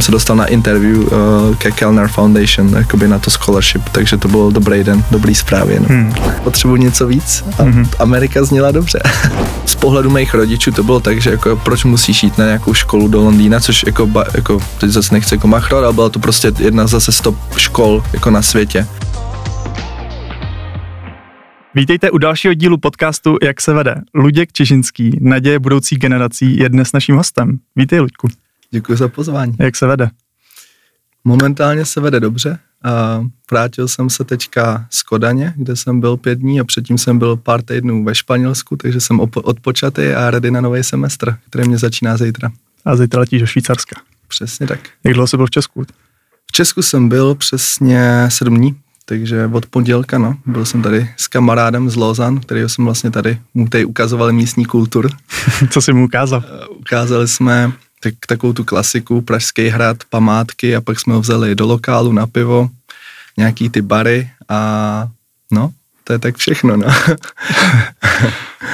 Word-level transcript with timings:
jsem 0.00 0.06
se 0.06 0.12
dostal 0.12 0.36
na 0.36 0.46
interview 0.46 0.98
uh, 0.98 1.56
ke 1.58 1.70
Kellner 1.70 2.08
Foundation, 2.08 2.68
jakoby 2.76 3.08
na 3.08 3.18
to 3.18 3.30
scholarship, 3.30 3.88
takže 3.88 4.16
to 4.16 4.28
byl 4.28 4.50
dobrý 4.50 4.84
den, 4.84 5.04
dobrý 5.10 5.34
zprávy. 5.34 5.80
No. 5.80 5.86
Hmm. 5.88 6.14
Potřebuji 6.44 6.76
něco 6.76 7.06
víc 7.06 7.44
a 7.58 7.62
hmm. 7.62 7.86
Amerika 7.98 8.44
zněla 8.44 8.70
dobře. 8.70 9.00
Z 9.64 9.74
pohledu 9.74 10.10
mých 10.10 10.34
rodičů 10.34 10.72
to 10.72 10.82
bylo 10.82 11.00
tak, 11.00 11.20
že 11.20 11.30
jako 11.30 11.56
proč 11.56 11.84
musíš 11.84 12.22
jít 12.22 12.38
na 12.38 12.44
nějakou 12.44 12.74
školu 12.74 13.08
do 13.08 13.20
Londýna, 13.20 13.60
což 13.60 13.84
jako, 13.86 14.06
ba, 14.06 14.24
jako 14.34 14.60
teď 14.78 14.90
zase 14.90 15.14
nechci 15.14 15.34
jako 15.34 15.48
machrovat, 15.48 15.84
ale 15.84 15.92
byla 15.92 16.08
to 16.08 16.18
prostě 16.18 16.52
jedna 16.58 16.86
zase 16.86 17.12
stop 17.12 17.36
škol 17.56 18.02
jako 18.12 18.30
na 18.30 18.42
světě. 18.42 18.86
Vítejte 21.74 22.10
u 22.10 22.18
dalšího 22.18 22.54
dílu 22.54 22.78
podcastu 22.78 23.36
Jak 23.42 23.60
se 23.60 23.74
vede. 23.74 23.94
Luděk 24.14 24.52
Čižinský, 24.52 25.18
naděje 25.20 25.58
budoucí 25.58 25.96
generací, 25.96 26.58
je 26.58 26.68
dnes 26.68 26.92
naším 26.92 27.16
hostem. 27.16 27.58
Vítej, 27.76 28.00
Luďku. 28.00 28.28
Děkuji 28.70 28.98
za 28.98 29.08
pozvání. 29.08 29.54
Jak 29.58 29.76
se 29.76 29.86
vede? 29.86 30.10
Momentálně 31.24 31.84
se 31.84 32.00
vede 32.00 32.20
dobře. 32.20 32.58
A 32.84 33.24
vrátil 33.50 33.88
jsem 33.88 34.10
se 34.10 34.24
teďka 34.24 34.86
z 34.90 35.02
Kodaně, 35.02 35.54
kde 35.56 35.76
jsem 35.76 36.00
byl 36.00 36.16
pět 36.16 36.38
dní 36.38 36.60
a 36.60 36.64
předtím 36.64 36.98
jsem 36.98 37.18
byl 37.18 37.36
pár 37.36 37.62
týdnů 37.62 38.04
ve 38.04 38.14
Španělsku, 38.14 38.76
takže 38.76 39.00
jsem 39.00 39.20
odpočatý 39.34 40.08
a 40.08 40.30
ready 40.30 40.50
na 40.50 40.60
nový 40.60 40.84
semestr, 40.84 41.36
který 41.50 41.68
mě 41.68 41.78
začíná 41.78 42.16
zítra. 42.16 42.50
A 42.84 42.96
zítra 42.96 43.20
letíš 43.20 43.40
do 43.40 43.46
Švýcarska. 43.46 44.00
Přesně 44.28 44.66
tak. 44.66 44.80
Jak 45.04 45.14
dlouho 45.14 45.26
jsi 45.26 45.36
byl 45.36 45.46
v 45.46 45.50
Česku? 45.50 45.84
V 46.46 46.52
Česku 46.52 46.82
jsem 46.82 47.08
byl 47.08 47.34
přesně 47.34 48.26
sedm 48.28 48.56
dní, 48.56 48.76
takže 49.04 49.50
od 49.52 49.66
pondělka, 49.66 50.18
no, 50.18 50.36
byl 50.46 50.64
jsem 50.64 50.82
tady 50.82 51.10
s 51.16 51.28
kamarádem 51.28 51.90
z 51.90 51.96
Lozan, 51.96 52.40
kterýho 52.40 52.68
jsem 52.68 52.84
vlastně 52.84 53.10
tady, 53.10 53.38
mu 53.54 53.68
tady 53.68 53.84
ukazovali 53.84 54.32
místní 54.32 54.64
kultur. 54.64 55.10
Co 55.70 55.82
jsi 55.82 55.92
mu 55.92 56.04
ukázal? 56.04 56.44
Ukázali 56.78 57.28
jsme 57.28 57.72
tak, 58.00 58.14
takovou 58.26 58.52
tu 58.52 58.64
klasiku, 58.64 59.20
Pražský 59.20 59.68
hrad, 59.68 59.96
památky 60.10 60.76
a 60.76 60.80
pak 60.80 61.00
jsme 61.00 61.14
ho 61.14 61.20
vzali 61.20 61.54
do 61.54 61.66
lokálu 61.66 62.12
na 62.12 62.26
pivo, 62.26 62.68
nějaký 63.36 63.70
ty 63.70 63.82
bary 63.82 64.30
a 64.48 65.08
no, 65.50 65.72
to 66.04 66.12
je 66.12 66.18
tak 66.18 66.36
všechno, 66.36 66.76
no. 66.76 66.86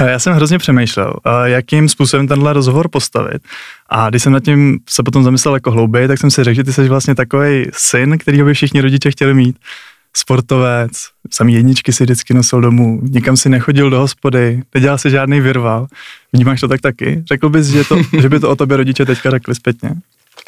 Já 0.06 0.18
jsem 0.18 0.34
hrozně 0.34 0.58
přemýšlel, 0.58 1.14
jakým 1.44 1.88
způsobem 1.88 2.28
tenhle 2.28 2.52
rozhovor 2.52 2.88
postavit. 2.88 3.42
A 3.88 4.10
když 4.10 4.22
jsem 4.22 4.33
nad 4.33 4.44
tím 4.44 4.78
se 4.88 5.02
potom 5.02 5.24
zamyslel 5.24 5.55
jako 5.55 5.70
hlouběji, 5.70 6.08
tak 6.08 6.18
jsem 6.18 6.30
si 6.30 6.44
řekl, 6.44 6.55
že 6.55 6.64
ty 6.64 6.72
jsi 6.72 6.88
vlastně 6.88 7.14
takový 7.14 7.66
syn, 7.72 8.18
který 8.18 8.42
by 8.42 8.55
všichni 8.55 8.80
rodiče 8.80 9.11
chtěli 9.11 9.34
mít 9.34 9.58
sportovec, 10.17 10.92
samý 11.31 11.55
jedničky 11.55 11.92
si 11.92 12.05
vždycky 12.05 12.34
nosil 12.34 12.61
domů, 12.61 13.00
nikam 13.03 13.36
si 13.36 13.48
nechodil 13.48 13.91
do 13.91 13.98
hospody, 13.98 14.62
nedělal 14.75 14.98
si 14.98 15.11
žádný 15.11 15.41
virval. 15.41 15.86
Vnímáš 16.33 16.61
to 16.61 16.69
tak 16.69 16.81
taky? 16.81 17.23
Řekl 17.27 17.48
bys, 17.48 17.67
že, 17.67 17.84
to, 17.84 17.98
že 18.20 18.28
by 18.28 18.41
to 18.41 18.50
o 18.50 18.56
tobě 18.56 18.77
rodiče 18.77 19.06
teďka 19.06 19.31
řekli 19.31 19.55
zpětně? 19.55 19.91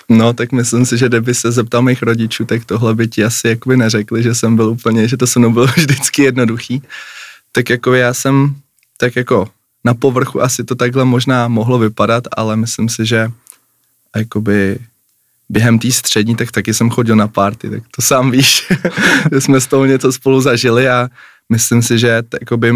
No, 0.08 0.33
tak 0.33 0.52
myslím 0.52 0.86
si, 0.86 0.98
že 0.98 1.08
kdyby 1.08 1.34
se 1.34 1.52
zeptal 1.52 1.83
mých 1.83 2.02
rodičů, 2.02 2.44
tak 2.44 2.64
tohle 2.64 2.94
by 2.94 3.08
ti 3.08 3.25
asi 3.25 3.48
jakoby 3.48 3.77
neřekli, 3.77 4.22
že 4.22 4.34
jsem 4.34 4.56
byl 4.56 4.69
úplně, 4.69 5.08
že 5.08 5.16
to 5.16 5.27
se 5.27 5.38
mnou 5.38 5.52
bylo 5.52 5.66
vždycky 5.77 6.22
jednoduchý. 6.22 6.82
Tak 7.53 7.70
jako 7.70 7.94
já 7.94 8.14
jsem, 8.14 8.55
tak 8.97 9.16
jako 9.16 9.48
na 9.84 9.94
povrchu 9.94 10.42
asi 10.42 10.64
to 10.64 10.75
takhle 10.75 11.05
možná 11.05 11.48
mohlo 11.48 11.78
vypadat, 11.78 12.25
ale 12.36 12.56
myslím 12.56 12.88
si, 12.88 13.06
že 13.06 13.30
jakoby 14.16 14.78
během 15.48 15.78
té 15.78 15.91
střední, 15.91 16.36
tak 16.36 16.52
taky 16.52 16.74
jsem 16.74 16.91
chodil 16.91 17.16
na 17.16 17.28
party, 17.28 17.70
tak 17.70 17.82
to 17.96 18.02
sám 18.02 18.30
víš, 18.30 18.72
že 19.32 19.41
jsme 19.41 19.60
s 19.60 19.66
tou 19.66 19.84
něco 19.84 20.12
spolu 20.12 20.41
zažili 20.41 20.88
a 20.88 21.08
myslím 21.48 21.82
si, 21.82 21.98
že 21.98 22.22
jakoby 22.41 22.74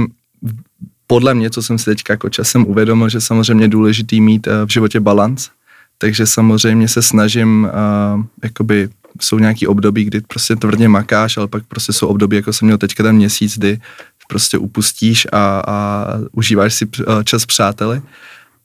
podle 1.07 1.35
mě, 1.35 1.51
co 1.51 1.63
jsem 1.63 1.79
si 1.79 1.85
teďka 1.85 2.13
jako 2.13 2.29
časem 2.29 2.67
uvědomil, 2.67 3.09
že 3.09 3.21
samozřejmě 3.21 3.65
je 3.65 3.69
důležitý 3.69 4.21
mít 4.21 4.47
uh, 4.47 4.53
v 4.67 4.73
životě 4.73 5.01
balans, 5.01 5.51
takže 5.99 6.27
samozřejmě 6.27 6.89
se 6.89 7.03
snažím, 7.03 7.69
uh, 8.17 8.25
jakoby 8.43 8.89
jsou 9.21 9.39
nějaký 9.39 9.67
období, 9.67 10.05
kdy 10.05 10.21
prostě 10.21 10.57
tvrdě 10.57 10.89
makáš, 10.89 11.37
ale 11.37 11.49
pak 11.49 11.63
prostě 11.69 11.93
jsou 11.93 12.07
období, 12.07 12.37
jako 12.37 12.53
jsem 12.53 12.67
měl 12.67 12.79
teďka 12.79 13.03
ten 13.03 13.17
měsíc, 13.17 13.59
kdy 13.59 13.81
prostě 14.29 14.59
upustíš 14.59 15.27
a, 15.33 15.63
a 15.67 16.07
užíváš 16.33 16.75
si 16.75 16.87
uh, 16.87 17.23
čas 17.23 17.47
přáteli 17.47 18.03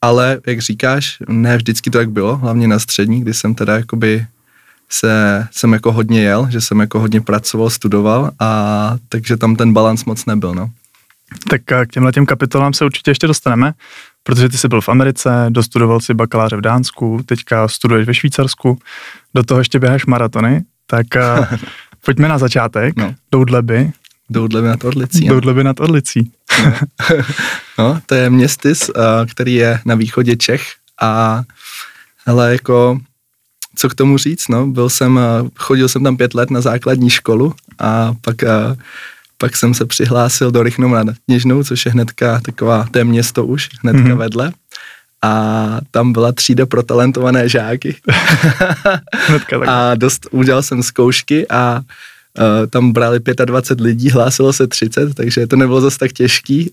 ale 0.02 0.40
jak 0.46 0.60
říkáš, 0.60 1.16
ne 1.28 1.56
vždycky 1.56 1.90
to 1.90 1.98
tak 1.98 2.10
bylo, 2.10 2.36
hlavně 2.36 2.68
na 2.68 2.78
střední, 2.78 3.20
kdy 3.20 3.34
jsem 3.34 3.54
teda 3.54 3.76
jakoby 3.76 4.26
se, 4.88 5.46
jsem 5.50 5.72
jako 5.72 5.92
hodně 5.92 6.22
jel, 6.22 6.46
že 6.50 6.60
jsem 6.60 6.80
jako 6.80 7.00
hodně 7.00 7.20
pracoval, 7.20 7.70
studoval 7.70 8.30
a 8.40 8.96
takže 9.08 9.36
tam 9.36 9.56
ten 9.56 9.72
balans 9.72 10.04
moc 10.04 10.26
nebyl, 10.26 10.54
no. 10.54 10.70
Tak 11.50 11.62
k 11.62 11.86
těmhle 11.92 12.12
těm 12.12 12.26
kapitolám 12.26 12.72
se 12.72 12.84
určitě 12.84 13.10
ještě 13.10 13.26
dostaneme, 13.26 13.74
protože 14.22 14.48
ty 14.48 14.58
jsi 14.58 14.68
byl 14.68 14.80
v 14.80 14.88
Americe, 14.88 15.46
dostudoval 15.48 16.00
si 16.00 16.14
bakaláře 16.14 16.56
v 16.56 16.60
Dánsku, 16.60 17.20
teďka 17.26 17.68
studuješ 17.68 18.06
ve 18.06 18.14
Švýcarsku, 18.14 18.78
do 19.34 19.42
toho 19.42 19.60
ještě 19.60 19.78
běháš 19.78 20.06
maratony, 20.06 20.64
tak 20.86 21.06
pojďme 22.04 22.28
na 22.28 22.38
začátek, 22.38 22.96
no. 22.96 23.14
Doudleby. 23.32 23.90
Doudleby 24.30 24.68
nad 24.68 24.84
Orlicí. 24.84 25.28
Doudleby 25.28 25.64
nad 25.64 25.80
Orlicí. 25.80 26.32
No. 27.78 28.00
to 28.06 28.14
je 28.14 28.30
městys, 28.30 28.90
který 29.30 29.54
je 29.54 29.80
na 29.84 29.94
východě 29.94 30.36
Čech 30.36 30.62
a 31.00 31.42
hele, 32.26 32.52
jako 32.52 32.98
co 33.76 33.88
k 33.88 33.94
tomu 33.94 34.18
říct, 34.18 34.48
no, 34.48 34.66
byl 34.66 34.88
jsem, 34.88 35.20
chodil 35.56 35.88
jsem 35.88 36.04
tam 36.04 36.16
pět 36.16 36.34
let 36.34 36.50
na 36.50 36.60
základní 36.60 37.10
školu 37.10 37.54
a 37.78 38.14
pak, 38.20 38.36
pak 39.38 39.56
jsem 39.56 39.74
se 39.74 39.86
přihlásil 39.86 40.50
do 40.50 40.62
Rychnou 40.62 40.88
nad 40.88 41.16
Kněžnou, 41.24 41.64
což 41.64 41.86
je 41.86 41.92
hnedka 41.92 42.40
taková, 42.40 42.86
to 42.90 42.98
je 42.98 43.04
město 43.04 43.46
už, 43.46 43.68
hnedka 43.82 44.02
mm-hmm. 44.02 44.16
vedle 44.16 44.52
a 45.22 45.78
tam 45.90 46.12
byla 46.12 46.32
třída 46.32 46.66
pro 46.66 46.82
talentované 46.82 47.48
žáky. 47.48 47.96
a 49.66 49.94
dost, 49.94 50.26
udělal 50.30 50.62
jsem 50.62 50.82
zkoušky 50.82 51.48
a 51.48 51.80
tam 52.70 52.92
brali 52.92 53.20
25 53.44 53.84
lidí, 53.84 54.10
hlásilo 54.10 54.52
se 54.52 54.66
30, 54.66 55.14
takže 55.14 55.46
to 55.46 55.56
nebylo 55.56 55.80
zase 55.80 55.98
tak 55.98 56.12
těžký. 56.12 56.70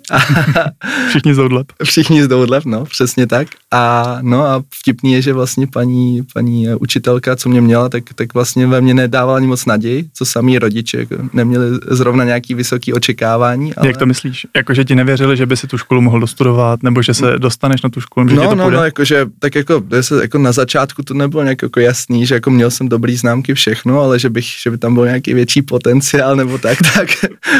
Všichni 1.09 1.33
z 1.33 1.37
Doudleb. 1.37 1.67
Všichni 1.83 2.23
z 2.23 2.27
Doudleb, 2.27 2.65
no, 2.65 2.85
přesně 2.85 3.27
tak. 3.27 3.47
A 3.71 4.17
no 4.21 4.45
a 4.45 4.63
vtipný 4.79 5.13
je, 5.13 5.21
že 5.21 5.33
vlastně 5.33 5.67
paní, 5.67 6.21
paní 6.33 6.67
učitelka, 6.79 7.35
co 7.35 7.49
mě 7.49 7.61
měla, 7.61 7.89
tak, 7.89 8.03
tak 8.15 8.33
vlastně 8.33 8.67
ve 8.67 8.81
mně 8.81 8.93
nedávala 8.93 9.37
ani 9.37 9.47
moc 9.47 9.65
naději, 9.65 10.09
co 10.13 10.25
samý 10.25 10.59
rodiče, 10.59 10.97
jako 10.97 11.15
neměli 11.33 11.65
zrovna 11.91 12.23
nějaký 12.23 12.53
vysoký 12.53 12.93
očekávání. 12.93 13.75
Ale... 13.75 13.87
Jak 13.87 13.97
to 13.97 14.05
myslíš? 14.05 14.47
Jako, 14.55 14.73
že 14.73 14.85
ti 14.85 14.95
nevěřili, 14.95 15.37
že 15.37 15.45
by 15.45 15.57
si 15.57 15.67
tu 15.67 15.77
školu 15.77 16.01
mohl 16.01 16.19
dostudovat, 16.19 16.83
nebo 16.83 17.01
že 17.01 17.13
se 17.13 17.39
dostaneš 17.39 17.81
na 17.81 17.89
tu 17.89 18.01
školu, 18.01 18.29
že 18.29 18.35
no, 18.35 18.47
to 18.47 18.55
no, 18.55 18.69
no, 18.69 18.83
jakože, 18.83 19.25
tak 19.39 19.55
jako, 19.55 19.83
jako 20.21 20.37
na 20.37 20.51
začátku 20.51 21.03
to 21.03 21.13
nebylo 21.13 21.43
nějak 21.43 21.61
jako 21.61 21.79
jasný, 21.79 22.25
že 22.25 22.35
jako 22.35 22.51
měl 22.51 22.71
jsem 22.71 22.89
dobrý 22.89 23.15
známky 23.15 23.53
všechno, 23.53 23.99
ale 23.99 24.19
že 24.19 24.29
bych, 24.29 24.45
že 24.63 24.71
by 24.71 24.77
tam 24.77 24.93
byl 24.93 25.05
nějaký 25.05 25.33
větší 25.33 25.54
větší 25.55 25.61
potenciál 25.61 26.35
nebo 26.35 26.57
tak, 26.57 26.77
tak 26.93 27.07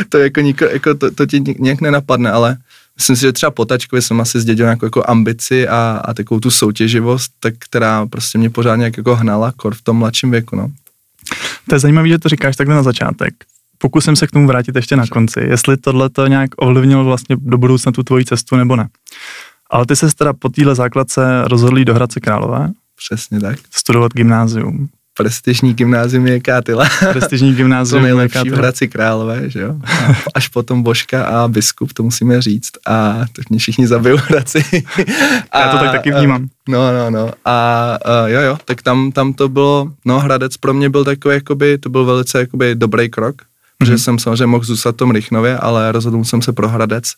to 0.09 0.17
jako, 0.17 0.41
niko, 0.41 0.65
jako 0.65 0.95
to, 0.95 1.11
to 1.11 1.25
ti 1.25 1.43
nějak 1.59 1.81
nenapadne, 1.81 2.31
ale 2.31 2.57
myslím 2.95 3.15
si, 3.15 3.21
že 3.21 3.33
třeba 3.33 3.51
po 3.51 3.65
tačkovi 3.65 4.01
jsem 4.01 4.21
asi 4.21 4.39
zdědil 4.39 4.65
nějakou 4.65 4.85
jako 4.85 5.03
ambici 5.07 5.67
a, 5.67 6.01
a 6.05 6.13
takovou 6.13 6.39
tu 6.39 6.51
soutěživost, 6.51 7.31
tak, 7.39 7.53
která 7.59 8.05
prostě 8.05 8.37
mě 8.37 8.49
pořád 8.49 8.75
nějak 8.75 8.97
jako 8.97 9.15
hnala 9.15 9.51
kor 9.51 9.75
v 9.75 9.81
tom 9.81 9.97
mladším 9.97 10.31
věku, 10.31 10.55
no. 10.55 10.71
To 11.69 11.75
je 11.75 11.79
zajímavé, 11.79 12.07
že 12.07 12.19
to 12.19 12.29
říkáš 12.29 12.55
takhle 12.55 12.75
na 12.75 12.83
začátek. 12.83 13.33
Pokusím 13.77 14.15
se 14.15 14.27
k 14.27 14.31
tomu 14.31 14.47
vrátit 14.47 14.75
ještě 14.75 14.95
na 14.95 15.07
konci, 15.07 15.39
jestli 15.39 15.77
tohle 15.77 16.09
to 16.09 16.27
nějak 16.27 16.49
ovlivnilo 16.57 17.03
vlastně 17.03 17.35
do 17.39 17.57
budoucna 17.57 17.91
tu 17.91 18.03
tvoji 18.03 18.25
cestu 18.25 18.55
nebo 18.55 18.75
ne. 18.75 18.87
Ale 19.69 19.85
ty 19.85 19.95
se 19.95 20.15
teda 20.15 20.33
po 20.33 20.49
téhle 20.49 20.75
základce 20.75 21.41
rozhodl 21.45 21.83
do 21.83 21.93
Hradce 21.93 22.19
Králové. 22.19 22.71
Přesně 22.95 23.39
tak. 23.39 23.59
Studovat 23.71 24.13
gymnázium 24.13 24.89
prestižní 25.17 25.73
gymnázium 25.73 26.27
je 26.27 26.39
Kátila. 26.39 26.89
Prestižní 27.11 27.55
gymnázium 27.55 28.01
to 28.01 28.05
nejlepší 28.05 28.49
v 28.49 28.53
Hradci 28.53 28.87
Králové, 28.87 29.49
že 29.49 29.59
jo. 29.59 29.75
A 29.83 30.15
až 30.35 30.47
potom 30.47 30.83
Božka 30.83 31.25
a 31.25 31.47
Biskup, 31.47 31.93
to 31.93 32.03
musíme 32.03 32.41
říct. 32.41 32.71
A 32.87 33.25
to 33.31 33.41
mě 33.49 33.59
všichni 33.59 33.87
zabijou 33.87 34.17
Hradci. 34.17 34.83
A, 35.51 35.59
Já 35.59 35.71
to 35.71 35.77
tak 35.77 35.91
taky 35.91 36.11
vnímám. 36.11 36.47
No, 36.69 36.93
no, 36.93 37.09
no. 37.09 37.31
A 37.45 37.97
uh, 38.23 38.29
jo, 38.29 38.41
jo, 38.41 38.57
tak 38.65 38.81
tam, 38.81 39.11
tam 39.11 39.33
to 39.33 39.49
bylo, 39.49 39.91
no 40.05 40.19
Hradec 40.19 40.57
pro 40.57 40.73
mě 40.73 40.89
byl 40.89 41.03
takový, 41.03 41.35
jakoby, 41.35 41.77
to 41.77 41.89
byl 41.89 42.05
velice 42.05 42.39
jakoby 42.39 42.75
dobrý 42.75 43.09
krok, 43.09 43.35
mm-hmm. 43.35 43.45
protože 43.77 43.97
jsem 43.97 44.19
samozřejmě 44.19 44.45
mohl 44.45 44.63
zůstat 44.63 44.95
v 44.95 44.97
tom 44.97 45.11
Rychnově, 45.11 45.57
ale 45.57 45.91
rozhodl 45.91 46.23
jsem 46.23 46.41
se 46.41 46.53
pro 46.53 46.69
Hradec. 46.69 47.13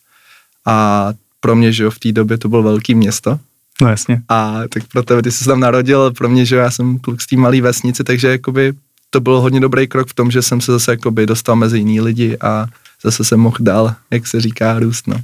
A 0.65 1.09
pro 1.39 1.55
mě, 1.55 1.71
že 1.71 1.83
jo, 1.83 1.91
v 1.91 1.99
té 1.99 2.11
době 2.11 2.37
to 2.37 2.49
bylo 2.49 2.63
velký 2.63 2.95
město, 2.95 3.39
No 3.81 3.89
jasně. 3.89 4.21
A 4.29 4.61
tak 4.69 4.83
pro 4.91 5.03
tebe, 5.03 5.21
ty 5.21 5.31
jsi 5.31 5.43
se 5.43 5.49
tam 5.49 5.59
narodil, 5.59 6.11
pro 6.11 6.29
mě, 6.29 6.45
že 6.45 6.55
já 6.55 6.71
jsem 6.71 6.99
kluk 6.99 7.21
z 7.21 7.27
té 7.27 7.35
malé 7.35 7.61
vesnice, 7.61 8.03
takže 8.03 8.27
jakoby 8.27 8.73
to 9.09 9.19
byl 9.19 9.39
hodně 9.39 9.59
dobrý 9.59 9.87
krok 9.87 10.07
v 10.07 10.13
tom, 10.13 10.31
že 10.31 10.41
jsem 10.41 10.61
se 10.61 10.71
zase 10.71 10.91
jakoby 10.91 11.25
dostal 11.25 11.55
mezi 11.55 11.77
jiný 11.77 12.01
lidi 12.01 12.37
a 12.41 12.65
zase 13.03 13.23
jsem 13.23 13.39
mohl 13.39 13.57
dál, 13.59 13.95
jak 14.11 14.27
se 14.27 14.41
říká, 14.41 14.79
růst, 14.79 15.07
no. 15.07 15.15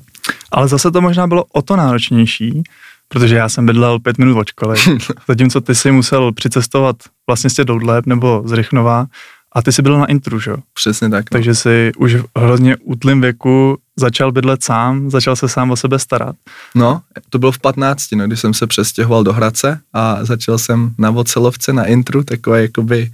Ale 0.52 0.68
zase 0.68 0.92
to 0.92 1.02
možná 1.02 1.28
bylo 1.28 1.44
o 1.44 1.62
to 1.62 1.76
náročnější, 1.76 2.64
protože 3.08 3.36
já 3.36 3.50
jsem 3.50 3.66
bydlel 3.66 4.00
pět 4.00 4.18
minut 4.18 4.38
od 4.38 4.48
školy, 4.48 4.78
zatímco 5.28 5.62
ty 5.62 5.76
si 5.76 5.92
musel 5.92 6.32
přicestovat 6.32 6.96
vlastně 7.28 7.50
z 7.50 7.56
Doudleb 7.66 8.06
nebo 8.06 8.44
z 8.46 8.52
Rychnova 8.52 9.06
A 9.56 9.62
ty 9.62 9.72
jsi 9.72 9.82
byl 9.82 10.00
na 10.00 10.06
intru, 10.06 10.40
že 10.40 10.52
jo? 10.52 10.58
Přesně 10.74 11.10
tak. 11.10 11.32
No. 11.32 11.36
Takže 11.36 11.56
jsi 11.56 11.92
už 11.98 12.16
v 12.16 12.26
hrozně 12.38 12.78
útlým 12.78 13.22
věku 13.22 13.78
začal 13.96 14.32
bydlet 14.32 14.64
sám, 14.64 15.10
začal 15.10 15.36
se 15.36 15.50
sám 15.50 15.72
o 15.72 15.76
sebe 15.76 16.00
starat. 16.00 16.36
No, 16.76 17.02
to 17.30 17.40
bylo 17.40 17.52
v 17.52 17.60
15, 17.60 18.12
no, 18.16 18.28
když 18.28 18.40
jsem 18.40 18.54
se 18.54 18.68
přestěhoval 18.68 19.24
do 19.24 19.34
Hradce 19.34 19.80
a 19.94 20.26
začal 20.26 20.58
jsem 20.58 20.92
na 20.98 21.10
Vocelovce 21.10 21.74
na 21.74 21.86
intru, 21.86 22.24
takové 22.24 22.62
jakoby 22.62 23.12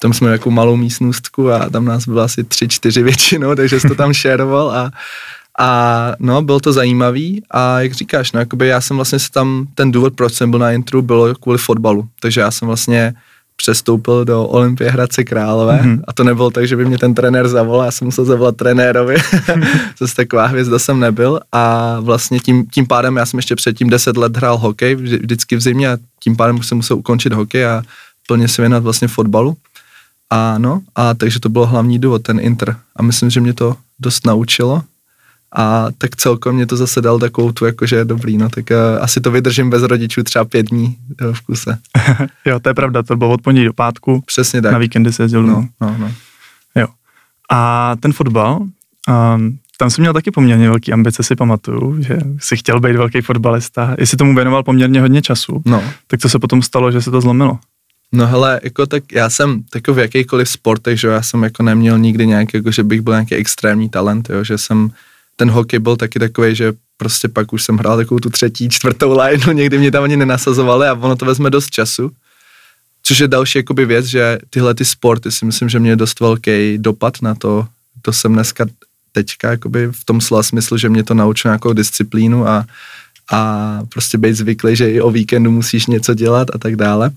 tam 0.00 0.12
jsme 0.12 0.30
jako 0.30 0.50
malou 0.50 0.76
místnostku 0.76 1.50
a 1.50 1.70
tam 1.70 1.84
nás 1.84 2.08
bylo 2.08 2.22
asi 2.22 2.44
tři, 2.44 2.68
čtyři 2.68 3.02
většinou, 3.02 3.54
takže 3.56 3.80
jsi 3.80 3.88
to 3.88 3.94
tam 3.94 4.12
šeroval 4.12 4.70
a, 4.70 4.90
a 5.58 6.12
no, 6.18 6.42
bylo 6.42 6.60
to 6.60 6.72
zajímavý 6.72 7.42
a 7.50 7.80
jak 7.80 7.92
říkáš, 7.92 8.32
no, 8.32 8.40
jakoby 8.40 8.68
já 8.68 8.80
jsem 8.80 8.96
vlastně 8.96 9.18
se 9.18 9.30
tam, 9.30 9.66
ten 9.74 9.92
důvod, 9.92 10.14
proč 10.14 10.34
jsem 10.34 10.50
byl 10.50 10.58
na 10.58 10.72
intru, 10.72 11.02
bylo 11.02 11.34
kvůli 11.34 11.58
fotbalu, 11.58 12.08
takže 12.20 12.40
já 12.40 12.50
jsem 12.50 12.68
vlastně 12.68 13.14
přestoupil 13.60 14.24
do 14.24 14.44
Olympie 14.44 14.90
Hradce 14.90 15.24
Králové 15.24 15.80
mm-hmm. 15.82 16.02
a 16.08 16.12
to 16.12 16.24
nebylo 16.24 16.50
tak, 16.50 16.66
že 16.66 16.76
by 16.76 16.84
mě 16.84 16.98
ten 16.98 17.14
trenér 17.14 17.48
zavolal, 17.48 17.84
já 17.84 17.90
jsem 17.90 18.04
musel 18.04 18.24
zavolat 18.24 18.56
trenérovi, 18.56 19.16
zase 19.98 20.14
taková 20.14 20.46
hvězda 20.46 20.78
jsem 20.78 21.00
nebyl 21.00 21.40
a 21.52 21.96
vlastně 22.00 22.40
tím, 22.40 22.66
tím 22.66 22.86
pádem 22.86 23.16
já 23.16 23.26
jsem 23.26 23.38
ještě 23.38 23.56
předtím 23.56 23.90
10 23.90 24.16
let 24.16 24.36
hrál 24.36 24.58
hokej, 24.58 24.94
vždy, 24.94 25.16
vždycky 25.18 25.56
v 25.56 25.60
zimě 25.60 25.88
a 25.92 25.98
tím 26.20 26.36
pádem 26.36 26.62
jsem 26.62 26.76
musel 26.76 26.96
ukončit 26.96 27.32
hokej 27.32 27.66
a 27.66 27.82
plně 28.26 28.48
se 28.48 28.62
věnovat 28.62 28.82
vlastně 28.82 29.08
fotbalu. 29.08 29.56
A 30.30 30.58
no, 30.58 30.80
a 30.94 31.14
takže 31.14 31.40
to 31.40 31.48
bylo 31.48 31.66
hlavní 31.66 31.98
důvod, 31.98 32.22
ten 32.22 32.40
Inter. 32.40 32.76
A 32.96 33.02
myslím, 33.02 33.30
že 33.30 33.40
mě 33.40 33.54
to 33.54 33.76
dost 33.98 34.26
naučilo. 34.26 34.82
A 35.56 35.86
tak 35.98 36.16
celkově 36.16 36.56
mě 36.56 36.66
to 36.66 36.76
zase 36.76 37.00
dal 37.00 37.18
takovou 37.18 37.52
tu, 37.52 37.64
jakože 37.64 37.96
je 37.96 38.04
dobrý, 38.04 38.38
no 38.38 38.48
tak 38.48 38.64
uh, 38.70 39.02
asi 39.02 39.20
to 39.20 39.30
vydržím 39.30 39.70
bez 39.70 39.82
rodičů 39.82 40.22
třeba 40.22 40.44
pět 40.44 40.66
dní 40.66 40.96
uh, 41.22 41.32
v 41.32 41.40
kuse. 41.40 41.78
jo, 42.44 42.60
to 42.60 42.68
je 42.68 42.74
pravda, 42.74 43.02
to 43.02 43.16
bylo 43.16 43.30
od 43.30 43.42
pondělí 43.42 43.66
do 43.66 43.72
pátku. 43.72 44.22
Přesně 44.26 44.62
tak. 44.62 44.72
Na 44.72 44.78
víkendy 44.78 45.12
se 45.12 45.22
jezdil. 45.22 45.42
No, 45.42 45.68
no, 45.80 45.96
no. 45.98 46.12
Jo. 46.74 46.86
A 47.50 47.96
ten 48.00 48.12
fotbal, 48.12 48.60
um, 49.34 49.58
tam 49.78 49.90
jsem 49.90 50.02
měl 50.02 50.12
taky 50.12 50.30
poměrně 50.30 50.68
velký 50.68 50.92
ambice, 50.92 51.22
si 51.22 51.36
pamatuju, 51.36 52.02
že 52.02 52.18
si 52.38 52.56
chtěl 52.56 52.80
být 52.80 52.96
velký 52.96 53.20
fotbalista. 53.20 53.94
Jestli 53.98 54.16
tomu 54.16 54.34
věnoval 54.34 54.62
poměrně 54.62 55.00
hodně 55.00 55.22
času, 55.22 55.62
no. 55.64 55.82
tak 56.06 56.20
co 56.20 56.28
se 56.28 56.38
potom 56.38 56.62
stalo, 56.62 56.92
že 56.92 57.02
se 57.02 57.10
to 57.10 57.20
zlomilo? 57.20 57.58
No 58.12 58.26
hele, 58.26 58.60
jako 58.62 58.86
tak 58.86 59.12
já 59.12 59.30
jsem 59.30 59.62
jako 59.74 59.94
v 59.94 59.98
jakýkoliv 59.98 60.48
sportech, 60.48 61.00
že 61.00 61.08
já 61.08 61.22
jsem 61.22 61.42
jako 61.42 61.62
neměl 61.62 61.98
nikdy 61.98 62.26
nějaký, 62.26 62.56
jako 62.56 62.70
že 62.70 62.82
bych 62.82 63.00
byl 63.00 63.12
nějaký 63.12 63.34
extrémní 63.34 63.88
talent, 63.88 64.30
jo, 64.30 64.44
že 64.44 64.58
jsem, 64.58 64.90
ten 65.36 65.50
hokej 65.50 65.78
byl 65.78 65.96
taky 65.96 66.18
takový, 66.18 66.54
že 66.54 66.72
prostě 66.96 67.28
pak 67.28 67.52
už 67.52 67.62
jsem 67.62 67.76
hrál 67.76 67.96
takovou 67.96 68.18
tu 68.18 68.30
třetí, 68.30 68.68
čtvrtou 68.68 69.18
lineu, 69.18 69.52
někdy 69.52 69.78
mě 69.78 69.90
tam 69.90 70.04
ani 70.04 70.16
nenasazovali 70.16 70.88
a 70.88 70.94
ono 70.94 71.16
to 71.16 71.24
vezme 71.24 71.50
dost 71.50 71.70
času. 71.70 72.10
Což 73.02 73.18
je 73.18 73.28
další 73.28 73.58
jakoby 73.58 73.86
věc, 73.86 74.06
že 74.06 74.38
tyhle 74.50 74.74
ty 74.74 74.84
sporty 74.84 75.32
si 75.32 75.44
myslím, 75.44 75.68
že 75.68 75.78
mě 75.78 75.96
dost 75.96 76.20
velký 76.20 76.78
dopad 76.78 77.22
na 77.22 77.34
to, 77.34 77.66
to 78.02 78.12
jsem 78.12 78.32
dneska 78.32 78.66
teďka 79.12 79.50
jakoby 79.50 79.88
v 79.92 80.04
tom 80.04 80.20
slova 80.20 80.42
smyslu, 80.42 80.78
že 80.78 80.88
mě 80.88 81.04
to 81.04 81.14
naučilo 81.14 81.50
nějakou 81.50 81.72
disciplínu 81.72 82.48
a, 82.48 82.66
a 83.32 83.80
prostě 83.88 84.18
být 84.18 84.34
zvyklý, 84.34 84.76
že 84.76 84.90
i 84.90 85.00
o 85.00 85.10
víkendu 85.10 85.50
musíš 85.50 85.86
něco 85.86 86.14
dělat 86.14 86.48
a 86.54 86.58
tak 86.58 86.76
dále 86.76 87.10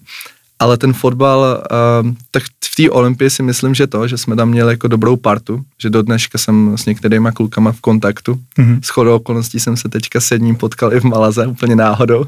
ale 0.60 0.78
ten 0.78 0.94
fotbal, 0.94 1.64
uh, 2.04 2.12
tak 2.32 2.44
v 2.44 2.76
té 2.76 2.90
Olympii 2.90 3.30
si 3.30 3.44
myslím, 3.44 3.76
že 3.76 3.88
to, 3.88 4.08
že 4.08 4.18
jsme 4.18 4.36
tam 4.36 4.50
měli 4.50 4.74
jako 4.74 4.88
dobrou 4.88 5.16
partu, 5.16 5.62
že 5.82 5.90
do 5.90 6.02
dneška 6.02 6.38
jsem 6.38 6.78
s 6.78 6.86
některýma 6.86 7.32
klukama 7.32 7.72
v 7.72 7.82
kontaktu. 7.82 8.34
Mm-hmm. 8.34 8.80
S 8.82 8.90
chodou 8.90 9.16
okolností 9.16 9.60
jsem 9.60 9.78
se 9.78 9.90
teďka 9.90 10.20
s 10.20 10.32
jedním 10.32 10.56
potkal 10.56 10.94
i 10.94 11.00
v 11.00 11.04
Malaze, 11.04 11.48
úplně 11.48 11.76
náhodou. 11.76 12.26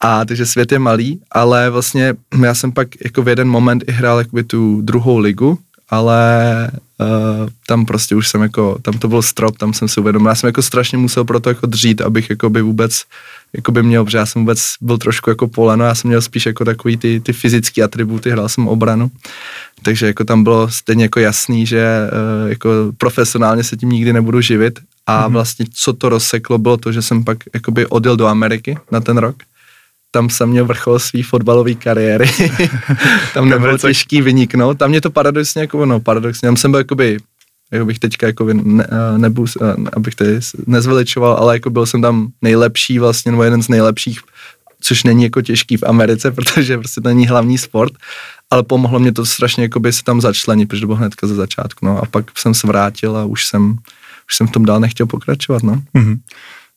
A 0.00 0.24
takže 0.24 0.46
svět 0.46 0.72
je 0.72 0.78
malý, 0.78 1.20
ale 1.32 1.70
vlastně 1.70 2.14
já 2.42 2.54
jsem 2.54 2.72
pak 2.72 2.88
jako 3.04 3.22
v 3.22 3.28
jeden 3.28 3.48
moment 3.48 3.84
i 3.86 3.92
hrál 3.92 4.18
jakoby 4.18 4.44
tu 4.44 4.80
druhou 4.82 5.18
ligu, 5.18 5.58
ale 5.90 6.70
uh, 7.00 7.48
tam 7.66 7.86
prostě 7.86 8.16
už 8.16 8.28
jsem 8.28 8.42
jako, 8.42 8.78
tam 8.82 8.98
to 8.98 9.08
byl 9.08 9.22
strop, 9.22 9.58
tam 9.58 9.72
jsem 9.72 9.88
si 9.88 10.00
uvědomil, 10.00 10.28
já 10.28 10.34
jsem 10.34 10.48
jako 10.48 10.62
strašně 10.62 10.98
musel 10.98 11.24
pro 11.24 11.40
to 11.40 11.48
jako 11.48 11.66
dřít, 11.66 12.00
abych 12.00 12.30
jako 12.30 12.50
by 12.50 12.62
vůbec 12.62 13.04
jako 13.56 13.72
by 13.72 13.82
měl, 13.82 14.04
protože 14.04 14.18
já 14.18 14.26
jsem 14.26 14.42
vůbec 14.42 14.74
byl 14.80 14.98
trošku 14.98 15.30
jako 15.30 15.48
poleno, 15.48 15.84
já 15.84 15.94
jsem 15.94 16.08
měl 16.08 16.22
spíš 16.22 16.46
jako 16.46 16.64
takový 16.64 16.96
ty, 16.96 17.20
ty 17.20 17.32
fyzické 17.32 17.82
atributy, 17.82 18.30
hrál 18.30 18.48
jsem 18.48 18.68
obranu, 18.68 19.10
takže 19.82 20.06
jako 20.06 20.24
tam 20.24 20.44
bylo 20.44 20.70
stejně 20.70 21.04
jako 21.04 21.20
jasný, 21.20 21.66
že 21.66 21.86
uh, 22.44 22.48
jako 22.50 22.70
profesionálně 22.98 23.64
se 23.64 23.76
tím 23.76 23.88
nikdy 23.88 24.12
nebudu 24.12 24.40
živit 24.40 24.80
a 25.06 25.28
mm-hmm. 25.28 25.32
vlastně 25.32 25.66
co 25.74 25.92
to 25.92 26.08
rozseklo 26.08 26.58
bylo 26.58 26.76
to, 26.76 26.92
že 26.92 27.02
jsem 27.02 27.24
pak 27.24 27.38
jakoby 27.54 27.86
odjel 27.86 28.16
do 28.16 28.26
Ameriky 28.26 28.78
na 28.90 29.00
ten 29.00 29.16
rok 29.16 29.36
tam 30.14 30.30
jsem 30.30 30.48
měl 30.48 30.64
vrchol 30.64 30.98
své 30.98 31.22
fotbalové 31.22 31.74
kariéry. 31.74 32.30
tam 33.34 33.48
nebylo 33.48 33.78
těžký 33.78 34.22
vyniknout. 34.22 34.78
Tam 34.78 34.90
mě 34.90 35.00
to 35.00 35.10
paradoxně, 35.10 35.60
jako, 35.60 35.86
no 35.86 36.00
paradoxně, 36.00 36.46
tam 36.46 36.56
jsem 36.56 36.70
byl 36.70 36.80
jakoby, 36.80 37.18
jako 37.74 37.86
bych 37.86 37.98
teďka 37.98 38.26
jako 38.26 38.46
ne, 38.52 38.86
nebu, 39.16 39.46
abych 39.92 40.14
tady 40.14 40.40
nezveličoval, 40.66 41.34
ale 41.34 41.56
jako 41.56 41.70
byl 41.70 41.86
jsem 41.86 42.02
tam 42.02 42.28
nejlepší 42.42 42.98
vlastně, 42.98 43.30
nebo 43.32 43.42
jeden 43.42 43.62
z 43.62 43.68
nejlepších, 43.68 44.20
což 44.80 45.04
není 45.04 45.22
jako 45.22 45.42
těžký 45.42 45.76
v 45.76 45.82
Americe, 45.82 46.30
protože 46.32 46.78
prostě 46.78 47.00
to 47.00 47.08
není 47.08 47.26
hlavní 47.26 47.58
sport, 47.58 47.92
ale 48.50 48.62
pomohlo 48.62 48.98
mě 48.98 49.12
to 49.12 49.26
strašně 49.26 49.62
jako 49.62 49.80
by 49.80 49.92
se 49.92 50.02
tam 50.04 50.20
začlenit, 50.20 50.68
protože 50.68 50.80
to 50.80 50.86
bylo 50.86 50.96
hnedka 50.96 51.26
ze 51.26 51.34
začátku, 51.34 51.86
no 51.86 52.02
a 52.02 52.06
pak 52.06 52.38
jsem 52.38 52.54
se 52.54 52.66
vrátil 52.66 53.16
a 53.16 53.24
už 53.24 53.46
jsem, 53.46 53.76
už 54.28 54.36
jsem 54.36 54.46
v 54.46 54.50
tom 54.50 54.64
dál 54.64 54.80
nechtěl 54.80 55.06
pokračovat, 55.06 55.62
no. 55.62 55.82
Mm-hmm. 55.94 56.18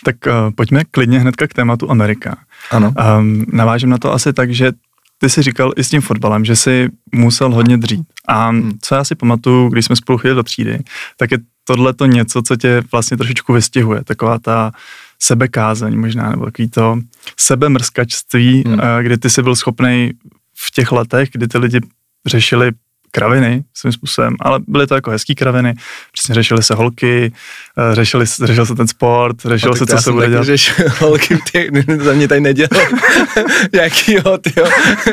Tak 0.04 0.16
uh, 0.28 0.34
pojďme 0.56 0.84
klidně 0.92 1.20
hnedka 1.20 1.48
k 1.48 1.54
tématu 1.54 1.92
Amerika. 1.92 2.38
Ano. 2.72 2.94
Um, 3.20 3.46
navážím 3.54 3.90
na 3.90 3.98
to 3.98 4.14
asi 4.14 4.34
tak, 4.34 4.54
že 4.54 4.72
ty 5.18 5.30
jsi 5.30 5.42
říkal 5.42 5.74
i 5.76 5.84
s 5.84 5.90
tím 5.90 6.02
fotbalem, 6.02 6.46
že 6.46 6.56
jsi 6.56 6.90
musel 7.12 7.54
hodně 7.54 7.78
dřít. 7.78 8.06
A 8.28 8.50
hmm. 8.50 8.72
co 8.82 8.96
já 8.96 9.04
si 9.04 9.16
pamatuju, 9.16 9.70
když 9.70 9.86
jsme 9.86 9.96
spolu 9.96 10.18
chodili 10.18 10.36
do 10.36 10.44
třídy, 10.44 10.80
tak 11.18 11.32
je 11.32 11.38
tohle 11.64 11.94
to 11.94 12.06
něco, 12.06 12.42
co 12.42 12.56
tě 12.56 12.84
vlastně 12.92 13.18
trošičku 13.18 13.54
vystihuje. 13.54 14.04
Taková 14.04 14.40
ta 14.40 14.72
sebekázeň 15.20 16.00
možná, 16.00 16.30
nebo 16.30 16.46
takový 16.46 16.70
to 16.70 17.00
sebemrskačství, 17.40 18.64
hmm. 18.68 18.80
Eh, 18.80 19.04
kdy 19.04 19.18
ty 19.18 19.30
jsi 19.30 19.44
byl 19.44 19.56
schopný 19.56 20.12
v 20.56 20.72
těch 20.72 20.92
letech, 20.92 21.30
kdy 21.32 21.48
ty 21.48 21.58
lidi 21.58 21.80
řešili 22.26 22.72
kraviny 23.12 23.64
svým 23.74 23.92
způsobem, 23.92 24.36
ale 24.40 24.60
byly 24.68 24.88
to 24.88 24.96
jako 24.96 25.12
hezký 25.12 25.36
kraviny, 25.36 25.74
přesně 26.12 26.36
řešily 26.36 26.64
se 26.64 26.76
holky, 26.76 27.32
eh, 27.78 27.96
řešili, 27.96 28.26
řešil 28.44 28.66
se 28.66 28.76
ten 28.76 28.88
sport, 28.88 29.38
řešilo 29.46 29.76
se, 29.76 29.86
co 29.86 29.98
se 29.98 30.12
bude 30.12 30.30
dělat. 30.30 30.44
Řeš, 30.44 30.74
holky 31.00 31.40
ty, 31.52 31.70
za 32.04 32.14
mě 32.14 32.28
tady 32.28 32.42
nedělal 32.42 32.88
jakýho, 33.74 34.38
tyjo, 34.38 34.68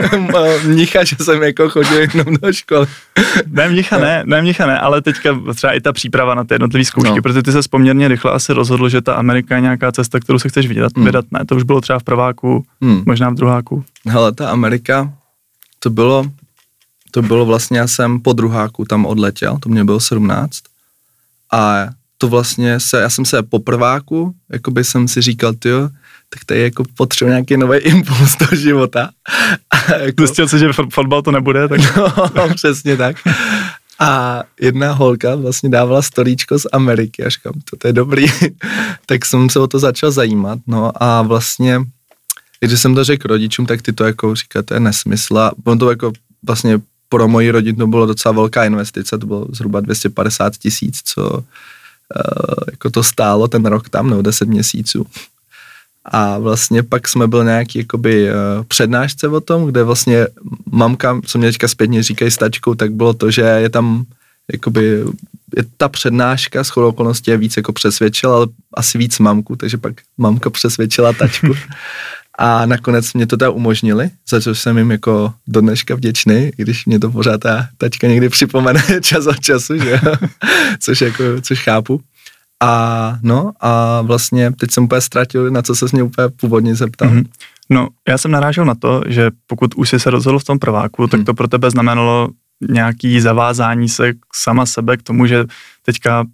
mnicha, 0.64 1.05
že 1.05 1.17
jsem 1.17 1.43
jako 1.43 1.69
chodil 1.69 2.00
jenom 2.00 2.37
do 2.43 2.52
školy. 2.52 2.87
Ne, 3.46 3.69
mnicha 3.69 3.99
ne, 3.99 4.23
ne, 4.26 4.43
mnicha 4.43 4.67
ne, 4.67 4.79
ale 4.79 5.02
teďka 5.02 5.41
třeba 5.55 5.73
i 5.73 5.81
ta 5.81 5.93
příprava 5.93 6.35
na 6.35 6.44
ty 6.44 6.55
jednotlivé 6.55 6.85
zkoušky, 6.85 7.17
no. 7.17 7.23
protože 7.23 7.43
ty 7.43 7.52
se 7.52 7.61
poměrně 7.70 8.08
rychle 8.08 8.32
asi 8.32 8.52
rozhodl, 8.52 8.88
že 8.88 9.02
ta 9.02 9.14
Amerika 9.14 9.55
je 9.55 9.61
nějaká 9.61 9.93
cesta, 9.93 10.20
kterou 10.20 10.38
se 10.38 10.49
chceš 10.49 10.67
vydat, 10.67 10.93
hmm. 10.96 11.05
vydat, 11.05 11.25
ne, 11.31 11.44
to 11.46 11.56
už 11.56 11.62
bylo 11.62 11.81
třeba 11.81 11.99
v 11.99 12.02
prváku, 12.02 12.64
hmm. 12.82 13.02
možná 13.06 13.31
v 13.31 13.35
druháku. 13.35 13.85
Hele, 14.06 14.32
ta 14.32 14.50
Amerika, 14.50 15.12
to 15.79 15.91
bylo 15.91 16.24
to 17.15 17.23
bylo 17.23 17.47
vlastně, 17.47 17.79
já 17.79 17.87
jsem 17.87 18.21
po 18.21 18.33
druháku 18.33 18.85
tam 18.85 19.06
odletěl, 19.06 19.59
to 19.59 19.69
mě 19.69 19.85
bylo 19.85 20.01
17 20.01 20.63
a 21.53 21.87
to 22.19 22.29
vlastně 22.29 22.81
se, 22.81 23.01
já 23.01 23.11
jsem 23.11 23.25
se 23.25 23.43
po 23.43 23.59
prváku, 23.59 24.35
by 24.71 24.85
jsem 24.85 25.09
si 25.09 25.21
říkal, 25.21 25.53
ty 25.53 25.69
tak 26.29 26.44
tady 26.44 26.63
jako 26.63 26.85
potřebuji 26.97 27.31
nějaký 27.31 27.56
nový 27.56 27.79
impuls 27.83 28.37
do 28.37 28.56
života. 28.56 29.11
A 29.71 29.94
jako, 29.94 30.27
Zjistil 30.27 30.49
jsi, 30.49 30.59
že 30.59 30.69
fotbal 30.93 31.23
to 31.23 31.31
nebude? 31.31 31.69
Tak... 31.69 31.81
No, 32.35 32.55
přesně 32.55 32.97
tak. 32.97 33.17
A 33.99 34.43
jedna 34.61 34.93
holka 34.93 35.35
vlastně 35.35 35.69
dávala 35.69 36.03
storíčko 36.03 36.59
z 36.59 36.67
Ameriky 36.73 37.25
a 37.25 37.29
říkám, 37.29 37.53
to, 37.71 37.77
to 37.77 37.87
je 37.87 37.93
dobrý. 37.93 38.27
tak 39.06 39.27
jsem 39.27 39.51
se 39.51 39.61
o 39.61 39.67
to 39.67 39.79
začal 39.79 40.11
zajímat. 40.11 40.59
No 40.67 41.03
a 41.03 41.23
vlastně, 41.23 41.81
když 42.61 42.81
jsem 42.81 42.94
to 42.94 43.05
řekl 43.05 43.29
rodičům, 43.29 43.67
tak 43.67 43.83
ty 43.83 43.93
to 43.93 44.05
jako 44.05 44.35
říká, 44.35 44.63
to 44.63 44.75
je 44.75 44.81
nesmysl. 44.81 45.39
A 45.39 45.53
on 45.65 45.79
to 45.79 45.91
jako 45.91 46.13
vlastně 46.47 46.81
pro 47.15 47.29
moji 47.29 47.51
rodinu 47.51 47.79
to 47.79 47.87
bylo 47.87 48.06
docela 48.06 48.33
velká 48.33 48.65
investice, 48.65 49.19
to 49.19 49.27
bylo 49.27 49.47
zhruba 49.53 49.81
250 49.81 50.56
tisíc, 50.56 51.01
co 51.05 51.31
uh, 51.31 51.41
jako 52.71 52.91
to 52.91 53.03
stálo 53.03 53.49
ten 53.49 53.67
rok 53.67 53.89
tam, 53.89 54.11
nebo 54.11 54.23
10 54.23 54.49
měsíců. 54.49 55.06
A 56.05 56.39
vlastně 56.39 56.83
pak 56.83 57.09
jsme 57.09 57.27
byli 57.27 57.44
nějaký 57.44 57.79
jakoby 57.79 58.31
uh, 58.31 58.65
přednášce 58.69 59.29
o 59.29 59.41
tom, 59.41 59.67
kde 59.67 59.83
vlastně 59.83 60.27
mamka, 60.71 61.21
co 61.27 61.39
mě 61.39 61.49
teďka 61.49 61.69
zpětně 61.69 62.03
říkají 62.03 62.31
s 62.31 62.37
tačkou, 62.37 62.75
tak 62.75 62.93
bylo 62.93 63.15
to, 63.15 63.31
že 63.31 63.43
je 63.43 63.71
tam 63.71 64.05
jakoby, 64.53 65.05
je 65.56 65.65
ta 65.77 65.89
přednáška 65.89 66.65
s 66.65 66.69
chodou 66.69 66.89
okolností 66.89 67.31
je 67.31 67.37
víc 67.37 67.56
jako 67.56 67.73
přesvědčila, 67.73 68.37
ale 68.37 68.47
asi 68.75 68.99
víc 68.99 69.19
mamku, 69.19 69.56
takže 69.56 69.79
pak 69.79 69.94
mamka 70.19 70.51
přesvědčila 70.51 71.13
tačku. 71.13 71.47
A 72.38 72.67
nakonec 72.67 73.12
mě 73.12 73.26
to 73.26 73.36
teda 73.36 73.50
umožnili, 73.50 74.10
za 74.29 74.41
což 74.41 74.58
jsem 74.58 74.79
jim 74.79 74.91
jako 74.91 75.32
do 75.48 75.60
dneška 75.60 75.94
vděčný, 75.94 76.50
když 76.56 76.86
mě 76.86 77.00
to 77.00 77.10
pořád 77.10 77.41
ta 77.41 77.69
tačka 77.79 78.06
někdy 78.06 78.29
připomene 78.29 78.82
čas 79.03 79.26
od 79.26 79.41
času, 79.41 79.79
že 79.79 80.00
což, 80.81 81.00
jako, 81.00 81.24
což 81.43 81.62
chápu. 81.62 82.00
A 82.62 83.19
no 83.22 83.53
a 83.60 84.03
vlastně 84.03 84.53
teď 84.53 84.70
jsem 84.70 84.84
úplně 84.84 85.00
ztratil, 85.00 85.50
na 85.50 85.62
co 85.62 85.74
se 85.74 85.86
mě 85.93 86.03
úplně 86.03 86.29
původně 86.29 86.74
zeptal. 86.74 87.08
Mm-hmm. 87.08 87.24
No, 87.70 87.88
já 88.08 88.19
jsem 88.19 88.31
narážel 88.31 88.64
na 88.64 88.74
to, 88.74 89.03
že 89.06 89.31
pokud 89.46 89.74
už 89.74 89.88
jsi 89.88 90.00
se 90.00 90.10
rozhodl 90.10 90.38
v 90.38 90.44
tom 90.44 90.58
prváku, 90.58 91.06
tak 91.06 91.19
hmm. 91.19 91.24
to 91.24 91.34
pro 91.34 91.48
tebe 91.48 91.70
znamenalo 91.70 92.29
nějaký 92.69 93.20
zavázání 93.20 93.88
se 93.88 94.12
sama 94.34 94.67
sebe 94.67 94.96
k 94.96 95.03
tomu, 95.03 95.26
že 95.26 95.44
teďka 95.82 96.20
uh, 96.20 96.29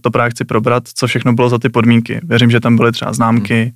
to 0.00 0.10
právě 0.10 0.30
chci 0.30 0.44
probrat, 0.44 0.88
co 0.94 1.06
všechno 1.06 1.32
bylo 1.32 1.48
za 1.48 1.58
ty 1.58 1.68
podmínky. 1.68 2.20
Věřím, 2.24 2.50
že 2.50 2.60
tam 2.60 2.76
byly 2.76 2.92
třeba 2.92 3.12
známky, 3.12 3.62
hmm. 3.62 3.72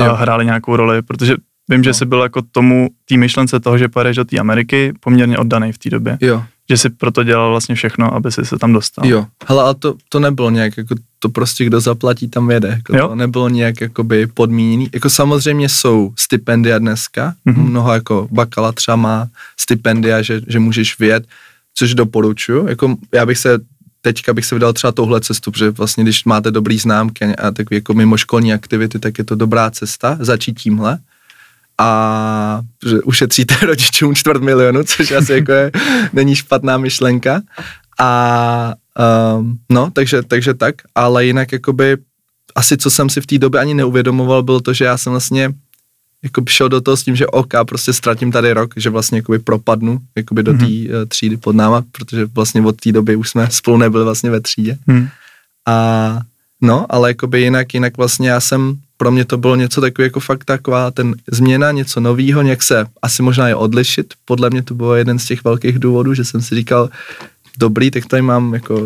Uh, 0.00 0.06
hrály 0.06 0.44
nějakou 0.44 0.76
roli, 0.76 1.02
protože 1.02 1.36
vím, 1.68 1.78
no. 1.78 1.84
že 1.84 1.94
jsi 1.94 2.04
byl 2.04 2.22
jako 2.22 2.42
tomu, 2.52 2.88
té 3.08 3.16
myšlence 3.16 3.60
toho, 3.60 3.78
že 3.78 3.88
pojedeš 3.88 4.16
do 4.16 4.24
té 4.24 4.38
Ameriky, 4.38 4.92
poměrně 5.00 5.38
oddaný 5.38 5.72
v 5.72 5.78
té 5.78 5.90
době. 5.90 6.18
Jo. 6.20 6.44
Že 6.70 6.76
jsi 6.76 6.90
proto 6.90 7.22
dělal 7.22 7.50
vlastně 7.50 7.74
všechno, 7.74 8.14
aby 8.14 8.32
si 8.32 8.44
se 8.44 8.58
tam 8.58 8.72
dostal. 8.72 9.06
Jo, 9.06 9.26
hele, 9.46 9.62
ale 9.62 9.74
to, 9.74 9.94
to 10.08 10.20
nebylo 10.20 10.50
nějak, 10.50 10.76
jako 10.76 10.94
to 11.18 11.28
prostě 11.28 11.64
kdo 11.64 11.80
zaplatí, 11.80 12.28
tam 12.28 12.50
jede. 12.50 12.68
Jako 12.68 12.96
jo? 12.96 13.08
To 13.08 13.14
nebylo 13.14 13.48
nějak 13.48 13.80
jakoby 13.80 14.26
podmíněný. 14.26 14.88
Jako 14.94 15.10
samozřejmě 15.10 15.68
jsou 15.68 16.12
stipendia 16.16 16.78
dneska, 16.78 17.34
mm-hmm. 17.46 17.68
mnoho 17.68 17.94
jako 17.94 18.28
bakala 18.30 18.72
třeba 18.72 18.96
má 18.96 19.28
stipendia, 19.60 20.22
že, 20.22 20.40
že 20.46 20.58
můžeš 20.58 20.98
vyjet, 20.98 21.26
což 21.74 21.94
doporučuju. 21.94 22.68
Jako 22.68 22.96
já 23.14 23.26
bych 23.26 23.38
se 23.38 23.58
teďka 24.02 24.34
bych 24.34 24.44
se 24.44 24.54
vydal 24.54 24.72
třeba 24.72 24.92
touhle 24.92 25.20
cestu, 25.20 25.50
protože 25.50 25.70
vlastně 25.70 26.04
když 26.04 26.24
máte 26.24 26.50
dobrý 26.50 26.78
známky 26.78 27.24
a 27.24 27.50
tak 27.50 27.66
jako 27.70 27.94
mimoškolní 27.94 28.52
aktivity, 28.52 28.98
tak 28.98 29.18
je 29.18 29.24
to 29.24 29.34
dobrá 29.34 29.70
cesta 29.70 30.16
začít 30.20 30.60
tímhle 30.60 30.98
a 31.78 32.60
že 32.86 33.00
ušetříte 33.00 33.54
rodičům 33.66 34.14
čtvrt 34.14 34.42
milionu, 34.42 34.84
což 34.84 35.10
asi 35.10 35.32
jako 35.32 35.52
je, 35.52 35.70
není 36.12 36.36
špatná 36.36 36.78
myšlenka. 36.78 37.42
A 37.98 38.74
um, 39.38 39.58
no, 39.70 39.90
takže, 39.90 40.22
takže 40.22 40.54
tak, 40.54 40.74
ale 40.94 41.24
jinak 41.24 41.52
jakoby 41.52 41.96
asi 42.54 42.76
co 42.76 42.90
jsem 42.90 43.10
si 43.10 43.20
v 43.20 43.26
té 43.26 43.38
době 43.38 43.60
ani 43.60 43.74
neuvědomoval, 43.74 44.42
bylo 44.42 44.60
to, 44.60 44.72
že 44.72 44.84
já 44.84 44.98
jsem 44.98 45.12
vlastně 45.12 45.52
jako 46.22 46.42
šel 46.48 46.68
do 46.68 46.80
toho 46.80 46.96
s 46.96 47.02
tím, 47.02 47.16
že 47.16 47.26
OK, 47.26 47.54
prostě 47.68 47.92
ztratím 47.92 48.32
tady 48.32 48.52
rok, 48.52 48.74
že 48.76 48.90
vlastně 48.90 49.18
jakoby 49.18 49.38
propadnu 49.38 49.98
jakoby 50.16 50.42
do 50.42 50.52
té 50.52 50.64
mm-hmm. 50.64 51.06
třídy 51.08 51.36
pod 51.36 51.56
náma, 51.56 51.82
protože 51.92 52.26
vlastně 52.26 52.62
od 52.62 52.76
té 52.80 52.92
doby 52.92 53.16
už 53.16 53.30
jsme 53.30 53.48
spolu 53.50 53.76
nebyli 53.76 54.04
vlastně 54.04 54.30
ve 54.30 54.40
třídě. 54.40 54.78
Mm. 54.86 55.08
A 55.66 56.20
no, 56.60 56.86
ale 56.88 57.10
jakoby 57.10 57.40
jinak, 57.40 57.74
jinak 57.74 57.96
vlastně 57.96 58.30
já 58.30 58.40
jsem 58.40 58.76
pro 58.96 59.10
mě 59.10 59.24
to 59.24 59.38
bylo 59.38 59.56
něco 59.56 59.80
takový 59.80 60.06
jako 60.06 60.20
fakt 60.20 60.44
taková 60.44 60.90
ten 60.90 61.14
změna, 61.32 61.70
něco 61.70 62.00
novýho, 62.00 62.42
nějak 62.42 62.62
se 62.62 62.86
asi 63.02 63.22
možná 63.22 63.48
je 63.48 63.54
odlišit. 63.54 64.14
Podle 64.24 64.50
mě 64.50 64.62
to 64.62 64.74
bylo 64.74 64.94
jeden 64.94 65.18
z 65.18 65.26
těch 65.26 65.44
velkých 65.44 65.78
důvodů, 65.78 66.14
že 66.14 66.24
jsem 66.24 66.42
si 66.42 66.54
říkal, 66.54 66.90
dobrý, 67.58 67.90
tak 67.90 68.06
tady 68.06 68.22
mám 68.22 68.54
jako 68.54 68.80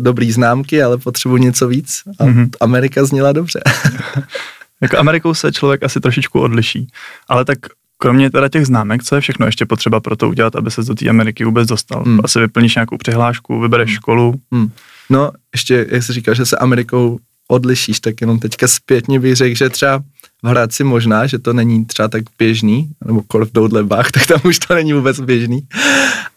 dobrý 0.00 0.32
známky, 0.32 0.82
ale 0.82 0.98
potřebuji 0.98 1.36
něco 1.36 1.68
víc. 1.68 2.02
A 2.18 2.24
mm-hmm. 2.24 2.50
Amerika 2.60 3.04
zněla 3.04 3.32
dobře. 3.32 3.60
jako 4.80 4.98
Amerikou 4.98 5.34
se 5.34 5.52
člověk 5.52 5.82
asi 5.82 6.00
trošičku 6.00 6.40
odliší, 6.40 6.86
ale 7.28 7.44
tak 7.44 7.58
kromě 7.98 8.30
teda 8.30 8.48
těch 8.48 8.66
známek, 8.66 9.04
co 9.04 9.14
je 9.14 9.20
všechno 9.20 9.46
ještě 9.46 9.66
potřeba 9.66 10.00
pro 10.00 10.16
to 10.16 10.28
udělat, 10.28 10.56
aby 10.56 10.70
se 10.70 10.82
do 10.82 10.94
té 10.94 11.08
Ameriky 11.08 11.44
vůbec 11.44 11.68
dostal? 11.68 12.02
Mm. 12.06 12.20
Asi 12.24 12.38
vyplníš 12.38 12.74
nějakou 12.74 12.96
přihlášku, 12.96 13.60
vybereš 13.60 13.90
mm. 13.90 13.94
školu. 13.94 14.34
Mm. 14.50 14.70
No, 15.10 15.30
ještě, 15.54 15.86
jak 15.90 16.02
jsi 16.02 16.12
říkal, 16.12 16.34
že 16.34 16.46
se 16.46 16.56
Amerikou 16.56 17.18
odlišíš, 17.48 18.00
tak 18.00 18.20
jenom 18.20 18.38
teďka 18.38 18.68
zpětně 18.68 19.20
bych 19.20 19.36
řekl, 19.36 19.56
že 19.56 19.68
třeba 19.68 20.02
v 20.42 20.46
Hradci 20.46 20.84
možná, 20.84 21.26
že 21.26 21.38
to 21.38 21.52
není 21.52 21.84
třeba 21.84 22.08
tak 22.08 22.22
běžný, 22.38 22.90
nebo 23.04 23.22
kor 23.22 23.46
v 23.46 23.52
Doudlebách, 23.52 24.10
tak 24.12 24.26
tam 24.26 24.40
už 24.44 24.58
to 24.58 24.74
není 24.74 24.92
vůbec 24.92 25.20
běžný, 25.20 25.66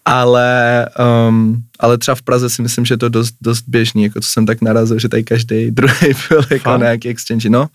ale, 0.06 0.88
um, 1.28 1.64
ale 1.80 1.98
třeba 1.98 2.16
v 2.16 2.22
Praze 2.22 2.50
si 2.50 2.62
myslím, 2.62 2.86
že 2.86 2.98
to 2.98 3.10
dost, 3.10 3.36
dost 3.42 3.64
běžný, 3.68 4.04
jako 4.04 4.22
co 4.22 4.30
jsem 4.30 4.46
tak 4.46 4.62
narazil, 4.62 5.00
že 5.00 5.10
tady 5.10 5.24
každý 5.24 5.72
druhý 5.72 6.08
byl 6.30 6.42
jako 6.50 6.64
Fakt? 6.64 6.80
nějaký 6.80 7.10
exchange, 7.10 7.50
no, 7.50 7.68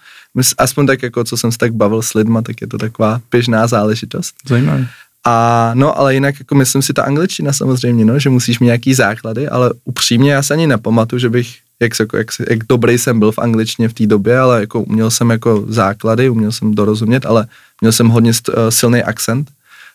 aspoň 0.59 0.87
tak 0.87 1.02
jako, 1.02 1.25
co 1.25 1.37
jsem 1.37 1.52
se 1.52 1.59
tak 1.59 1.75
bavil 1.75 2.02
s 2.02 2.14
lidma, 2.14 2.42
tak 2.42 2.61
je 2.61 2.66
to 2.66 2.78
taková 2.78 3.21
běžná 3.30 3.66
záležitost. 3.66 4.35
Zajímavé. 4.49 4.88
A 5.28 5.71
no, 5.75 5.99
ale 5.99 6.14
jinak 6.14 6.35
jako 6.38 6.54
myslím 6.54 6.83
si 6.83 6.92
ta 6.92 7.02
angličtina 7.02 7.52
samozřejmě, 7.52 8.04
no, 8.04 8.18
že 8.18 8.30
musíš 8.30 8.59
mít 8.59 8.66
nějaký 8.66 8.95
základy, 8.95 9.49
ale 9.49 9.71
upřímně 9.85 10.33
já 10.33 10.42
se 10.42 10.54
ani 10.54 10.66
nepamatuju, 10.66 11.21
že 11.21 11.30
bych 11.30 11.54
jak, 11.80 11.92
jako, 12.00 12.16
jak, 12.16 12.26
jak 12.50 12.59
dobrý 12.68 12.99
jsem 12.99 13.18
byl 13.18 13.33
v 13.33 13.38
angličtině 13.38 13.88
v 13.88 13.95
té 13.95 14.06
době, 14.06 14.38
ale 14.38 14.61
jako 14.61 14.83
uměl 14.83 15.11
jsem 15.11 15.30
jako 15.30 15.64
základy, 15.68 16.28
uměl 16.28 16.52
jsem 16.52 16.75
dorozumět, 16.75 17.26
ale 17.26 17.47
měl 17.80 17.92
jsem 17.92 18.09
hodně 18.09 18.35
st, 18.35 18.49
uh, 18.49 18.54
silný 18.68 19.02
akcent, 19.02 19.50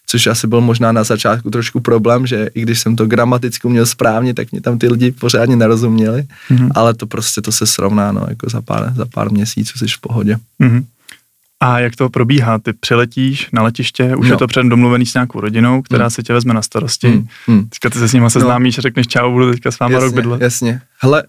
což 0.08 0.28
asi 0.28 0.48
byl 0.48 0.62
možná 0.62 0.92
na 0.92 1.04
začátku 1.04 1.50
trošku 1.50 1.80
problém, 1.80 2.28
že 2.28 2.50
i 2.54 2.62
když 2.62 2.80
jsem 2.80 2.96
to 2.96 3.06
gramaticky 3.06 3.68
uměl 3.68 3.86
správně, 3.86 4.34
tak 4.34 4.52
mě 4.52 4.62
tam 4.62 4.78
ty 4.78 4.88
lidi 4.88 5.12
pořádně 5.12 5.56
nerozuměli, 5.56 6.26
mm-hmm. 6.50 6.72
ale 6.76 6.94
to 6.94 7.08
prostě 7.08 7.42
to 7.42 7.52
se 7.52 7.68
srovná, 7.68 8.12
no, 8.12 8.26
jako 8.30 8.50
za 8.50 8.62
pár, 8.62 8.94
za 8.96 9.06
pár 9.06 9.32
měsíců 9.32 9.80
jsi 9.80 9.88
v 9.88 10.02
pohodě. 10.02 10.38
Mm-hmm. 10.60 10.84
A 11.64 11.80
jak 11.80 11.96
to 11.96 12.10
probíhá? 12.10 12.60
Ty 12.60 12.74
přiletíš 12.74 13.50
na 13.54 13.64
letiště, 13.64 14.16
už 14.16 14.28
no. 14.28 14.34
je 14.34 14.38
to 14.38 14.48
před 14.48 14.66
domluvený 14.66 15.06
s 15.06 15.14
nějakou 15.14 15.40
rodinou, 15.40 15.82
která 15.82 16.04
hmm. 16.04 16.10
se 16.10 16.24
tě 16.24 16.34
vezme 16.34 16.54
na 16.54 16.62
starosti. 16.62 17.08
Hmm. 17.08 17.28
Hmm. 17.48 17.70
Teďka 17.70 17.90
ty 17.90 18.00
se 18.00 18.08
s 18.08 18.14
nima 18.14 18.30
seznámíš 18.30 18.78
no. 18.78 18.82
a 18.82 18.82
řekneš 18.82 19.08
čau, 19.08 19.32
budu 19.32 19.52
teďka 19.52 19.72
s 19.72 19.80
váma 19.80 19.94
jasně, 19.94 20.06
rok 20.06 20.16
bydlet. 20.16 20.42
Jasně. 20.42 20.82
Hele, 21.00 21.24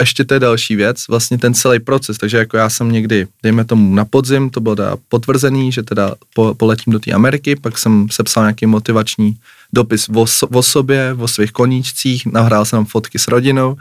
ještě 0.00 0.24
to 0.24 0.34
je 0.34 0.40
další 0.40 0.76
věc, 0.76 1.08
vlastně 1.08 1.38
ten 1.38 1.54
celý 1.54 1.80
proces, 1.80 2.18
takže 2.18 2.36
jako 2.36 2.56
já 2.56 2.70
jsem 2.70 2.92
někdy, 2.92 3.26
dejme 3.42 3.64
tomu 3.64 3.94
na 3.94 4.04
podzim, 4.04 4.50
to 4.50 4.60
bylo 4.60 4.76
teda 4.76 4.96
potvrzený, 5.08 5.72
že 5.72 5.82
teda 5.82 6.14
po, 6.34 6.54
poletím 6.54 6.92
do 6.92 6.98
té 6.98 7.12
Ameriky, 7.12 7.56
pak 7.56 7.78
jsem 7.78 8.06
sepsal 8.10 8.42
nějaký 8.42 8.66
motivační 8.66 9.36
dopis 9.72 10.08
o, 10.14 10.26
o 10.52 10.62
sobě, 10.62 11.16
o 11.18 11.28
svých 11.28 11.52
koníčcích, 11.52 12.26
nahrál 12.26 12.64
jsem 12.64 12.84
fotky 12.84 13.18
s 13.18 13.28
rodinou 13.28 13.76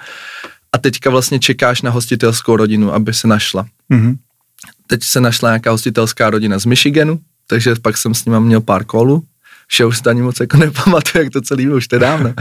a 0.74 0.78
teďka 0.78 1.10
vlastně 1.10 1.40
čekáš 1.40 1.82
na 1.82 1.92
hostitelskou 1.92 2.56
rodinu, 2.56 2.94
aby 2.94 3.14
se 3.14 3.28
našla. 3.28 3.66
Mm-hmm 3.92 4.16
teď 4.88 5.04
se 5.04 5.22
našla 5.22 5.50
nějaká 5.50 5.72
hostitelská 5.72 6.30
rodina 6.30 6.60
z 6.60 6.66
Michiganu, 6.66 7.20
takže 7.48 7.76
pak 7.82 7.98
jsem 7.98 8.14
s 8.14 8.26
nima 8.26 8.40
měl 8.40 8.62
pár 8.62 8.86
kolů, 8.86 9.24
že 9.72 9.86
už 9.86 10.02
ani 10.06 10.22
moc 10.22 10.40
jako 10.40 10.58
nepamatuju, 10.68 11.24
jak 11.24 11.34
to 11.34 11.42
celý 11.42 11.70
už 11.70 11.88
to 11.88 12.00
dávno. 12.00 12.34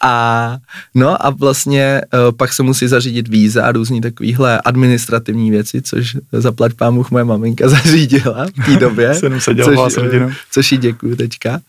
A 0.00 0.56
no 0.94 1.26
a 1.26 1.30
vlastně 1.30 2.00
uh, 2.14 2.36
pak 2.36 2.52
se 2.52 2.62
musí 2.62 2.88
zařídit 2.88 3.28
víza 3.28 3.66
a 3.66 3.72
různý 3.72 4.00
takovýhle 4.00 4.60
administrativní 4.60 5.50
věci, 5.50 5.82
což 5.82 6.16
zaplať 6.32 6.74
pámu 6.74 7.04
moje 7.10 7.24
maminka 7.24 7.68
zařídila 7.84 8.46
v 8.62 8.64
té 8.66 8.76
době. 8.76 9.14
což, 9.40 9.96
uh, 9.96 10.32
což 10.50 10.72
jí 10.72 10.78
děkuju 10.78 11.16
teďka. 11.16 11.60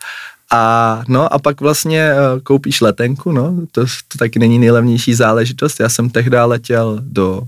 A 0.52 1.04
no 1.08 1.34
a 1.34 1.40
pak 1.40 1.62
vlastně 1.62 2.12
uh, 2.14 2.40
koupíš 2.40 2.82
letenku, 2.82 3.32
no, 3.32 3.56
to, 3.72 3.86
to 4.08 4.18
taky 4.18 4.40
není 4.40 4.60
nejlevnější 4.60 5.14
záležitost. 5.14 5.80
Já 5.80 5.90
jsem 5.90 6.10
tehdy 6.10 6.38
letěl 6.38 7.00
do 7.02 7.44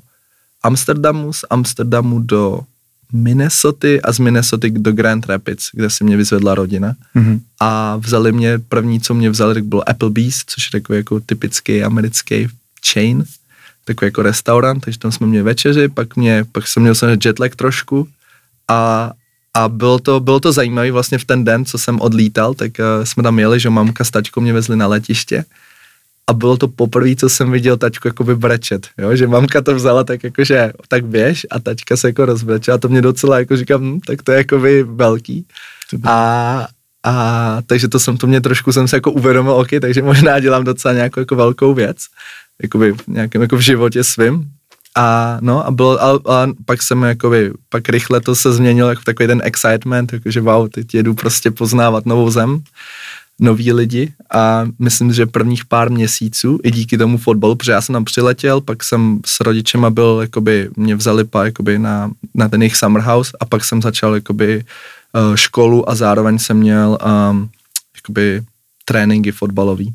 Amsterdamu, 0.68 1.34
z 1.34 1.46
Amsterdamu 1.50 2.20
do 2.20 2.60
Minnesota 3.14 3.88
a 4.04 4.12
z 4.12 4.20
Minnesota 4.20 4.68
do 4.72 4.92
Grand 4.92 5.26
Rapids, 5.26 5.70
kde 5.74 5.90
si 5.90 6.04
mě 6.04 6.18
vyzvedla 6.18 6.56
rodina. 6.56 6.96
Mm-hmm. 7.16 7.40
A 7.60 7.96
vzali 7.98 8.32
mě, 8.32 8.60
první, 8.60 9.00
co 9.00 9.14
mě 9.14 9.30
vzali, 9.30 9.54
tak 9.54 9.66
bylo 9.66 9.90
Applebee's, 9.90 10.44
což 10.48 10.68
je 10.68 10.80
takový 10.80 10.98
jako 10.98 11.20
typický 11.20 11.84
americký 11.84 12.48
chain, 12.94 13.24
takový 13.86 14.08
jako 14.08 14.22
restaurant, 14.22 14.84
takže 14.84 15.00
tam 15.00 15.12
jsme 15.12 15.28
měli 15.28 15.44
večeři, 15.44 15.88
pak, 15.88 16.16
mě, 16.16 16.46
pak 16.52 16.68
jsem 16.68 16.84
měl 16.84 16.96
jsem 16.96 17.10
jetlag 17.26 17.56
trošku 17.56 18.08
a, 18.68 19.12
a 19.54 19.70
bylo 19.70 20.00
to, 20.00 20.20
bylo 20.20 20.40
to 20.40 20.52
zajímavé 20.52 20.92
vlastně 20.92 21.18
v 21.18 21.26
ten 21.26 21.44
den, 21.44 21.66
co 21.66 21.78
jsem 21.78 22.02
odlítal, 22.02 22.54
tak 22.54 22.72
uh, 22.80 23.06
jsme 23.06 23.24
tam 23.24 23.40
jeli, 23.40 23.60
že 23.60 23.70
mamka 23.70 24.04
s 24.04 24.12
mě 24.40 24.54
vezli 24.54 24.76
na 24.76 24.88
letiště 24.88 25.46
a 26.28 26.34
bylo 26.34 26.58
to 26.58 26.68
poprvé, 26.68 27.16
co 27.16 27.30
jsem 27.30 27.52
viděl 27.52 27.78
tačku 27.78 28.08
jakoby 28.08 28.36
brečet, 28.36 28.88
jo? 28.98 29.16
že 29.16 29.28
mamka 29.28 29.62
to 29.62 29.76
vzala 29.76 30.04
tak 30.04 30.24
jako, 30.24 30.44
že 30.44 30.72
tak 30.88 31.06
běž 31.06 31.48
a 31.52 31.60
tačka 31.60 31.98
se 31.98 32.08
jako 32.08 32.26
rozbrečela 32.26 32.76
a 32.76 32.78
to 32.78 32.90
mě 32.90 33.02
docela 33.02 33.40
jako 33.40 33.58
říkám, 33.58 33.82
hm, 33.82 34.00
tak 34.00 34.22
to 34.22 34.32
je 34.32 34.38
jakoby 34.38 34.84
velký. 34.84 35.46
A, 36.04 36.68
a 37.04 37.58
takže 37.66 37.88
to 37.88 38.00
jsem, 38.00 38.18
to 38.18 38.28
mě 38.28 38.42
trošku 38.42 38.72
jsem 38.72 38.88
se 38.88 38.98
jako 38.98 39.12
uvědomil, 39.12 39.54
ok, 39.54 39.70
takže 39.82 40.02
možná 40.02 40.40
dělám 40.40 40.64
docela 40.64 40.94
nějakou 40.94 41.20
jako 41.20 41.36
velkou 41.36 41.74
věc, 41.74 41.98
jakoby 42.64 42.96
nějakém 43.08 43.42
jako 43.42 43.58
v 43.58 43.62
životě 43.62 44.04
svým. 44.04 44.46
A 44.98 45.38
no 45.42 45.68
a 45.68 45.72
bylo, 45.72 46.04
a, 46.04 46.20
a 46.26 46.48
pak 46.66 46.82
jsem 46.82 47.04
jakoby, 47.04 47.52
pak 47.70 47.90
rychle 47.90 48.22
to 48.22 48.36
se 48.36 48.54
změnilo 48.54 48.90
jako 48.90 49.02
takový 49.06 49.28
ten 49.28 49.42
excitement, 49.44 50.14
jakože 50.14 50.42
wow, 50.42 50.70
teď 50.70 50.94
jedu 50.94 51.14
prostě 51.14 51.52
poznávat 51.52 52.06
novou 52.06 52.30
zem 52.30 52.62
noví 53.40 53.74
lidi 53.74 54.14
a 54.34 54.66
myslím, 54.80 55.14
že 55.14 55.26
prvních 55.26 55.66
pár 55.66 55.92
měsíců 55.92 56.60
i 56.64 56.72
díky 56.72 56.98
tomu 56.98 57.18
fotbalu, 57.18 57.56
protože 57.56 57.72
já 57.72 57.82
jsem 57.82 57.94
tam 57.94 58.06
přiletěl, 58.06 58.62
pak 58.62 58.84
jsem 58.84 59.20
s 59.26 59.40
rodičema 59.40 59.90
byl, 59.90 60.18
jakoby, 60.22 60.70
mě 60.76 60.96
vzali 60.96 61.24
pa, 61.24 61.46
jakoby 61.46 61.80
na, 61.80 62.12
na 62.34 62.50
ten 62.50 62.62
jejich 62.62 62.76
summer 62.76 63.02
house 63.02 63.38
a 63.40 63.46
pak 63.46 63.66
jsem 63.66 63.82
začal 63.82 64.16
jakoby 64.16 64.64
uh, 65.14 65.36
školu 65.36 65.90
a 65.90 65.96
zároveň 65.96 66.40
jsem 66.40 66.58
měl 66.58 66.98
um, 67.32 67.50
jakoby 67.96 68.42
tréninky 68.86 69.32
fotbalový. 69.32 69.94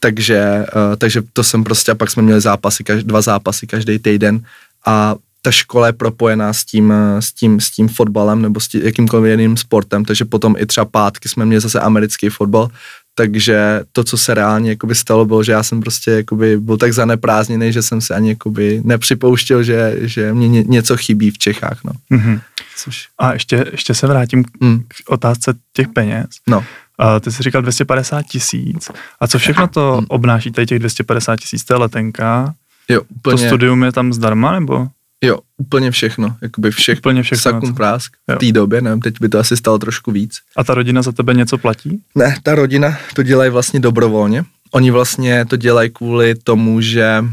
Takže, 0.00 0.66
uh, 0.76 0.96
takže 0.96 1.22
to 1.32 1.44
jsem 1.44 1.64
prostě, 1.64 1.92
a 1.92 1.94
pak 1.94 2.10
jsme 2.10 2.22
měli 2.22 2.40
zápasy, 2.40 2.84
každý, 2.84 3.08
dva 3.08 3.20
zápasy 3.20 3.66
každý 3.66 3.98
týden 3.98 4.40
a 4.86 5.14
ta 5.46 5.52
škola 5.52 5.86
je 5.86 5.92
propojená 5.92 6.52
s 6.52 6.64
tím, 6.64 6.92
s 7.20 7.32
tím, 7.32 7.60
s 7.60 7.70
tím 7.70 7.88
fotbalem 7.88 8.42
nebo 8.42 8.60
s 8.60 8.68
tím, 8.68 8.82
jakýmkoliv 8.82 9.30
jiným 9.30 9.56
sportem, 9.56 10.04
takže 10.04 10.24
potom 10.24 10.54
i 10.58 10.66
třeba 10.66 10.84
pátky 10.84 11.28
jsme 11.28 11.46
měli 11.46 11.60
zase 11.60 11.80
americký 11.80 12.28
fotbal, 12.28 12.68
takže 13.14 13.80
to, 13.92 14.04
co 14.04 14.18
se 14.18 14.34
reálně 14.34 14.70
jakoby 14.70 14.94
stalo, 14.94 15.24
bylo, 15.24 15.42
že 15.42 15.52
já 15.52 15.62
jsem 15.62 15.80
prostě 15.80 16.10
jakoby 16.10 16.56
byl 16.58 16.76
tak 16.76 16.92
zaneprázdněný, 16.92 17.72
že 17.72 17.82
jsem 17.82 18.00
se 18.00 18.14
ani 18.14 18.28
jakoby 18.28 18.80
nepřipouštěl, 18.84 19.62
že, 19.62 19.96
že 20.00 20.34
mě 20.34 20.48
ně, 20.48 20.62
něco 20.62 20.96
chybí 20.96 21.30
v 21.30 21.38
Čechách. 21.38 21.84
No. 21.84 21.92
Mm-hmm. 22.10 22.40
Což... 22.76 23.08
A 23.18 23.32
ještě, 23.32 23.64
ještě 23.72 23.94
se 23.94 24.06
vrátím 24.06 24.44
mm. 24.60 24.82
k 24.88 25.10
otázce 25.10 25.54
těch 25.72 25.88
peněz. 25.88 26.26
No. 26.46 26.58
Uh, 26.58 27.20
ty 27.20 27.32
jsi 27.32 27.42
říkal 27.42 27.62
250 27.62 28.22
tisíc. 28.22 28.90
A 29.20 29.28
co 29.28 29.38
všechno 29.38 29.68
to 29.68 29.96
hmm. 29.96 30.06
obnáší 30.08 30.50
tady 30.50 30.66
těch 30.66 30.78
250 30.78 31.36
tisíc? 31.36 31.64
To 31.64 31.74
je 31.74 31.78
letenka? 31.78 32.54
Jo, 32.88 33.02
úplně. 33.16 33.42
To 33.42 33.46
studium 33.46 33.84
je 33.84 33.92
tam 33.92 34.12
zdarma, 34.12 34.52
nebo? 34.52 34.88
Jo, 35.24 35.38
úplně 35.56 35.90
všechno, 35.90 36.36
jakoby 36.42 36.70
všech, 36.70 36.98
úplně 36.98 37.22
všechno. 37.22 37.42
sakum 37.42 37.74
prásk 37.74 38.12
v 38.36 38.38
té 38.38 38.52
době, 38.52 38.80
nevím, 38.80 39.00
teď 39.00 39.14
by 39.20 39.28
to 39.28 39.38
asi 39.38 39.56
stalo 39.56 39.78
trošku 39.78 40.12
víc. 40.12 40.38
A 40.56 40.64
ta 40.64 40.74
rodina 40.74 41.02
za 41.02 41.12
tebe 41.12 41.34
něco 41.34 41.58
platí? 41.58 42.00
Ne, 42.14 42.36
ta 42.42 42.54
rodina 42.54 42.98
to 43.14 43.22
dělají 43.22 43.50
vlastně 43.50 43.80
dobrovolně. 43.80 44.44
Oni 44.70 44.90
vlastně 44.90 45.44
to 45.44 45.56
dělají 45.56 45.90
kvůli 45.90 46.34
tomu, 46.34 46.80
že 46.80 47.24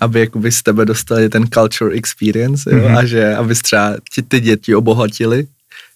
aby 0.00 0.20
jakoby 0.20 0.52
z 0.52 0.62
tebe 0.62 0.84
dostali 0.84 1.28
ten 1.28 1.46
culture 1.46 1.94
experience 1.94 2.70
jo, 2.70 2.78
mm-hmm. 2.78 2.98
a 2.98 3.04
že 3.04 3.36
aby 3.36 3.54
třeba 3.54 3.96
ti 4.14 4.22
ty 4.22 4.40
děti 4.40 4.74
obohatili, 4.74 5.46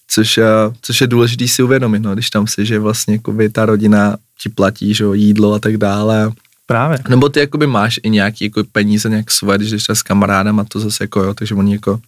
což, 0.07 0.37
eh, 0.37 0.43
což 0.81 1.01
je 1.01 1.07
důležité 1.07 1.47
si 1.47 1.63
uvědomit, 1.63 1.99
no, 1.99 2.13
když 2.13 2.29
tam 2.29 2.47
si, 2.47 2.65
že 2.65 2.79
vlastně 2.79 3.13
jakoby 3.13 3.49
ta 3.49 3.65
rodina 3.65 4.17
ti 4.41 4.49
platí, 4.49 4.93
že 4.93 5.05
jídlo 5.13 5.53
a 5.53 5.59
tak 5.59 5.77
dále 5.77 6.31
Právě. 6.71 6.99
Nebo 7.09 7.29
ty 7.29 7.39
jakoby 7.39 7.67
máš 7.67 7.99
i 8.03 8.09
nějaký 8.09 8.45
jako 8.45 8.63
peníze 8.71 9.09
nějak 9.09 9.31
svoje, 9.31 9.57
když 9.57 9.71
jdeš 9.71 9.89
s 9.89 10.03
kamarádem 10.03 10.59
a 10.59 10.63
to 10.63 10.79
zase 10.79 11.03
jako 11.03 11.23
jo, 11.23 11.33
takže 11.33 11.55
oni 11.55 11.73
jako 11.73 11.99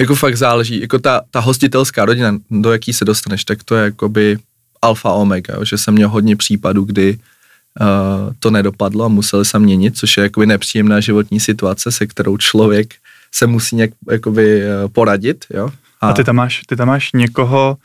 jako 0.00 0.14
fakt 0.14 0.36
záleží, 0.36 0.80
jako 0.80 0.98
ta, 0.98 1.20
ta 1.30 1.40
hostitelská 1.40 2.04
rodina, 2.04 2.38
do 2.50 2.72
jaký 2.72 2.92
se 2.92 3.04
dostaneš, 3.04 3.44
tak 3.44 3.64
to 3.64 3.76
je 3.76 3.84
jakoby 3.84 4.38
alfa 4.82 5.12
omega, 5.12 5.54
jo, 5.54 5.64
že 5.64 5.78
jsem 5.78 5.94
měl 5.94 6.08
hodně 6.08 6.36
případů, 6.36 6.84
kdy 6.84 7.18
uh, 7.80 8.32
to 8.38 8.50
nedopadlo 8.50 9.04
a 9.04 9.08
museli 9.08 9.44
se 9.44 9.58
měnit, 9.58 9.98
což 9.98 10.16
je 10.16 10.22
jakoby 10.22 10.46
nepříjemná 10.46 11.00
životní 11.00 11.40
situace, 11.40 11.92
se 11.92 12.06
kterou 12.06 12.36
člověk 12.36 12.94
se 13.32 13.46
musí 13.46 13.76
nějak 13.76 13.90
jakoby 14.10 14.62
uh, 14.62 14.90
poradit, 14.92 15.44
jo. 15.50 15.70
A, 16.00 16.08
a 16.08 16.12
ty, 16.12 16.24
tam 16.24 16.36
máš, 16.36 16.60
ty 16.66 16.76
tam 16.76 16.88
máš 16.88 17.12
někoho, 17.12 17.76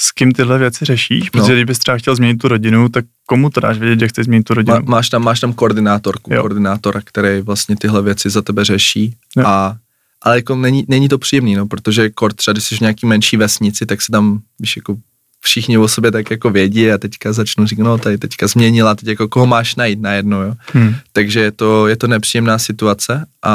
s 0.00 0.12
kým 0.12 0.32
tyhle 0.32 0.58
věci 0.58 0.84
řešíš? 0.84 1.24
No. 1.24 1.30
Protože 1.30 1.52
no. 1.52 1.54
když 1.54 1.64
bys 1.64 1.78
třeba 1.78 1.98
chtěl 1.98 2.16
změnit 2.16 2.36
tu 2.36 2.48
rodinu, 2.48 2.88
tak 2.88 3.04
komu 3.26 3.50
to 3.50 3.60
dáš 3.60 3.78
vědět, 3.78 4.00
že 4.00 4.08
chceš 4.08 4.24
změnit 4.24 4.44
tu 4.44 4.54
rodinu? 4.54 4.76
Má, 4.76 4.82
máš, 4.86 5.08
tam, 5.08 5.22
máš 5.22 5.40
tam 5.40 5.52
koordinátorku, 5.52 6.34
jo. 6.34 6.40
koordinátora, 6.40 7.00
který 7.04 7.40
vlastně 7.40 7.76
tyhle 7.76 8.02
věci 8.02 8.30
za 8.30 8.42
tebe 8.42 8.64
řeší. 8.64 9.14
Jo. 9.36 9.44
A, 9.46 9.76
ale 10.22 10.36
jako 10.36 10.56
není, 10.56 10.84
není 10.88 11.08
to 11.08 11.18
příjemný, 11.18 11.54
no, 11.54 11.66
protože 11.66 12.10
kort 12.10 12.36
třeba, 12.36 12.52
když 12.52 12.64
jsi 12.64 12.76
v 12.76 12.80
nějaký 12.80 13.06
menší 13.06 13.36
vesnici, 13.36 13.86
tak 13.86 14.02
se 14.02 14.12
tam, 14.12 14.40
víš, 14.60 14.76
jako 14.76 14.96
všichni 15.40 15.78
o 15.78 15.88
sobě 15.88 16.10
tak 16.10 16.30
jako 16.30 16.50
vědí 16.50 16.90
a 16.90 16.98
teďka 16.98 17.32
začnu 17.32 17.66
říkat, 17.66 17.82
no 17.82 17.98
tady 17.98 18.18
teďka 18.18 18.46
změnila, 18.46 18.94
teď 18.94 19.08
jako 19.08 19.28
koho 19.28 19.46
máš 19.46 19.76
najít 19.76 20.00
najednou, 20.00 20.40
jo. 20.40 20.54
Hmm. 20.72 20.94
Takže 21.12 21.40
je 21.40 21.50
to, 21.52 21.86
je 21.86 21.96
to 21.96 22.06
nepříjemná 22.06 22.58
situace, 22.58 23.26
a, 23.42 23.54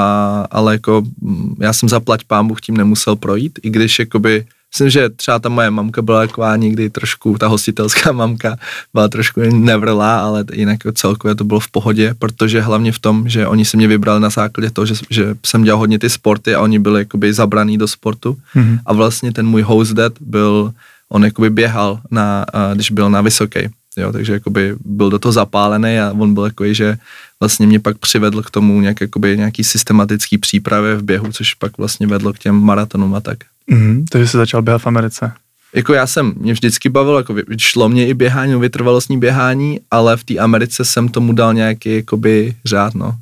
ale 0.51 0.73
jako 0.73 1.03
mm, 1.21 1.55
já 1.61 1.73
jsem 1.73 1.89
zaplať 1.89 2.23
pámu 2.23 2.55
tím 2.55 2.77
nemusel 2.77 3.15
projít, 3.15 3.59
i 3.63 3.69
když 3.69 3.99
jakoby 3.99 4.45
Myslím, 4.75 4.89
že 4.89 5.10
třeba 5.10 5.39
ta 5.39 5.50
moje 5.50 5.72
mamka 5.72 6.01
byla 6.01 6.27
taková 6.27 6.55
někdy 6.55 6.89
trošku, 6.89 7.38
ta 7.38 7.48
hostitelská 7.48 8.12
mamka 8.12 8.58
byla 8.94 9.08
trošku 9.08 9.41
nevrlá, 9.41 10.20
ale 10.20 10.46
jinak 10.53 10.79
celkově 10.94 11.36
to 11.36 11.44
bylo 11.44 11.60
v 11.60 11.67
pohodě, 11.67 12.15
protože 12.20 12.62
hlavně 12.62 12.91
v 12.91 13.00
tom, 13.00 13.29
že 13.29 13.48
oni 13.48 13.65
se 13.65 13.77
mě 13.77 13.88
vybrali 13.88 14.20
na 14.20 14.29
základě 14.29 14.72
toho, 14.72 14.86
že, 14.86 14.96
že 15.10 15.36
jsem 15.46 15.63
dělal 15.63 15.79
hodně 15.79 16.00
ty 16.00 16.10
sporty 16.10 16.55
a 16.55 16.62
oni 16.62 16.79
byli 16.79 17.01
jakoby 17.01 17.34
zabraný 17.34 17.77
do 17.77 17.88
sportu 17.88 18.38
mm-hmm. 18.55 18.79
a 18.86 18.94
vlastně 18.94 19.32
ten 19.32 19.48
můj 19.48 19.62
host 19.62 19.94
dad 19.94 20.13
byl, 20.20 20.74
on 21.10 21.24
jakoby 21.24 21.50
běhal, 21.50 22.00
na, 22.12 22.46
když 22.74 22.91
byl 22.91 23.10
na 23.10 23.22
vysoké, 23.22 23.70
jo, 23.98 24.12
takže 24.12 24.34
jakoby 24.34 24.75
byl 24.86 25.10
do 25.10 25.20
toho 25.20 25.32
zapálený 25.32 26.00
a 26.00 26.12
on 26.20 26.34
byl 26.34 26.44
takový, 26.44 26.75
že 26.75 26.98
vlastně 27.39 27.67
mě 27.67 27.79
pak 27.79 27.98
přivedl 27.98 28.41
k 28.41 28.51
tomu 28.51 28.82
nějak, 28.82 29.01
jakoby, 29.01 29.38
nějaký 29.38 29.63
systematický 29.63 30.38
přípravě 30.38 30.96
v 30.96 31.03
běhu, 31.03 31.32
což 31.32 31.53
pak 31.53 31.77
vlastně 31.77 32.08
vedlo 32.08 32.34
k 32.34 32.39
těm 32.39 32.55
maratonům 32.55 33.15
a 33.15 33.22
tak. 33.22 33.38
Mm, 33.67 34.05
takže 34.12 34.27
jsi 34.27 34.38
začal 34.38 34.62
běhat 34.62 34.81
v 34.81 34.88
Americe. 34.88 35.31
Jako 35.75 35.93
já 35.93 36.07
jsem, 36.07 36.34
mě 36.38 36.53
vždycky 36.53 36.89
bavilo, 36.89 37.17
jako 37.17 37.36
šlo 37.57 37.89
mě 37.89 38.07
i 38.07 38.13
běhání, 38.13 38.60
vytrvalostní 38.60 39.19
běhání, 39.19 39.79
ale 39.91 40.17
v 40.17 40.24
té 40.24 40.38
Americe 40.38 40.86
jsem 40.86 41.10
tomu 41.10 41.34
dal 41.34 41.53
nějaký 41.53 41.95
jakoby 41.95 42.55
řád, 42.65 42.95
no. 42.95 43.15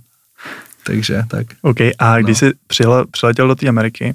Takže 0.83 1.23
tak. 1.27 1.47
OK, 1.61 1.77
a 1.99 2.19
když 2.21 2.41
no. 2.41 2.47
jsi 2.47 2.53
přijel, 2.67 3.05
přiletěl 3.11 3.47
do 3.47 3.55
té 3.55 3.67
Ameriky, 3.67 4.13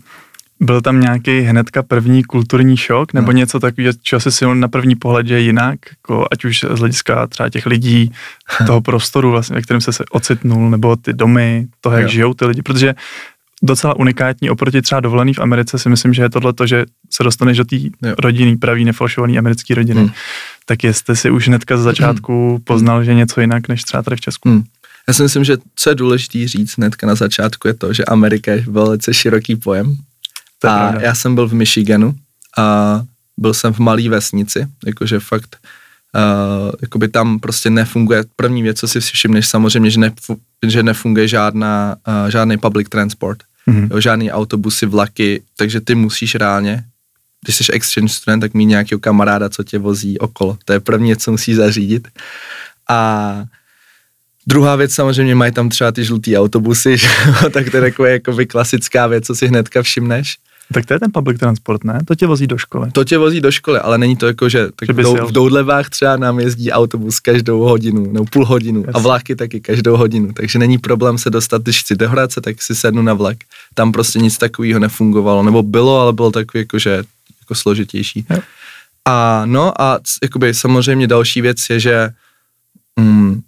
byl 0.61 0.81
tam 0.81 1.01
nějaký 1.01 1.41
hnedka 1.41 1.83
první 1.83 2.25
kulturní 2.25 2.77
šok, 2.77 3.13
nebo 3.13 3.33
no. 3.33 3.39
něco 3.39 3.61
takového, 3.61 3.93
čeho 4.03 4.21
si 4.21 4.45
na 4.55 4.69
první 4.69 4.97
pohled 4.97 5.27
je 5.27 5.41
jinak, 5.41 5.79
jako 5.91 6.27
ať 6.33 6.45
už 6.45 6.61
z 6.61 6.79
hlediska 6.79 7.27
třeba 7.27 7.49
těch 7.49 7.67
lidí, 7.67 8.13
toho 8.67 8.81
prostoru, 8.81 9.31
vlastně, 9.31 9.55
ve 9.55 9.63
kterém 9.63 9.81
se 9.81 9.91
ocitnul, 10.11 10.71
nebo 10.71 10.97
ty 10.97 11.13
domy, 11.13 11.67
toho, 11.81 11.97
jak 11.97 12.03
jo. 12.03 12.09
žijou 12.09 12.35
ty 12.35 12.45
lidi, 12.45 12.63
protože 12.63 12.95
docela 13.63 13.97
unikátní 13.97 14.51
oproti 14.51 14.83
třeba 14.83 15.01
dovolený 15.01 15.35
v 15.35 15.39
Americe 15.39 15.79
si 15.79 15.89
myslím, 15.89 16.15
že 16.15 16.23
je 16.23 16.31
tohle 16.31 16.53
to, 16.53 16.67
že 16.67 16.85
se 17.11 17.23
dostaneš 17.23 17.57
do 17.57 17.65
té 17.65 17.77
rodiny, 18.19 18.57
pravý 18.57 18.85
nefalšovaný 18.85 19.39
americké 19.39 19.75
rodiny. 19.75 20.01
Hmm. 20.01 20.11
Tak 20.67 20.85
jestli 20.85 21.17
si 21.17 21.31
už 21.31 21.49
hnedka 21.49 21.77
z 21.77 21.81
začátku 21.81 22.51
hmm. 22.51 22.61
poznal, 22.65 23.05
že 23.05 23.15
něco 23.15 23.41
jinak 23.41 23.69
než 23.69 23.83
třeba 23.83 24.03
tady 24.03 24.17
v 24.17 24.21
Česku. 24.21 24.49
Hmm. 24.49 24.65
Já 25.09 25.15
si 25.15 25.23
myslím, 25.23 25.45
že 25.45 25.57
co 25.77 25.91
je 25.91 25.95
důležité 25.95 26.49
říct 26.49 26.77
hnedka 26.77 27.07
na 27.07 27.15
začátku 27.15 27.69
je 27.69 27.75
to, 27.75 27.93
že 27.93 28.05
Amerika 28.05 28.53
je 28.53 28.65
velice 28.69 29.15
široký 29.15 29.57
pojem. 29.57 29.97
A 30.69 31.01
já 31.01 31.15
jsem 31.15 31.35
byl 31.35 31.49
v 31.49 31.55
Michiganu 31.55 32.15
a 32.59 33.01
byl 33.37 33.55
jsem 33.55 33.73
v 33.73 33.79
malé 33.79 34.09
vesnici, 34.09 34.67
jakože 34.87 35.21
fakt 35.21 35.57
uh, 36.15 36.73
jakoby 36.83 37.09
tam 37.09 37.39
prostě 37.39 37.71
nefunguje, 37.71 38.25
první 38.37 38.63
věc, 38.63 38.81
co 38.81 38.89
si 38.89 39.01
všimneš 39.01 39.49
samozřejmě, 39.49 39.91
že, 39.91 40.01
nefu, 40.01 40.39
že 40.67 40.83
nefunguje 40.83 41.29
žádná, 41.29 41.97
uh, 42.09 42.31
žádný 42.31 42.59
public 42.59 42.89
transport, 42.89 43.39
mm-hmm. 43.69 43.89
jo, 43.91 44.01
žádný 44.01 44.33
autobusy, 44.33 44.87
vlaky, 44.87 45.43
takže 45.57 45.81
ty 45.81 45.95
musíš 45.95 46.35
reálně, 46.35 46.85
když 47.45 47.57
jsi 47.57 47.73
exchange 47.73 48.13
student, 48.13 48.41
tak 48.41 48.55
mít 48.55 48.67
nějakého 48.67 48.99
kamaráda, 48.99 49.49
co 49.49 49.65
tě 49.65 49.79
vozí 49.79 50.19
okolo. 50.19 50.59
To 50.65 50.73
je 50.73 50.81
první, 50.81 51.17
co 51.17 51.31
musíš 51.31 51.57
zařídit. 51.57 52.09
A 52.89 53.45
Druhá 54.49 54.77
věc 54.77 54.95
samozřejmě 54.95 55.35
mají 55.35 55.53
tam 55.53 55.69
třeba 55.69 55.93
ty 55.93 56.05
žlutý 56.05 56.37
autobusy, 56.37 56.97
tak 57.53 57.71
to 57.71 57.77
je 57.77 57.81
taková 57.81 58.09
jakoby 58.09 58.47
klasická 58.47 59.07
věc, 59.07 59.27
co 59.27 59.35
si 59.35 59.47
hnedka 59.47 59.83
všimneš. 59.83 60.39
Tak 60.73 60.87
to 60.87 60.95
je 60.95 61.01
ten 61.01 61.13
public 61.13 61.39
transport, 61.39 61.85
ne? 61.85 62.01
To 62.05 62.15
tě 62.15 62.27
vozí 62.27 62.47
do 62.47 62.59
školy. 62.59 62.91
To 62.91 63.05
tě 63.05 63.19
vozí 63.19 63.41
do 63.41 63.53
školy, 63.53 63.79
ale 63.79 63.99
není 63.99 64.17
to 64.17 64.27
jako, 64.27 64.49
že, 64.49 64.69
tak 64.77 64.87
že 64.87 65.03
v, 65.03 65.29
v 65.29 65.33
Doudlevách 65.33 65.91
třeba 65.91 66.17
nám 66.17 66.41
jezdí 66.41 66.73
autobus 66.73 67.21
každou 67.21 67.61
hodinu, 67.61 68.13
nebo 68.13 68.25
půl 68.25 68.45
hodinu 68.45 68.81
yes. 68.87 68.91
a 68.95 68.99
vlaky 68.99 69.37
taky 69.37 69.61
každou 69.61 69.97
hodinu, 69.97 70.33
takže 70.33 70.59
není 70.59 70.79
problém 70.79 71.19
se 71.19 71.31
dostat, 71.31 71.63
když 71.63 71.81
chci 71.81 71.97
do 71.97 72.09
Hradce, 72.09 72.41
tak 72.41 72.63
si 72.63 72.75
sednu 72.75 73.03
na 73.03 73.15
vlak. 73.15 73.37
Tam 73.75 73.93
prostě 73.93 74.19
nic 74.19 74.39
takového 74.39 74.81
nefungovalo, 74.81 75.43
nebo 75.43 75.63
bylo, 75.63 76.01
ale 76.01 76.13
bylo 76.13 76.31
takový 76.31 76.63
jako, 76.63 76.79
že 76.79 77.05
jako 77.41 77.55
složitější. 77.55 78.27
Jo. 78.31 78.39
A 79.05 79.43
no 79.45 79.83
a 79.83 79.99
jakoby 80.23 80.55
samozřejmě 80.55 81.07
další 81.07 81.41
věc 81.41 81.71
je, 81.71 81.81
že 81.81 82.11
mm, 82.97 83.41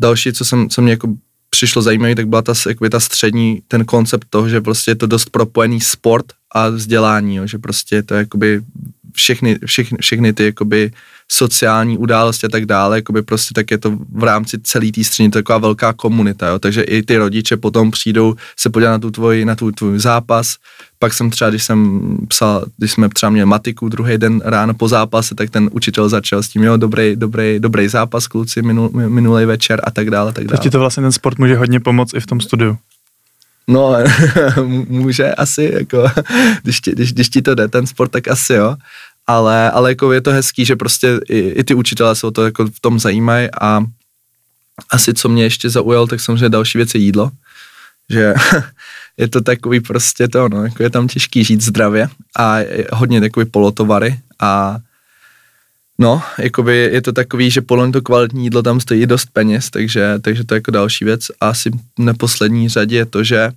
další, 0.00 0.32
co, 0.32 0.44
jsem, 0.44 0.68
co 0.68 0.82
mě 0.82 0.92
jako 0.92 1.14
přišlo 1.54 1.82
zajímavé, 1.82 2.14
tak 2.14 2.28
byla 2.28 2.42
ta, 2.42 2.54
jakoby 2.68 2.90
ta 2.90 3.00
střední, 3.00 3.62
ten 3.68 3.84
koncept 3.84 4.26
toho, 4.30 4.48
že 4.48 4.60
prostě 4.60 4.90
je 4.90 4.94
to 4.94 5.06
dost 5.06 5.30
propojený 5.30 5.80
sport 5.80 6.26
a 6.54 6.68
vzdělání, 6.68 7.36
jo, 7.36 7.46
že 7.46 7.58
prostě 7.58 7.96
je 7.96 8.02
to 8.02 8.14
jakoby 8.14 8.60
všechny, 9.12 9.58
všechny, 9.66 9.98
všechny 10.00 10.32
ty 10.32 10.44
jakoby 10.44 10.92
sociální 11.34 11.98
události 11.98 12.46
a 12.46 12.50
tak 12.50 12.66
dále, 12.66 12.98
jakoby 12.98 13.22
prostě 13.22 13.54
tak 13.54 13.70
je 13.70 13.78
to 13.78 13.98
v 14.12 14.24
rámci 14.24 14.58
celé 14.62 14.92
té 14.92 15.04
střední 15.04 15.30
taková 15.30 15.58
velká 15.58 15.92
komunita, 15.92 16.48
jo, 16.48 16.58
takže 16.58 16.82
i 16.82 17.02
ty 17.02 17.16
rodiče 17.16 17.56
potom 17.56 17.90
přijdou 17.90 18.34
se 18.56 18.70
podívat 18.70 18.90
na 18.90 18.98
tu 18.98 19.10
tvoj, 19.10 19.44
na 19.44 19.54
tu 19.54 19.72
tvůj 19.72 19.98
zápas, 19.98 20.56
pak 20.98 21.12
jsem 21.12 21.30
třeba, 21.30 21.50
když 21.50 21.64
jsem 21.64 22.00
psal, 22.28 22.64
když 22.76 22.92
jsme 22.92 23.08
třeba 23.08 23.30
měli 23.30 23.46
matiku 23.46 23.88
druhý 23.88 24.18
den 24.18 24.42
ráno 24.44 24.74
po 24.74 24.88
zápase, 24.88 25.34
tak 25.34 25.50
ten 25.50 25.70
učitel 25.72 26.08
začal 26.08 26.42
s 26.42 26.48
tím, 26.48 26.62
jo, 26.62 26.76
dobrý, 26.76 27.16
dobrý, 27.16 27.58
dobrý 27.58 27.88
zápas, 27.88 28.26
kluci, 28.26 28.62
minul, 28.62 28.90
minulý 28.92 29.44
večer 29.44 29.80
a 29.84 29.90
tak 29.90 30.10
dále, 30.10 30.32
tak 30.32 30.44
dále. 30.44 30.56
Tak 30.56 30.62
ti 30.62 30.70
to 30.70 30.78
vlastně 30.78 31.02
ten 31.02 31.12
sport 31.12 31.38
může 31.38 31.56
hodně 31.56 31.80
pomoct 31.80 32.14
i 32.14 32.20
v 32.20 32.26
tom 32.26 32.40
studiu. 32.40 32.76
No, 33.68 33.96
může 34.88 35.34
asi, 35.34 35.70
jako, 35.74 36.10
když, 36.62 36.80
ti, 36.80 36.90
když, 36.92 37.12
když 37.12 37.28
ti 37.28 37.42
to 37.42 37.54
jde, 37.54 37.68
ten 37.68 37.86
sport, 37.86 38.08
tak 38.08 38.28
asi 38.28 38.52
jo, 38.52 38.76
ale, 39.26 39.70
ale 39.70 39.90
jako 39.90 40.12
je 40.12 40.20
to 40.20 40.30
hezký, 40.30 40.64
že 40.64 40.76
prostě 40.76 41.20
i, 41.28 41.38
i 41.38 41.64
ty 41.64 41.74
učitelé 41.74 42.16
se 42.16 42.26
o 42.26 42.30
to 42.30 42.44
jako 42.44 42.66
v 42.66 42.80
tom 42.80 42.98
zajímají 42.98 43.48
a 43.60 43.80
asi 44.90 45.14
co 45.14 45.28
mě 45.28 45.42
ještě 45.42 45.70
zaujalo, 45.70 46.06
tak 46.06 46.20
samozřejmě 46.20 46.48
další 46.48 46.78
věc 46.78 46.94
je 46.94 47.00
jídlo, 47.00 47.30
že 48.10 48.34
je 49.16 49.28
to 49.28 49.40
takový 49.40 49.80
prostě 49.80 50.28
to, 50.28 50.48
no, 50.48 50.64
jako 50.64 50.82
je 50.82 50.90
tam 50.90 51.08
těžký 51.08 51.44
žít 51.44 51.60
zdravě 51.60 52.08
a 52.38 52.56
hodně 52.92 53.20
takový 53.20 53.46
polotovary 53.46 54.20
a 54.40 54.78
No, 55.98 56.22
jakoby 56.38 56.90
je 56.92 57.02
to 57.02 57.12
takový, 57.12 57.50
že 57.50 57.60
podle 57.60 57.90
to 57.90 58.02
kvalitní 58.02 58.44
jídlo 58.44 58.62
tam 58.62 58.80
stojí 58.80 59.06
dost 59.06 59.28
peněz, 59.32 59.70
takže, 59.70 60.18
takže 60.20 60.44
to 60.44 60.54
je 60.54 60.56
jako 60.56 60.70
další 60.70 61.04
věc. 61.04 61.30
A 61.40 61.48
asi 61.48 61.70
v 61.70 61.78
neposlední 61.98 62.68
řadě 62.68 62.96
je 62.96 63.06
to, 63.06 63.24
že 63.24 63.52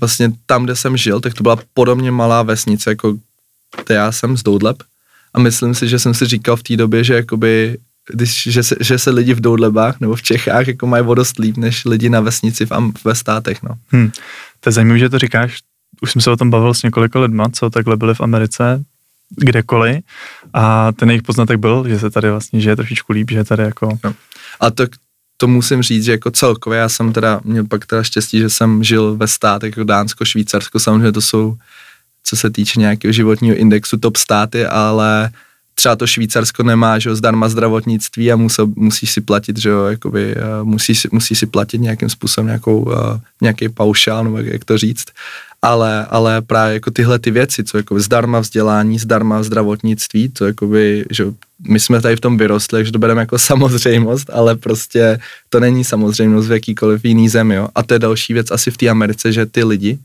vlastně 0.00 0.32
tam, 0.46 0.64
kde 0.64 0.76
jsem 0.76 0.96
žil, 0.96 1.20
tak 1.20 1.34
to 1.34 1.42
byla 1.42 1.58
podobně 1.74 2.10
malá 2.10 2.42
vesnice, 2.42 2.90
jako 2.90 3.16
kde 3.84 3.94
já 3.94 4.12
jsem 4.12 4.36
z 4.36 4.42
Doudleb. 4.42 4.76
A 5.34 5.40
myslím 5.40 5.74
si, 5.74 5.88
že 5.88 5.98
jsem 5.98 6.14
si 6.14 6.26
říkal 6.26 6.56
v 6.56 6.62
té 6.62 6.76
době, 6.76 7.04
že 7.04 7.14
jakoby 7.14 7.78
když, 8.10 8.42
že, 8.50 8.62
se, 8.62 8.76
že 8.80 8.98
se 8.98 9.10
lidi 9.10 9.34
v 9.34 9.40
Doudlebách 9.40 10.00
nebo 10.00 10.14
v 10.14 10.22
Čechách 10.22 10.68
jako 10.68 10.86
mají 10.86 11.04
vodost 11.04 11.38
líp, 11.38 11.56
než 11.56 11.84
lidi 11.84 12.10
na 12.10 12.20
vesnici 12.20 12.66
v, 12.66 12.70
ve 13.04 13.14
státech, 13.14 13.62
no. 13.62 13.74
Hmm. 13.88 14.10
To 14.60 14.68
je 14.68 14.72
zajímavé, 14.72 14.98
že 14.98 15.08
to 15.08 15.18
říkáš. 15.18 15.58
Už 16.00 16.12
jsem 16.12 16.22
se 16.22 16.30
o 16.30 16.36
tom 16.36 16.50
bavil 16.50 16.74
s 16.74 16.82
několika 16.82 17.20
lidma, 17.20 17.48
co 17.52 17.70
takhle 17.70 17.96
byli 17.96 18.14
v 18.14 18.20
Americe, 18.20 18.84
kdekoliv 19.36 20.04
a 20.54 20.92
ten 20.92 21.10
jejich 21.10 21.22
poznatek 21.22 21.58
byl, 21.58 21.88
že 21.88 21.98
se 21.98 22.10
tady 22.10 22.30
vlastně 22.30 22.60
žije 22.60 22.76
trošičku 22.76 23.12
líp, 23.12 23.30
že 23.30 23.44
tady 23.44 23.62
jako... 23.62 23.98
No. 24.04 24.14
A 24.60 24.70
to, 24.70 24.86
to 25.36 25.48
musím 25.48 25.82
říct, 25.82 26.04
že 26.04 26.12
jako 26.12 26.30
celkově 26.30 26.78
já 26.78 26.88
jsem 26.88 27.12
teda, 27.12 27.40
měl 27.44 27.64
pak 27.66 27.86
teda 27.86 28.02
štěstí, 28.02 28.38
že 28.38 28.50
jsem 28.50 28.84
žil 28.84 29.16
ve 29.16 29.28
státech 29.28 29.68
jako 29.68 29.84
Dánsko, 29.84 30.24
Švýcarsko, 30.24 30.78
samozřejmě 30.78 31.12
to 31.12 31.20
jsou, 31.20 31.56
co 32.32 32.36
se 32.36 32.50
týče 32.50 32.80
nějakého 32.80 33.12
životního 33.12 33.56
indexu, 33.56 33.96
top 33.96 34.16
státy, 34.16 34.66
ale 34.66 35.30
třeba 35.74 35.96
to 35.96 36.06
Švýcarsko 36.06 36.62
nemá, 36.62 36.98
že 36.98 37.08
jo, 37.08 37.16
zdarma 37.16 37.48
zdravotnictví 37.48 38.32
a 38.32 38.36
musel, 38.36 38.66
musíš 38.76 39.12
si 39.12 39.20
platit, 39.20 39.56
že 39.56 39.68
jo, 39.68 39.84
jakoby, 39.84 40.34
uh, 40.36 40.64
musíš, 40.64 41.06
musíš 41.12 41.38
si 41.38 41.46
platit 41.46 41.78
nějakým 41.78 42.08
způsobem 42.08 42.46
nějakou, 42.46 42.80
uh, 42.80 42.94
nějaký 43.40 43.68
paušál, 43.68 44.24
nebo 44.24 44.38
jak 44.38 44.64
to 44.64 44.78
říct, 44.78 45.04
ale, 45.62 46.06
ale 46.10 46.42
právě 46.42 46.74
jako 46.74 46.90
tyhle 46.90 47.18
ty 47.18 47.30
věci, 47.30 47.64
co 47.64 47.76
jako 47.76 48.00
zdarma 48.00 48.40
vzdělání, 48.40 48.98
zdarma 48.98 49.42
zdravotnictví, 49.42 50.28
to 50.28 50.46
jakoby, 50.46 51.04
že 51.10 51.24
my 51.68 51.80
jsme 51.80 52.00
tady 52.00 52.16
v 52.16 52.20
tom 52.20 52.36
vyrostli, 52.36 52.84
že 52.84 52.92
to 52.92 52.98
bereme 52.98 53.20
jako 53.20 53.38
samozřejmost, 53.38 54.30
ale 54.32 54.56
prostě 54.56 55.20
to 55.48 55.60
není 55.60 55.84
samozřejmost 55.84 56.48
v 56.48 56.52
jakýkoliv 56.52 57.04
jiný 57.04 57.28
zemi, 57.28 57.54
jo. 57.54 57.68
A 57.74 57.82
to 57.82 57.94
je 57.94 57.98
další 57.98 58.32
věc 58.32 58.50
asi 58.50 58.70
v 58.70 58.76
té 58.76 58.88
Americe, 58.88 59.32
že 59.32 59.46
ty 59.46 59.64
lidi, 59.64 59.98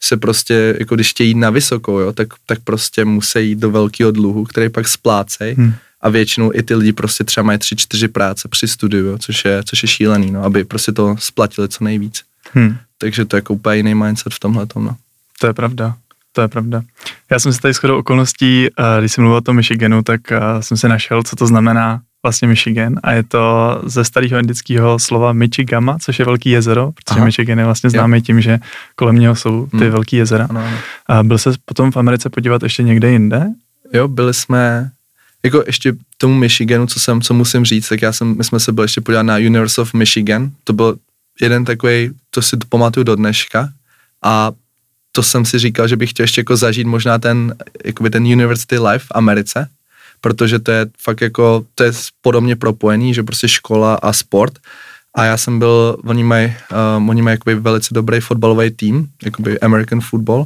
se 0.00 0.16
prostě, 0.16 0.76
jako 0.78 0.94
když 0.94 1.10
chtějí 1.10 1.30
jít 1.30 1.34
na 1.34 1.50
vysokou, 1.50 1.98
jo, 1.98 2.12
tak, 2.12 2.28
tak 2.46 2.58
prostě 2.64 3.04
musí 3.04 3.48
jít 3.48 3.58
do 3.58 3.70
velkého 3.70 4.10
dluhu, 4.10 4.44
který 4.44 4.68
pak 4.68 4.88
splácej. 4.88 5.54
Hmm. 5.54 5.74
A 6.00 6.08
většinou 6.08 6.50
i 6.54 6.62
ty 6.62 6.74
lidi 6.74 6.92
prostě 6.92 7.24
třeba 7.24 7.44
mají 7.44 7.58
tři, 7.58 7.76
čtyři 7.76 8.08
práce 8.08 8.48
při 8.48 8.68
studiu, 8.68 9.06
jo, 9.06 9.18
což, 9.18 9.44
je, 9.44 9.62
což 9.64 9.82
je 9.82 9.88
šílený, 9.88 10.30
no, 10.30 10.44
aby 10.44 10.64
prostě 10.64 10.92
to 10.92 11.16
splatili 11.18 11.68
co 11.68 11.84
nejvíc. 11.84 12.22
Hmm. 12.52 12.76
Takže 12.98 13.24
to 13.24 13.36
je 13.36 13.38
jako 13.38 13.54
úplně 13.54 13.76
jiný 13.76 13.94
mindset 13.94 14.34
v 14.34 14.40
tomhle 14.40 14.66
tom, 14.66 14.84
no. 14.84 14.96
To 15.40 15.46
je 15.46 15.52
pravda. 15.52 15.96
To 16.32 16.40
je 16.42 16.48
pravda. 16.48 16.82
Já 17.30 17.38
jsem 17.38 17.52
si 17.52 17.60
tady 17.60 17.74
shodou 17.74 17.98
okolností, 17.98 18.66
eh, 18.66 19.00
když 19.00 19.12
jsem 19.12 19.24
mluvil 19.24 19.38
o 19.38 19.40
tom 19.40 19.56
Michiganu, 19.56 20.02
tak 20.02 20.32
eh, 20.32 20.40
jsem 20.60 20.76
si 20.76 20.88
našel, 20.88 21.22
co 21.22 21.36
to 21.36 21.46
znamená 21.46 22.00
vlastně 22.22 22.48
Michigan 22.48 22.94
a 23.02 23.12
je 23.12 23.22
to 23.22 23.40
ze 23.86 24.04
starého 24.04 24.38
indického 24.38 24.98
slova 24.98 25.32
Michigama, 25.32 25.98
což 25.98 26.18
je 26.18 26.24
velký 26.24 26.50
jezero, 26.50 26.92
protože 26.92 27.18
Aha. 27.18 27.24
Michigan 27.24 27.58
je 27.58 27.64
vlastně 27.64 27.90
známý 27.90 28.22
tím, 28.22 28.40
že 28.40 28.58
kolem 28.96 29.16
něho 29.16 29.36
jsou 29.36 29.66
ty 29.66 29.76
hmm. 29.76 29.90
velký 29.90 30.16
jezera. 30.16 30.46
Ano, 30.50 30.60
ano. 30.60 30.78
A 31.06 31.22
byl 31.22 31.38
se 31.38 31.52
potom 31.64 31.92
v 31.92 31.96
Americe 31.96 32.30
podívat 32.30 32.62
ještě 32.62 32.82
někde 32.82 33.10
jinde? 33.10 33.46
Jo, 33.92 34.08
byli 34.08 34.34
jsme, 34.34 34.90
jako 35.44 35.64
ještě 35.66 35.92
tomu 36.18 36.34
Michiganu, 36.34 36.86
co 36.86 37.00
jsem, 37.00 37.20
co 37.20 37.34
musím 37.34 37.64
říct, 37.64 37.88
tak 37.88 38.02
já 38.02 38.12
jsem, 38.12 38.36
my 38.36 38.44
jsme 38.44 38.60
se 38.60 38.72
byli 38.72 38.84
ještě 38.84 39.00
podívat 39.00 39.22
na 39.22 39.36
University 39.36 39.80
of 39.80 39.94
Michigan, 39.94 40.50
to 40.64 40.72
byl 40.72 40.96
jeden 41.40 41.64
takový, 41.64 42.10
to 42.30 42.42
si 42.42 42.56
pamatuju 42.68 43.04
do 43.04 43.16
dneška 43.16 43.68
a 44.22 44.52
to 45.12 45.22
jsem 45.22 45.44
si 45.44 45.58
říkal, 45.58 45.88
že 45.88 45.96
bych 45.96 46.10
chtěl 46.10 46.24
ještě 46.24 46.40
jako 46.40 46.56
zažít 46.56 46.86
možná 46.86 47.18
ten, 47.18 47.54
jakoby 47.84 48.10
ten 48.10 48.22
university 48.22 48.78
life 48.78 49.06
v 49.06 49.12
Americe, 49.14 49.68
protože 50.20 50.58
to 50.58 50.70
je 50.70 50.86
fakt 51.02 51.20
jako, 51.20 51.64
to 51.74 51.84
je 51.84 51.92
podobně 52.20 52.56
propojený, 52.56 53.14
že 53.14 53.22
prostě 53.22 53.48
škola 53.48 53.94
a 53.94 54.12
sport. 54.12 54.58
A 55.14 55.24
já 55.24 55.36
jsem 55.36 55.58
byl, 55.58 55.96
oni 56.04 56.24
mají, 56.24 56.54
uh, 57.00 57.10
oni 57.10 57.22
mají 57.22 57.34
jakoby 57.34 57.54
velice 57.54 57.94
dobrý 57.94 58.20
fotbalový 58.20 58.70
tým, 58.70 59.08
jakoby 59.24 59.60
American 59.60 60.00
football. 60.00 60.44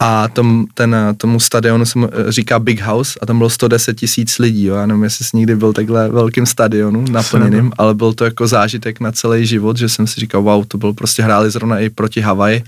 A 0.00 0.28
tom, 0.28 0.66
ten, 0.74 0.96
tomu 1.16 1.40
stadionu 1.40 1.86
se 1.86 1.98
říká 2.28 2.58
Big 2.58 2.80
House 2.80 3.18
a 3.22 3.26
tam 3.26 3.38
bylo 3.38 3.50
110 3.50 3.94
tisíc 3.94 4.38
lidí, 4.38 4.64
jo. 4.64 4.74
Já 4.74 4.86
nevím, 4.86 5.04
jestli 5.04 5.24
jsi 5.24 5.36
nikdy 5.36 5.56
byl 5.56 5.72
takhle 5.72 6.08
velkým 6.08 6.46
stadionu 6.46 7.04
naplněným, 7.10 7.72
ale 7.78 7.94
byl 7.94 8.12
to 8.12 8.24
jako 8.24 8.46
zážitek 8.46 9.00
na 9.00 9.12
celý 9.12 9.46
život, 9.46 9.76
že 9.76 9.88
jsem 9.88 10.06
si 10.06 10.20
říkal, 10.20 10.42
wow, 10.42 10.64
to 10.64 10.78
byl 10.78 10.92
prostě 10.92 11.22
hráli 11.22 11.50
zrovna 11.50 11.78
i 11.78 11.90
proti 11.90 12.20
Havaji 12.20 12.64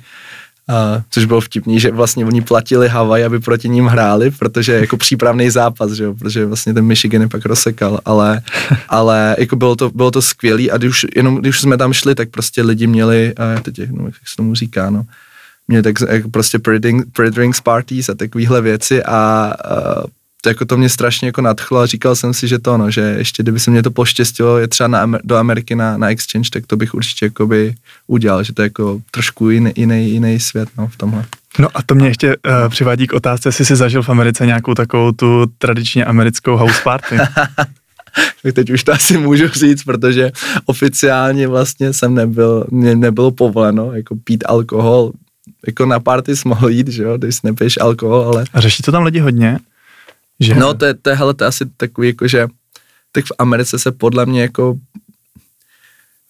Uh, 0.70 1.02
což 1.10 1.24
bylo 1.24 1.40
vtipný, 1.40 1.80
že 1.80 1.90
vlastně 1.90 2.26
oni 2.26 2.42
platili 2.42 2.88
Havaj, 2.88 3.24
aby 3.24 3.40
proti 3.40 3.68
ním 3.68 3.86
hráli, 3.86 4.30
protože 4.30 4.72
jako 4.72 4.96
přípravný 4.96 5.50
zápas, 5.50 5.92
že 5.92 6.04
jo, 6.04 6.14
protože 6.14 6.46
vlastně 6.46 6.74
ten 6.74 6.84
Michigan 6.84 7.22
je 7.22 7.28
pak 7.28 7.46
rozsekal, 7.46 8.00
ale, 8.04 8.42
ale 8.88 9.36
jako 9.38 9.56
bylo 9.56 9.76
to, 9.76 9.90
bylo 9.90 10.10
to 10.10 10.22
skvělý 10.22 10.70
a 10.70 10.76
když, 10.76 11.06
jenom 11.16 11.36
když 11.36 11.60
jsme 11.60 11.76
tam 11.76 11.92
šli, 11.92 12.14
tak 12.14 12.30
prostě 12.30 12.62
lidi 12.62 12.86
měli, 12.86 13.34
uh, 13.38 13.60
teď 13.60 13.90
no, 13.90 14.04
jak 14.04 14.14
se 14.14 14.36
tomu 14.36 14.54
říká, 14.54 14.90
no, 14.90 15.04
měli 15.68 15.82
tak 15.82 15.94
jako 16.08 16.28
prostě 16.28 16.58
pre-drinks 16.58 17.60
parties 17.62 18.08
a 18.08 18.14
takovéhle 18.14 18.60
věci 18.60 19.02
a 19.02 19.52
uh, 19.70 20.02
to, 20.02 20.10
jako 20.46 20.64
to 20.64 20.76
mě 20.76 20.88
strašně 20.88 21.28
jako 21.28 21.40
nadchlo 21.40 21.78
a 21.78 21.86
říkal 21.86 22.16
jsem 22.16 22.34
si, 22.34 22.48
že 22.48 22.58
to 22.58 22.76
no, 22.76 22.90
že 22.90 23.00
ještě 23.00 23.42
kdyby 23.42 23.60
se 23.60 23.70
mě 23.70 23.82
to 23.82 23.90
poštěstilo 23.90 24.58
je 24.58 24.68
třeba 24.68 24.88
na, 24.88 25.18
do 25.24 25.36
Ameriky 25.36 25.74
na, 25.74 25.96
na 25.96 26.10
exchange, 26.10 26.50
tak 26.52 26.66
to 26.66 26.76
bych 26.76 26.94
určitě 26.94 27.26
jakoby 27.26 27.74
udělal, 28.06 28.42
že 28.42 28.52
to 28.52 28.62
je 28.62 28.66
jako 28.66 29.00
trošku 29.10 29.50
jiný, 29.50 29.72
jiný, 29.76 30.10
jiný 30.10 30.40
svět 30.40 30.68
no, 30.78 30.88
v 30.88 30.96
tomhle. 30.96 31.24
No 31.58 31.68
a 31.74 31.82
to 31.82 31.94
mě 31.94 32.08
ještě 32.08 32.36
uh, 32.36 32.68
přivádí 32.68 33.06
k 33.06 33.12
otázce, 33.12 33.48
jestli 33.48 33.64
jsi 33.64 33.76
zažil 33.76 34.02
v 34.02 34.08
Americe 34.08 34.46
nějakou 34.46 34.74
takovou 34.74 35.12
tu 35.12 35.46
tradičně 35.58 36.04
americkou 36.04 36.56
house 36.56 36.80
party. 36.84 37.16
tak 38.42 38.54
teď 38.54 38.70
už 38.70 38.84
to 38.84 38.92
asi 38.92 39.18
můžu 39.18 39.48
říct, 39.48 39.84
protože 39.84 40.32
oficiálně 40.64 41.48
vlastně 41.48 41.92
jsem 41.92 42.14
nebyl, 42.14 42.66
mě 42.70 42.96
nebylo 42.96 43.30
povoleno 43.30 43.92
jako 43.92 44.16
pít 44.24 44.44
alkohol, 44.46 45.12
jako 45.66 45.86
na 45.86 46.00
party 46.00 46.36
jsi 46.36 46.48
mohl 46.48 46.68
jít, 46.68 46.88
že 46.88 47.02
jo, 47.02 47.18
když 47.18 47.42
nepiješ 47.42 47.78
alkohol, 47.80 48.20
ale... 48.20 48.44
A 48.52 48.60
řeší 48.60 48.82
to 48.82 48.92
tam 48.92 49.02
lidi 49.02 49.18
hodně? 49.18 49.58
Že... 50.40 50.54
No 50.54 50.74
to 50.74 50.84
je, 50.84 50.94
to 50.94 51.10
je, 51.10 51.16
hele, 51.16 51.34
to 51.34 51.44
je 51.44 51.48
asi 51.48 51.64
takový, 51.76 52.08
jako 52.08 52.28
že 52.28 52.46
tak 53.12 53.24
v 53.24 53.32
Americe 53.38 53.78
se 53.78 53.92
podle 53.92 54.26
mě 54.26 54.42
jako 54.42 54.76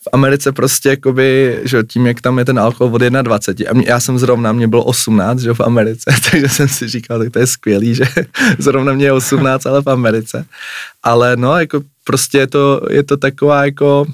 v 0.07 0.09
Americe 0.13 0.53
prostě 0.53 0.89
jakoby, 0.89 1.61
že 1.65 1.83
tím, 1.83 2.07
jak 2.07 2.21
tam 2.21 2.39
je 2.39 2.45
ten 2.45 2.59
alkohol 2.59 2.95
od 2.95 3.03
21 3.03 3.71
a 3.71 3.75
mě, 3.75 3.85
já 3.89 4.01
jsem 4.01 4.19
zrovna, 4.19 4.53
mě 4.53 4.69
bylo 4.69 4.85
18, 4.85 5.39
že 5.39 5.55
v 5.55 5.61
Americe, 5.61 6.15
takže 6.31 6.49
jsem 6.49 6.69
si 6.69 6.89
říkal, 6.89 7.19
tak 7.19 7.33
to 7.33 7.39
je 7.39 7.47
skvělý, 7.47 7.95
že 7.95 8.05
zrovna 8.59 8.93
mě 8.93 9.05
je 9.05 9.13
18, 9.13 9.67
ale 9.67 9.83
v 9.83 9.91
Americe. 9.91 10.47
Ale 11.03 11.37
no, 11.37 11.59
jako 11.59 11.81
prostě 12.05 12.39
je 12.39 12.47
to, 12.47 12.81
je 12.91 13.03
to 13.03 13.17
taková 13.17 13.65
jako, 13.65 14.07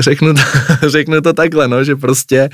řeknu 0.00 0.34
to, 0.34 0.40
řeknu 0.88 1.20
to 1.20 1.32
takhle, 1.32 1.68
no, 1.68 1.84
že 1.84 1.96
prostě, 1.96 2.48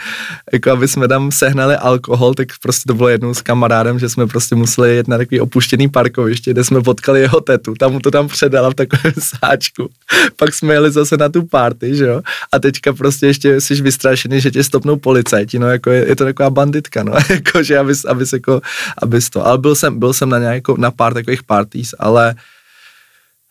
jako 0.52 0.70
aby 0.70 0.88
jsme 0.88 1.08
tam 1.08 1.32
sehnali 1.32 1.76
alkohol, 1.76 2.34
tak 2.34 2.48
prostě 2.62 2.82
to 2.86 2.94
bylo 2.94 3.08
jednou 3.08 3.34
s 3.34 3.42
kamarádem, 3.42 3.98
že 3.98 4.08
jsme 4.08 4.26
prostě 4.26 4.54
museli 4.54 4.96
jet 4.96 5.08
na 5.08 5.18
takový 5.18 5.40
opuštěný 5.40 5.88
parkoviště, 5.88 6.50
kde 6.50 6.64
jsme 6.64 6.82
potkali 6.82 7.20
jeho 7.20 7.40
tetu, 7.40 7.74
tam 7.74 7.92
mu 7.92 8.00
to 8.00 8.10
tam 8.10 8.28
předala 8.28 8.70
v 8.70 8.74
takovém 8.74 9.14
sáčku. 9.18 9.88
Pak 10.36 10.54
jsme 10.54 10.74
jeli 10.74 10.90
zase 10.90 11.16
na 11.16 11.28
tu 11.28 11.42
party, 11.42 11.96
že 11.96 12.06
jo, 12.06 12.20
a 12.52 12.58
teďka 12.58 12.92
prostě 12.92 13.26
ještě 13.26 13.60
jsi 13.60 13.74
vystrašený, 13.74 14.40
že 14.40 14.50
tě 14.50 14.64
stopnou 14.64 14.96
policajti, 14.96 15.58
no, 15.58 15.70
jako 15.70 15.90
je, 15.90 16.08
je 16.08 16.16
to 16.16 16.24
taková 16.24 16.50
banditka, 16.50 17.02
no, 17.02 17.12
jako, 17.30 17.62
že 17.62 17.78
abys, 17.78 18.04
abys, 18.04 18.32
jako, 18.32 18.60
abys 19.02 19.30
to, 19.30 19.46
ale 19.46 19.58
byl 19.58 19.74
jsem, 19.74 19.98
byl 19.98 20.12
jsem 20.12 20.28
na 20.28 20.38
nějakou, 20.38 20.76
na 20.76 20.90
pár 20.90 21.14
takových 21.14 21.42
parties, 21.42 21.94
ale 21.98 22.34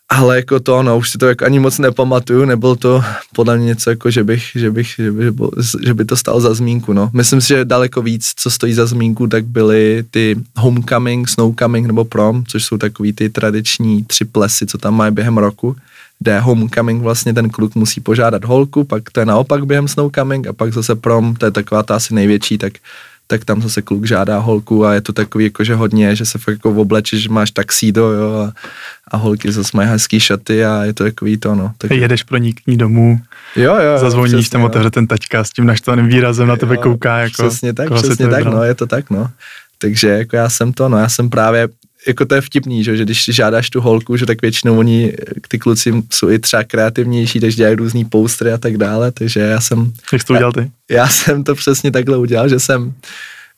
ale 0.08 0.36
jako 0.36 0.60
to, 0.60 0.82
no, 0.82 0.98
už 0.98 1.10
si 1.10 1.18
to 1.18 1.26
jako 1.26 1.44
ani 1.44 1.58
moc 1.58 1.78
nepamatuju, 1.78 2.44
nebyl 2.44 2.76
to 2.76 3.04
podle 3.34 3.56
mě 3.56 3.66
něco 3.66 3.90
jako, 3.90 4.10
že 4.10 4.24
bych, 4.24 4.42
že 4.54 4.70
bych, 4.70 4.94
že 4.98 5.12
by, 5.12 5.32
že 5.84 5.94
by 5.94 6.04
to 6.04 6.16
stalo 6.16 6.40
za 6.40 6.54
zmínku, 6.54 6.92
no. 6.92 7.10
Myslím 7.12 7.40
si, 7.40 7.48
že 7.48 7.64
daleko 7.64 8.02
víc, 8.02 8.32
co 8.36 8.50
stojí 8.50 8.74
za 8.74 8.86
zmínku, 8.86 9.26
tak 9.26 9.44
byly 9.44 10.04
ty 10.10 10.36
homecoming, 10.56 11.28
snowcoming 11.28 11.86
nebo 11.86 12.04
prom, 12.04 12.44
což 12.48 12.64
jsou 12.64 12.78
takový 12.78 13.12
ty 13.12 13.28
tradiční 13.30 14.04
tři 14.04 14.24
plesy, 14.24 14.66
co 14.66 14.78
tam 14.78 14.94
mají 14.94 15.12
během 15.12 15.38
roku, 15.38 15.76
kde 16.18 16.40
homecoming 16.40 17.02
vlastně 17.02 17.34
ten 17.34 17.50
kluk 17.50 17.74
musí 17.74 18.00
požádat 18.00 18.44
holku, 18.44 18.84
pak 18.84 19.10
to 19.10 19.20
je 19.20 19.26
naopak 19.26 19.66
během 19.66 19.88
snowcoming 19.88 20.46
a 20.46 20.52
pak 20.52 20.72
zase 20.72 20.94
prom, 20.94 21.34
to 21.34 21.44
je 21.44 21.50
taková 21.50 21.82
ta 21.82 21.96
asi 21.96 22.14
největší, 22.14 22.58
tak 22.58 22.72
tak 23.26 23.44
tam 23.44 23.62
zase 23.62 23.82
kluk 23.82 24.06
žádá 24.06 24.38
holku 24.38 24.86
a 24.86 24.94
je 24.94 25.00
to 25.00 25.12
takový 25.12 25.44
jakože 25.44 25.74
hodně, 25.74 26.16
že 26.16 26.24
se 26.24 26.38
fakt 26.38 26.54
jako 26.54 26.70
oblečíš, 26.70 27.22
že 27.22 27.28
máš 27.28 27.50
taxído, 27.50 28.12
jo, 28.12 28.34
a, 28.34 28.52
a 29.10 29.16
holky 29.16 29.52
zase 29.52 29.70
mají 29.74 29.88
hezký 29.88 30.20
šaty 30.20 30.64
a 30.64 30.84
je 30.84 30.92
to 30.92 31.04
takový 31.04 31.36
to, 31.36 31.54
no. 31.54 31.72
Tak... 31.78 31.90
Jedeš 31.90 32.22
pro 32.22 32.36
ní 32.36 32.52
k 32.52 32.66
ní 32.66 32.76
domů, 32.76 33.20
jo, 33.56 33.74
jo, 33.74 33.98
zazvoníš, 33.98 34.34
přesně, 34.34 34.50
tam 34.50 34.64
otevře 34.64 34.90
ten 34.90 35.06
taťka 35.06 35.44
s 35.44 35.50
tím 35.50 35.66
naštvaným 35.66 36.06
výrazem 36.06 36.48
na 36.48 36.56
tebe 36.56 36.74
jo, 36.74 36.82
kouká, 36.82 37.18
jako. 37.18 37.48
Přesně 37.48 37.72
tak, 37.72 37.94
přesně 37.94 38.28
tak, 38.28 38.44
no, 38.44 38.62
je 38.62 38.74
to 38.74 38.86
tak, 38.86 39.10
no. 39.10 39.30
Takže 39.78 40.08
jako 40.08 40.36
já 40.36 40.48
jsem 40.48 40.72
to, 40.72 40.88
no, 40.88 40.98
já 40.98 41.08
jsem 41.08 41.30
právě 41.30 41.68
jako 42.06 42.24
to 42.24 42.34
je 42.34 42.40
vtipný, 42.40 42.84
že, 42.84 42.96
že 42.96 43.04
když 43.04 43.24
žádáš 43.24 43.70
tu 43.70 43.80
holku, 43.80 44.16
že 44.16 44.26
tak 44.26 44.42
většinou 44.42 44.78
oni, 44.78 45.12
ty 45.48 45.58
kluci 45.58 46.02
jsou 46.10 46.30
i 46.30 46.38
třeba 46.38 46.64
kreativnější, 46.64 47.40
takže 47.40 47.56
dělají 47.56 47.76
různý 47.76 48.04
poustry 48.04 48.52
a 48.52 48.58
tak 48.58 48.76
dále, 48.76 49.12
takže 49.12 49.40
já 49.40 49.60
jsem... 49.60 49.92
Jak 50.12 50.22
jsi 50.22 50.26
to 50.26 50.32
udělal 50.32 50.52
ty? 50.52 50.70
Já, 50.90 50.96
já 50.96 51.08
jsem 51.08 51.44
to 51.44 51.54
přesně 51.54 51.90
takhle 51.90 52.18
udělal, 52.18 52.48
že 52.48 52.60
jsem 52.60 52.94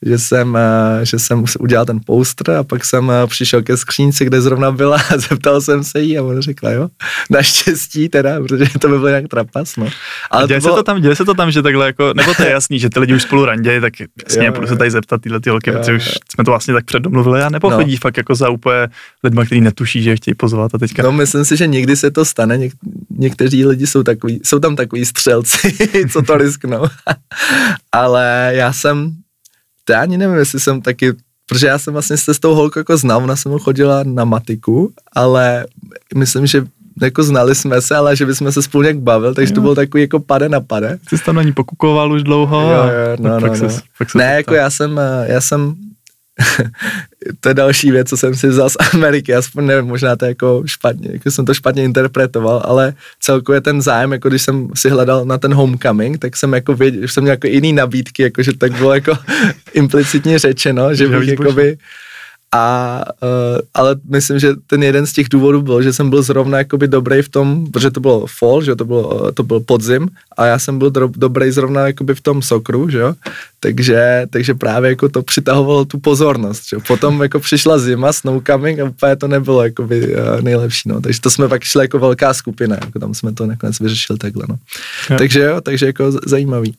že 0.05 0.19
jsem, 0.19 0.57
eh, 0.57 1.05
že 1.05 1.19
jsem 1.19 1.43
udělal 1.59 1.85
ten 1.85 1.99
poster 2.05 2.55
a 2.55 2.63
pak 2.63 2.85
jsem 2.85 3.11
eh, 3.11 3.27
přišel 3.27 3.63
ke 3.63 3.77
skřínci, 3.77 4.25
kde 4.25 4.41
zrovna 4.41 4.71
byla 4.71 4.97
a 5.09 5.17
zeptal 5.29 5.61
jsem 5.61 5.83
se 5.83 6.01
jí 6.01 6.17
a 6.17 6.23
ona 6.23 6.41
řekla, 6.41 6.71
jo, 6.71 6.89
naštěstí 7.29 8.09
teda, 8.09 8.41
protože 8.41 8.65
to 8.79 8.87
by 8.89 8.99
byl 8.99 9.09
nějak 9.09 9.27
trapas, 9.27 9.75
no. 9.75 9.87
Ale 10.31 10.47
děje, 10.47 10.61
to 10.61 10.67
bylo... 10.67 10.75
se 10.75 10.79
to 10.79 10.83
tam, 10.83 11.01
děje 11.01 11.15
se 11.15 11.25
to 11.25 11.33
tam, 11.33 11.51
že 11.51 11.61
takhle 11.61 11.85
jako, 11.85 12.13
nebo 12.15 12.33
to 12.33 12.43
je 12.43 12.51
jasný, 12.51 12.79
že 12.79 12.89
ty 12.89 12.99
lidi 12.99 13.13
už 13.13 13.21
spolu 13.21 13.45
randějí, 13.45 13.81
tak 13.81 13.93
jasně, 13.99 14.45
jo, 14.45 14.53
půjdu 14.53 14.67
se 14.67 14.75
tady 14.75 14.91
zeptat 14.91 15.21
tyhle 15.21 15.39
ty 15.39 15.49
holky, 15.49 15.71
protože 15.71 15.93
už 15.93 16.05
jsme 16.05 16.43
to 16.43 16.51
vlastně 16.51 16.73
tak 16.73 16.85
předdomluvili 16.85 17.41
a 17.41 17.49
nebo 17.49 17.69
no. 17.69 17.77
chodí 17.77 17.97
fakt 17.97 18.17
jako 18.17 18.35
za 18.35 18.49
úplně 18.49 18.87
lidma, 19.23 19.45
kteří 19.45 19.61
netuší, 19.61 20.03
že 20.03 20.09
je 20.09 20.15
chtějí 20.15 20.35
pozvat 20.35 20.75
a 20.75 20.77
teďka. 20.77 21.03
No 21.03 21.11
myslím 21.11 21.45
si, 21.45 21.57
že 21.57 21.67
někdy 21.67 21.95
se 21.95 22.11
to 22.11 22.25
stane, 22.25 22.57
Něk- 22.57 22.77
někteří 23.09 23.65
lidi 23.65 23.87
jsou 23.87 24.03
takový, 24.03 24.39
jsou 24.43 24.59
tam 24.59 24.75
takový 24.75 25.05
střelci, 25.05 25.73
co 26.11 26.21
to 26.21 26.37
risknou. 26.37 26.87
Ale 27.91 28.51
já 28.53 28.73
jsem 28.73 29.15
to 29.89 29.93
já 29.93 30.01
ani 30.01 30.17
nevím, 30.17 30.35
jestli 30.35 30.59
jsem 30.59 30.81
taky 30.81 31.13
protože 31.49 31.67
já 31.67 31.79
jsem 31.79 31.93
vlastně 31.93 32.17
se 32.17 32.33
s 32.33 32.39
tou 32.39 32.55
holkou 32.55 32.79
jako 32.79 32.97
znal, 32.97 33.23
ona 33.23 33.35
se 33.35 33.49
mu 33.49 33.59
chodila 33.59 34.03
na 34.03 34.25
matiku, 34.25 34.93
ale 35.13 35.65
myslím, 36.15 36.47
že 36.47 36.65
jako 37.01 37.23
znali 37.23 37.55
jsme 37.55 37.81
se, 37.81 37.95
ale 37.95 38.15
že 38.15 38.25
bychom 38.25 38.51
se 38.51 38.61
spolu 38.61 38.81
nějak 38.81 38.97
bavil, 38.97 39.33
takže 39.33 39.51
jo. 39.51 39.55
to 39.55 39.61
bylo 39.61 39.75
takový 39.75 40.03
jako 40.03 40.19
pade 40.19 40.49
na 40.49 40.61
pade. 40.61 40.99
Ty 41.09 41.17
jsi 41.17 41.23
tam 41.23 41.35
na 41.35 41.43
ní 41.43 41.51
pokukoval 41.51 42.11
už 42.11 42.23
dlouho. 42.23 42.61
Jo, 42.61 42.69
jo, 42.69 43.17
no, 43.19 43.39
no, 43.39 43.47
no. 43.47 43.55
Se, 43.55 43.69
se 43.69 44.17
ne, 44.17 44.33
jako 44.35 44.53
já 44.53 44.69
jsem, 44.69 44.99
eh, 44.99 45.25
já 45.27 45.41
jsem 45.41 45.75
to 47.39 47.49
je 47.49 47.53
další 47.53 47.91
věc, 47.91 48.09
co 48.09 48.17
jsem 48.17 48.35
si 48.35 48.47
vzal 48.47 48.69
z 48.69 48.77
Ameriky, 48.93 49.35
aspoň 49.35 49.65
nevím, 49.65 49.85
možná 49.85 50.15
to 50.15 50.25
jako 50.25 50.63
špatně, 50.65 51.09
jako 51.13 51.31
jsem 51.31 51.45
to 51.45 51.53
špatně 51.53 51.83
interpretoval, 51.83 52.61
ale 52.65 52.93
celkově 53.19 53.61
ten 53.61 53.81
zájem, 53.81 54.11
jako 54.11 54.29
když 54.29 54.41
jsem 54.41 54.67
si 54.75 54.89
hledal 54.89 55.25
na 55.25 55.37
ten 55.37 55.53
homecoming, 55.53 56.17
tak 56.17 56.37
jsem 56.37 56.53
jako 56.53 56.75
věděl, 56.75 57.01
že 57.01 57.07
jsem 57.07 57.23
měl 57.23 57.33
jako 57.33 57.47
jiný 57.47 57.73
nabídky, 57.73 58.23
jako 58.23 58.43
že 58.43 58.57
tak 58.57 58.71
bylo 58.71 58.93
jako 58.93 59.17
implicitně 59.73 60.39
řečeno, 60.39 60.95
že 60.95 61.07
bych 61.07 61.27
jako 61.27 61.51
by 61.51 61.77
a, 62.51 63.03
uh, 63.21 63.61
ale 63.73 63.95
myslím, 64.09 64.39
že 64.39 64.53
ten 64.67 64.83
jeden 64.83 65.05
z 65.05 65.13
těch 65.13 65.29
důvodů 65.29 65.61
byl, 65.61 65.81
že 65.81 65.93
jsem 65.93 66.09
byl 66.09 66.21
zrovna 66.21 66.57
jakoby 66.57 66.87
dobrý 66.87 67.21
v 67.21 67.29
tom, 67.29 67.71
protože 67.71 67.91
to 67.91 67.99
bylo 67.99 68.25
fall, 68.39 68.61
že 68.61 68.75
to 68.75 68.85
bylo, 68.85 69.31
to 69.31 69.43
byl 69.43 69.59
podzim 69.59 70.09
a 70.37 70.45
já 70.45 70.59
jsem 70.59 70.79
byl 70.79 70.91
do, 70.91 71.11
dobrý 71.15 71.51
zrovna 71.51 71.87
jakoby 71.87 72.15
v 72.15 72.21
tom 72.21 72.41
sokru, 72.41 72.89
že 72.89 72.97
jo, 72.97 73.13
takže, 73.59 74.25
takže 74.29 74.53
právě 74.53 74.89
jako 74.89 75.09
to 75.09 75.21
přitahovalo 75.21 75.85
tu 75.85 75.99
pozornost, 75.99 76.63
že 76.69 76.75
jo. 76.75 76.81
Potom 76.87 77.21
jako 77.21 77.39
přišla 77.39 77.79
zima, 77.79 78.13
snowcoming 78.13 78.79
a 78.79 78.83
úplně 78.83 79.15
to 79.15 79.27
nebylo 79.27 79.63
jakoby 79.63 80.15
uh, 80.15 80.41
nejlepší, 80.41 80.89
no, 80.89 81.01
takže 81.01 81.21
to 81.21 81.29
jsme 81.29 81.47
pak 81.47 81.63
šli 81.63 81.83
jako 81.83 81.99
velká 81.99 82.33
skupina, 82.33 82.77
jako 82.85 82.99
tam 82.99 83.13
jsme 83.13 83.33
to 83.33 83.45
nakonec 83.45 83.79
vyřešili 83.79 84.19
takhle, 84.19 84.45
no. 84.49 84.55
Jo. 85.09 85.17
Takže 85.17 85.39
jo, 85.39 85.61
takže 85.61 85.85
jako 85.85 86.11
zajímavý. 86.25 86.75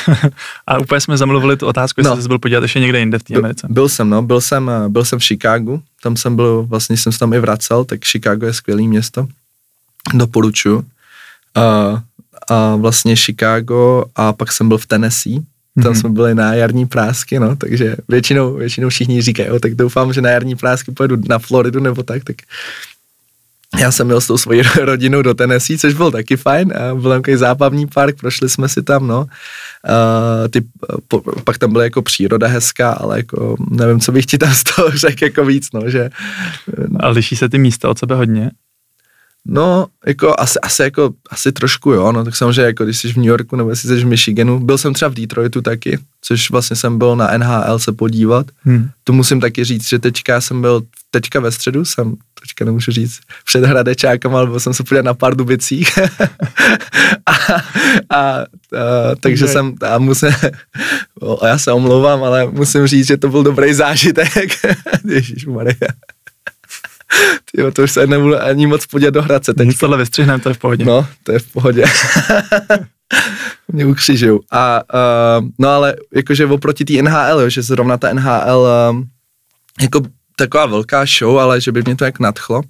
a 0.66 0.78
úplně 0.78 1.00
jsme 1.00 1.16
zamluvili 1.16 1.56
tu 1.56 1.66
otázku, 1.66 2.00
jestli 2.00 2.16
no. 2.16 2.22
jsi 2.22 2.28
byl 2.28 2.38
podívat 2.38 2.62
ještě 2.62 2.80
někde 2.80 2.98
jinde 2.98 3.18
v 3.18 3.22
té 3.22 3.34
Americe. 3.34 3.66
Byl 3.70 3.88
jsem, 3.88 4.10
no, 4.10 4.22
byl 4.22 4.40
jsem, 4.40 4.70
eh, 4.70 4.88
byl 4.96 5.04
jsem 5.04 5.18
v 5.18 5.24
Chicagu, 5.24 5.82
tam 6.02 6.16
jsem 6.16 6.36
byl, 6.36 6.62
vlastně 6.62 6.96
jsem 6.96 7.12
se 7.12 7.18
tam 7.18 7.32
i 7.32 7.38
vracel, 7.38 7.84
tak 7.84 8.04
Chicago 8.04 8.46
je 8.46 8.52
skvělý 8.52 8.88
město, 8.88 9.28
doporučuji. 10.14 10.76
Uh, 11.56 12.00
a 12.48 12.76
vlastně 12.76 13.16
Chicago 13.16 14.04
a 14.16 14.32
pak 14.32 14.52
jsem 14.52 14.68
byl 14.68 14.78
v 14.78 14.86
Tennessee, 14.86 15.40
tam 15.82 15.92
mm-hmm. 15.92 16.00
jsme 16.00 16.10
byli 16.10 16.34
na 16.34 16.54
jarní 16.54 16.86
prásky, 16.86 17.38
no, 17.38 17.56
takže 17.56 17.96
většinou, 18.08 18.54
většinou 18.54 18.88
všichni 18.88 19.22
říkají, 19.22 19.48
jo, 19.48 19.60
tak 19.60 19.74
doufám, 19.74 20.12
že 20.12 20.20
na 20.20 20.30
jarní 20.30 20.56
prásky 20.56 20.92
pojedu 20.92 21.16
na 21.28 21.38
Floridu 21.38 21.80
nebo 21.80 22.02
tak, 22.02 22.24
tak 22.24 22.36
já 23.78 23.92
jsem 23.92 24.06
měl 24.06 24.20
s 24.20 24.26
tou 24.26 24.38
svojí 24.38 24.62
rodinou 24.80 25.22
do 25.22 25.34
Tennessee, 25.34 25.78
což 25.78 25.94
byl 25.94 26.10
taky 26.10 26.36
fajn. 26.36 26.72
Byl 26.94 27.10
tam 27.10 27.22
takový 27.22 27.36
zábavní 27.36 27.86
park, 27.86 28.16
prošli 28.20 28.48
jsme 28.48 28.68
si 28.68 28.82
tam, 28.82 29.06
no. 29.06 29.20
Uh, 29.20 30.48
ty, 30.50 30.62
po, 31.08 31.22
pak 31.44 31.58
tam 31.58 31.72
byla 31.72 31.84
jako 31.84 32.02
příroda 32.02 32.48
hezká, 32.48 32.92
ale 32.92 33.16
jako 33.16 33.56
nevím, 33.70 34.00
co 34.00 34.12
bych 34.12 34.26
ti 34.26 34.38
tam 34.38 34.54
z 34.54 34.62
toho 34.62 34.90
řekl 34.90 35.24
jako 35.24 35.44
víc, 35.44 35.68
no, 35.74 35.90
že... 35.90 36.10
A 37.00 37.08
liší 37.08 37.36
se 37.36 37.48
ty 37.48 37.58
místa 37.58 37.88
od 37.88 37.98
sebe 37.98 38.14
hodně? 38.14 38.50
No, 39.48 39.86
jako 40.06 40.34
asi, 40.38 40.60
asi, 40.60 40.82
jako, 40.82 41.14
asi 41.30 41.52
trošku 41.52 41.90
jo, 41.92 42.12
no, 42.12 42.24
tak 42.24 42.36
samozřejmě 42.36 42.62
jako 42.62 42.84
když 42.84 42.98
jsi 42.98 43.12
v 43.12 43.16
New 43.16 43.26
Yorku 43.26 43.56
nebo 43.56 43.76
jsi 43.76 43.96
v 43.96 44.06
Michiganu, 44.06 44.60
byl 44.60 44.78
jsem 44.78 44.94
třeba 44.94 45.08
v 45.08 45.14
Detroitu 45.14 45.62
taky, 45.62 45.98
což 46.20 46.50
vlastně 46.50 46.76
jsem 46.76 46.98
byl 46.98 47.16
na 47.16 47.38
NHL 47.38 47.78
se 47.78 47.92
podívat, 47.92 48.46
hmm. 48.60 48.88
to 49.04 49.12
musím 49.12 49.40
taky 49.40 49.64
říct, 49.64 49.88
že 49.88 49.98
teďka 49.98 50.40
jsem 50.40 50.60
byl, 50.60 50.82
teďka 51.10 51.40
ve 51.40 51.52
středu 51.52 51.84
jsem, 51.84 52.14
teďka 52.56 52.64
nemůžu 52.64 52.92
říct, 52.92 53.20
před 53.44 53.64
Hradečákem, 53.64 54.34
ale 54.34 54.46
byl 54.46 54.60
jsem 54.60 54.74
se 54.74 54.82
podívat 54.82 55.04
na 55.04 55.14
pár 55.14 55.36
dubicích 55.36 55.98
a, 57.26 57.32
a, 58.10 58.18
a, 58.18 58.44
takže 59.20 59.44
okay. 59.44 59.52
jsem, 59.52 59.74
a 59.90 59.98
musím, 59.98 60.28
a 61.42 61.48
já 61.48 61.58
se 61.58 61.72
omlouvám, 61.72 62.24
ale 62.24 62.46
musím 62.50 62.86
říct, 62.86 63.06
že 63.06 63.16
to 63.16 63.28
byl 63.28 63.42
dobrý 63.42 63.74
zážitek, 63.74 64.28
Ježišmarja. 65.04 65.88
Jo, 67.56 67.70
to 67.70 67.82
už 67.82 67.90
se 67.90 68.06
nebudu 68.06 68.42
ani 68.42 68.66
moc 68.66 68.86
podívat 68.86 69.14
do 69.14 69.22
Hradce. 69.22 69.54
Teď 69.54 69.66
Nic 69.68 69.78
tohle 69.78 69.98
vystřihneme, 69.98 70.42
to 70.42 70.48
je 70.48 70.54
v 70.54 70.58
pohodě. 70.58 70.84
No, 70.84 71.06
to 71.22 71.32
je 71.32 71.38
v 71.38 71.52
pohodě. 71.52 71.84
Mě 73.72 73.86
ukřižují. 73.86 74.40
A, 74.50 74.82
uh, 74.94 75.48
no 75.58 75.68
ale 75.68 75.96
jakože 76.14 76.46
oproti 76.46 76.84
té 76.84 77.02
NHL, 77.02 77.40
jo, 77.40 77.48
že 77.48 77.62
zrovna 77.62 77.96
ta 77.96 78.12
NHL 78.12 78.66
uh, 78.90 79.02
jako 79.82 80.00
taková 80.36 80.66
velká 80.66 81.04
show, 81.18 81.38
ale 81.38 81.60
že 81.60 81.72
by 81.72 81.82
mě 81.84 81.96
to 81.96 82.04
jak 82.04 82.20
nadchlo. 82.20 82.62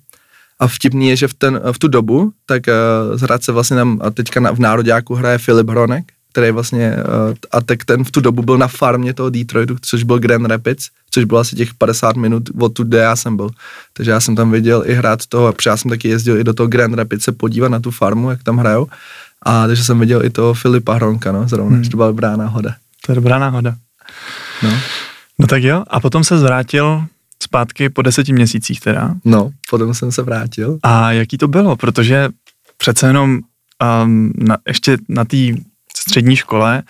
A 0.59 0.67
vtipný 0.67 1.09
je, 1.09 1.17
že 1.17 1.29
v, 1.29 1.35
ten, 1.35 1.61
v 1.73 1.79
tu 1.79 1.89
dobu, 1.89 2.33
tak 2.47 2.63
uh, 2.67 3.19
z 3.19 3.21
Hradce 3.21 3.53
vlastně 3.53 3.77
nám 3.77 4.01
teďka 4.15 4.41
na, 4.41 4.53
v 4.53 4.59
Nároďáku 4.59 5.15
hraje 5.15 5.39
Filip 5.39 5.69
Hronek, 5.69 6.05
který 6.33 6.51
vlastně, 6.51 6.97
uh, 6.97 7.35
a 7.53 7.61
tak 7.61 7.85
ten 7.85 8.05
v 8.05 8.11
tu 8.11 8.21
dobu 8.21 8.43
byl 8.43 8.59
na 8.59 8.69
farmě 8.69 9.15
toho 9.15 9.31
Detroitu, 9.31 9.77
což 9.81 10.03
byl 10.03 10.19
Grand 10.19 10.47
Rapids, 10.47 10.89
což 11.11 11.25
bylo 11.25 11.41
asi 11.41 11.57
těch 11.57 11.75
50 11.75 12.17
minut 12.17 12.43
od 12.61 12.69
tu, 12.69 12.85
kde 12.85 12.99
já 12.99 13.17
jsem 13.17 13.37
byl. 13.37 13.51
Takže 13.93 14.11
já 14.11 14.21
jsem 14.21 14.37
tam 14.37 14.51
viděl 14.51 14.83
i 14.87 14.95
hrát 14.95 15.27
toho, 15.27 15.53
protože 15.53 15.71
já 15.71 15.77
jsem 15.77 15.91
taky 15.91 16.09
jezdil 16.09 16.39
i 16.39 16.45
do 16.45 16.55
toho 16.55 16.67
Grand 16.67 16.95
Rapids 16.95 17.25
se 17.25 17.33
podívat 17.33 17.69
na 17.69 17.81
tu 17.81 17.91
farmu, 17.91 18.31
jak 18.31 18.43
tam 18.43 18.57
hrajou. 18.57 18.87
A 19.43 19.67
takže 19.67 19.85
jsem 19.85 20.01
viděl 20.01 20.25
i 20.25 20.31
toho 20.31 20.55
Filipa 20.55 20.95
Hronka, 20.95 21.33
no, 21.33 21.49
zrovna, 21.49 21.75
hmm. 21.75 21.85
že 21.85 21.91
to 21.91 21.97
byla 21.97 22.09
dobrá 22.09 22.37
náhoda. 22.37 22.75
To 23.07 23.13
je 23.13 23.17
dobrá 23.17 23.39
náhoda. 23.39 23.75
No. 24.63 24.71
No 25.39 25.47
tak 25.47 25.63
jo, 25.63 25.85
a 25.89 26.01
potom 26.01 26.25
se 26.25 26.39
zvrátil 26.39 27.05
zpátky 27.47 27.89
po 27.89 28.03
deseti 28.03 28.33
měsících 28.33 28.81
teda. 28.81 29.15
No, 29.25 29.51
potom 29.71 29.95
jsem 29.95 30.13
se 30.13 30.23
vrátil. 30.23 30.79
A 30.83 31.13
jaký 31.13 31.39
to 31.39 31.49
bylo, 31.49 31.77
protože 31.77 32.29
přece 32.77 33.07
jenom 33.07 33.41
um, 34.05 34.33
na, 34.37 34.59
ještě 34.67 34.99
na 35.09 35.25
té 35.25 35.37
střední 35.97 36.37
škole 36.37 36.83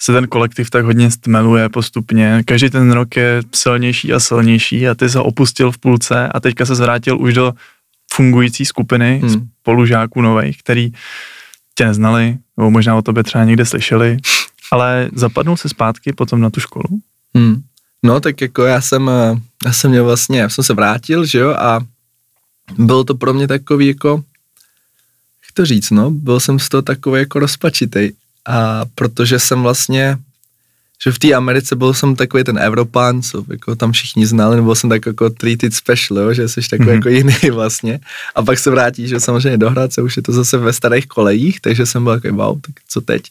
se 0.00 0.12
ten 0.12 0.26
kolektiv 0.26 0.70
tak 0.70 0.84
hodně 0.84 1.10
stmeluje 1.10 1.68
postupně. 1.68 2.42
Každý 2.46 2.70
ten 2.70 2.92
rok 2.92 3.16
je 3.16 3.42
silnější 3.54 4.12
a 4.12 4.20
silnější 4.20 4.88
a 4.88 4.94
ty 4.94 5.08
se 5.08 5.20
opustil 5.20 5.72
v 5.72 5.78
půlce 5.78 6.28
a 6.28 6.40
teďka 6.40 6.66
se 6.66 6.74
zvrátil 6.74 7.20
už 7.20 7.34
do 7.34 7.52
fungující 8.12 8.64
skupiny 8.64 9.20
hmm. 9.22 9.48
spolužáků 9.60 10.22
nových, 10.22 10.58
který 10.58 10.92
tě 11.74 11.86
neznali, 11.86 12.38
nebo 12.56 12.70
možná 12.70 12.96
o 12.96 13.02
tobě 13.02 13.22
třeba 13.22 13.44
někde 13.44 13.64
slyšeli, 13.64 14.16
ale 14.72 15.10
zapadnul 15.14 15.56
se 15.56 15.68
zpátky 15.68 16.12
potom 16.12 16.40
na 16.40 16.50
tu 16.50 16.60
školu? 16.60 16.88
Hmm. 17.34 17.62
No 18.04 18.20
tak 18.20 18.40
jako 18.40 18.62
já 18.62 18.80
jsem, 18.80 19.08
eh, 19.08 19.40
já 19.64 19.72
jsem 19.72 19.90
měl 19.90 20.04
vlastně, 20.04 20.40
já 20.40 20.48
jsem 20.48 20.64
se 20.64 20.74
vrátil, 20.74 21.24
že 21.24 21.38
jo, 21.38 21.50
a 21.50 21.80
bylo 22.78 23.04
to 23.04 23.14
pro 23.14 23.34
mě 23.34 23.48
takový 23.48 23.86
jako, 23.86 24.22
jak 25.42 25.52
to 25.54 25.64
říct, 25.64 25.90
no, 25.90 26.10
byl 26.10 26.40
jsem 26.40 26.58
z 26.58 26.68
toho 26.68 26.82
takový 26.82 27.20
jako 27.20 27.38
rozpačitej, 27.38 28.12
a 28.46 28.84
protože 28.94 29.38
jsem 29.38 29.62
vlastně, 29.62 30.18
že 31.04 31.12
v 31.12 31.18
té 31.18 31.32
Americe 31.32 31.76
byl 31.76 31.94
jsem 31.94 32.16
takový 32.16 32.44
ten 32.44 32.58
Evropán, 32.58 33.22
co 33.22 33.44
jako 33.50 33.76
tam 33.76 33.92
všichni 33.92 34.26
znali, 34.26 34.56
nebo 34.56 34.74
jsem 34.74 34.90
tak 34.90 35.06
jako 35.06 35.30
treated 35.30 35.74
special, 35.74 36.18
jo, 36.18 36.32
že 36.32 36.48
jsi 36.48 36.60
takový 36.70 36.88
mm-hmm. 36.88 36.94
jako 36.94 37.08
jiný 37.08 37.36
vlastně. 37.52 38.00
A 38.34 38.42
pak 38.42 38.58
se 38.58 38.70
vrátíš, 38.70 39.08
že 39.08 39.20
samozřejmě 39.20 39.58
do 39.58 39.70
Hradce, 39.70 40.02
už 40.02 40.16
je 40.16 40.22
to 40.22 40.32
zase 40.32 40.58
ve 40.58 40.72
starých 40.72 41.06
kolejích, 41.06 41.60
takže 41.60 41.86
jsem 41.86 42.04
byl 42.04 42.14
takový 42.14 42.32
wow, 42.32 42.60
tak 42.60 42.74
co 42.88 43.00
teď? 43.00 43.22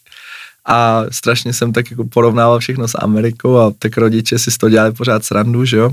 A 0.66 1.02
strašně 1.10 1.52
jsem 1.52 1.72
tak 1.72 1.90
jako 1.90 2.04
porovnával 2.04 2.58
všechno 2.58 2.88
s 2.88 2.98
Amerikou 2.98 3.58
a 3.58 3.72
tak 3.78 3.96
rodiče 3.96 4.38
si 4.38 4.50
z 4.50 4.58
toho 4.58 4.70
dělali 4.70 4.92
pořád 4.92 5.24
srandu, 5.24 5.64
že 5.64 5.76
jo. 5.76 5.90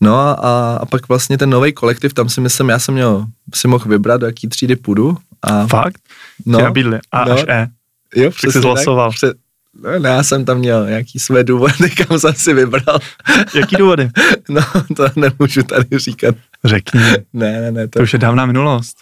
No 0.00 0.16
a, 0.18 0.76
a 0.76 0.86
pak 0.86 1.08
vlastně 1.08 1.38
ten 1.38 1.50
nový 1.50 1.72
kolektiv, 1.72 2.14
tam 2.14 2.28
si 2.28 2.40
myslím, 2.40 2.68
já 2.68 2.78
jsem 2.78 2.94
měl, 2.94 3.26
si 3.54 3.68
mohl 3.68 3.84
vybrat, 3.88 4.20
do 4.20 4.26
jaký 4.26 4.48
třídy 4.48 4.76
půjdu. 4.76 5.16
A, 5.42 5.66
Fakt? 5.66 5.98
No, 6.46 6.60
nabídli 6.60 6.98
A 7.12 7.24
no, 7.24 7.32
až 7.32 7.44
E. 7.48 7.68
Jo, 8.16 8.30
přesně 8.30 8.52
jsi 8.52 8.60
zhlasoval. 8.60 9.10
Tak, 9.10 9.16
před, 9.16 9.36
no, 9.82 10.08
já 10.08 10.22
jsem 10.22 10.44
tam 10.44 10.58
měl 10.58 10.86
nějaký 10.86 11.18
své 11.18 11.44
důvody, 11.44 11.90
kam 12.06 12.18
jsem 12.18 12.34
si 12.34 12.54
vybral. 12.54 12.98
Jaký 13.54 13.76
důvody? 13.76 14.10
No, 14.48 14.60
to 14.96 15.06
nemůžu 15.16 15.62
tady 15.62 15.98
říkat. 15.98 16.34
Řekni. 16.64 17.00
Ne, 17.32 17.60
ne, 17.60 17.72
ne. 17.72 17.88
To, 17.88 17.98
to 17.98 18.02
už 18.02 18.12
je 18.12 18.18
dávná 18.18 18.46
minulost. 18.46 18.96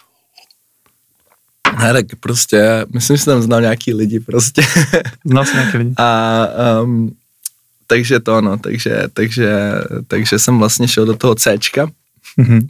Ne, 1.79 1.93
tak 1.93 2.05
prostě, 2.19 2.85
myslím, 2.93 3.17
že 3.17 3.23
jsem 3.23 3.33
tam 3.33 3.41
znal 3.41 3.61
nějaký 3.61 3.93
lidi 3.93 4.19
prostě. 4.19 4.61
Znal 5.25 5.45
jsem 5.45 5.55
nějaký 5.55 5.77
lidi. 5.77 5.93
A 5.97 6.47
um, 6.83 7.15
takže 7.87 8.19
to, 8.19 8.41
no, 8.41 8.57
takže, 8.57 9.03
takže, 9.13 9.73
takže 10.07 10.39
jsem 10.39 10.59
vlastně 10.59 10.87
šel 10.87 11.05
do 11.05 11.15
toho 11.15 11.35
Cčka. 11.35 11.87
Mm-hmm. 12.39 12.67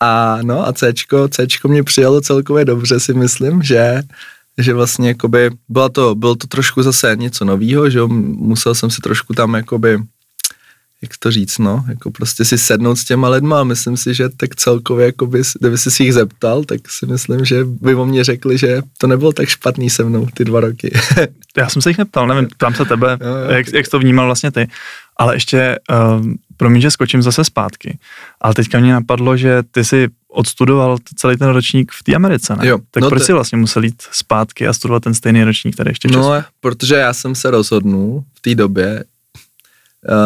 A 0.00 0.38
no 0.42 0.68
a 0.68 0.72
Cčko, 0.72 1.28
Cčko 1.28 1.68
mě 1.68 1.82
přijalo 1.82 2.20
celkově 2.20 2.64
dobře, 2.64 3.00
si 3.00 3.14
myslím, 3.14 3.62
že 3.62 4.02
že 4.58 4.74
vlastně 4.74 5.08
jakoby 5.08 5.50
bylo 5.68 5.88
to, 5.88 6.14
bylo 6.14 6.34
to 6.34 6.46
trošku 6.46 6.82
zase 6.82 7.16
něco 7.16 7.44
novýho, 7.44 7.90
že 7.90 7.98
jo, 7.98 8.08
musel 8.08 8.74
jsem 8.74 8.90
si 8.90 9.00
trošku 9.00 9.34
tam 9.34 9.54
jakoby, 9.54 9.98
jak 11.02 11.10
to 11.18 11.30
říct, 11.30 11.58
no, 11.58 11.84
jako 11.88 12.10
prostě 12.10 12.44
si 12.44 12.58
sednout 12.58 12.96
s 12.96 13.04
těma 13.04 13.28
lidma 13.28 13.60
a 13.60 13.64
myslím 13.64 13.96
si, 13.96 14.14
že 14.14 14.28
tak 14.28 14.56
celkově, 14.56 15.06
jakoby, 15.06 15.42
kdyby 15.60 15.78
si 15.78 16.02
jich 16.02 16.12
zeptal, 16.12 16.64
tak 16.64 16.80
si 16.90 17.06
myslím, 17.06 17.44
že 17.44 17.64
by 17.64 17.94
o 17.94 18.06
mě 18.06 18.24
řekli, 18.24 18.58
že 18.58 18.82
to 18.98 19.06
nebylo 19.06 19.32
tak 19.32 19.48
špatný 19.48 19.90
se 19.90 20.04
mnou 20.04 20.26
ty 20.34 20.44
dva 20.44 20.60
roky. 20.60 20.92
Já 21.56 21.68
jsem 21.68 21.82
se 21.82 21.90
jich 21.90 21.98
neptal, 21.98 22.26
nevím, 22.26 22.48
tam 22.56 22.74
se 22.74 22.84
tebe, 22.84 23.18
jo. 23.20 23.52
Jak, 23.56 23.72
jak 23.72 23.88
to 23.88 23.98
vnímal 23.98 24.26
vlastně 24.26 24.50
ty, 24.50 24.68
ale 25.16 25.36
ještě, 25.36 25.78
um, 26.18 26.34
promiň, 26.56 26.80
že 26.80 26.90
skočím 26.90 27.22
zase 27.22 27.44
zpátky, 27.44 27.98
ale 28.40 28.54
teďka 28.54 28.80
mě 28.80 28.92
napadlo, 28.92 29.36
že 29.36 29.62
ty 29.70 29.84
si 29.84 30.08
odstudoval 30.28 30.98
celý 31.16 31.36
ten 31.36 31.48
ročník 31.48 31.92
v 31.92 32.02
té 32.02 32.14
Americe, 32.14 32.56
ne? 32.56 32.66
Jo, 32.66 32.78
tak 32.90 33.02
no 33.02 33.08
proč 33.08 33.22
te... 33.22 33.26
si 33.26 33.32
vlastně 33.32 33.58
musel 33.58 33.84
jít 33.84 34.02
zpátky 34.10 34.66
a 34.66 34.72
studovat 34.72 35.02
ten 35.02 35.14
stejný 35.14 35.44
ročník 35.44 35.76
tady 35.76 35.90
ještě 35.90 36.08
v 36.08 36.10
No, 36.10 36.42
protože 36.60 36.94
já 36.94 37.12
jsem 37.12 37.34
se 37.34 37.50
rozhodnul 37.50 38.24
v 38.34 38.40
té 38.40 38.54
době, 38.54 39.04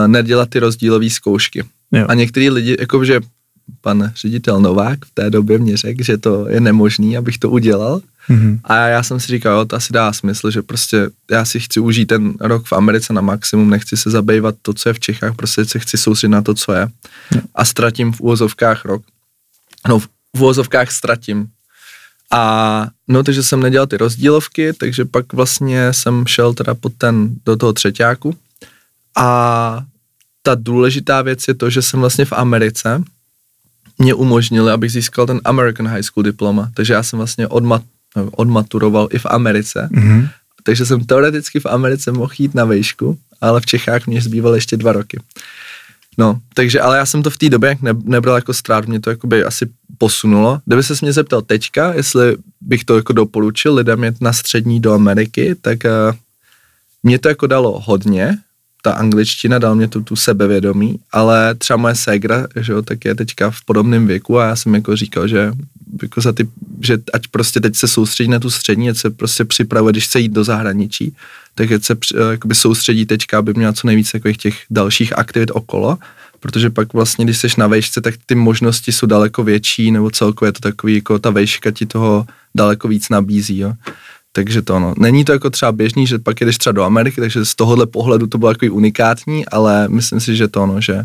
nedělat 0.07 0.49
ty 0.51 0.59
rozdílové 0.59 1.11
zkoušky. 1.11 1.65
Jo. 1.93 2.07
A 2.09 2.15
některý 2.15 2.51
lidi, 2.51 2.77
jakože 2.81 3.21
pan 3.81 4.13
ředitel 4.17 4.61
Novák 4.61 5.05
v 5.05 5.11
té 5.15 5.31
době 5.31 5.59
mě 5.59 5.77
řekl, 5.77 6.05
že 6.05 6.19
to 6.19 6.49
je 6.49 6.61
nemožný, 6.61 7.17
abych 7.17 7.39
to 7.39 7.51
udělal. 7.51 8.01
Mm-hmm. 8.31 8.61
A 8.65 8.77
já 8.77 9.03
jsem 9.03 9.21
si 9.21 9.27
říkal, 9.27 9.59
jo, 9.59 9.65
to 9.65 9.77
asi 9.77 9.93
dá 9.93 10.13
smysl, 10.13 10.51
že 10.51 10.63
prostě 10.63 11.11
já 11.31 11.45
si 11.45 11.61
chci 11.61 11.81
užít 11.81 12.09
ten 12.09 12.35
rok 12.41 12.67
v 12.67 12.73
Americe 12.73 13.13
na 13.13 13.21
maximum, 13.21 13.71
nechci 13.71 13.97
se 13.97 14.11
zabývat 14.11 14.55
to, 14.63 14.75
co 14.75 14.89
je 14.89 14.93
v 14.93 15.01
Čechách, 15.01 15.37
prostě 15.37 15.65
se 15.65 15.79
chci 15.79 15.99
soustředit 15.99 16.31
na 16.31 16.43
to, 16.43 16.55
co 16.55 16.73
je. 16.73 16.89
A 17.55 17.65
ztratím 17.65 18.13
v 18.13 18.21
úvozovkách 18.21 18.85
rok. 18.85 19.03
No, 19.89 19.99
v 19.99 20.09
úvozovkách 20.37 20.91
ztratím. 20.91 21.47
A 22.31 22.89
no, 23.09 23.23
takže 23.23 23.43
jsem 23.43 23.61
nedělal 23.61 23.87
ty 23.87 23.97
rozdílovky, 23.97 24.73
takže 24.73 25.05
pak 25.05 25.33
vlastně 25.33 25.93
jsem 25.93 26.27
šel 26.27 26.55
teda 26.55 26.75
pod 26.75 26.93
ten, 26.99 27.31
do 27.47 27.57
toho 27.57 27.73
třetíku. 27.73 28.37
A 29.17 29.85
ta 30.43 30.55
důležitá 30.55 31.23
věc 31.23 31.49
je 31.49 31.55
to, 31.55 31.71
že 31.71 31.83
jsem 31.83 32.01
vlastně 32.01 32.25
v 32.25 32.33
Americe, 32.33 33.03
mě 33.99 34.15
umožnili, 34.15 34.73
abych 34.73 34.93
získal 34.93 35.27
ten 35.27 35.41
American 35.45 35.89
High 35.89 36.03
School 36.03 36.23
diploma, 36.23 36.71
takže 36.75 36.93
já 36.93 37.03
jsem 37.03 37.17
vlastně 37.17 37.49
odmat, 37.49 37.83
odmaturoval 38.31 39.09
i 39.11 39.19
v 39.19 39.27
Americe, 39.27 39.89
mm-hmm. 39.93 40.29
takže 40.63 40.87
jsem 40.87 41.05
teoreticky 41.05 41.61
v 41.61 41.67
Americe 41.67 42.13
mohl 42.13 42.33
jít 42.39 42.55
na 42.55 42.65
vejšku, 42.65 43.19
ale 43.41 43.61
v 43.61 43.67
Čechách 43.67 44.07
mě 44.07 44.21
zbývaly 44.21 44.57
ještě 44.57 44.77
dva 44.77 44.93
roky. 44.93 45.21
No, 46.19 46.41
takže, 46.55 46.81
ale 46.81 46.97
já 46.97 47.07
jsem 47.07 47.23
to 47.23 47.31
v 47.31 47.39
té 47.39 47.49
době 47.49 47.79
ne, 47.83 47.93
nebral 48.05 48.37
jako 48.37 48.55
strát, 48.55 48.87
mě 48.87 49.01
to 49.01 49.11
jakoby 49.11 49.45
asi 49.45 49.69
posunulo. 49.99 50.61
Kdyby 50.67 50.83
se 50.83 50.95
mě 51.03 51.13
zeptal 51.13 51.43
teďka, 51.43 51.93
jestli 51.95 52.37
bych 52.61 52.85
to 52.85 52.97
jako 52.97 53.13
doporučil 53.13 53.75
lidem 53.75 54.05
jet 54.05 54.21
na 54.21 54.33
střední 54.33 54.81
do 54.81 54.93
Ameriky, 54.93 55.55
tak 55.61 55.79
uh, 55.85 56.17
mě 57.03 57.19
to 57.19 57.29
jako 57.29 57.47
dalo 57.47 57.81
hodně, 57.85 58.39
ta 58.83 58.93
angličtina, 58.93 59.59
dal 59.59 59.75
mě 59.75 59.89
tu, 59.89 60.03
tu 60.03 60.17
sebevědomí, 60.17 60.99
ale 61.13 61.55
třeba 61.55 61.77
moje 61.77 61.95
ségra, 61.95 62.47
že 62.61 62.73
jo, 62.73 62.83
tak 62.83 63.05
je 63.05 63.15
teďka 63.15 63.51
v 63.51 63.65
podobném 63.65 64.07
věku 64.07 64.39
a 64.39 64.47
já 64.47 64.57
jsem 64.57 64.75
jako 64.75 64.97
říkal, 64.97 65.29
že 65.29 65.53
jako 66.03 66.21
za 66.21 66.33
ty, 66.33 66.49
že 66.81 66.99
ať 67.13 67.29
prostě 67.29 67.61
teď 67.61 67.77
se 67.77 67.89
soustředí 67.89 68.31
na 68.31 68.39
tu 68.39 68.51
střední, 68.51 68.91
ať 68.91 68.97
se 68.97 69.11
prostě 69.11 69.45
připravuje, 69.45 69.93
když 69.93 70.07
chce 70.07 70.21
jít 70.21 70.33
do 70.33 70.45
zahraničí, 70.45 71.17
tak 71.55 71.73
ať 71.73 71.85
se 71.85 71.97
eh, 72.15 72.31
jakoby 72.31 72.55
soustředí 72.55 73.07
teďka, 73.07 73.39
aby 73.39 73.55
měla 73.55 73.73
co 73.73 73.87
nejvíce 73.87 74.17
jako 74.17 74.33
těch 74.33 74.57
dalších 74.71 75.19
aktivit 75.19 75.51
okolo, 75.55 75.99
protože 76.41 76.71
pak 76.71 76.93
vlastně, 76.93 77.25
když 77.25 77.39
jsi 77.39 77.49
na 77.59 77.67
vejšce, 77.67 78.01
tak 78.01 78.15
ty 78.27 78.35
možnosti 78.35 78.93
jsou 78.93 79.07
daleko 79.07 79.45
větší, 79.45 79.91
nebo 79.91 80.11
celkově 80.11 80.49
je 80.49 80.53
to 80.53 80.61
takový, 80.61 80.95
jako 80.95 81.19
ta 81.19 81.31
vejška 81.31 81.71
ti 81.71 81.87
toho 81.87 82.27
daleko 82.55 82.89
víc 82.89 83.09
nabízí, 83.09 83.59
jo. 83.59 83.73
Takže 84.33 84.63
to 84.63 84.79
no. 84.79 84.95
Není 84.99 85.25
to 85.25 85.33
jako 85.33 85.51
třeba 85.51 85.73
běžný, 85.73 86.07
že 86.07 86.19
pak 86.19 86.41
jedeš 86.41 86.59
třeba 86.59 86.73
do 86.73 86.83
Ameriky, 86.83 87.21
takže 87.21 87.45
z 87.45 87.55
tohohle 87.55 87.87
pohledu 87.87 88.27
to 88.27 88.39
bylo 88.39 88.53
takový 88.53 88.71
unikátní, 88.71 89.47
ale 89.47 89.89
myslím 89.89 90.21
si, 90.21 90.37
že 90.37 90.49
to 90.49 90.67
no, 90.67 90.81
že, 90.81 91.05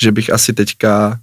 že 0.00 0.12
bych 0.12 0.32
asi 0.32 0.52
teďka 0.52 1.18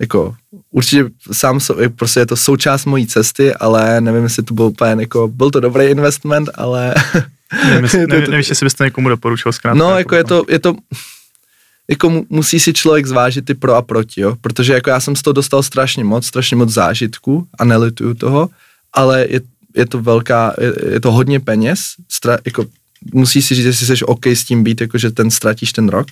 jako 0.00 0.34
určitě 0.70 1.04
sám 1.32 1.60
so, 1.60 1.90
prostě 1.96 2.20
je 2.20 2.26
to 2.26 2.36
součást 2.36 2.84
mojí 2.84 3.06
cesty, 3.06 3.54
ale 3.54 4.00
nevím, 4.00 4.22
jestli 4.22 4.42
to 4.42 4.54
byl 4.54 4.64
úplně 4.64 5.02
jako, 5.02 5.28
byl 5.28 5.50
to 5.50 5.60
dobrý 5.60 5.84
investment, 5.84 6.50
ale... 6.54 6.94
Nevím, 7.64 8.30
nevíš, 8.30 8.48
jestli 8.48 8.66
byste 8.66 8.84
někomu 8.84 9.08
doporučil 9.08 9.52
zkrátka. 9.52 9.78
No, 9.78 9.98
jako 9.98 10.14
je 10.14 10.24
to, 10.24 10.44
je 10.48 10.58
to, 10.58 10.74
jako 11.90 12.24
musí 12.28 12.60
si 12.60 12.72
člověk 12.72 13.06
zvážit 13.06 13.44
ty 13.44 13.54
pro 13.54 13.74
a 13.74 13.82
proti, 13.82 14.20
jo, 14.20 14.36
protože 14.40 14.72
jako 14.72 14.90
já 14.90 15.00
jsem 15.00 15.16
z 15.16 15.22
toho 15.22 15.32
dostal 15.32 15.62
strašně 15.62 16.04
moc, 16.04 16.26
strašně 16.26 16.56
moc 16.56 16.70
zážitku 16.70 17.46
a 17.58 17.64
nelituju 17.64 18.14
toho, 18.14 18.48
ale 18.92 19.26
je, 19.28 19.40
je 19.78 19.86
to 19.86 20.02
velká, 20.02 20.54
je, 20.60 20.92
je 20.92 21.00
to 21.00 21.12
hodně 21.12 21.40
peněz, 21.40 21.80
stra, 22.08 22.38
jako 22.44 22.66
musíš 23.12 23.44
si 23.44 23.54
říct, 23.54 23.64
jestli 23.64 23.86
jsi 23.86 24.04
OK 24.04 24.26
s 24.26 24.44
tím 24.44 24.64
být, 24.64 24.80
jako 24.80 24.98
že 24.98 25.10
ten 25.10 25.30
ztratíš 25.30 25.72
ten 25.72 25.88
rok 25.88 26.06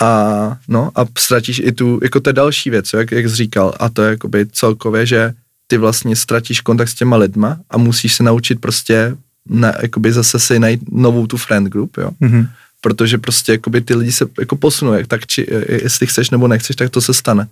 a 0.00 0.56
no 0.68 0.90
a 0.94 1.06
ztratíš 1.18 1.58
i 1.64 1.72
tu, 1.72 2.00
jako 2.02 2.20
to 2.20 2.30
je 2.30 2.34
další 2.34 2.70
věc, 2.70 2.92
jak, 2.92 3.10
jak 3.10 3.28
jsi 3.28 3.36
říkal 3.36 3.74
a 3.80 3.88
to 3.88 4.02
je 4.02 4.10
jakoby 4.10 4.46
celkově, 4.52 5.06
že 5.06 5.32
ty 5.66 5.76
vlastně 5.78 6.16
ztratíš 6.16 6.60
kontakt 6.60 6.88
s 6.88 6.94
těma 6.94 7.16
lidma 7.16 7.60
a 7.70 7.78
musíš 7.78 8.14
se 8.14 8.22
naučit 8.22 8.60
prostě 8.60 9.16
na, 9.48 9.72
jakoby 9.82 10.12
zase 10.12 10.38
si 10.38 10.58
najít 10.58 10.80
novou 10.92 11.26
tu 11.26 11.36
friend 11.36 11.68
group, 11.68 11.96
jo. 11.96 12.10
Mm-hmm. 12.20 12.48
Protože 12.80 13.18
prostě 13.18 13.52
jakoby 13.52 13.80
ty 13.80 13.94
lidi 13.94 14.12
se 14.12 14.26
jako 14.40 14.56
posunou, 14.56 14.92
jak 14.92 15.06
tak 15.06 15.26
či, 15.26 15.46
jestli 15.68 16.06
chceš 16.06 16.30
nebo 16.30 16.48
nechceš, 16.48 16.76
tak 16.76 16.90
to 16.90 17.00
se 17.00 17.14
stane. 17.14 17.48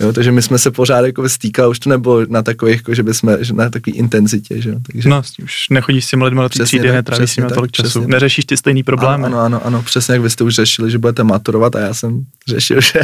Jo, 0.00 0.12
takže 0.12 0.32
my 0.32 0.42
jsme 0.42 0.58
se 0.58 0.70
pořád 0.70 1.06
jako 1.06 1.28
stýkali, 1.28 1.68
už 1.68 1.78
to 1.78 1.90
nebylo 1.90 2.26
na 2.28 2.42
takových, 2.42 2.76
jako, 2.76 2.94
že 2.94 3.02
bychom, 3.02 3.36
že 3.40 3.52
na 3.52 3.70
takový 3.70 3.96
intenzitě, 3.96 4.62
že 4.62 4.74
Takže... 4.92 5.08
No, 5.08 5.22
už 5.42 5.68
nechodíš 5.70 6.04
s 6.04 6.10
těmi 6.10 6.24
lidmi 6.24 6.40
do 6.40 6.48
té 6.48 6.64
třídy, 6.64 6.92
netrávíš 6.92 7.30
s 7.30 7.36
nimi 7.36 7.48
tolik 7.50 7.72
času, 7.72 8.00
tak. 8.00 8.08
neřešíš 8.08 8.44
ty 8.44 8.56
stejný 8.56 8.82
problémy. 8.82 9.26
Ano, 9.26 9.38
ano, 9.38 9.66
ano, 9.66 9.82
přesně 9.82 10.12
jak 10.12 10.22
vy 10.22 10.30
jste 10.30 10.44
už 10.44 10.54
řešili, 10.54 10.90
že 10.90 10.98
budete 10.98 11.24
maturovat 11.24 11.76
a 11.76 11.80
já 11.80 11.94
jsem 11.94 12.24
řešil, 12.48 12.80
že 12.92 13.00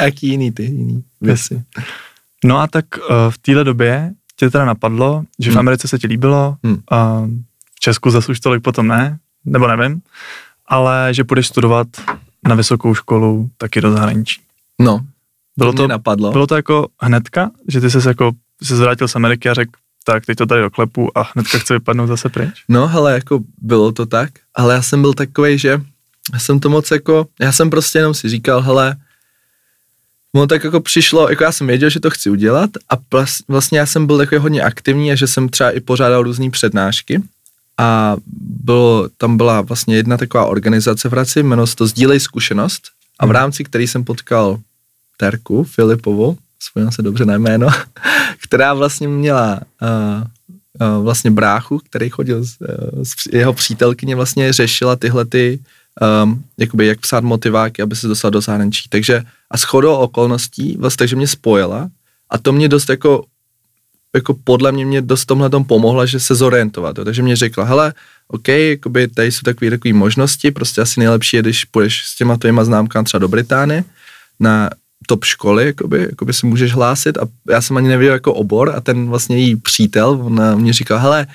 jaký 0.00 0.28
jiný 0.28 0.52
ty 0.52 0.62
jiný 0.62 1.04
věci. 1.20 1.62
No 2.44 2.58
a 2.58 2.66
tak 2.66 2.84
uh, 2.98 3.04
v 3.30 3.38
téhle 3.38 3.64
době 3.64 4.12
tě 4.36 4.50
teda 4.50 4.64
napadlo, 4.64 5.24
že 5.38 5.50
hmm. 5.50 5.56
v 5.56 5.58
Americe 5.58 5.88
se 5.88 5.98
ti 5.98 6.06
líbilo, 6.06 6.56
hmm. 6.64 6.74
uh, 6.74 6.78
v 7.74 7.80
Česku 7.80 8.10
zase 8.10 8.32
už 8.32 8.40
tolik 8.40 8.62
potom 8.62 8.88
ne, 8.88 9.18
nebo 9.44 9.68
nevím, 9.68 10.00
ale 10.66 11.08
že 11.10 11.24
půjdeš 11.24 11.46
studovat 11.46 11.86
na 12.48 12.54
vysokou 12.54 12.94
školu 12.94 13.50
taky 13.58 13.80
do 13.80 13.92
zahraničí. 13.92 14.40
No, 14.80 15.00
bylo 15.56 15.72
to, 15.72 15.88
napadlo. 15.88 16.32
Bylo 16.32 16.46
to 16.46 16.56
jako 16.56 16.88
hnedka, 17.00 17.50
že 17.68 17.80
ty 17.80 17.90
jsi 17.90 18.08
jako 18.08 18.32
se 18.62 18.76
zvrátil 18.76 19.08
z 19.08 19.16
Ameriky 19.16 19.48
a 19.48 19.54
řekl, 19.54 19.72
tak 20.04 20.26
teď 20.26 20.38
to 20.38 20.46
tady 20.46 20.62
doklepu 20.62 21.18
a 21.18 21.30
hnedka 21.34 21.58
chce 21.58 21.74
vypadnout 21.74 22.06
zase 22.06 22.28
pryč? 22.28 22.64
No, 22.68 22.88
hele, 22.88 23.14
jako 23.14 23.40
bylo 23.58 23.92
to 23.92 24.06
tak, 24.06 24.30
ale 24.54 24.74
já 24.74 24.82
jsem 24.82 25.00
byl 25.00 25.14
takový, 25.14 25.58
že 25.58 25.80
já 26.32 26.38
jsem 26.38 26.60
to 26.60 26.70
moc 26.70 26.90
jako, 26.90 27.26
já 27.40 27.52
jsem 27.52 27.70
prostě 27.70 27.98
jenom 27.98 28.14
si 28.14 28.28
říkal, 28.28 28.60
hele, 28.60 28.96
No 30.34 30.46
tak 30.46 30.64
jako 30.64 30.80
přišlo, 30.80 31.30
jako 31.30 31.44
já 31.44 31.52
jsem 31.52 31.66
věděl, 31.66 31.90
že 31.90 32.00
to 32.00 32.10
chci 32.10 32.30
udělat 32.30 32.70
a 32.90 32.94
vlastně 33.48 33.78
já 33.78 33.86
jsem 33.86 34.06
byl 34.06 34.18
takový 34.18 34.38
hodně 34.38 34.62
aktivní 34.62 35.12
a 35.12 35.14
že 35.14 35.26
jsem 35.26 35.48
třeba 35.48 35.70
i 35.70 35.80
pořádal 35.80 36.22
různé 36.22 36.50
přednášky 36.50 37.22
a 37.78 38.16
bylo, 38.36 39.08
tam 39.16 39.36
byla 39.36 39.60
vlastně 39.60 39.96
jedna 39.96 40.16
taková 40.16 40.46
organizace 40.46 41.08
v 41.08 41.12
Hradci, 41.12 41.40
jmenovalo 41.40 41.66
se 41.66 41.76
to 41.76 41.86
Sdílej 41.86 42.20
zkušenost 42.20 42.82
a 43.18 43.26
v 43.26 43.28
hmm. 43.28 43.34
rámci 43.34 43.64
který 43.64 43.86
jsem 43.86 44.04
potkal 44.04 44.58
Terku 45.16 45.64
Filipovou, 45.64 46.36
vzpomínám 46.58 46.92
se 46.92 47.02
dobře 47.02 47.24
na 47.24 47.34
jméno, 47.34 47.68
která 48.42 48.74
vlastně 48.74 49.08
měla 49.08 49.60
uh, 49.82 50.88
uh, 50.96 51.04
vlastně 51.04 51.30
bráchu, 51.30 51.78
který 51.78 52.10
chodil 52.10 52.44
s, 52.44 52.56
uh, 52.60 53.02
s 53.02 53.14
jeho 53.32 53.52
přítelkyně 53.52 54.16
vlastně 54.16 54.52
řešila 54.52 54.96
tyhle 54.96 55.24
ty 55.24 55.60
um, 56.24 56.44
jakoby 56.58 56.86
jak 56.86 57.00
psát 57.00 57.24
motiváky, 57.24 57.82
aby 57.82 57.96
se 57.96 58.08
dostal 58.08 58.30
do 58.30 58.40
zahraničí. 58.40 58.88
Takže 58.88 59.22
a 59.50 59.56
shodou 59.56 59.94
okolností 59.94 60.76
vlastně 60.76 60.96
takže 60.98 61.16
mě 61.16 61.26
spojila 61.26 61.88
a 62.30 62.38
to 62.38 62.52
mě 62.52 62.68
dost 62.68 62.88
jako 62.88 63.24
jako 64.14 64.34
podle 64.44 64.72
mě 64.72 64.86
mě 64.86 65.02
dost 65.02 65.24
tomhle 65.24 65.50
tom 65.50 65.64
pomohla, 65.64 66.06
že 66.06 66.20
se 66.20 66.34
zorientovat. 66.34 66.98
Jo. 66.98 67.04
Takže 67.04 67.22
mě 67.22 67.36
řekla, 67.36 67.64
hele, 67.64 67.94
OK, 68.28 68.48
jakoby 68.48 69.08
tady 69.08 69.32
jsou 69.32 69.40
takové 69.44 69.70
takové 69.70 69.92
možnosti, 69.92 70.50
prostě 70.50 70.80
asi 70.80 71.00
nejlepší 71.00 71.36
je, 71.36 71.42
když 71.42 71.64
půjdeš 71.64 72.06
s 72.06 72.14
těma 72.14 72.36
tvýma 72.36 72.64
známkami 72.64 73.04
třeba 73.04 73.18
do 73.18 73.28
Británie 73.28 73.84
na 74.40 74.70
top 75.06 75.24
školy, 75.24 75.66
jakoby, 75.66 76.06
jakoby 76.10 76.32
se 76.32 76.46
můžeš 76.46 76.72
hlásit 76.72 77.18
a 77.18 77.20
já 77.50 77.60
jsem 77.60 77.76
ani 77.76 77.88
nevěděl 77.88 78.12
jako 78.12 78.34
obor 78.34 78.72
a 78.76 78.80
ten 78.80 79.08
vlastně 79.08 79.38
její 79.38 79.56
přítel, 79.56 80.20
on 80.24 80.60
mě 80.60 80.72
říkal, 80.72 80.98
hele, 80.98 81.26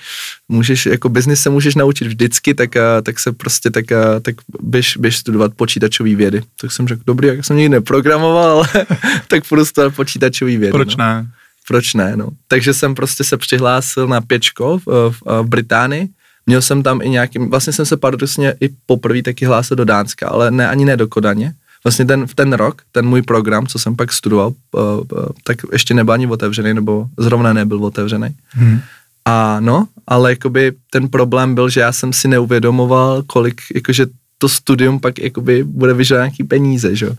můžeš, 0.49 0.85
jako 0.85 1.09
biznis 1.09 1.41
se 1.41 1.49
můžeš 1.49 1.75
naučit 1.75 2.07
vždycky, 2.07 2.53
tak, 2.53 2.69
tak 3.03 3.19
se 3.19 3.31
prostě, 3.31 3.71
tak, 3.71 3.85
tak 4.21 4.35
běž, 4.61 4.97
běž 4.97 5.17
studovat 5.17 5.53
počítačové 5.55 6.15
vědy. 6.15 6.41
Tak 6.61 6.71
jsem 6.71 6.87
řekl, 6.87 7.01
dobrý, 7.05 7.27
jak 7.27 7.45
jsem 7.45 7.57
nikdy 7.57 7.69
neprogramoval, 7.69 8.51
ale 8.51 8.85
tak 9.27 9.47
půjdu 9.47 9.65
studovat 9.65 9.95
počítačové 9.95 10.51
vědy. 10.51 10.71
Proč 10.71 10.95
no. 10.95 11.05
ne? 11.05 11.27
Proč 11.67 11.93
ne, 11.93 12.15
no. 12.15 12.29
Takže 12.47 12.73
jsem 12.73 12.95
prostě 12.95 13.23
se 13.23 13.37
přihlásil 13.37 14.07
na 14.07 14.21
pět 14.21 14.43
škol 14.43 14.79
v, 14.79 14.85
v, 14.85 15.21
v 15.25 15.47
Británii, 15.47 16.07
Měl 16.45 16.61
jsem 16.61 16.83
tam 16.83 17.01
i 17.01 17.09
nějaký, 17.09 17.39
vlastně 17.39 17.73
jsem 17.73 17.85
se 17.85 17.97
paradoxně 17.97 18.55
i 18.61 18.69
poprvé 18.85 19.21
taky 19.21 19.45
hlásil 19.45 19.77
do 19.77 19.85
Dánska, 19.85 20.27
ale 20.27 20.51
ne 20.51 20.69
ani 20.69 20.85
ne 20.85 20.97
do 20.97 21.07
Kodaně 21.07 21.53
vlastně 21.83 22.05
ten, 22.05 22.25
ten 22.35 22.53
rok, 22.53 22.81
ten 22.91 23.05
můj 23.05 23.21
program, 23.21 23.67
co 23.67 23.79
jsem 23.79 23.95
pak 23.95 24.13
studoval, 24.13 24.47
uh, 24.47 24.81
uh, 24.81 25.03
tak 25.43 25.57
ještě 25.71 25.93
nebyl 25.93 26.13
ani 26.13 26.27
otevřený, 26.27 26.73
nebo 26.73 27.05
zrovna 27.17 27.53
nebyl 27.53 27.85
otevřený. 27.85 28.35
Hmm. 28.49 28.79
A 29.25 29.59
no, 29.59 29.87
ale 30.07 30.31
jakoby 30.31 30.73
ten 30.89 31.07
problém 31.07 31.55
byl, 31.55 31.69
že 31.69 31.79
já 31.79 31.91
jsem 31.91 32.13
si 32.13 32.27
neuvědomoval, 32.27 33.23
kolik, 33.23 33.61
jakože 33.75 34.05
to 34.37 34.49
studium 34.49 34.99
pak 34.99 35.19
jakoby 35.19 35.63
bude 35.63 35.93
vyžadovat 35.93 36.23
nějaký 36.23 36.43
peníze, 36.43 36.95
že 36.95 37.09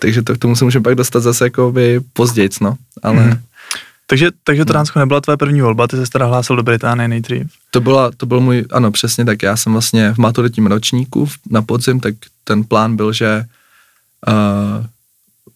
Takže 0.00 0.22
to 0.22 0.34
k 0.34 0.38
tomu 0.38 0.56
se 0.56 0.64
můžeme 0.64 0.82
pak 0.82 0.94
dostat 0.94 1.20
zase 1.20 1.44
jakoby 1.44 2.00
později, 2.12 2.48
no, 2.60 2.76
ale... 3.02 3.22
Hmm. 3.22 3.38
Takže, 4.10 4.30
takže 4.44 4.64
to 4.64 4.72
Dánsko 4.72 4.98
nebyla 4.98 5.20
tvoje 5.20 5.36
první 5.36 5.60
volba, 5.60 5.86
ty 5.88 5.96
se 5.96 6.10
teda 6.10 6.26
hlásil 6.26 6.56
do 6.56 6.62
Británie 6.62 7.08
nejdřív. 7.08 7.42
To, 7.70 7.80
byla, 7.80 8.10
to 8.16 8.26
byl 8.26 8.40
můj, 8.40 8.64
ano 8.72 8.90
přesně 8.90 9.24
tak, 9.24 9.42
já 9.42 9.56
jsem 9.56 9.72
vlastně 9.72 10.14
v 10.14 10.18
maturitním 10.18 10.66
ročníku 10.66 11.28
na 11.50 11.62
podzim, 11.62 12.00
tak 12.00 12.14
ten 12.44 12.64
plán 12.64 12.96
byl, 12.96 13.12
že 13.12 13.44
uh, 14.26 14.86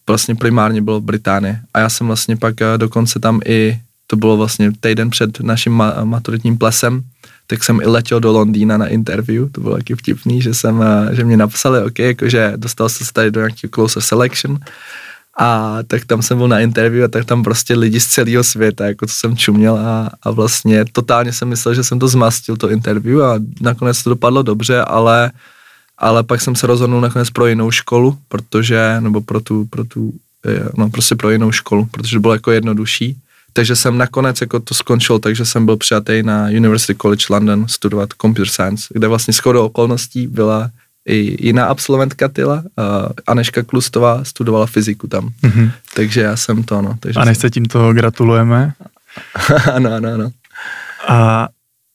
vlastně 0.07 0.35
primárně 0.35 0.81
bylo 0.81 1.01
Británie. 1.01 1.61
A 1.73 1.79
já 1.79 1.89
jsem 1.89 2.07
vlastně 2.07 2.37
pak 2.37 2.55
uh, 2.61 2.77
dokonce 2.77 3.19
tam 3.19 3.39
i, 3.45 3.79
to 4.07 4.15
bylo 4.15 4.37
vlastně 4.37 4.71
týden 4.79 5.09
před 5.09 5.39
naším 5.39 5.73
ma- 5.73 6.05
maturitním 6.05 6.57
plesem, 6.57 7.03
tak 7.47 7.63
jsem 7.63 7.81
i 7.81 7.85
letěl 7.85 8.19
do 8.19 8.31
Londýna 8.31 8.77
na 8.77 8.87
interview, 8.87 9.49
to 9.51 9.61
bylo 9.61 9.75
taky 9.75 9.95
vtipný, 9.95 10.41
že 10.41 10.53
jsem, 10.53 10.83
že 11.11 11.23
mě 11.23 11.37
napsali, 11.37 11.83
OK, 11.83 11.99
jakože 11.99 12.53
dostal 12.55 12.89
se 12.89 13.13
tady 13.13 13.31
do 13.31 13.39
nějakého 13.39 13.71
closer 13.73 14.01
selection, 14.01 14.59
a 15.37 15.77
tak 15.87 16.05
tam 16.05 16.21
jsem 16.21 16.37
byl 16.37 16.47
na 16.47 16.59
interview 16.59 17.05
a 17.05 17.07
tak 17.07 17.25
tam 17.25 17.43
prostě 17.43 17.75
lidi 17.75 17.99
z 17.99 18.07
celého 18.07 18.43
světa, 18.43 18.85
jako 18.85 19.07
co 19.07 19.13
jsem 19.13 19.37
čuměl 19.37 19.77
a, 19.77 20.11
a 20.23 20.31
vlastně 20.31 20.85
totálně 20.91 21.33
jsem 21.33 21.47
myslel, 21.47 21.73
že 21.73 21.83
jsem 21.83 21.99
to 21.99 22.07
zmastil, 22.07 22.57
to 22.57 22.69
interview 22.69 23.23
a 23.23 23.39
nakonec 23.61 24.03
to 24.03 24.09
dopadlo 24.09 24.43
dobře, 24.43 24.81
ale, 24.81 25.31
ale 25.97 26.23
pak 26.23 26.41
jsem 26.41 26.55
se 26.55 26.67
rozhodnul 26.67 27.01
nakonec 27.01 27.29
pro 27.29 27.47
jinou 27.47 27.71
školu, 27.71 28.17
protože, 28.27 28.97
nebo 28.99 29.21
pro 29.21 29.41
tu, 29.41 29.65
pro 29.65 29.83
tu, 29.83 30.13
no 30.77 30.89
prostě 30.89 31.15
pro 31.15 31.29
jinou 31.29 31.51
školu, 31.51 31.85
protože 31.85 32.15
to 32.15 32.21
bylo 32.21 32.33
jako 32.33 32.51
jednodušší. 32.51 33.17
Takže 33.53 33.75
jsem 33.75 33.97
nakonec 33.97 34.41
jako 34.41 34.59
to 34.59 34.73
skončil, 34.73 35.19
takže 35.19 35.45
jsem 35.45 35.65
byl 35.65 35.77
přijatý 35.77 36.23
na 36.23 36.45
University 36.45 36.95
College 36.95 37.25
London 37.29 37.67
studovat 37.67 38.09
computer 38.21 38.49
science, 38.49 38.87
kde 38.89 39.07
vlastně 39.07 39.33
shodou 39.33 39.65
okolností 39.65 40.27
byla 40.27 40.69
i 41.05 41.47
jiná 41.47 41.65
absolventka 41.65 42.27
Tyla, 42.27 42.55
uh, 42.55 42.63
Aneška 43.27 43.63
Klustová, 43.63 44.23
studovala 44.23 44.65
fyziku 44.65 45.07
tam. 45.07 45.29
Mm-hmm. 45.43 45.71
Takže 45.95 46.21
já 46.21 46.35
jsem 46.35 46.63
to, 46.63 46.81
no. 46.81 46.97
Takže 46.99 47.19
Anešce 47.19 47.49
tímto 47.49 47.93
gratulujeme. 47.93 48.73
ano, 49.73 49.93
ano, 49.93 50.13
ano. 50.13 50.31
A 51.07 51.47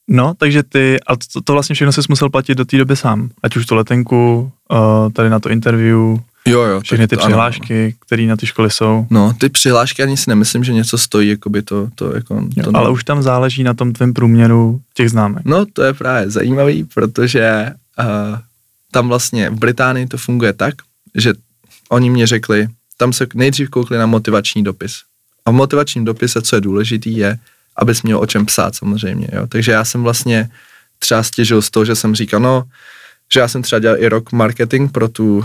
no, 0.09 0.34
takže 0.38 0.62
ty, 0.62 1.00
a 1.06 1.16
to, 1.16 1.40
to 1.40 1.52
vlastně 1.52 1.74
všechno 1.74 1.92
jsi 1.92 2.00
musel 2.09 2.30
platit 2.30 2.54
do 2.54 2.64
té 2.64 2.76
doby 2.76 2.96
sám. 2.96 3.30
Ať 3.42 3.56
už 3.56 3.66
tu 3.66 3.74
letenku, 3.74 4.52
uh, 4.70 5.12
tady 5.12 5.30
na 5.30 5.40
to 5.40 5.48
interview, 5.48 6.16
Jo, 6.48 6.62
jo. 6.62 6.80
Všechny 6.80 7.09
ty 7.09 7.16
přihlášky, 7.16 7.94
které 8.06 8.22
na 8.22 8.36
ty 8.36 8.46
školy 8.46 8.70
jsou. 8.70 9.06
No, 9.11 9.32
ty 9.38 9.48
přihlášky 9.48 10.02
ani 10.02 10.16
si 10.16 10.30
nemyslím, 10.30 10.64
že 10.64 10.72
něco 10.72 10.98
stojí, 10.98 11.28
jako 11.28 11.50
by 11.50 11.62
to, 11.62 11.88
to 11.94 12.14
jako... 12.14 12.42
Jo, 12.56 12.64
to 12.64 12.76
ale 12.76 12.90
už 12.90 13.04
tam 13.04 13.22
záleží 13.22 13.62
na 13.62 13.74
tom 13.74 13.92
tvém 13.92 14.14
průměru 14.14 14.80
těch 14.94 15.11
známek. 15.11 15.44
No, 15.44 15.66
to 15.66 15.82
je 15.82 15.94
právě 15.94 16.30
zajímavý, 16.30 16.84
protože 16.84 17.72
uh, 17.98 18.38
tam 18.90 19.09
vlastně 19.09 19.50
v 19.50 19.59
Británii 19.59 20.06
to 20.06 20.18
funguje 20.18 20.52
tak, 20.52 20.74
že 21.14 21.32
oni 21.88 22.11
mě 22.11 22.26
řekli, 22.26 22.68
tam 22.96 23.12
se 23.12 23.26
nejdřív 23.34 23.70
koukli 23.70 23.98
na 23.98 24.06
motivační 24.06 24.64
dopis. 24.64 24.92
A 25.46 25.50
v 25.50 25.54
motivačním 25.54 26.04
dopise, 26.04 26.42
co 26.42 26.56
je 26.56 26.61
důležitý, 26.61 27.16
je, 27.16 27.38
abys 27.78 28.02
měl 28.02 28.18
o 28.18 28.26
čem 28.26 28.46
psát 28.46 28.74
samozřejmě. 28.74 29.28
Jo? 29.32 29.46
Takže 29.46 29.72
já 29.72 29.84
jsem 29.84 30.02
vlastně 30.02 30.48
třeba 30.98 31.22
stěžil 31.22 31.62
z 31.62 31.70
toho, 31.70 31.84
že 31.84 31.94
jsem 31.94 32.14
říkal, 32.14 32.40
no, 32.40 32.64
že 33.32 33.40
já 33.40 33.48
jsem 33.48 33.62
třeba 33.62 33.78
dělal 33.78 33.98
i 33.98 34.08
rok 34.08 34.32
marketing 34.32 34.92
pro 34.92 35.08
tu, 35.08 35.38
uh, 35.38 35.44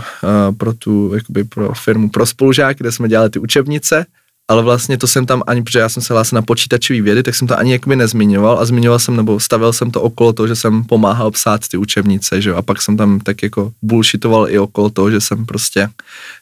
pro 0.56 0.72
tu 0.72 1.14
jakoby 1.14 1.44
pro 1.44 1.74
firmu 1.74 2.08
pro 2.08 2.26
spolužáky, 2.26 2.78
kde 2.78 2.92
jsme 2.92 3.08
dělali 3.08 3.30
ty 3.30 3.38
učebnice 3.38 4.06
ale 4.48 4.62
vlastně 4.62 4.98
to 4.98 5.06
jsem 5.06 5.26
tam 5.26 5.42
ani, 5.46 5.62
protože 5.62 5.78
já 5.78 5.88
jsem 5.88 6.02
se 6.02 6.14
hlásil 6.14 6.36
na 6.36 6.42
počítačové 6.42 7.00
vědy, 7.00 7.22
tak 7.22 7.34
jsem 7.34 7.48
to 7.48 7.58
ani 7.58 7.72
jakoby 7.72 7.96
nezmiňoval 7.96 8.58
a 8.58 8.64
zmiňoval 8.64 8.98
jsem, 8.98 9.16
nebo 9.16 9.40
stavil 9.40 9.72
jsem 9.72 9.90
to 9.90 10.02
okolo 10.02 10.32
toho, 10.32 10.46
že 10.46 10.56
jsem 10.56 10.84
pomáhal 10.84 11.30
psát 11.30 11.68
ty 11.68 11.76
učebnice, 11.76 12.42
že 12.42 12.50
jo, 12.50 12.56
a 12.56 12.62
pak 12.62 12.82
jsem 12.82 12.96
tam 12.96 13.20
tak 13.20 13.42
jako 13.42 13.72
bullshitoval 13.82 14.48
i 14.50 14.58
okolo 14.58 14.90
toho, 14.90 15.10
že 15.10 15.20
jsem 15.20 15.46
prostě 15.46 15.80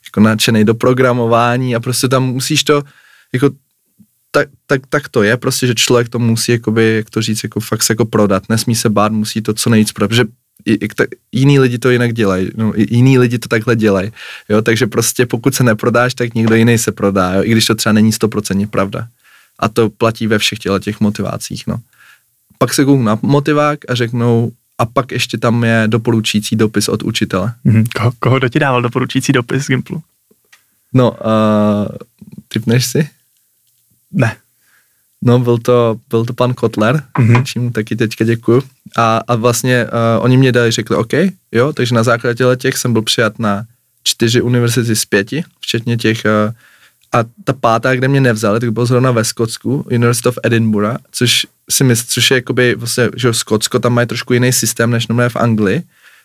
jako 0.05 0.20
nadšený 0.20 0.64
do 0.64 0.74
programování 0.74 1.76
a 1.76 1.80
prostě 1.80 2.09
tam 2.09 2.24
musíš 2.24 2.64
to, 2.64 2.82
jako 3.32 3.51
tak, 4.35 4.49
tak, 4.66 4.83
tak 4.89 5.09
to 5.09 5.22
je 5.22 5.37
prostě, 5.37 5.66
že 5.66 5.74
člověk 5.74 6.09
to 6.09 6.18
musí, 6.18 6.53
jakoby, 6.53 6.95
jak 6.97 7.11
to 7.11 7.22
říct, 7.22 7.43
jako 7.43 7.61
fakt 7.61 7.83
se 7.83 7.93
jako 7.93 8.05
prodat, 8.05 8.49
nesmí 8.49 8.74
se 8.74 8.91
bát, 8.91 9.12
musí 9.12 9.43
to 9.43 9.55
co 9.55 9.70
nejvíc 9.70 9.93
prodat, 9.93 10.09
protože 10.09 10.24
jiný 11.33 11.59
lidi 11.59 11.78
to 11.78 11.91
jinak 11.91 12.12
dělají, 12.12 12.51
no, 12.57 12.72
jiný 12.76 13.18
lidi 13.18 13.39
to 13.39 13.49
takhle 13.49 13.76
dělají, 13.76 14.12
jo, 14.49 14.62
takže 14.62 14.87
prostě 14.87 15.26
pokud 15.26 15.55
se 15.55 15.64
neprodáš, 15.64 16.14
tak 16.14 16.35
někdo 16.35 16.55
jiný 16.55 16.78
se 16.78 16.93
prodá, 16.93 17.35
jo, 17.35 17.43
i 17.45 17.51
když 17.53 17.66
to 17.66 17.74
třeba 17.74 17.93
není 17.93 18.12
stoprocentně 18.12 18.66
pravda. 18.66 19.09
A 19.59 19.68
to 19.68 19.91
platí 19.91 20.26
ve 20.26 20.39
všech 20.39 20.59
těle 20.59 20.80
těch 20.80 21.01
motivacích, 21.01 21.66
no. 21.66 21.80
Pak 22.59 22.74
se 22.74 22.85
kouknu 22.85 23.05
na 23.05 23.18
motivák 23.22 23.78
a 23.89 23.95
řeknou, 23.95 24.53
a 24.78 24.87
pak 24.87 25.12
ještě 25.12 25.39
tam 25.39 25.64
je 25.64 25.85
doporučující 25.87 26.57
dopis 26.57 26.89
od 26.89 27.03
učitele. 27.03 27.55
Mm-hmm. 27.66 27.85
Koho, 27.97 28.12
koho 28.18 28.39
do 28.39 28.49
ti 28.49 28.59
dával 28.59 28.83
doporučující 28.83 29.33
dopis 29.33 29.64
z 29.64 29.68
Gimplu? 29.68 30.03
No, 30.93 31.11
uh, 31.11 31.16
typneš 32.49 32.87
si? 32.87 33.09
Ne. 34.13 34.37
No, 35.25 35.39
byl 35.39 35.59
to, 35.59 35.97
byl 36.11 36.25
to 36.25 36.33
pan 36.33 36.55
Kotler, 36.55 37.03
mm-hmm. 37.19 37.43
čím 37.43 37.73
taky 37.73 37.97
teďka 37.97 38.25
děkuju. 38.25 38.63
A, 38.97 39.21
a 39.29 39.35
vlastně 39.35 39.85
uh, 39.85 40.25
oni 40.25 40.37
mě 40.37 40.53
dali, 40.53 40.71
řekli, 40.71 40.97
OK, 40.97 41.13
jo, 41.53 41.73
takže 41.73 41.95
na 41.95 42.03
základě 42.03 42.45
těch 42.57 42.79
jsem 42.79 42.93
byl 42.93 43.03
přijat 43.03 43.39
na 43.39 43.65
čtyři 44.03 44.43
univerzity 44.43 44.97
z 44.97 45.05
pěti, 45.05 45.45
včetně 45.61 45.97
těch, 45.97 46.23
uh, 46.25 46.53
a 47.13 47.25
ta 47.45 47.53
pátá, 47.53 47.95
kde 47.95 48.09
mě 48.09 48.21
nevzali, 48.21 48.61
tak 48.61 48.71
bylo 48.71 48.87
zrovna 48.87 49.11
ve 49.11 49.25
Skotsku, 49.25 49.87
University 49.91 50.29
of 50.29 50.39
Edinburgh, 50.43 50.97
což 51.11 51.47
si 51.71 51.85
myslím, 51.85 52.07
což 52.09 52.31
je 52.31 52.35
jakoby, 52.35 52.75
vlastně, 52.75 53.11
že 53.17 53.35
Skotsko, 53.35 53.79
tam 53.79 53.93
mají 53.93 54.07
trošku 54.07 54.33
jiný 54.33 54.53
systém, 54.53 54.91
než 54.91 55.09
normálně 55.09 55.29
v 55.29 55.37
Anglii, 55.37 55.83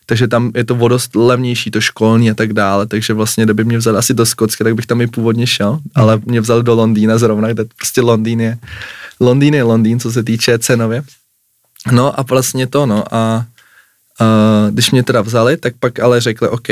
takže 0.10 0.28
tam 0.28 0.51
je 0.55 0.64
to 0.64 0.76
vodost 0.76 1.16
levnější, 1.16 1.72
to 1.72 1.82
školní 1.82 2.32
a 2.32 2.34
tak 2.34 2.53
dále, 2.53 2.88
takže 2.88 3.14
vlastně, 3.14 3.43
kdyby 3.43 3.64
mě 3.64 3.78
vzali 3.78 3.97
asi 3.97 4.14
do 4.14 4.26
Skotska, 4.26 4.64
tak 4.64 4.76
bych 4.76 4.86
tam 4.86 5.01
i 5.01 5.08
původně 5.08 5.47
šel, 5.47 5.80
ale 5.95 6.22
mě 6.26 6.41
vzali 6.41 6.64
do 6.64 6.76
Londýna 6.76 7.18
zrovna, 7.18 7.47
kde 7.47 7.66
prostě 7.78 8.01
Londýn 8.01 8.41
je, 8.41 8.58
Londýn 9.20 9.53
je 9.53 9.64
Londýn, 9.64 9.99
co 9.99 10.12
se 10.12 10.24
týče 10.24 10.60
cenově. 10.60 11.03
No 11.91 12.20
a 12.20 12.24
vlastně 12.24 12.68
to, 12.68 12.86
no 12.86 13.03
a, 13.14 13.18
a 13.18 13.45
když 14.70 14.91
mě 14.91 15.03
teda 15.03 15.22
vzali, 15.22 15.58
tak 15.58 15.74
pak 15.80 15.99
ale 15.99 16.22
řekli, 16.22 16.49
OK, 16.49 16.68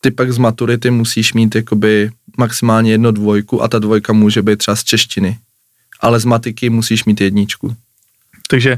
ty 0.00 0.10
pak 0.10 0.32
z 0.32 0.38
maturity 0.38 0.90
musíš 0.90 1.32
mít 1.32 1.54
jakoby 1.54 2.10
maximálně 2.36 2.90
jedno 2.90 3.12
dvojku 3.12 3.62
a 3.62 3.68
ta 3.68 3.78
dvojka 3.78 4.12
může 4.12 4.42
být 4.42 4.56
třeba 4.56 4.76
z 4.76 4.84
češtiny, 4.84 5.38
ale 6.00 6.20
z 6.20 6.24
matiky 6.24 6.70
musíš 6.70 7.04
mít 7.04 7.20
jedničku. 7.20 7.76
Takže 8.50 8.76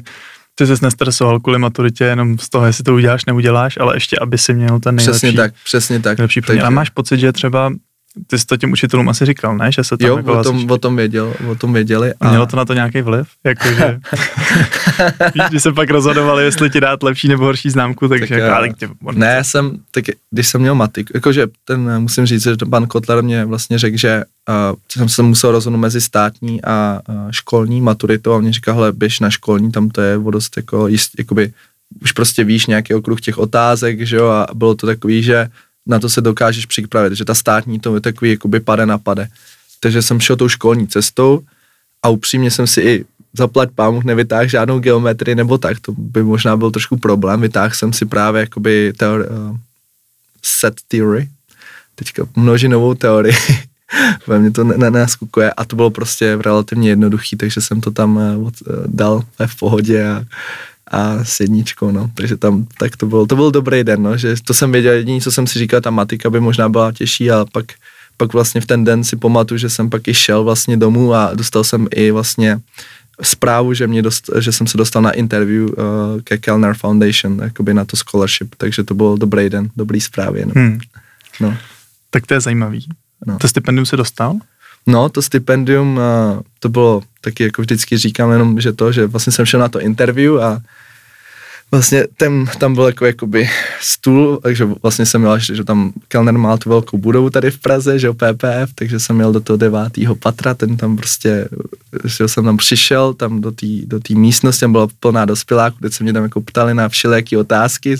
ty 0.55 0.66
jsi 0.66 0.74
nestresoval 0.82 1.40
kvůli 1.40 1.59
maturitě 1.59 2.05
jenom 2.05 2.38
z 2.38 2.48
toho, 2.48 2.66
jestli 2.66 2.84
to 2.84 2.94
uděláš, 2.94 3.24
neuděláš, 3.24 3.78
ale 3.80 3.96
ještě, 3.96 4.16
aby 4.18 4.38
si 4.38 4.55
měl 4.55 4.80
ten 4.80 4.96
nejlepší. 4.96 5.18
Přesně 5.18 5.32
tak, 5.32 5.55
přesně 5.64 6.01
tak. 6.01 6.18
Nejlepší 6.18 6.40
Takže... 6.40 6.62
A 6.62 6.70
máš 6.70 6.90
pocit, 6.90 7.20
že 7.20 7.32
třeba 7.32 7.72
ty 8.26 8.38
jsi 8.38 8.46
to 8.46 8.56
těm 8.56 8.72
učitelům 8.72 9.08
asi 9.08 9.26
říkal, 9.26 9.56
ne? 9.56 9.72
Že 9.72 9.84
se 9.84 9.96
tam 9.96 10.08
jo, 10.08 10.16
jako 10.16 10.38
o 10.38 10.42
tom, 10.42 10.70
o 10.70 10.78
tom, 10.78 10.96
věděl, 10.96 11.34
o 11.50 11.54
tom 11.54 11.72
věděli. 11.72 12.14
A... 12.20 12.30
Mělo 12.30 12.46
to 12.46 12.56
na 12.56 12.64
to 12.64 12.74
nějaký 12.74 13.02
vliv? 13.02 13.28
Jakože, 13.44 14.00
víš, 15.34 15.44
když 15.48 15.62
se 15.62 15.72
pak 15.72 15.90
rozhodovali, 15.90 16.44
jestli 16.44 16.70
ti 16.70 16.80
dát 16.80 17.02
lepší 17.02 17.28
nebo 17.28 17.44
horší 17.44 17.70
známku, 17.70 18.08
takže 18.08 18.34
tak, 18.34 18.38
jako, 18.38 18.54
ale 18.54 18.68
tě, 18.72 18.88
Ne, 19.12 19.26
já 19.26 19.44
jsem, 19.44 19.78
tak 19.90 20.04
když 20.30 20.48
jsem 20.48 20.61
měl 20.61 20.74
matik, 20.74 21.11
jakože 21.14 21.46
ten, 21.64 21.98
musím 21.98 22.26
říct, 22.26 22.42
že 22.42 22.56
pan 22.70 22.86
Kotler 22.86 23.22
mě 23.22 23.44
vlastně 23.44 23.78
řekl, 23.78 23.96
že 23.96 24.24
uh, 24.48 24.76
jsem 24.88 25.08
se 25.08 25.22
musel 25.22 25.50
rozhodnout 25.50 25.80
mezi 25.80 26.00
státní 26.00 26.64
a 26.64 27.00
uh, 27.08 27.30
školní 27.30 27.80
maturitou 27.80 28.32
a 28.32 28.36
on 28.36 28.42
mě 28.42 28.52
říkal, 28.52 28.74
hele, 28.74 28.92
běž 28.92 29.20
na 29.20 29.30
školní, 29.30 29.72
tam 29.72 29.88
to 29.88 30.00
je 30.00 30.16
vodost 30.16 30.56
jako 30.56 30.88
jist, 30.88 31.11
jakoby, 31.18 31.52
už 32.02 32.12
prostě 32.12 32.44
víš 32.44 32.66
nějaký 32.66 32.94
okruh 32.94 33.20
těch 33.20 33.38
otázek, 33.38 34.06
že 34.06 34.16
jo, 34.16 34.26
a 34.26 34.46
bylo 34.54 34.74
to 34.74 34.86
takový, 34.86 35.22
že 35.22 35.48
na 35.86 35.98
to 35.98 36.08
se 36.08 36.20
dokážeš 36.20 36.66
připravit, 36.66 37.14
že 37.14 37.24
ta 37.24 37.34
státní 37.34 37.80
to 37.80 37.94
je 37.94 38.00
takový 38.00 38.30
jakoby 38.30 38.60
pade 38.60 38.86
na 38.86 38.98
pade. 38.98 39.28
Takže 39.80 40.02
jsem 40.02 40.20
šel 40.20 40.36
tou 40.36 40.48
školní 40.48 40.88
cestou 40.88 41.40
a 42.02 42.08
upřímně 42.08 42.50
jsem 42.50 42.66
si 42.66 42.80
i 42.80 43.04
zaplať 43.32 43.70
pámu 43.74 44.02
nevytáhl 44.04 44.48
žádnou 44.48 44.78
geometrii 44.78 45.34
nebo 45.34 45.58
tak, 45.58 45.80
to 45.80 45.92
by 45.92 46.22
možná 46.22 46.56
byl 46.56 46.70
trošku 46.70 46.96
problém, 46.96 47.40
vytáhl 47.40 47.74
jsem 47.74 47.92
si 47.92 48.06
právě 48.06 48.40
jakoby 48.40 48.92
teori, 48.96 49.24
uh, 49.28 49.56
set 50.42 50.74
theory, 50.88 51.28
teďka 51.94 52.26
množinovou 52.36 52.94
teorii, 52.94 53.36
ve 54.26 54.38
mně 54.38 54.50
to 54.50 54.64
naskukuje 54.64 55.52
a 55.52 55.64
to 55.64 55.76
bylo 55.76 55.90
prostě 55.90 56.38
relativně 56.40 56.88
jednoduchý, 56.88 57.36
takže 57.36 57.60
jsem 57.60 57.80
to 57.80 57.90
tam 57.90 58.16
uh, 58.16 58.50
dal 58.86 59.22
v 59.46 59.58
pohodě 59.58 60.08
a 60.08 60.24
a 60.91 61.24
s 61.24 61.41
jedničkou, 61.41 61.91
no. 61.91 62.11
Takže 62.14 62.36
tam, 62.36 62.66
tak 62.78 62.97
to 62.97 63.07
bylo, 63.07 63.26
to 63.26 63.36
byl 63.36 63.51
dobrý 63.51 63.84
den, 63.84 64.03
no, 64.03 64.16
že 64.16 64.34
to 64.45 64.55
jsem 64.55 64.72
věděl, 64.72 64.93
jediný, 64.93 65.20
co 65.20 65.32
jsem 65.32 65.47
si 65.47 65.59
říkal, 65.59 65.80
ta 65.80 65.91
matika 65.91 66.30
by 66.30 66.41
možná 66.41 66.68
byla 66.68 66.93
těžší, 66.93 67.30
ale 67.30 67.47
pak, 67.53 67.64
pak 68.16 68.32
vlastně 68.32 68.61
v 68.61 68.66
ten 68.66 68.84
den 68.84 69.05
si 69.05 69.16
pamatuju, 69.16 69.59
že 69.59 69.70
jsem 69.70 69.91
pak 69.91 70.09
i 70.09 70.14
šel 70.14 70.45
vlastně 70.45 70.76
domů 70.76 71.14
a 71.14 71.34
dostal 71.34 71.64
jsem 71.64 71.88
i 71.91 72.11
vlastně 72.11 72.61
zprávu, 73.22 73.74
že, 73.74 73.86
mě 73.86 74.03
dost, 74.03 74.30
že 74.38 74.53
jsem 74.53 74.66
se 74.66 74.78
dostal 74.78 75.03
na 75.03 75.11
interview 75.11 75.64
uh, 75.64 75.74
ke 76.24 76.38
Kellner 76.38 76.74
Foundation, 76.74 77.41
jakoby 77.43 77.74
na 77.74 77.84
to 77.84 77.97
scholarship, 77.97 78.55
takže 78.57 78.84
to 78.84 78.95
byl 78.95 79.16
dobrý 79.16 79.51
den, 79.51 79.70
dobrý 79.76 80.01
zprávy. 80.01 80.47
No. 80.47 80.53
Hmm. 80.57 80.78
no. 81.41 81.57
Tak 82.11 82.26
to 82.26 82.34
je 82.34 82.41
zajímavý. 82.41 82.86
No. 83.26 83.38
To 83.38 83.49
stipendium 83.49 83.86
se 83.86 83.97
dostal? 83.97 84.36
No, 84.86 85.09
to 85.09 85.22
stipendium, 85.22 85.97
uh, 85.97 86.41
to 86.59 86.68
bylo 86.68 87.03
taky, 87.20 87.43
jako 87.43 87.62
vždycky 87.62 87.99
říkám 87.99 88.32
jenom, 88.32 88.61
že 88.61 88.72
to, 88.72 88.93
že 88.93 89.07
vlastně 89.07 89.32
jsem 89.32 89.47
šel 89.47 89.61
na 89.61 89.68
to 89.68 89.80
interview 89.80 90.38
a 90.38 90.61
vlastně 91.70 92.04
ten, 92.16 92.46
tam 92.58 92.74
byl 92.74 92.84
jako 92.84 93.06
jakoby 93.06 93.50
stůl, 93.80 94.40
takže 94.42 94.68
vlastně 94.82 95.06
jsem 95.06 95.20
měl, 95.20 95.38
že 95.38 95.64
tam 95.64 95.92
Kellner 96.08 96.38
má 96.38 96.56
tu 96.56 96.70
velkou 96.70 96.98
budovu 96.98 97.30
tady 97.30 97.50
v 97.50 97.58
Praze, 97.58 97.98
že 97.98 98.06
jo, 98.06 98.14
PPF, 98.14 98.74
takže 98.74 99.00
jsem 99.00 99.16
měl 99.16 99.32
do 99.32 99.40
toho 99.40 99.56
devátého 99.56 100.14
patra, 100.14 100.54
ten 100.54 100.76
tam 100.76 100.96
prostě, 100.96 101.48
že 102.04 102.28
jsem 102.28 102.44
tam 102.44 102.56
přišel, 102.56 103.14
tam 103.14 103.40
do 103.40 103.50
té 103.52 103.66
do 103.84 104.00
tý 104.00 104.14
místnosti, 104.14 104.60
tam 104.60 104.72
byla 104.72 104.88
plná 105.00 105.24
dospěláků, 105.24 105.76
kde 105.80 105.90
se 105.90 106.04
mě 106.04 106.12
tam 106.12 106.22
jako 106.22 106.40
ptali 106.40 106.74
na 106.74 106.88
všelijaké 106.88 107.38
otázky. 107.38 107.96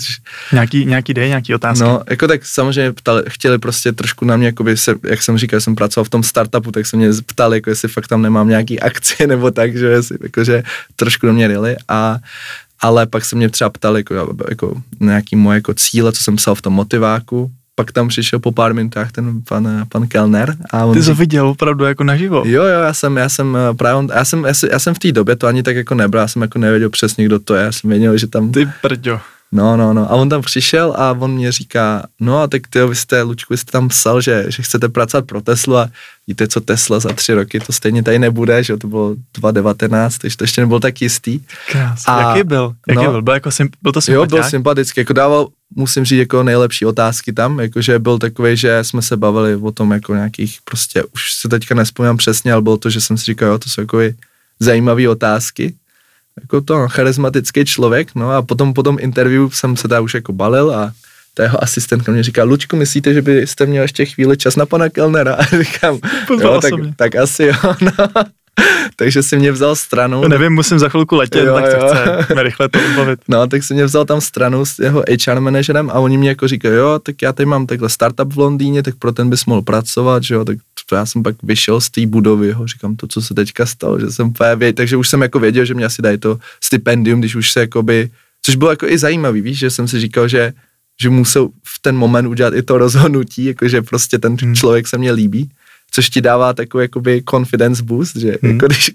Nějaký, 0.51 0.85
nějaký 0.85 1.13
dej, 1.13 1.27
nějaký 1.27 1.55
otázky? 1.55 1.83
No, 1.83 2.01
jako 2.09 2.27
tak 2.27 2.45
samozřejmě 2.45 2.91
ptali, 2.91 3.23
chtěli 3.27 3.59
prostě 3.59 3.91
trošku 3.91 4.25
na 4.25 4.37
mě, 4.37 4.45
jakoby 4.45 4.77
se, 4.77 4.95
jak 5.03 5.21
jsem 5.21 5.37
říkal, 5.37 5.61
jsem 5.61 5.75
pracoval 5.75 6.05
v 6.05 6.09
tom 6.09 6.23
startupu, 6.23 6.71
tak 6.71 6.85
se 6.85 6.97
mě 6.97 7.09
ptali, 7.25 7.57
jako 7.57 7.69
jestli 7.69 7.87
fakt 7.87 8.07
tam 8.07 8.21
nemám 8.21 8.49
nějaký 8.49 8.79
akcie 8.79 9.27
nebo 9.27 9.51
tak, 9.51 9.77
že, 9.77 9.85
jestli, 9.85 10.17
jakože 10.23 10.63
trošku 10.95 11.25
do 11.25 11.33
mě 11.33 11.47
ryli 11.47 11.75
a 11.87 12.17
ale 12.81 13.05
pak 13.05 13.25
se 13.25 13.35
mě 13.35 13.49
třeba 13.49 13.69
ptali 13.69 13.99
jako, 13.99 14.35
jako 14.49 14.81
nějaký 14.99 15.35
moje 15.35 15.57
jako 15.57 15.73
cíle, 15.73 16.11
co 16.11 16.23
jsem 16.23 16.35
psal 16.35 16.55
v 16.55 16.61
tom 16.61 16.73
motiváku, 16.73 17.51
pak 17.75 17.91
tam 17.91 18.07
přišel 18.07 18.39
po 18.39 18.51
pár 18.51 18.73
minutách 18.73 19.11
ten 19.11 19.41
pan, 19.49 19.85
pan 19.89 20.07
Kellner. 20.07 20.55
A 20.71 20.85
on 20.85 20.93
Ty 20.93 21.03
jsi 21.03 21.13
viděl 21.13 21.47
opravdu 21.47 21.85
jako 21.85 22.03
naživo? 22.03 22.43
Jo, 22.45 22.63
jo, 22.63 22.79
já 22.79 22.93
jsem, 22.93 23.17
já 23.17 23.29
jsem 23.29 23.57
eh, 23.57 23.73
právě, 23.73 24.09
já 24.15 24.25
jsem, 24.25 24.45
já 24.45 24.53
jsem, 24.53 24.69
já 24.71 24.79
jsem 24.79 24.93
v 24.93 24.99
té 24.99 25.11
době 25.11 25.35
to 25.35 25.47
ani 25.47 25.63
tak 25.63 25.75
jako 25.75 25.95
nebral, 25.95 26.23
já 26.23 26.27
jsem 26.27 26.41
jako 26.41 26.59
nevěděl 26.59 26.89
přesně, 26.89 27.25
kdo 27.25 27.39
to 27.39 27.55
je, 27.55 27.63
já 27.63 27.71
jsem 27.71 27.89
věděl, 27.89 28.17
že 28.17 28.27
tam... 28.27 28.51
Ty 28.51 28.69
prďo. 28.81 29.19
No, 29.51 29.77
no, 29.77 29.93
no. 29.93 30.11
A 30.11 30.15
on 30.15 30.29
tam 30.29 30.41
přišel 30.41 30.93
a 30.97 31.11
on 31.11 31.31
mě 31.31 31.51
říká, 31.51 32.03
no 32.19 32.41
a 32.41 32.47
tak 32.47 32.61
ty, 32.69 32.85
vy 32.85 32.95
jste, 32.95 33.21
Lučku, 33.21 33.53
vy 33.53 33.57
jste 33.57 33.71
tam 33.71 33.87
psal, 33.87 34.21
že, 34.21 34.45
že 34.47 34.63
chcete 34.63 34.89
pracovat 34.89 35.25
pro 35.25 35.41
Teslu 35.41 35.77
a 35.77 35.89
víte, 36.27 36.47
co 36.47 36.61
Tesla 36.61 36.99
za 36.99 37.09
tři 37.13 37.33
roky, 37.33 37.59
to 37.59 37.73
stejně 37.73 38.03
tady 38.03 38.19
nebude, 38.19 38.63
že 38.63 38.77
to 38.77 38.87
bylo 38.87 39.15
2019, 39.37 40.17
takže 40.17 40.37
to 40.37 40.43
ještě 40.43 40.61
nebyl 40.61 40.79
tak 40.79 41.01
jistý. 41.01 41.39
Krás. 41.71 42.03
A, 42.07 42.21
Jaký 42.21 42.47
byl? 42.47 42.73
Jaký 42.87 43.03
no, 43.03 43.11
byl? 43.11 43.21
Byl, 43.21 43.33
jako 43.33 43.49
symp- 43.49 43.75
byl 43.81 43.91
to 43.91 44.01
sympatiák? 44.01 44.31
Jo, 44.31 44.37
byl 44.37 44.49
sympatický, 44.49 44.99
jako 44.99 45.13
dával, 45.13 45.47
musím 45.75 46.05
říct, 46.05 46.19
jako 46.19 46.43
nejlepší 46.43 46.85
otázky 46.85 47.33
tam, 47.33 47.59
jakože 47.59 47.99
byl 47.99 48.17
takový, 48.17 48.57
že 48.57 48.83
jsme 48.83 49.01
se 49.01 49.17
bavili 49.17 49.55
o 49.55 49.71
tom 49.71 49.91
jako 49.91 50.15
nějakých, 50.15 50.59
prostě 50.63 51.03
už 51.03 51.33
se 51.33 51.49
teďka 51.49 51.75
nespomínám 51.75 52.17
přesně, 52.17 52.53
ale 52.53 52.61
bylo 52.61 52.77
to, 52.77 52.89
že 52.89 53.01
jsem 53.01 53.17
si 53.17 53.25
říkal, 53.25 53.49
jo, 53.49 53.59
to 53.59 53.69
jsou 53.69 53.81
jako 53.81 53.99
zajímavé 54.59 55.09
otázky, 55.09 55.73
jako 56.41 56.61
to 56.61 56.87
charismatický 56.87 57.65
člověk, 57.65 58.15
no 58.15 58.31
a 58.31 58.41
potom 58.41 58.73
po 58.73 58.83
tom 58.83 58.97
interview 58.99 59.49
jsem 59.51 59.77
se 59.77 59.87
tam 59.87 60.03
už 60.03 60.13
jako 60.13 60.33
balil 60.33 60.75
a 60.75 60.91
ta 61.33 61.43
jeho 61.43 61.63
asistentka 61.63 62.11
mě 62.11 62.23
říká, 62.23 62.43
Lučku, 62.43 62.75
myslíte, 62.75 63.13
že 63.13 63.21
byste 63.21 63.65
měl 63.65 63.81
ještě 63.81 64.05
chvíli 64.05 64.37
čas 64.37 64.55
na 64.55 64.65
pana 64.65 64.89
Kellnera? 64.89 65.33
A 65.39 65.43
říkám, 65.43 65.99
jo, 66.41 66.61
tak, 66.61 66.73
tak 66.95 67.15
asi 67.15 67.43
jo, 67.43 67.53
no. 67.81 67.91
Takže 68.95 69.23
si 69.23 69.37
mě 69.37 69.51
vzal 69.51 69.75
stranu. 69.75 70.21
No, 70.21 70.27
nevím, 70.27 70.53
musím 70.53 70.79
za 70.79 70.89
chvilku 70.89 71.15
letět, 71.15 71.45
jo, 71.45 71.53
tak 71.53 71.79
to 71.79 71.87
chce 71.87 72.43
rychle 72.43 72.69
to 72.69 72.79
odbavit. 72.85 73.19
No, 73.27 73.47
tak 73.47 73.63
si 73.63 73.73
mě 73.73 73.85
vzal 73.85 74.05
tam 74.05 74.21
stranu 74.21 74.65
s 74.65 74.79
jeho 74.79 75.03
HR 75.25 75.39
manažerem 75.39 75.89
a 75.89 75.93
oni 75.93 76.17
mě 76.17 76.29
jako 76.29 76.47
říkají, 76.47 76.75
jo, 76.75 76.99
tak 77.03 77.21
já 77.21 77.33
tady 77.33 77.45
mám 77.45 77.67
takhle 77.67 77.89
startup 77.89 78.33
v 78.33 78.37
Londýně, 78.37 78.83
tak 78.83 78.95
pro 78.95 79.11
ten 79.11 79.29
bys 79.29 79.45
mohl 79.45 79.61
pracovat, 79.61 80.23
že 80.23 80.33
jo, 80.33 80.45
tak 80.45 80.57
to 80.91 80.95
já 80.95 81.05
jsem 81.05 81.23
pak 81.23 81.35
vyšel 81.43 81.81
z 81.81 81.89
té 81.89 82.05
budovy, 82.05 82.51
ho, 82.51 82.67
říkám 82.67 82.95
to, 82.95 83.07
co 83.07 83.21
se 83.21 83.33
teďka 83.33 83.65
stalo, 83.65 83.99
že 83.99 84.11
jsem 84.11 84.33
věděl, 84.55 84.73
takže 84.73 84.97
už 84.97 85.09
jsem 85.09 85.21
jako 85.21 85.39
věděl, 85.39 85.65
že 85.65 85.73
mě 85.73 85.85
asi 85.85 86.01
dají 86.01 86.17
to 86.17 86.39
stipendium, 86.63 87.19
když 87.19 87.35
už 87.35 87.51
se 87.51 87.59
jakoby, 87.59 88.09
což 88.41 88.55
bylo 88.55 88.69
jako 88.69 88.87
i 88.87 88.97
zajímavý, 88.97 89.41
víš, 89.41 89.57
že 89.57 89.69
jsem 89.69 89.87
si 89.87 89.99
říkal, 89.99 90.27
že, 90.27 90.53
že 91.01 91.09
musel 91.09 91.47
v 91.47 91.79
ten 91.81 91.95
moment 91.95 92.27
udělat 92.27 92.53
i 92.53 92.61
to 92.61 92.77
rozhodnutí, 92.77 93.45
jakože 93.45 93.81
prostě 93.81 94.19
ten 94.19 94.37
hmm. 94.41 94.55
člověk 94.55 94.87
se 94.87 94.97
mě 94.97 95.11
líbí, 95.11 95.49
což 95.91 96.09
ti 96.09 96.21
dává 96.21 96.53
takový 96.53 96.83
jakoby 96.83 97.23
confidence 97.29 97.83
boost, 97.83 98.15
že 98.15 98.37
hmm. 98.41 98.51
jako 98.51 98.65
když, 98.65 98.91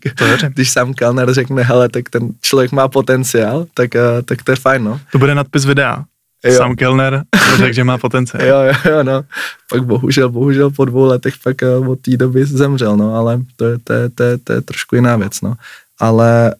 když 0.48 0.70
sám 0.70 0.94
Kellner 0.94 1.34
řekne, 1.34 1.62
hele, 1.62 1.88
tak 1.88 2.08
ten 2.10 2.28
člověk 2.40 2.72
má 2.72 2.88
potenciál, 2.88 3.66
tak, 3.74 3.90
uh, 3.94 4.22
tak 4.24 4.42
to 4.42 4.52
je 4.52 4.56
fajn, 4.56 4.84
no. 4.84 5.00
To 5.12 5.18
bude 5.18 5.34
nadpis 5.34 5.64
videa. 5.64 6.04
Jo. 6.44 6.56
Sam 6.56 6.76
Kellner 6.76 7.24
řekl, 7.56 7.72
že 7.72 7.84
má 7.84 7.98
potenciál. 7.98 8.46
jo, 8.46 8.56
jo, 8.62 8.90
jo, 8.90 9.02
no. 9.02 9.22
Pak 9.70 9.84
bohužel, 9.84 10.28
bohužel 10.28 10.70
po 10.70 10.84
dvou 10.84 11.04
letech 11.04 11.34
pak 11.44 11.56
uh, 11.80 11.90
od 11.90 12.00
té 12.00 12.16
doby 12.16 12.44
zemřel, 12.44 12.96
no, 12.96 13.14
ale 13.14 13.40
to 13.56 13.64
je, 13.64 13.78
to, 13.84 13.92
je, 13.92 14.08
to, 14.08 14.22
je, 14.22 14.38
to 14.38 14.52
je 14.52 14.60
trošku 14.60 14.94
jiná 14.94 15.16
věc, 15.16 15.40
no. 15.40 15.54
Ale, 15.98 16.54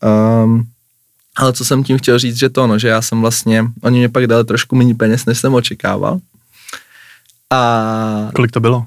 um, 0.45 0.65
ale 1.37 1.53
co 1.53 1.65
jsem 1.65 1.85
tím 1.85 1.99
chtěl 1.99 2.19
říct, 2.19 2.39
že 2.39 2.49
to, 2.49 2.67
no, 2.67 2.79
že 2.79 2.89
já 2.89 3.03
jsem 3.03 3.21
vlastně, 3.21 3.65
oni 3.83 3.99
mě 3.99 4.09
pak 4.09 4.27
dali 4.27 4.45
trošku 4.45 4.77
méně 4.77 4.95
peněz, 4.95 5.27
než 5.27 5.39
jsem 5.39 5.55
očekával. 5.55 6.19
A... 7.51 8.31
Kolik 8.35 8.51
to 8.51 8.61
bylo? 8.61 8.87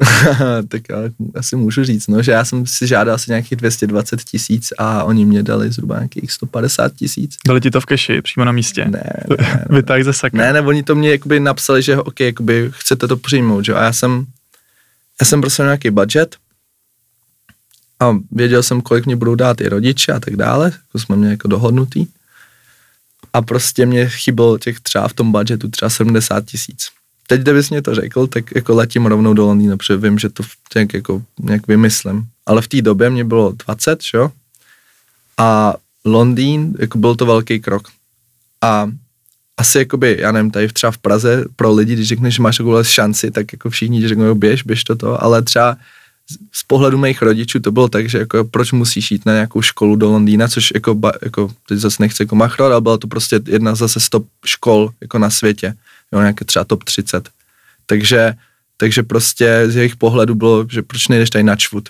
tak 0.68 0.82
já 0.90 0.96
asi 1.34 1.56
můžu 1.56 1.84
říct, 1.84 2.06
no, 2.08 2.22
že 2.22 2.32
já 2.32 2.44
jsem 2.44 2.66
si 2.66 2.86
žádal 2.86 3.14
asi 3.14 3.30
nějakých 3.30 3.56
220 3.56 4.24
tisíc 4.24 4.72
a 4.78 5.04
oni 5.04 5.24
mě 5.24 5.42
dali 5.42 5.72
zhruba 5.72 5.94
nějakých 5.94 6.32
150 6.32 6.92
tisíc. 6.92 7.36
Dali 7.46 7.60
ti 7.60 7.70
to 7.70 7.80
v 7.80 7.86
keši, 7.86 8.22
přímo 8.22 8.44
na 8.44 8.52
místě? 8.52 8.84
Ne, 8.84 9.02
ne, 9.28 9.36
ne. 9.38 9.64
Vytáh 9.70 10.02
ze 10.02 10.12
saka. 10.12 10.36
Ne, 10.36 10.52
ne, 10.52 10.60
oni 10.60 10.82
to 10.82 10.94
mě 10.94 11.10
jakoby 11.10 11.40
napsali, 11.40 11.82
že 11.82 11.96
OK, 11.96 12.20
jakoby 12.20 12.70
chcete 12.74 13.08
to 13.08 13.16
přijmout, 13.16 13.64
že? 13.64 13.74
A 13.74 13.84
já 13.84 13.92
jsem, 13.92 14.26
já 15.20 15.26
jsem 15.26 15.40
prostě 15.40 15.62
nějaký 15.62 15.90
budget 15.90 16.36
a 18.00 18.16
věděl 18.30 18.62
jsem, 18.62 18.80
kolik 18.80 19.06
mě 19.06 19.16
budou 19.16 19.34
dát 19.34 19.60
i 19.60 19.68
rodiče 19.68 20.12
a 20.12 20.20
tak 20.20 20.36
dále, 20.36 20.64
jako 20.64 20.98
jsme 20.98 21.16
měli 21.16 21.32
jako 21.32 21.48
dohodnutý. 21.48 22.06
A 23.32 23.42
prostě 23.42 23.86
mě 23.86 24.08
chybělo 24.08 24.58
těch 24.58 24.80
třeba 24.80 25.08
v 25.08 25.12
tom 25.12 25.32
budgetu 25.32 25.68
třeba 25.68 25.90
70 25.90 26.44
tisíc 26.44 26.88
teď, 27.30 27.40
kdybys 27.40 27.70
mě 27.70 27.82
to 27.82 27.94
řekl, 27.94 28.26
tak 28.26 28.44
jako 28.54 28.74
letím 28.74 29.06
rovnou 29.06 29.34
do 29.34 29.46
Londýna, 29.46 29.76
protože 29.76 29.96
vím, 29.96 30.18
že 30.18 30.28
to 30.28 30.42
nějak, 30.74 30.94
jako, 30.94 31.22
nějak 31.38 31.66
vymyslím. 31.66 32.26
Ale 32.46 32.62
v 32.62 32.68
té 32.68 32.82
době 32.82 33.10
mě 33.10 33.24
bylo 33.24 33.52
20, 33.66 34.00
jo? 34.14 34.30
A 35.38 35.74
Londýn, 36.04 36.74
jako 36.78 36.98
byl 36.98 37.14
to 37.14 37.26
velký 37.26 37.60
krok. 37.60 37.88
A 38.62 38.90
asi 39.56 39.78
jakoby, 39.78 40.16
já 40.20 40.32
nevím, 40.32 40.50
tady 40.50 40.68
třeba 40.68 40.90
v 40.90 40.98
Praze 40.98 41.44
pro 41.56 41.72
lidi, 41.72 41.92
když 41.92 42.08
řekneš, 42.08 42.34
že 42.34 42.42
máš 42.42 42.56
takovou 42.56 42.84
šanci, 42.84 43.30
tak 43.30 43.52
jako 43.52 43.70
všichni 43.70 44.00
ti 44.00 44.08
řeknou, 44.08 44.34
běž, 44.34 44.62
běž 44.62 44.84
to 44.84 44.96
to, 44.96 45.22
ale 45.22 45.42
třeba 45.42 45.76
z 46.52 46.62
pohledu 46.62 46.98
mých 46.98 47.22
rodičů 47.22 47.60
to 47.60 47.72
bylo 47.72 47.88
tak, 47.88 48.08
že 48.08 48.18
jako 48.18 48.44
proč 48.44 48.72
musíš 48.72 49.10
jít 49.10 49.26
na 49.26 49.32
nějakou 49.32 49.62
školu 49.62 49.96
do 49.96 50.10
Londýna, 50.10 50.48
což 50.48 50.72
jako, 50.74 50.98
jako 51.22 51.50
teď 51.68 51.78
zase 51.78 51.96
nechci 52.02 52.22
jako 52.22 52.36
machrovat, 52.36 52.72
ale 52.72 52.80
byla 52.80 52.98
to 52.98 53.06
prostě 53.06 53.40
jedna 53.46 53.74
zase 53.74 54.00
stop 54.00 54.26
škol 54.46 54.90
jako 55.00 55.18
na 55.18 55.30
světě 55.30 55.74
jo, 56.12 56.20
nějaké 56.20 56.44
třeba 56.44 56.64
top 56.64 56.84
30. 56.84 57.28
Takže, 57.86 58.34
takže 58.76 59.02
prostě 59.02 59.64
z 59.66 59.76
jejich 59.76 59.96
pohledu 59.96 60.34
bylo, 60.34 60.66
že 60.70 60.82
proč 60.82 61.08
nejdeš 61.08 61.30
tady 61.30 61.44
na 61.44 61.56
čvut. 61.56 61.88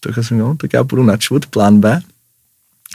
Tak 0.00 0.24
jsem 0.24 0.38
no, 0.38 0.56
tak 0.56 0.72
já 0.72 0.84
půjdu 0.84 1.02
na 1.02 1.16
čvut, 1.16 1.46
plán 1.46 1.80
B. 1.80 2.00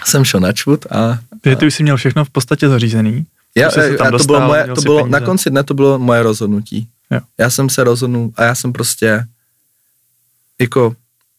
Jsem 0.05 0.25
šel 0.25 0.39
na 0.39 0.53
čvut 0.53 0.85
a... 0.85 1.19
Ty, 1.41 1.55
ty 1.55 1.65
už 1.65 1.75
jsi 1.75 1.83
měl 1.83 1.97
všechno 1.97 2.25
v 2.25 2.29
podstatě 2.29 2.69
zařízený? 2.69 3.25
Já, 3.55 3.69
já, 3.79 4.11
to 4.11 4.23
bylo 4.23 4.41
moje, 4.41 4.67
to 4.75 4.81
bylo, 4.81 5.07
na 5.07 5.19
konci 5.19 5.49
dne 5.49 5.63
to 5.63 5.73
bylo 5.73 5.99
moje 5.99 6.23
rozhodnutí. 6.23 6.87
Jo. 7.11 7.19
Já 7.37 7.49
jsem 7.49 7.69
se 7.69 7.83
rozhodnul 7.83 8.33
a 8.35 8.43
já 8.43 8.55
jsem 8.55 8.73
prostě 8.73 9.25
jako 10.59 10.95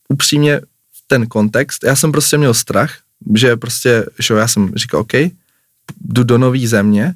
upřímně 0.08 0.60
ten 1.06 1.26
kontext, 1.26 1.84
já 1.84 1.96
jsem 1.96 2.12
prostě 2.12 2.38
měl 2.38 2.54
strach, 2.54 2.98
že 3.34 3.56
prostě, 3.56 4.06
že 4.18 4.34
já 4.34 4.48
jsem 4.48 4.72
říkal, 4.76 5.00
OK, 5.00 5.12
jdu 6.00 6.24
do 6.24 6.38
nové 6.38 6.66
země, 6.66 7.14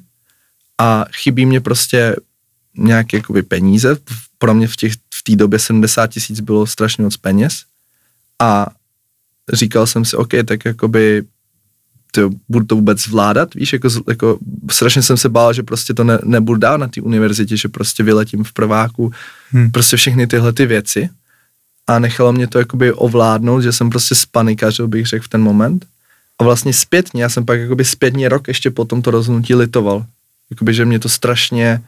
a 0.77 1.05
chybí 1.15 1.45
mě 1.45 1.61
prostě 1.61 2.15
nějaké 2.77 3.17
jakoby 3.17 3.43
peníze. 3.43 3.97
Pro 4.37 4.53
mě 4.53 4.67
v 4.67 4.75
těch 4.75 4.93
v 4.93 5.23
té 5.23 5.35
době 5.35 5.59
70 5.59 6.07
tisíc 6.07 6.39
bylo 6.39 6.67
strašně 6.67 7.03
moc 7.03 7.17
peněz 7.17 7.63
a 8.39 8.67
říkal 9.53 9.87
jsem 9.87 10.05
si, 10.05 10.15
OK, 10.15 10.31
tak 10.45 10.65
jakoby 10.65 11.23
to, 12.11 12.29
budu 12.49 12.65
to 12.65 12.75
vůbec 12.75 13.01
zvládat, 13.01 13.53
víš, 13.53 13.73
jako, 13.73 13.89
jako 14.07 14.39
strašně 14.71 15.01
jsem 15.01 15.17
se 15.17 15.29
bál, 15.29 15.53
že 15.53 15.63
prostě 15.63 15.93
to 15.93 16.03
ne, 16.03 16.19
nebudu 16.23 16.59
dát 16.59 16.77
na 16.77 16.87
té 16.87 17.01
univerzitě, 17.01 17.57
že 17.57 17.67
prostě 17.67 18.03
vyletím 18.03 18.43
v 18.43 18.53
prváku, 18.53 19.11
hmm. 19.49 19.71
prostě 19.71 19.97
všechny 19.97 20.27
tyhle 20.27 20.53
ty 20.53 20.65
věci 20.65 21.09
a 21.87 21.99
nechalo 21.99 22.33
mě 22.33 22.47
to 22.47 22.59
jakoby 22.59 22.93
ovládnout, 22.93 23.61
že 23.61 23.71
jsem 23.71 23.89
prostě 23.89 24.15
spanikařil, 24.15 24.87
bych 24.87 25.07
řekl 25.07 25.25
v 25.25 25.29
ten 25.29 25.41
moment. 25.41 25.85
A 26.39 26.43
vlastně 26.43 26.73
zpětně, 26.73 27.23
já 27.23 27.29
jsem 27.29 27.45
pak 27.45 27.59
jakoby 27.59 27.85
zpětně 27.85 28.29
rok 28.29 28.47
ještě 28.47 28.71
po 28.71 28.85
tomto 28.85 29.11
rozhodnutí 29.11 29.55
litoval, 29.55 30.05
jakoby, 30.49 30.73
že 30.73 30.85
mě 30.85 30.99
to 30.99 31.09
strašně, 31.09 31.81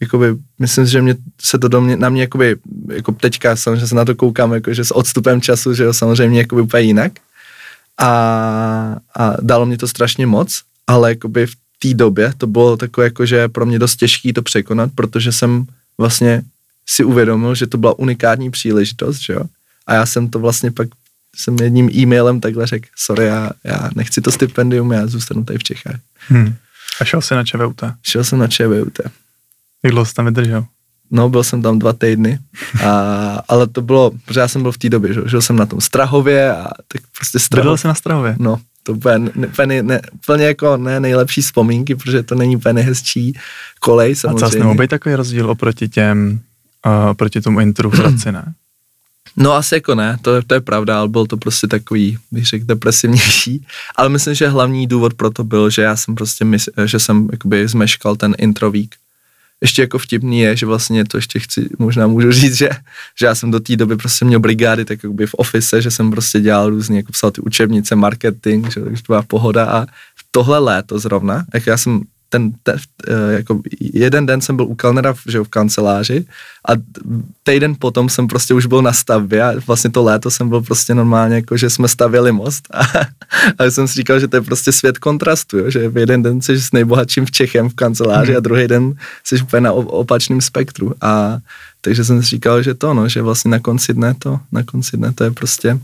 jakoby, 0.00 0.36
myslím 0.58 0.86
že 0.86 1.02
mě 1.02 1.14
se 1.40 1.58
to 1.58 1.68
do 1.68 1.80
mě, 1.80 1.96
na 1.96 2.08
mě, 2.08 2.20
jakoby, 2.20 2.56
jako 2.92 3.12
teďka 3.12 3.56
samozřejmě 3.56 3.86
se 3.86 3.94
na 3.94 4.04
to 4.04 4.14
koukám, 4.14 4.52
jako, 4.52 4.74
že 4.74 4.84
s 4.84 4.94
odstupem 4.94 5.40
času, 5.40 5.74
že 5.74 5.84
jo, 5.84 5.92
samozřejmě 5.92 6.38
jakoby 6.38 6.62
úplně 6.62 6.82
jinak. 6.82 7.12
A, 7.98 8.08
a 9.16 9.36
dalo 9.40 9.66
mě 9.66 9.78
to 9.78 9.88
strašně 9.88 10.26
moc, 10.26 10.62
ale 10.86 11.10
jakoby 11.10 11.46
v 11.46 11.54
té 11.78 11.94
době 11.94 12.32
to 12.38 12.46
bylo 12.46 12.76
takové, 12.76 13.06
jako, 13.06 13.26
že 13.26 13.48
pro 13.48 13.66
mě 13.66 13.78
dost 13.78 13.96
těžké 13.96 14.32
to 14.32 14.42
překonat, 14.42 14.90
protože 14.94 15.32
jsem 15.32 15.66
vlastně 15.98 16.42
si 16.86 17.04
uvědomil, 17.04 17.54
že 17.54 17.66
to 17.66 17.78
byla 17.78 17.98
unikátní 17.98 18.50
příležitost, 18.50 19.18
že 19.18 19.32
jo. 19.32 19.40
A 19.86 19.94
já 19.94 20.06
jsem 20.06 20.30
to 20.30 20.38
vlastně 20.38 20.70
pak 20.70 20.88
jsem 21.36 21.56
jedním 21.62 21.90
e-mailem 21.94 22.40
takhle 22.40 22.66
řekl, 22.66 22.88
sorry, 22.96 23.26
já, 23.26 23.50
já 23.64 23.90
nechci 23.94 24.20
to 24.20 24.32
stipendium, 24.32 24.92
já 24.92 25.06
zůstanu 25.06 25.44
tady 25.44 25.58
v 25.58 25.62
Čechách. 25.62 26.00
Hmm. 26.28 26.54
A 27.00 27.04
šel 27.04 27.20
jsi 27.20 27.34
na 27.34 27.44
ČVUT? 27.44 27.82
Šel 28.02 28.24
jsem 28.24 28.38
na 28.38 28.48
ČVUT. 28.48 28.98
Jak 29.82 29.90
dlouho 29.90 30.06
jsi 30.06 30.14
tam 30.14 30.24
vydržel? 30.24 30.64
No, 31.10 31.28
byl 31.28 31.44
jsem 31.44 31.62
tam 31.62 31.78
dva 31.78 31.92
týdny, 31.92 32.38
a, 32.84 32.90
ale 33.48 33.66
to 33.66 33.82
bylo, 33.82 34.10
protože 34.24 34.40
já 34.40 34.48
jsem 34.48 34.62
byl 34.62 34.72
v 34.72 34.78
té 34.78 34.88
době, 34.88 35.14
že 35.14 35.20
žil 35.26 35.42
jsem 35.42 35.56
na 35.56 35.66
tom 35.66 35.80
Strahově 35.80 36.52
a 36.52 36.70
tak 36.88 37.02
prostě 37.16 37.38
Strahově. 37.38 37.62
Bydlel 37.62 37.76
jsi 37.76 37.86
na 37.86 37.94
Strahově? 37.94 38.36
No, 38.38 38.60
to 38.82 38.92
úplně, 38.92 39.18
ne, 39.18 39.46
úplně, 39.46 39.82
ne, 39.82 40.00
úplně 40.14 40.44
jako 40.44 40.76
ne 40.76 41.00
nejlepší 41.00 41.42
vzpomínky, 41.42 41.94
protože 41.94 42.22
to 42.22 42.34
není 42.34 42.56
úplně 42.56 42.72
nejhezčí 42.72 43.38
kolej 43.80 44.14
samozřejmě. 44.14 44.70
A 44.70 44.74
co 44.74 44.74
být 44.74 44.90
takový 44.90 45.14
rozdíl 45.14 45.50
oproti 45.50 45.88
těm, 45.88 46.40
uh, 46.86 47.14
proti 47.14 47.40
tomu 47.40 47.60
intru 47.60 47.90
v 47.90 47.94
Hradci, 47.94 48.32
ne? 48.32 48.54
No 49.36 49.52
asi 49.52 49.74
jako 49.74 49.94
ne, 49.94 50.16
to, 50.22 50.42
to 50.42 50.54
je 50.54 50.60
pravda, 50.60 50.98
ale 50.98 51.08
byl 51.08 51.26
to 51.26 51.36
prostě 51.36 51.66
takový, 51.66 52.18
bych 52.30 52.46
řekl, 52.46 52.66
depresivnější. 52.66 53.66
Ale 53.96 54.08
myslím, 54.08 54.34
že 54.34 54.48
hlavní 54.48 54.86
důvod 54.86 55.14
pro 55.14 55.30
to 55.30 55.44
byl, 55.44 55.70
že 55.70 55.82
já 55.82 55.96
jsem 55.96 56.14
prostě, 56.14 56.46
že 56.84 56.98
jsem 56.98 57.28
jakoby 57.32 57.68
zmeškal 57.68 58.16
ten 58.16 58.34
intro 58.38 58.70
week. 58.70 58.94
Ještě 59.60 59.82
jako 59.82 59.98
vtipný 59.98 60.40
je, 60.40 60.56
že 60.56 60.66
vlastně 60.66 61.04
to 61.04 61.18
ještě 61.18 61.38
chci, 61.38 61.68
možná 61.78 62.06
můžu 62.06 62.32
říct, 62.32 62.54
že, 62.54 62.68
že 63.18 63.26
já 63.26 63.34
jsem 63.34 63.50
do 63.50 63.60
té 63.60 63.76
doby 63.76 63.96
prostě 63.96 64.24
měl 64.24 64.40
brigády 64.40 64.84
tak 64.84 65.02
jakoby 65.02 65.26
v 65.26 65.34
office, 65.34 65.82
že 65.82 65.90
jsem 65.90 66.10
prostě 66.10 66.40
dělal 66.40 66.70
různě, 66.70 66.96
jako 66.96 67.12
psal 67.12 67.30
ty 67.30 67.40
učebnice, 67.40 67.96
marketing, 67.96 68.70
že 68.70 68.80
to 68.80 68.90
byla 69.08 69.22
pohoda 69.22 69.64
a 69.64 69.86
tohle 70.30 70.58
léto 70.58 70.98
zrovna, 70.98 71.44
jak 71.54 71.66
já 71.66 71.76
jsem 71.76 72.00
ten, 72.28 72.52
ten 72.62 72.76
jako 73.30 73.60
jeden 73.80 74.26
den 74.26 74.40
jsem 74.40 74.56
byl 74.56 74.64
u 74.64 74.74
Kalnera 74.74 75.14
že 75.28 75.40
v 75.40 75.48
kanceláři 75.48 76.24
a 76.68 76.72
týden 77.42 77.74
potom 77.78 78.08
jsem 78.08 78.26
prostě 78.26 78.54
už 78.54 78.66
byl 78.66 78.82
na 78.82 78.92
stavbě 78.92 79.42
a 79.42 79.52
vlastně 79.66 79.90
to 79.90 80.02
léto 80.02 80.30
jsem 80.30 80.48
byl 80.48 80.60
prostě 80.60 80.94
normálně 80.94 81.34
jako, 81.34 81.56
že 81.56 81.70
jsme 81.70 81.88
stavěli 81.88 82.32
most 82.32 82.68
a, 82.74 82.82
a 83.64 83.70
jsem 83.70 83.88
si 83.88 83.94
říkal, 83.94 84.20
že 84.20 84.28
to 84.28 84.36
je 84.36 84.42
prostě 84.42 84.72
svět 84.72 84.98
kontrastu, 84.98 85.58
jo? 85.58 85.70
že 85.70 85.88
v 85.88 85.96
jeden 85.96 86.22
den 86.22 86.42
jsi 86.42 86.60
s 86.60 86.72
nejbohatším 86.72 87.26
v 87.26 87.30
Čechem 87.30 87.68
v 87.68 87.74
kanceláři 87.74 88.30
hmm. 88.30 88.36
a 88.36 88.40
druhý 88.40 88.68
den 88.68 88.94
jsi 89.24 89.42
úplně 89.42 89.60
na 89.60 89.72
opačném 89.72 90.40
spektru 90.40 90.94
a 91.00 91.38
takže 91.80 92.04
jsem 92.04 92.22
si 92.22 92.28
říkal, 92.28 92.62
že 92.62 92.74
to, 92.74 92.94
no, 92.94 93.08
že 93.08 93.22
vlastně 93.22 93.50
na 93.50 93.58
konci 93.58 93.94
dne 93.94 94.14
to, 94.18 94.40
na 94.52 94.62
konci 94.62 94.96
dne 94.96 95.12
to 95.12 95.24
je 95.24 95.30
prostě, 95.30 95.72
uh, 95.72 95.80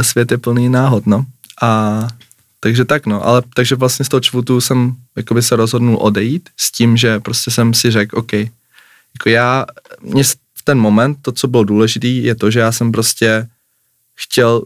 svět 0.00 0.30
je 0.30 0.38
plný 0.38 0.68
náhod, 0.68 1.06
no. 1.06 1.24
A 1.62 2.08
takže 2.62 2.84
tak, 2.84 3.06
no, 3.06 3.26
ale 3.26 3.42
takže 3.54 3.74
vlastně 3.74 4.04
z 4.04 4.08
toho 4.08 4.20
čvutu 4.20 4.60
jsem 4.60 4.94
jakoby 5.16 5.42
se 5.42 5.56
rozhodnul 5.56 5.98
odejít 6.00 6.48
s 6.56 6.72
tím, 6.72 6.96
že 6.96 7.20
prostě 7.20 7.50
jsem 7.50 7.74
si 7.74 7.90
řekl, 7.90 8.18
OK, 8.18 8.32
jako 8.32 9.26
já, 9.26 9.66
mě 10.02 10.24
v 10.54 10.62
ten 10.64 10.78
moment, 10.78 11.18
to, 11.22 11.32
co 11.32 11.48
bylo 11.48 11.64
důležité, 11.64 12.06
je 12.06 12.34
to, 12.34 12.50
že 12.50 12.60
já 12.60 12.72
jsem 12.72 12.92
prostě 12.92 13.48
chtěl 14.14 14.62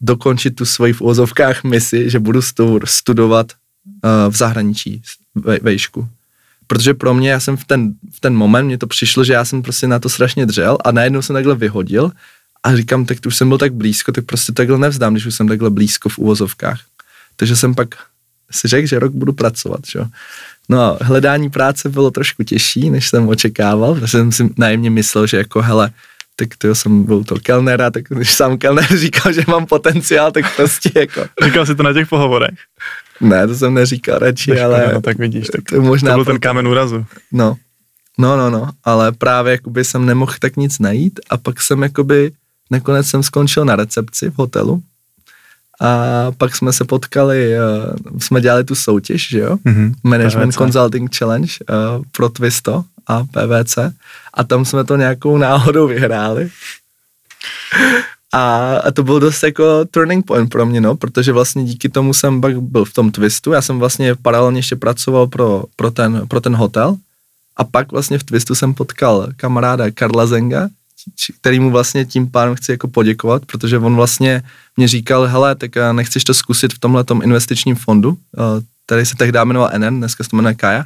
dokončit 0.00 0.50
tu 0.50 0.64
svoji 0.64 0.92
v 0.92 1.00
úvozovkách 1.00 1.64
misi, 1.64 2.10
že 2.10 2.18
budu 2.18 2.40
studovat 2.84 3.52
uh, 4.04 4.32
v 4.32 4.36
zahraničí 4.36 5.02
ve, 5.34 5.58
vejšku 5.58 6.08
protože 6.70 6.94
pro 6.94 7.14
mě, 7.14 7.30
já 7.30 7.40
jsem 7.40 7.56
v 7.56 7.64
ten, 7.64 7.94
v 8.12 8.20
ten 8.20 8.34
moment, 8.34 8.66
mně 8.66 8.78
to 8.78 8.86
přišlo, 8.86 9.24
že 9.24 9.32
já 9.32 9.44
jsem 9.44 9.62
prostě 9.62 9.86
na 9.86 9.98
to 9.98 10.08
strašně 10.08 10.46
dřel 10.46 10.78
a 10.84 10.92
najednou 10.92 11.22
jsem 11.22 11.34
takhle 11.34 11.54
vyhodil 11.54 12.12
a 12.62 12.76
říkám, 12.76 13.04
tak 13.04 13.18
už 13.26 13.36
jsem 13.36 13.48
byl 13.48 13.58
tak 13.58 13.74
blízko, 13.74 14.12
tak 14.12 14.24
prostě 14.24 14.52
takhle 14.52 14.78
nevzdám, 14.78 15.14
když 15.14 15.26
už 15.26 15.34
jsem 15.34 15.48
takhle 15.48 15.70
blízko 15.70 16.08
v 16.08 16.18
uvozovkách. 16.18 16.80
Takže 17.40 17.56
jsem 17.56 17.74
pak 17.74 17.88
si 18.50 18.68
řekl, 18.68 18.86
že 18.86 18.98
rok 18.98 19.12
budu 19.12 19.32
pracovat, 19.32 19.80
že? 19.86 20.00
No 20.68 20.80
a 20.80 20.98
hledání 21.00 21.50
práce 21.50 21.88
bylo 21.88 22.10
trošku 22.10 22.42
těžší, 22.42 22.90
než 22.90 23.08
jsem 23.08 23.28
očekával, 23.28 23.94
protože 23.94 24.06
jsem 24.06 24.32
si 24.32 24.48
najemně 24.56 24.90
myslel, 24.90 25.26
že 25.26 25.36
jako 25.36 25.62
hele, 25.62 25.90
tak 26.36 26.48
to 26.58 26.74
jsem 26.74 27.04
byl 27.04 27.24
to 27.24 27.40
kelnera, 27.42 27.90
tak 27.90 28.04
když 28.08 28.32
sám 28.32 28.58
kelner 28.58 28.96
říkal, 28.96 29.32
že 29.32 29.44
mám 29.48 29.66
potenciál, 29.66 30.32
tak 30.32 30.56
prostě 30.56 30.90
jako... 30.94 31.24
Říkal 31.44 31.66
si 31.66 31.74
to 31.74 31.82
na 31.82 31.92
těch 31.92 32.08
pohovorech? 32.08 32.58
Ne, 33.20 33.46
to 33.46 33.54
jsem 33.54 33.74
neříkal 33.74 34.18
radši, 34.18 34.50
Neškoda, 34.50 34.76
ale... 34.76 34.90
No 34.94 35.00
tak 35.00 35.18
vidíš, 35.18 35.46
tak 35.46 35.60
to, 35.70 35.82
možná 35.82 36.10
to 36.10 36.16
byl 36.16 36.24
ten 36.24 36.40
kámen 36.40 36.68
úrazu. 36.68 37.06
No, 37.32 37.56
no, 38.18 38.36
no, 38.36 38.50
no, 38.50 38.68
ale 38.84 39.12
právě 39.12 39.52
jakoby 39.52 39.84
jsem 39.84 40.06
nemohl 40.06 40.32
tak 40.40 40.56
nic 40.56 40.78
najít 40.78 41.20
a 41.30 41.36
pak 41.36 41.62
jsem 41.62 41.82
jakoby, 41.82 42.32
nakonec 42.70 43.06
jsem 43.06 43.22
skončil 43.22 43.64
na 43.64 43.76
recepci 43.76 44.30
v 44.30 44.38
hotelu 44.38 44.82
a 45.80 46.32
pak 46.38 46.56
jsme 46.56 46.72
se 46.72 46.84
potkali, 46.84 47.54
uh, 47.58 48.18
jsme 48.18 48.40
dělali 48.40 48.64
tu 48.64 48.74
soutěž, 48.74 49.28
že 49.28 49.38
jo, 49.38 49.56
mm-hmm, 49.56 49.94
Management 50.04 50.50
PVC. 50.50 50.58
Consulting 50.58 51.16
Challenge 51.16 51.52
uh, 51.70 52.04
pro 52.12 52.28
Twisto 52.28 52.84
a 53.06 53.24
PVC 53.24 53.78
a 54.34 54.44
tam 54.44 54.64
jsme 54.64 54.84
to 54.84 54.96
nějakou 54.96 55.38
náhodou 55.38 55.88
vyhráli. 55.88 56.50
A, 58.32 58.76
a 58.76 58.90
to 58.90 59.02
byl 59.02 59.20
dost 59.20 59.42
jako 59.42 59.84
turning 59.90 60.26
point 60.26 60.50
pro 60.50 60.66
mě, 60.66 60.80
no, 60.80 60.96
protože 60.96 61.32
vlastně 61.32 61.64
díky 61.64 61.88
tomu 61.88 62.14
jsem 62.14 62.40
pak 62.40 62.60
byl 62.60 62.84
v 62.84 62.92
tom 62.92 63.10
twistu, 63.10 63.52
já 63.52 63.62
jsem 63.62 63.78
vlastně 63.78 64.14
paralelně 64.14 64.58
ještě 64.58 64.76
pracoval 64.76 65.26
pro, 65.26 65.64
pro, 65.76 65.90
ten, 65.90 66.28
pro 66.28 66.40
ten 66.40 66.56
hotel 66.56 66.96
a 67.56 67.64
pak 67.64 67.92
vlastně 67.92 68.18
v 68.18 68.24
twistu 68.24 68.54
jsem 68.54 68.74
potkal 68.74 69.28
kamaráda 69.36 69.90
Karla 69.90 70.26
Zenga, 70.26 70.68
který 71.40 71.60
mu 71.60 71.70
vlastně 71.70 72.04
tím 72.04 72.30
pádem 72.30 72.54
chci 72.54 72.72
jako 72.72 72.88
poděkovat, 72.88 73.46
protože 73.46 73.78
on 73.78 73.96
vlastně 73.96 74.42
mě 74.76 74.88
říkal, 74.88 75.26
hele, 75.26 75.54
tak 75.54 75.70
nechceš 75.92 76.24
to 76.24 76.34
zkusit 76.34 76.72
v 76.72 76.78
tomhle 76.78 77.04
investičním 77.22 77.76
fondu, 77.76 78.18
který 78.86 79.06
se 79.06 79.16
tehdy 79.16 79.38
jmenoval 79.44 79.70
NN, 79.78 79.98
dneska 79.98 80.24
se 80.24 80.30
to 80.30 80.36
jmenuje 80.36 80.54
Kaja. 80.54 80.84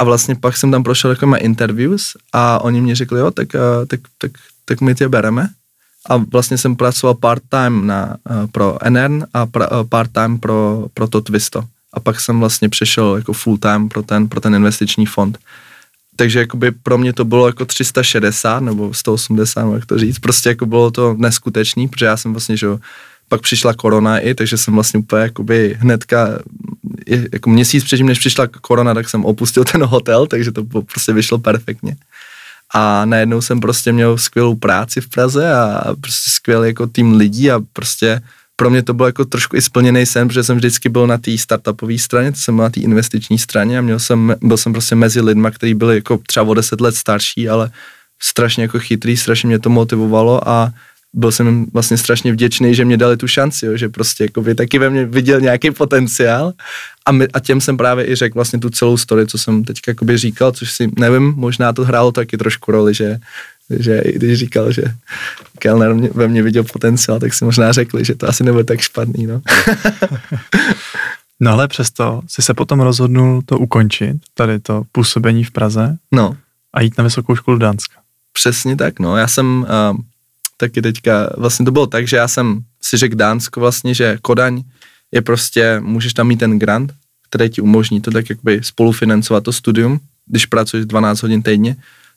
A 0.00 0.04
vlastně 0.04 0.34
pak 0.34 0.56
jsem 0.56 0.70
tam 0.70 0.82
prošel 0.82 1.10
jako 1.10 1.36
interviews 1.36 2.16
a 2.32 2.58
oni 2.62 2.80
mě 2.80 2.94
řekli, 2.94 3.20
jo, 3.20 3.30
tak, 3.30 3.48
tak, 3.86 4.00
tak, 4.18 4.30
tak 4.64 4.80
my 4.80 4.94
tě 4.94 5.08
bereme 5.08 5.48
a 6.08 6.16
vlastně 6.16 6.58
jsem 6.58 6.76
pracoval 6.76 7.14
part-time 7.14 7.86
na, 7.86 8.16
pro 8.52 8.78
NN 8.88 9.24
a 9.34 9.46
part-time 9.88 10.38
pro, 10.38 10.86
pro 10.94 11.08
to 11.08 11.20
Twisto. 11.20 11.64
A 11.92 12.00
pak 12.00 12.20
jsem 12.20 12.40
vlastně 12.40 12.68
přešel 12.68 13.16
jako 13.16 13.32
full-time 13.32 13.88
pro 13.88 14.02
ten, 14.02 14.28
pro 14.28 14.40
ten 14.40 14.54
investiční 14.54 15.06
fond. 15.06 15.38
Takže 16.16 16.38
jakoby 16.38 16.70
pro 16.70 16.98
mě 16.98 17.12
to 17.12 17.24
bylo 17.24 17.46
jako 17.46 17.64
360 17.64 18.60
nebo 18.60 18.94
180, 18.94 19.60
nebo 19.60 19.74
jak 19.74 19.86
to 19.86 19.98
říct. 19.98 20.18
Prostě 20.18 20.48
jako 20.48 20.66
bylo 20.66 20.90
to 20.90 21.14
neskutečný, 21.18 21.88
protože 21.88 22.06
já 22.06 22.16
jsem 22.16 22.32
vlastně, 22.32 22.56
že 22.56 22.66
pak 23.28 23.40
přišla 23.40 23.74
korona 23.74 24.18
i, 24.18 24.34
takže 24.34 24.58
jsem 24.58 24.74
vlastně 24.74 25.00
úplně 25.00 25.22
jakoby 25.22 25.76
hnedka, 25.78 26.28
jako 27.32 27.50
měsíc 27.50 27.84
předtím, 27.84 28.06
než 28.06 28.18
přišla 28.18 28.46
korona, 28.46 28.94
tak 28.94 29.08
jsem 29.08 29.24
opustil 29.24 29.64
ten 29.64 29.84
hotel, 29.84 30.26
takže 30.26 30.52
to 30.52 30.64
prostě 30.64 31.12
vyšlo 31.12 31.38
perfektně 31.38 31.96
a 32.74 33.04
najednou 33.04 33.40
jsem 33.42 33.60
prostě 33.60 33.92
měl 33.92 34.18
skvělou 34.18 34.54
práci 34.54 35.00
v 35.00 35.08
Praze 35.08 35.52
a 35.52 35.94
prostě 36.00 36.30
skvělý 36.30 36.68
jako 36.68 36.86
tým 36.86 37.16
lidí 37.16 37.50
a 37.50 37.60
prostě 37.72 38.20
pro 38.56 38.70
mě 38.70 38.82
to 38.82 38.94
bylo 38.94 39.08
jako 39.08 39.24
trošku 39.24 39.56
i 39.56 39.62
splněný 39.62 40.06
sen, 40.06 40.28
protože 40.28 40.44
jsem 40.44 40.56
vždycky 40.56 40.88
byl 40.88 41.06
na 41.06 41.18
té 41.18 41.38
startupové 41.38 41.98
straně, 41.98 42.32
to 42.32 42.38
jsem 42.38 42.56
byl 42.56 42.62
na 42.62 42.70
té 42.70 42.80
investiční 42.80 43.38
straně 43.38 43.78
a 43.78 43.82
měl 43.82 43.98
jsem, 43.98 44.34
byl 44.42 44.56
jsem 44.56 44.72
prostě 44.72 44.94
mezi 44.94 45.20
lidma, 45.20 45.50
kteří 45.50 45.74
byli 45.74 45.94
jako 45.94 46.20
třeba 46.26 46.46
o 46.46 46.54
deset 46.54 46.80
let 46.80 46.96
starší, 46.96 47.48
ale 47.48 47.70
strašně 48.22 48.62
jako 48.62 48.78
chytrý, 48.78 49.16
strašně 49.16 49.46
mě 49.46 49.58
to 49.58 49.70
motivovalo 49.70 50.48
a 50.48 50.72
byl 51.12 51.32
jsem 51.32 51.66
vlastně 51.72 51.96
strašně 51.96 52.32
vděčný, 52.32 52.74
že 52.74 52.84
mě 52.84 52.96
dali 52.96 53.16
tu 53.16 53.28
šanci, 53.28 53.66
jo, 53.66 53.76
že 53.76 53.88
prostě 53.88 54.24
jako 54.24 54.42
by 54.42 54.54
taky 54.54 54.78
ve 54.78 54.90
mně 54.90 55.04
viděl 55.04 55.40
nějaký 55.40 55.70
potenciál 55.70 56.52
a, 57.06 57.12
my, 57.12 57.28
a 57.32 57.40
těm 57.40 57.60
jsem 57.60 57.76
právě 57.76 58.10
i 58.10 58.14
řekl 58.14 58.34
vlastně 58.34 58.58
tu 58.58 58.70
celou 58.70 58.96
story, 58.96 59.26
co 59.26 59.38
jsem 59.38 59.64
teď 59.64 59.78
jakoby 59.88 60.18
říkal, 60.18 60.52
což 60.52 60.72
si 60.72 60.90
nevím, 60.98 61.34
možná 61.36 61.72
to 61.72 61.84
hrálo 61.84 62.12
taky 62.12 62.36
trošku 62.36 62.72
roli, 62.72 62.94
že 62.94 63.18
že 63.70 63.98
i 63.98 64.12
když 64.12 64.38
říkal, 64.38 64.72
že 64.72 64.82
Kellner 65.58 65.94
mě, 65.94 66.10
ve 66.14 66.28
mně 66.28 66.42
viděl 66.42 66.64
potenciál, 66.64 67.20
tak 67.20 67.34
si 67.34 67.44
možná 67.44 67.72
řekli, 67.72 68.04
že 68.04 68.14
to 68.14 68.28
asi 68.28 68.44
nebude 68.44 68.64
tak 68.64 68.80
špatný, 68.80 69.26
no. 69.26 69.42
no 71.40 71.52
ale 71.52 71.68
přesto 71.68 72.22
jsi 72.26 72.42
se 72.42 72.54
potom 72.54 72.80
rozhodnul 72.80 73.42
to 73.46 73.58
ukončit, 73.58 74.16
tady 74.34 74.58
to 74.58 74.82
působení 74.92 75.44
v 75.44 75.50
Praze 75.50 75.96
no. 76.12 76.36
a 76.72 76.80
jít 76.80 76.98
na 76.98 77.04
vysokou 77.04 77.36
školu 77.36 77.58
Dánska. 77.58 77.94
Přesně 78.32 78.76
tak, 78.76 79.00
no. 79.00 79.16
Já 79.16 79.28
jsem 79.28 79.66
uh, 79.92 79.98
taky 80.56 80.82
teďka, 80.82 81.30
vlastně 81.36 81.64
to 81.64 81.72
bylo 81.72 81.86
tak, 81.86 82.08
že 82.08 82.16
já 82.16 82.28
jsem 82.28 82.60
si 82.82 82.96
řekl 82.96 83.16
Dánsko 83.16 83.60
vlastně, 83.60 83.94
že 83.94 84.18
Kodaň 84.22 84.62
je 85.12 85.22
prostě, 85.22 85.80
můžeš 85.80 86.14
tam 86.14 86.26
mít 86.28 86.38
ten 86.38 86.58
grant, 86.58 86.92
který 87.28 87.50
ti 87.50 87.60
umožní 87.60 88.00
to 88.00 88.10
tak 88.10 88.30
jakoby 88.30 88.60
spolufinancovat 88.62 89.44
to 89.44 89.52
studium, 89.52 90.00
když 90.26 90.46
pracuješ 90.46 90.86
12 90.86 91.22
hodin 91.22 91.42
týdně. 91.42 91.76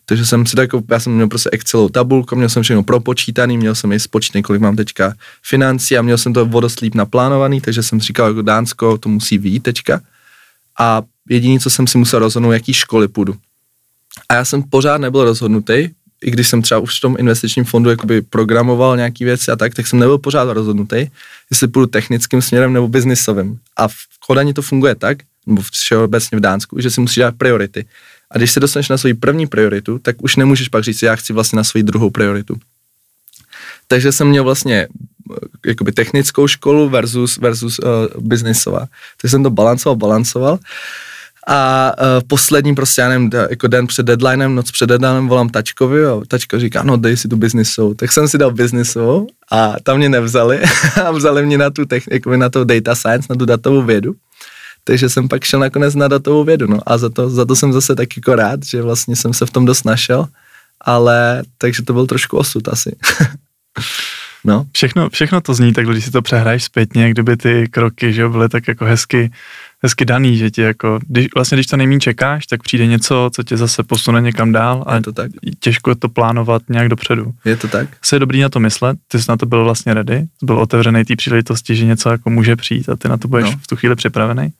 Takže 0.09 0.25
jsem 0.25 0.45
si 0.45 0.55
tak, 0.55 0.69
já 0.91 0.99
jsem 0.99 1.13
měl 1.13 1.27
prostě 1.27 1.49
Excelovou 1.53 1.89
tabulku, 1.89 2.35
měl 2.35 2.49
jsem 2.49 2.63
všechno 2.63 2.83
propočítaný, 2.83 3.57
měl 3.57 3.75
jsem 3.75 3.91
i 3.91 3.99
spočítaný, 3.99 4.43
kolik 4.43 4.61
mám 4.61 4.75
teďka 4.75 5.13
financí 5.43 5.97
a 5.97 6.01
měl 6.01 6.17
jsem 6.17 6.33
to 6.33 6.45
vodoslíp 6.45 6.95
naplánovaný, 6.95 7.61
takže 7.61 7.83
jsem 7.83 7.99
říkal, 7.99 8.27
jako 8.27 8.41
Dánsko 8.41 8.97
to 8.97 9.09
musí 9.09 9.37
výjít 9.37 9.63
teďka. 9.63 10.01
A 10.79 11.01
jediné, 11.29 11.59
co 11.59 11.69
jsem 11.69 11.87
si 11.87 11.97
musel 11.97 12.19
rozhodnout, 12.19 12.51
jaký 12.51 12.73
školy 12.73 13.07
půjdu. 13.07 13.35
A 14.29 14.33
já 14.33 14.45
jsem 14.45 14.63
pořád 14.63 14.97
nebyl 14.97 15.23
rozhodnutý, 15.23 15.89
i 16.21 16.31
když 16.31 16.47
jsem 16.47 16.61
třeba 16.61 16.79
už 16.79 16.97
v 16.97 17.01
tom 17.01 17.15
investičním 17.19 17.65
fondu 17.65 17.89
jakoby 17.89 18.21
programoval 18.21 18.97
nějaký 18.97 19.25
věci 19.25 19.51
a 19.51 19.55
tak, 19.55 19.73
tak 19.73 19.87
jsem 19.87 19.99
nebyl 19.99 20.17
pořád 20.17 20.53
rozhodnutý, 20.53 21.07
jestli 21.51 21.67
půjdu 21.67 21.87
technickým 21.87 22.41
směrem 22.41 22.73
nebo 22.73 22.87
biznisovým. 22.87 23.59
A 23.77 23.87
v 23.87 23.95
Kodani 24.27 24.53
to 24.53 24.61
funguje 24.61 24.95
tak, 24.95 25.17
nebo 25.47 25.61
všeobecně 25.61 26.37
v 26.37 26.41
Dánsku, 26.41 26.79
že 26.81 26.91
si 26.91 27.01
musíš 27.01 27.17
dát 27.17 27.35
priority. 27.37 27.85
A 28.31 28.37
když 28.37 28.51
se 28.51 28.59
dostaneš 28.59 28.89
na 28.89 28.97
svoji 28.97 29.13
první 29.13 29.47
prioritu, 29.47 29.99
tak 29.99 30.21
už 30.21 30.35
nemůžeš 30.35 30.67
pak 30.67 30.83
říct, 30.83 31.01
já 31.01 31.15
chci 31.15 31.33
vlastně 31.33 31.57
na 31.57 31.63
svoji 31.63 31.83
druhou 31.83 32.09
prioritu. 32.09 32.55
Takže 33.87 34.11
jsem 34.11 34.27
měl 34.27 34.43
vlastně 34.43 34.87
eh, 34.87 35.69
jakoby 35.69 35.91
technickou 35.91 36.47
školu 36.47 36.89
versus, 36.89 37.37
versus 37.37 37.79
uh, 37.79 37.87
biznisová. 38.19 38.85
Takže 39.21 39.31
jsem 39.31 39.43
to 39.43 39.49
balancoval, 39.49 39.95
balancoval 39.95 40.59
a 41.47 41.91
uh, 41.97 42.27
poslední 42.27 42.75
prostě, 42.75 43.01
já 43.01 43.09
nevím, 43.09 43.31
jako 43.49 43.67
den 43.67 43.87
před 43.87 44.05
deadlinem, 44.05 44.55
noc 44.55 44.71
před 44.71 44.85
deadlinem 44.85 45.27
volám 45.27 45.49
tačkovi 45.49 46.05
a 46.05 46.21
tačka 46.27 46.59
říká, 46.59 46.83
no 46.83 46.97
dej 46.97 47.17
si 47.17 47.27
tu 47.27 47.37
biznisovou. 47.37 47.93
Tak 47.93 48.11
jsem 48.11 48.27
si 48.27 48.37
dal 48.37 48.51
biznisovou 48.51 49.27
a 49.51 49.75
tam 49.83 49.97
mě 49.97 50.09
nevzali 50.09 50.61
a 51.05 51.11
vzali 51.11 51.45
mě 51.45 51.57
na 51.57 51.69
tu, 51.69 51.85
jako 52.11 52.37
na 52.37 52.49
to 52.49 52.63
data 52.63 52.95
science, 52.95 53.27
na 53.29 53.35
tu 53.35 53.45
datovou 53.45 53.81
vědu. 53.81 54.15
Takže 54.83 55.09
jsem 55.09 55.27
pak 55.27 55.43
šel 55.43 55.59
nakonec 55.59 55.95
na 55.95 56.07
datovou 56.07 56.43
vědu, 56.43 56.67
no 56.67 56.79
a 56.85 56.97
za 56.97 57.09
to, 57.09 57.29
za 57.29 57.45
to 57.45 57.55
jsem 57.55 57.73
zase 57.73 57.95
tak 57.95 58.17
jako 58.17 58.35
rád, 58.35 58.65
že 58.65 58.81
vlastně 58.81 59.15
jsem 59.15 59.33
se 59.33 59.45
v 59.45 59.51
tom 59.51 59.65
dost 59.65 59.83
našel, 59.83 60.27
ale 60.81 61.43
takže 61.57 61.83
to 61.83 61.93
byl 61.93 62.07
trošku 62.07 62.37
osud 62.37 62.67
asi. 62.67 62.95
no. 64.43 64.65
Všechno, 64.73 65.09
všechno 65.09 65.41
to 65.41 65.53
zní 65.53 65.73
tak, 65.73 65.85
když 65.87 66.05
si 66.05 66.11
to 66.11 66.21
přehraješ 66.21 66.63
zpětně, 66.63 67.09
kdyby 67.09 67.37
ty 67.37 67.67
kroky, 67.71 68.13
že 68.13 68.27
byly 68.27 68.49
tak 68.49 68.67
jako 68.67 68.85
hezky 68.85 69.31
hezky 69.83 70.05
daný, 70.05 70.37
že 70.37 70.51
ti 70.51 70.61
jako, 70.61 70.99
když, 71.07 71.27
vlastně 71.35 71.55
když 71.55 71.67
to 71.67 71.77
nejméně 71.77 71.99
čekáš, 71.99 72.47
tak 72.47 72.63
přijde 72.63 72.87
něco, 72.87 73.29
co 73.33 73.43
tě 73.43 73.57
zase 73.57 73.83
posune 73.83 74.21
někam 74.21 74.51
dál 74.51 74.83
a 74.87 74.95
Je 74.95 75.01
to 75.01 75.11
tak. 75.11 75.31
těžko 75.59 75.89
je 75.89 75.95
to 75.95 76.09
plánovat 76.09 76.61
nějak 76.69 76.89
dopředu. 76.89 77.31
Je 77.45 77.55
to 77.57 77.67
tak? 77.67 77.89
Asi 78.03 78.15
je 78.15 78.19
dobrý 78.19 78.41
na 78.41 78.49
to 78.49 78.59
myslet, 78.59 78.97
ty 79.07 79.19
jsi 79.19 79.25
na 79.29 79.37
to 79.37 79.45
byl 79.45 79.63
vlastně 79.63 79.93
ready, 79.93 80.25
byl 80.43 80.59
otevřený 80.59 81.05
té 81.05 81.15
příležitosti, 81.15 81.75
že 81.75 81.85
něco 81.85 82.09
jako 82.09 82.29
může 82.29 82.55
přijít 82.55 82.89
a 82.89 82.95
ty 82.95 83.07
na 83.09 83.17
to 83.17 83.27
budeš 83.27 83.45
No. 83.51 83.57
v 83.63 83.67
tu 83.67 83.75
chvíli 83.75 83.95
připravený, 83.95 84.53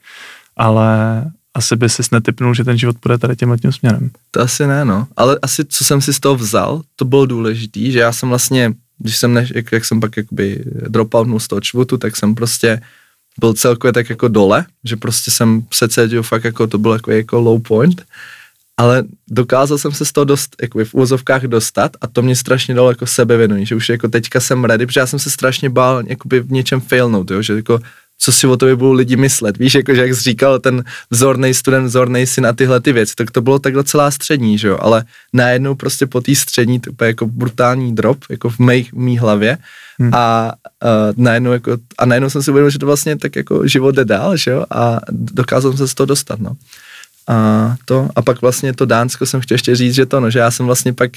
ale 0.58 1.26
asi 1.54 1.76
by 1.76 1.90
si 1.90 2.02
netypnul, 2.12 2.54
že 2.56 2.64
ten 2.64 2.78
život 2.78 2.98
půjde 3.00 3.18
tady 3.18 3.36
tím 3.36 3.50
letním 3.50 3.72
směrem. 3.72 4.10
To 4.32 4.42
asi 4.42 4.68
ne, 4.68 4.86
no. 4.86 5.08
Ale 5.18 5.40
asi, 5.42 5.66
co 5.66 5.84
jsem 5.86 6.02
si 6.02 6.14
z 6.14 6.20
toho 6.20 6.36
vzal, 6.36 6.82
to 6.96 7.06
bylo 7.06 7.26
důležitý, 7.26 7.92
že 7.92 8.00
já 8.00 8.12
jsem 8.12 8.30
vlastně, 8.30 8.74
když 9.00 9.18
jsem, 9.18 9.34
ne, 9.34 9.48
jak, 9.56 9.72
jak 9.72 9.86
jsem 9.86 10.00
pak 10.00 10.18
jakoby 10.18 10.64
dropoutnul 10.88 11.40
z 11.40 11.48
toho 11.48 11.62
čvutu, 11.62 11.98
tak 11.98 12.16
jsem 12.16 12.36
prostě 12.36 12.82
byl 13.40 13.54
celkově 13.54 13.94
tak 13.94 14.10
jako 14.10 14.28
dole, 14.28 14.66
že 14.84 14.96
prostě 14.96 15.32
jsem 15.32 15.64
se 15.74 15.88
cítil 15.90 16.24
fakt 16.24 16.44
jako, 16.44 16.68
to 16.68 16.78
bylo 16.78 16.94
jako, 16.94 17.12
jako 17.12 17.40
low 17.40 17.62
point, 17.62 18.06
ale 18.78 19.04
dokázal 19.28 19.78
jsem 19.78 19.92
se 19.92 20.06
z 20.06 20.12
toho 20.12 20.26
dost, 20.26 20.56
jako 20.62 20.86
v 20.86 20.94
úvozovkách 20.94 21.44
dostat 21.44 21.92
a 22.02 22.08
to 22.08 22.22
mě 22.22 22.36
strašně 22.36 22.76
dalo 22.76 22.90
jako 22.90 23.06
sebevědomí, 23.06 23.66
že 23.66 23.76
už 23.76 23.90
jako 23.90 24.08
teďka 24.08 24.40
jsem 24.40 24.66
ready, 24.66 24.86
protože 24.86 25.00
já 25.00 25.08
jsem 25.08 25.20
se 25.20 25.30
strašně 25.30 25.70
bál 25.70 26.04
jakoby 26.08 26.40
v 26.40 26.52
něčem 26.52 26.82
failnout, 26.82 27.32
jo, 27.32 27.42
že 27.42 27.54
jako 27.54 27.80
co 28.22 28.32
si 28.32 28.48
o 28.48 28.58
tobě 28.58 28.76
budou 28.76 28.94
lidi 28.94 29.16
myslet, 29.16 29.58
víš, 29.58 29.76
jako 29.76 29.96
že 29.96 30.02
jak 30.02 30.16
jsi 30.16 30.22
říkal 30.22 30.60
ten 30.60 30.84
vzorný 31.12 31.54
student, 31.54 31.88
vzorný 31.88 32.28
syn 32.28 32.46
a 32.46 32.54
tyhle 32.54 32.80
ty 32.82 32.94
věci, 32.94 33.16
tak 33.16 33.32
to 33.32 33.42
bylo 33.42 33.60
takhle 33.60 33.84
celá 33.84 34.12
střední, 34.12 34.58
že 34.58 34.68
jo, 34.68 34.78
ale 34.82 35.04
najednou 35.34 35.76
prostě 35.76 36.08
po 36.08 36.22
té 36.22 36.36
střední, 36.36 36.80
to 36.80 37.04
je 37.04 37.08
jako 37.08 37.28
brutální 37.28 37.96
drop, 37.96 38.18
jako 38.30 38.50
v 38.50 38.60
mé, 38.60 38.84
v 38.84 38.94
mý 38.94 39.18
hlavě 39.18 39.58
Hmm. 40.02 40.14
a, 40.14 40.54
uh, 40.84 41.24
najednou 41.24 41.52
jako, 41.52 41.78
a 41.98 42.06
najednou 42.06 42.30
jsem 42.30 42.44
si 42.44 42.52
uvědomil, 42.52 42.70
že 42.70 42.80
to 42.80 42.86
vlastně 42.86 43.18
tak 43.18 43.36
jako 43.36 43.68
život 43.68 43.96
jde 43.96 44.06
dál, 44.06 44.38
že 44.38 44.52
jo, 44.52 44.66
a 44.72 45.00
dokázal 45.12 45.72
jsem 45.72 45.78
se 45.78 45.88
z 45.88 45.94
toho 45.94 46.08
dostat, 46.08 46.40
no. 46.40 46.56
A 47.28 47.76
to, 47.86 48.10
a 48.16 48.22
pak 48.22 48.42
vlastně 48.42 48.74
to 48.74 48.86
Dánsko 48.86 49.26
jsem 49.26 49.42
chtěl 49.42 49.56
ještě 49.56 49.76
říct, 49.76 49.96
že 49.96 50.06
to, 50.06 50.20
no, 50.20 50.30
že 50.30 50.40
já 50.40 50.52
jsem 50.52 50.66
vlastně 50.66 50.94
pak 50.94 51.12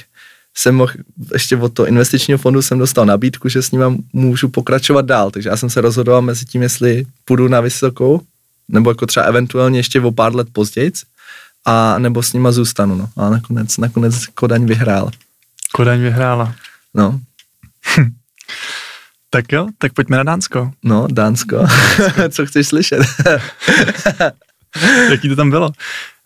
jsem 0.57 0.74
mohl, 0.74 0.92
ještě 1.32 1.57
od 1.57 1.74
toho 1.74 1.86
investičního 1.86 2.38
fondu 2.38 2.62
jsem 2.62 2.78
dostal 2.78 3.07
nabídku, 3.07 3.48
že 3.48 3.62
s 3.62 3.70
ním 3.70 3.82
můžu 4.12 4.48
pokračovat 4.48 5.07
dál, 5.07 5.30
takže 5.30 5.48
já 5.48 5.57
jsem 5.57 5.70
se 5.70 5.80
rozhodoval 5.80 6.22
mezi 6.22 6.44
tím, 6.44 6.62
jestli 6.62 7.05
půjdu 7.24 7.48
na 7.48 7.61
vysokou, 7.61 8.20
nebo 8.68 8.90
jako 8.90 9.07
třeba 9.07 9.26
eventuálně 9.26 9.78
ještě 9.78 10.00
o 10.00 10.12
pár 10.12 10.34
let 10.34 10.48
později, 10.53 10.92
a 11.64 11.98
nebo 11.98 12.22
s 12.22 12.32
nima 12.32 12.53
zůstanu, 12.53 12.94
no. 12.94 13.09
A 13.16 13.30
nakonec, 13.30 13.78
nakonec 13.78 14.26
Kodaň 14.26 14.66
vyhrál, 14.66 15.11
Kodaň 15.72 16.00
vyhrála. 16.00 16.55
no. 16.94 17.20
Tak 19.30 19.53
jo, 19.53 19.68
tak 19.78 19.92
pojďme 19.92 20.16
na 20.16 20.22
Dánsko. 20.22 20.72
No, 20.84 21.07
Dánsko. 21.11 21.66
Co 22.30 22.46
chceš 22.46 22.66
slyšet? 22.66 23.00
Jaký 25.11 25.28
to 25.28 25.36
tam 25.36 25.50
bylo? 25.50 25.72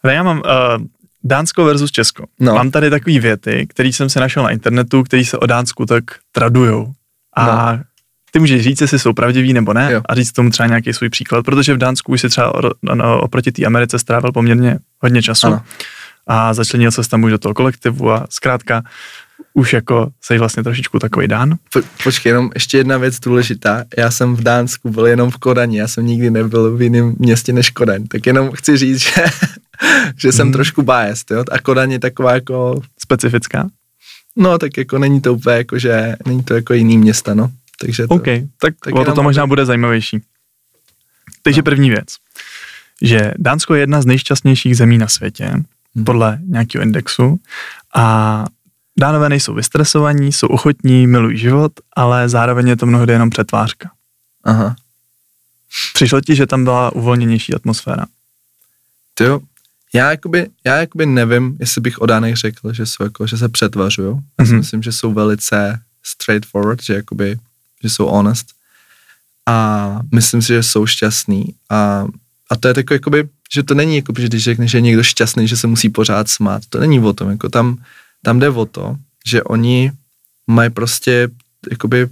No 0.05 0.11
já 0.11 0.23
mám 0.23 0.39
uh, 0.39 0.87
Dánsko 1.27 1.65
versus 1.65 1.91
Česko. 1.91 2.25
No. 2.41 2.55
Mám 2.55 2.71
tady 2.71 2.91
takový 2.91 3.21
věty, 3.21 3.67
který 3.69 3.93
jsem 3.93 4.09
se 4.09 4.21
našel 4.21 4.43
na 4.43 4.51
internetu, 4.51 5.03
který 5.03 5.25
se 5.25 5.39
o 5.39 5.47
Dánsku 5.47 5.87
tak 5.87 6.05
tradujou. 6.33 6.93
A 7.37 7.73
No. 7.73 7.83
ty 8.31 8.39
můžeš 8.39 8.63
říct, 8.63 8.81
jestli 8.81 8.99
jsou 8.99 9.13
pravdiví 9.13 9.53
nebo 9.53 9.73
ne 9.73 9.89
Jo. 9.93 10.03
a 10.09 10.15
říct 10.15 10.33
tomu 10.33 10.51
třeba 10.51 10.67
nějaký 10.67 10.93
svůj 10.93 11.09
příklad, 11.11 11.45
protože 11.45 11.75
v 11.75 11.79
Dánsku 11.79 12.13
už 12.13 12.21
si 12.21 12.29
třeba 12.29 12.55
o- 12.55 12.71
no, 12.95 13.21
oproti 13.21 13.53
té 13.53 13.65
Americe 13.65 13.99
strávil 13.99 14.33
poměrně 14.33 14.79
hodně 15.01 15.23
času 15.23 15.47
Ano. 15.47 15.63
a 16.27 16.55
začlenil 16.55 16.91
se 16.91 17.09
tam 17.09 17.23
už 17.25 17.31
do 17.31 17.39
toho 17.39 17.55
kolektivu 17.55 18.11
a 18.11 18.27
zkrátka 18.31 18.83
už 19.55 19.73
jako 19.73 20.09
jsi 20.21 20.39
vlastně 20.39 20.63
trošičku 20.63 20.99
takový 20.99 21.29
Dán. 21.29 21.55
Po, 21.73 21.81
počkej, 22.05 22.31
jenom 22.31 22.51
ještě 22.55 22.79
jedna 22.79 22.99
věc 22.99 23.21
důležitá. 23.21 23.85
Já 23.99 24.11
jsem 24.11 24.37
v 24.37 24.41
Dánsku 24.43 24.91
byl 24.91 25.07
jenom 25.07 25.31
v 25.31 25.37
Kodani, 25.37 25.79
já 25.79 25.89
jsem 25.89 26.07
nikdy 26.07 26.31
nebyl 26.31 26.77
v 26.77 26.83
jiném 26.83 27.15
městě 27.19 27.53
než 27.53 27.71
Kodaň. 27.71 28.07
Tak 28.07 28.27
jenom 28.27 28.51
chci 28.53 28.77
říct, 28.77 28.99
že, 29.01 29.25
že 30.17 30.33
jsem 30.33 30.47
Mhm. 30.47 30.53
trošku 30.53 30.83
biased, 30.83 31.31
jo? 31.31 31.45
A 31.53 31.59
Kodaň 31.59 31.91
je 31.93 31.99
taková 31.99 32.33
jako, 32.35 32.81
Specifická. 32.99 33.69
no 34.37 34.59
tak 34.59 34.77
jako 34.77 34.99
není 34.99 35.21
to 35.21 35.35
úplně 35.35 35.57
jako, 35.57 35.79
že 35.79 36.17
není 36.27 36.43
to 36.45 36.55
jako 36.55 36.75
jiný 36.75 36.99
města, 36.99 37.35
no. 37.35 37.51
Takže 37.81 38.07
to, 38.09 38.15
OK, 38.15 38.25
tak, 38.61 38.75
tak 38.85 38.95
o 38.95 39.05
to, 39.05 39.13
to 39.13 39.23
možná 39.23 39.47
bude 39.47 39.67
zajímavější. 39.67 40.21
Takže 41.43 41.61
No. 41.61 41.65
první 41.65 41.91
věc, 41.91 42.07
že 43.03 43.33
Dánsko 43.39 43.75
je 43.75 43.81
jedna 43.81 44.03
z 44.03 44.07
nejšťastnějších 44.07 44.77
zemí 44.77 44.99
na 44.99 45.09
světě, 45.09 45.51
Mhm. 45.95 46.05
podle 46.05 46.39
nějakého 46.47 46.83
indexu 46.83 47.41
a 47.95 48.45
Dánové 48.99 49.29
nejsou 49.29 49.55
vystresovaní, 49.55 50.33
jsou 50.33 50.47
ochotní, 50.47 51.07
milují 51.07 51.39
život, 51.39 51.73
ale 51.97 52.29
zároveň 52.29 52.69
je 52.69 52.77
to 52.77 52.87
mnohdy 52.87 53.13
jenom 53.13 53.31
přetvářka. 53.31 53.91
Aha. 54.45 54.77
Přišlo 55.95 56.21
ti, 56.21 56.37
že 56.37 56.47
tam 56.47 56.65
byla 56.65 56.93
uvolněnější 56.93 57.55
atmosféra. 57.55 58.07
To 59.15 59.25
jo, 59.25 59.41
já 59.95 60.11
jakoby, 60.11 60.47
já 60.65 60.77
jakoby 60.77 61.07
nevím, 61.07 61.57
jestli 61.61 61.81
bych 61.81 61.99
o 61.99 62.07
Dánech 62.07 62.37
řekl, 62.37 62.73
že 62.73 62.87
jsou 62.87 63.05
jako, 63.05 63.27
že 63.27 63.37
se 63.39 63.49
přetvařují. 63.49 64.17
Já 64.39 64.45
si 64.45 64.51
Mhm. 64.51 64.59
myslím, 64.61 64.83
že 64.83 64.93
jsou 64.93 65.13
velice 65.13 65.81
straightforward, 66.03 66.83
že 66.83 66.95
jakoby, 66.95 67.39
že 67.83 67.91
jsou 67.91 68.07
honest. 68.07 68.47
A 69.47 70.01
myslím 70.15 70.43
si, 70.43 70.49
že 70.49 70.63
jsou 70.63 70.87
šťastný. 70.87 71.55
A, 71.71 72.07
a 72.51 72.57
to 72.57 72.69
je 72.69 72.75
takový, 72.75 72.95
jakoby, 72.95 73.29
že 73.55 73.63
to 73.63 73.75
není, 73.75 73.97
jakoby, 73.97 74.23
že 74.23 74.29
když 74.29 74.45
řekneš, 74.45 74.71
že 74.71 74.79
je 74.79 74.83
někdo 74.83 75.03
šťastný, 75.03 75.49
že 75.49 75.57
se 75.57 75.67
musí 75.67 75.89
pořád 75.89 76.29
smát. 76.29 76.63
To 76.69 76.81
není 76.81 77.01
o 77.01 77.13
tom, 77.13 77.31
jako 77.31 77.49
tam, 77.49 77.79
tam 78.23 78.39
jde 78.39 78.49
o 78.49 78.67
to, 78.67 78.97
že 79.27 79.43
oni 79.43 79.93
mají 80.47 80.71
prostě, 80.71 81.29
jakoby, 81.71 82.09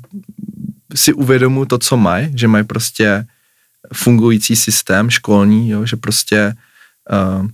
si 0.95 1.13
uvědomují 1.13 1.69
to, 1.69 1.79
co 1.79 1.97
mají, 1.97 2.39
že 2.39 2.49
mají 2.49 2.65
prostě 2.65 3.27
fungující 3.95 4.57
systém 4.57 5.11
školní, 5.11 5.71
jo, 5.71 5.87
že 5.87 5.97
prostě 5.97 6.55
uh, 7.41 7.47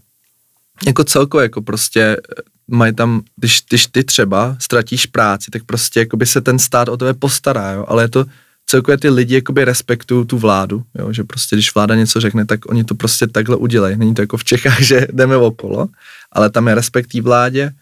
jako 0.87 1.05
celkově, 1.05 1.43
jako 1.43 1.63
prostě 1.63 2.01
eh, 2.01 2.43
mají 2.69 2.95
tam, 2.95 3.23
když, 3.37 3.63
když 3.69 3.87
ty 3.87 4.05
třeba 4.05 4.57
ztratíš 4.59 5.07
práci, 5.07 5.51
tak 5.51 5.65
prostě 5.65 6.01
jakoby 6.01 6.27
se 6.27 6.41
ten 6.41 6.59
stát 6.59 6.89
o 6.89 6.97
tebe 6.97 7.15
postará, 7.15 7.71
jo, 7.71 7.85
ale 7.89 8.05
je 8.05 8.09
to 8.09 8.25
celkově 8.67 8.99
ty 8.99 9.09
lidi 9.09 9.35
jakoby 9.35 9.65
respektují 9.65 10.27
tu 10.27 10.39
vládu, 10.39 10.83
jo, 10.99 11.13
že 11.13 11.25
prostě 11.25 11.57
když 11.57 11.75
vláda 11.75 11.95
něco 11.95 12.21
řekne, 12.21 12.47
tak 12.47 12.67
oni 12.67 12.85
to 12.85 12.95
prostě 12.95 13.27
takhle 13.27 13.57
udělají. 13.57 13.97
Není 13.97 14.15
to 14.15 14.23
jako 14.23 14.37
v 14.37 14.45
Čechách, 14.45 14.81
že 14.91 15.07
jdeme 15.13 15.37
okolo, 15.37 15.89
ale 16.33 16.51
tam 16.51 16.69
je 16.69 16.75
respekt 16.75 17.15
vládě, 17.15 17.73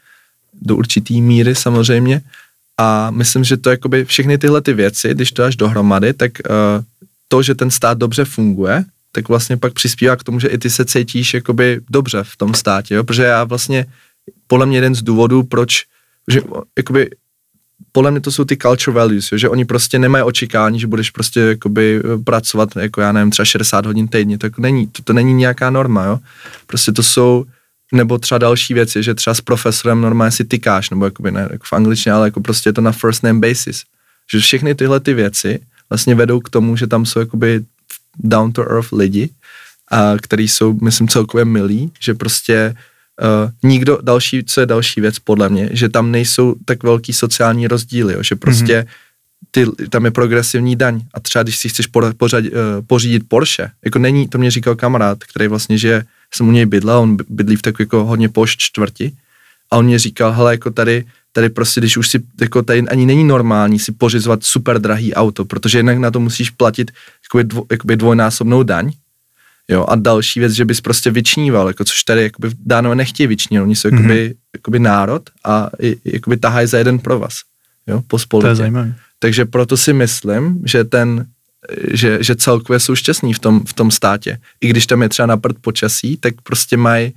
do 0.60 0.76
určitý 0.76 1.22
míry 1.22 1.54
samozřejmě. 1.54 2.20
A 2.78 3.10
myslím, 3.10 3.44
že 3.44 3.56
to 3.56 3.70
jakoby 3.70 4.04
všechny 4.04 4.38
tyhle 4.38 4.60
ty 4.62 4.72
věci, 4.72 5.14
když 5.14 5.32
to 5.32 5.44
až 5.44 5.56
dohromady, 5.56 6.12
tak 6.12 6.32
uh, 6.50 6.84
to, 7.28 7.42
že 7.42 7.54
ten 7.54 7.70
stát 7.70 7.98
dobře 7.98 8.24
funguje, 8.24 8.84
tak 9.12 9.28
vlastně 9.28 9.56
pak 9.56 9.72
přispívá 9.72 10.16
k 10.16 10.24
tomu, 10.24 10.40
že 10.40 10.48
i 10.48 10.58
ty 10.58 10.70
se 10.70 10.84
cítíš 10.84 11.34
jakoby 11.34 11.80
dobře 11.90 12.18
v 12.22 12.36
tom 12.36 12.54
státě, 12.54 12.94
jo? 12.94 13.04
protože 13.04 13.22
já 13.22 13.44
vlastně, 13.44 13.86
podle 14.46 14.66
mě 14.66 14.76
jeden 14.76 14.94
z 14.94 15.02
důvodů, 15.02 15.42
proč, 15.42 15.84
že 16.28 16.40
jakoby 16.76 17.10
podle 17.92 18.10
mě 18.10 18.20
to 18.20 18.32
jsou 18.32 18.44
ty 18.44 18.56
culture 18.56 18.94
values, 18.94 19.32
jo? 19.32 19.38
že 19.38 19.48
oni 19.48 19.64
prostě 19.64 19.98
nemají 19.98 20.24
očekání, 20.24 20.80
že 20.80 20.86
budeš 20.86 21.10
prostě 21.10 21.40
jakoby 21.40 22.00
eh, 22.04 22.18
pracovat, 22.18 22.76
jako 22.76 23.00
já 23.00 23.12
nevím, 23.12 23.30
třeba 23.30 23.46
60 23.46 23.86
hodin 23.86 24.08
týdně, 24.08 24.38
to 24.38 24.46
jako 24.46 24.62
není, 24.62 24.86
to, 24.86 25.02
to 25.02 25.12
není 25.12 25.34
nějaká 25.34 25.70
norma, 25.70 26.04
jo. 26.04 26.18
Prostě 26.66 26.92
to 26.92 27.02
jsou, 27.02 27.44
nebo 27.92 28.18
třeba 28.18 28.38
další 28.38 28.74
věci, 28.74 29.02
že 29.02 29.14
třeba 29.14 29.34
s 29.34 29.40
profesorem 29.40 30.00
normálně 30.00 30.32
si 30.32 30.44
tykáš, 30.44 30.90
nebo 30.90 31.04
jakoby 31.04 31.30
ne 31.30 31.48
jako 31.50 31.64
v 31.64 31.72
angličtině, 31.72 32.12
ale 32.12 32.26
jako 32.26 32.40
prostě 32.40 32.68
je 32.68 32.72
to 32.72 32.80
na 32.80 32.92
first 32.92 33.22
name 33.22 33.48
basis. 33.48 33.82
Že 34.32 34.40
všechny 34.40 34.74
tyhle 34.74 35.00
ty 35.00 35.14
věci 35.14 35.60
vlastně 35.90 36.14
vedou 36.14 36.40
k 36.40 36.50
tomu, 36.50 36.76
že 36.76 36.86
tam 36.86 37.06
jsou 37.06 37.20
jakoby 37.20 37.64
down 38.18 38.52
to 38.52 38.62
earth 38.70 38.92
lidi, 38.92 39.30
a 39.90 40.14
který 40.20 40.48
jsou, 40.48 40.78
myslím, 40.82 41.08
celkově 41.08 41.44
milí, 41.44 41.92
že 42.00 42.14
prostě 42.14 42.74
uh, 43.22 43.50
nikdo, 43.70 43.98
další, 44.02 44.44
co 44.44 44.60
je 44.60 44.66
další 44.66 45.00
věc 45.00 45.18
podle 45.18 45.48
mě, 45.48 45.68
že 45.72 45.88
tam 45.88 46.10
nejsou 46.10 46.54
tak 46.64 46.82
velký 46.82 47.12
sociální 47.12 47.68
rozdíly, 47.68 48.14
jo, 48.14 48.22
že 48.22 48.36
prostě 48.36 48.86
ty, 49.50 49.66
tam 49.90 50.04
je 50.04 50.10
progresivní 50.10 50.76
daň. 50.76 51.00
A 51.14 51.20
třeba 51.20 51.42
když 51.42 51.58
si 51.58 51.68
chceš 51.68 51.86
por, 51.86 52.14
pořad, 52.14 52.44
uh, 52.44 52.50
pořídit 52.86 53.22
Porsche, 53.28 53.70
jako 53.84 53.98
není, 53.98 54.28
to 54.28 54.38
mě 54.38 54.50
říkal 54.50 54.74
kamarád, 54.76 55.24
který 55.24 55.48
vlastně 55.48 55.78
žije, 55.78 56.04
jsem 56.34 56.48
u 56.48 56.52
něj 56.52 56.66
bydlel, 56.66 56.98
on 56.98 57.16
bydlí 57.28 57.56
v 57.56 57.62
takové 57.62 57.82
jako 57.82 58.04
hodně 58.04 58.28
pošt 58.28 58.58
čtvrti 58.58 59.12
a 59.70 59.76
on 59.76 59.84
mě 59.84 59.98
říkal, 59.98 60.32
hele, 60.32 60.52
jako 60.52 60.70
tady, 60.70 61.04
tady 61.32 61.48
prostě, 61.48 61.80
když 61.80 61.96
už 61.96 62.08
si, 62.08 62.20
jako 62.40 62.62
tady 62.62 62.80
ani 62.80 63.06
není 63.06 63.24
normální 63.24 63.78
si 63.78 63.92
pořizovat 63.92 64.44
super 64.44 64.78
drahý 64.78 65.14
auto, 65.14 65.44
protože 65.44 65.78
jinak 65.78 65.98
na 65.98 66.10
to 66.10 66.20
musíš 66.20 66.50
platit 66.50 66.90
jakoby, 67.24 67.44
dvo, 67.44 67.64
jakoby 67.70 67.96
dvojnásobnou 67.96 68.62
daň, 68.62 68.92
Jo, 69.70 69.84
a 69.88 69.96
další 69.96 70.40
věc, 70.40 70.52
že 70.52 70.64
bys 70.64 70.80
prostě 70.80 71.10
vyčníval, 71.10 71.68
jako 71.68 71.84
což 71.84 72.02
tady 72.02 72.22
jakoby 72.22 72.50
dánové 72.66 72.96
nechtějí 72.96 73.26
vyčnit, 73.26 73.60
oni 73.60 73.76
jsou 73.76 73.88
jakoby, 73.88 74.28
mm-hmm. 74.30 74.34
jakoby 74.54 74.78
národ 74.78 75.22
a 75.44 75.70
jakoby 76.04 76.36
tahají 76.36 76.66
za 76.66 76.78
jeden 76.78 76.98
provaz, 76.98 77.34
jo, 77.86 78.02
po 78.06 78.16
To 78.16 78.18
spolutě. 78.18 78.48
je 78.48 78.54
zajímavé. 78.54 78.94
Takže 79.18 79.44
proto 79.44 79.76
si 79.76 79.92
myslím, 79.92 80.62
že 80.64 80.84
ten, 80.84 81.26
že, 81.92 82.18
že 82.20 82.36
celkově 82.36 82.80
jsou 82.80 82.94
šťastní 82.94 83.34
v 83.34 83.38
tom, 83.38 83.64
v 83.66 83.72
tom 83.72 83.90
státě. 83.90 84.38
I 84.60 84.68
když 84.68 84.86
tam 84.86 85.02
je 85.02 85.08
třeba 85.08 85.26
na 85.26 85.36
prd 85.36 85.56
počasí, 85.60 86.16
tak 86.16 86.34
prostě 86.42 86.76
mají 86.76 87.12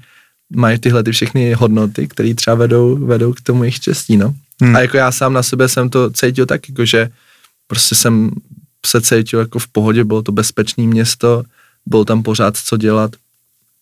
mají 0.56 0.80
tyhle 0.80 1.04
ty 1.04 1.12
všechny 1.12 1.54
hodnoty, 1.54 2.08
které 2.08 2.34
třeba 2.34 2.56
vedou, 2.56 3.06
vedou 3.06 3.34
k 3.34 3.42
tomu 3.42 3.64
jejich 3.64 3.76
štěstí, 3.76 4.18
no. 4.18 4.34
Hmm. 4.62 4.76
A 4.76 4.80
jako 4.80 4.98
já 4.98 5.12
sám 5.12 5.34
na 5.34 5.44
sebe 5.44 5.70
jsem 5.70 5.90
to 5.90 6.12
cítil 6.12 6.46
tak, 6.46 6.70
jako 6.70 6.86
že 6.86 7.10
prostě 7.68 7.96
jsem 7.96 8.32
se 8.86 9.02
cítil 9.02 9.40
jako 9.40 9.60
v 9.60 9.68
pohodě, 9.68 10.04
bylo 10.04 10.22
to 10.22 10.32
bezpečné 10.32 10.84
město, 10.84 11.44
bylo 11.86 12.06
tam 12.06 12.24
pořád 12.24 12.58
co 12.58 12.78
dělat. 12.78 13.12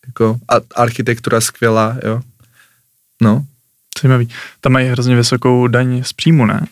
Jako, 0.07 0.37
a 0.47 0.53
architektura 0.75 1.41
skvělá, 1.41 1.97
jo. 2.05 2.21
No. 3.21 3.45
Zajímavý. 4.01 4.29
Tam 4.61 4.71
mají 4.71 4.87
hrozně 4.87 5.15
vysokou 5.15 5.67
daň 5.67 6.03
z 6.03 6.13
příjmu, 6.13 6.45
ne? 6.45 6.67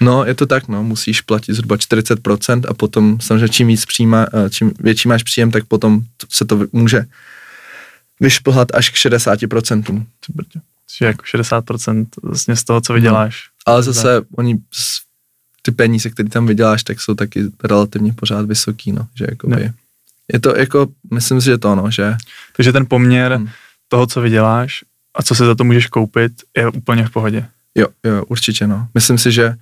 No, 0.00 0.24
je 0.24 0.34
to 0.34 0.46
tak, 0.46 0.68
no, 0.68 0.82
musíš 0.82 1.20
platit 1.20 1.54
zhruba 1.54 1.76
40% 1.76 2.62
a 2.68 2.74
potom 2.74 3.20
samozřejmě 3.20 3.48
čím 3.48 3.66
víc 3.66 3.86
příjma, 3.86 4.26
eh, 4.34 4.50
čím 4.50 4.72
větší 4.80 5.08
máš 5.08 5.22
příjem, 5.22 5.50
tak 5.50 5.64
potom 5.64 6.02
se 6.28 6.44
to 6.44 6.66
může 6.72 7.04
vyšplhat 8.20 8.74
až 8.74 8.90
k 8.90 8.94
60%. 8.94 10.06
Čiže 10.86 11.04
jako 11.04 11.22
60% 11.22 12.06
vlastně 12.22 12.56
z 12.56 12.64
toho, 12.64 12.80
co 12.80 12.92
vyděláš. 12.92 13.48
No. 13.66 13.72
Ale 13.72 13.82
zase 13.82 14.20
tak. 14.20 14.28
oni, 14.36 14.58
ty 15.62 15.70
peníze, 15.70 16.10
které 16.10 16.28
tam 16.28 16.46
vyděláš, 16.46 16.84
tak 16.84 17.00
jsou 17.00 17.14
taky 17.14 17.44
relativně 17.64 18.12
pořád 18.12 18.46
vysoký, 18.46 18.92
no, 18.92 19.06
že 19.14 19.26
jakoby, 19.28 19.56
ne. 19.56 19.74
je 20.32 20.40
to 20.40 20.56
jako, 20.58 20.88
myslím 21.12 21.40
si, 21.40 21.44
že 21.44 21.58
to, 21.58 21.74
no, 21.74 21.90
že. 21.90 22.16
Takže 22.56 22.72
ten 22.72 22.86
poměr 22.86 23.32
hmm. 23.32 23.48
toho, 23.88 24.06
co 24.06 24.20
vyděláš 24.20 24.84
a 25.14 25.22
co 25.22 25.34
si 25.34 25.44
za 25.44 25.54
to 25.54 25.64
můžeš 25.64 25.86
koupit, 25.86 26.32
je 26.56 26.68
úplně 26.68 27.06
v 27.06 27.10
pohodě. 27.10 27.48
Jo, 27.74 27.86
jo, 28.04 28.24
určitě, 28.24 28.66
no. 28.66 28.88
Myslím 28.94 29.18
si, 29.18 29.32
že 29.32 29.54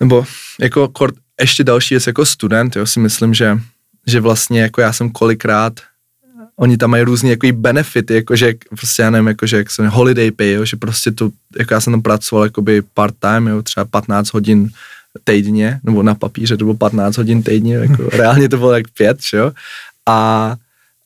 nebo 0.00 0.26
jako 0.60 0.88
kort, 0.88 1.14
ještě 1.40 1.64
další 1.64 1.94
věc 1.94 2.06
jako 2.06 2.26
student, 2.26 2.76
jo, 2.76 2.86
si 2.86 3.00
myslím, 3.00 3.34
že, 3.34 3.58
že 4.06 4.20
vlastně 4.20 4.60
jako 4.60 4.80
já 4.80 4.92
jsem 4.92 5.10
kolikrát, 5.10 5.80
oni 6.60 6.76
tam 6.76 6.90
mají 6.90 7.02
různý 7.02 7.30
jako 7.30 7.46
benefity, 7.52 8.14
jakože 8.14 8.54
prostě 8.68 9.02
já 9.02 9.10
nevím, 9.10 9.26
jakože 9.28 9.56
jak 9.56 9.70
se 9.70 9.88
holiday 9.88 10.30
pay, 10.30 10.50
jo, 10.50 10.64
že 10.64 10.76
prostě 10.76 11.10
to, 11.10 11.30
jako 11.58 11.74
já 11.74 11.80
jsem 11.80 11.92
tam 11.92 12.02
pracoval 12.02 12.44
jakoby 12.44 12.82
part 12.94 13.14
time, 13.18 13.46
jo, 13.46 13.62
třeba 13.62 13.84
15 13.84 14.32
hodin 14.32 14.70
týdně, 15.24 15.80
nebo 15.82 16.02
na 16.02 16.14
papíře 16.14 16.56
to 16.56 16.64
bylo 16.64 16.74
15 16.74 17.16
hodin 17.16 17.42
týdně, 17.42 17.74
jako 17.74 18.08
reálně 18.12 18.48
to 18.48 18.56
bylo 18.56 18.72
jak 18.72 18.88
pět, 18.88 19.18
jo, 19.32 19.52
a 20.06 20.56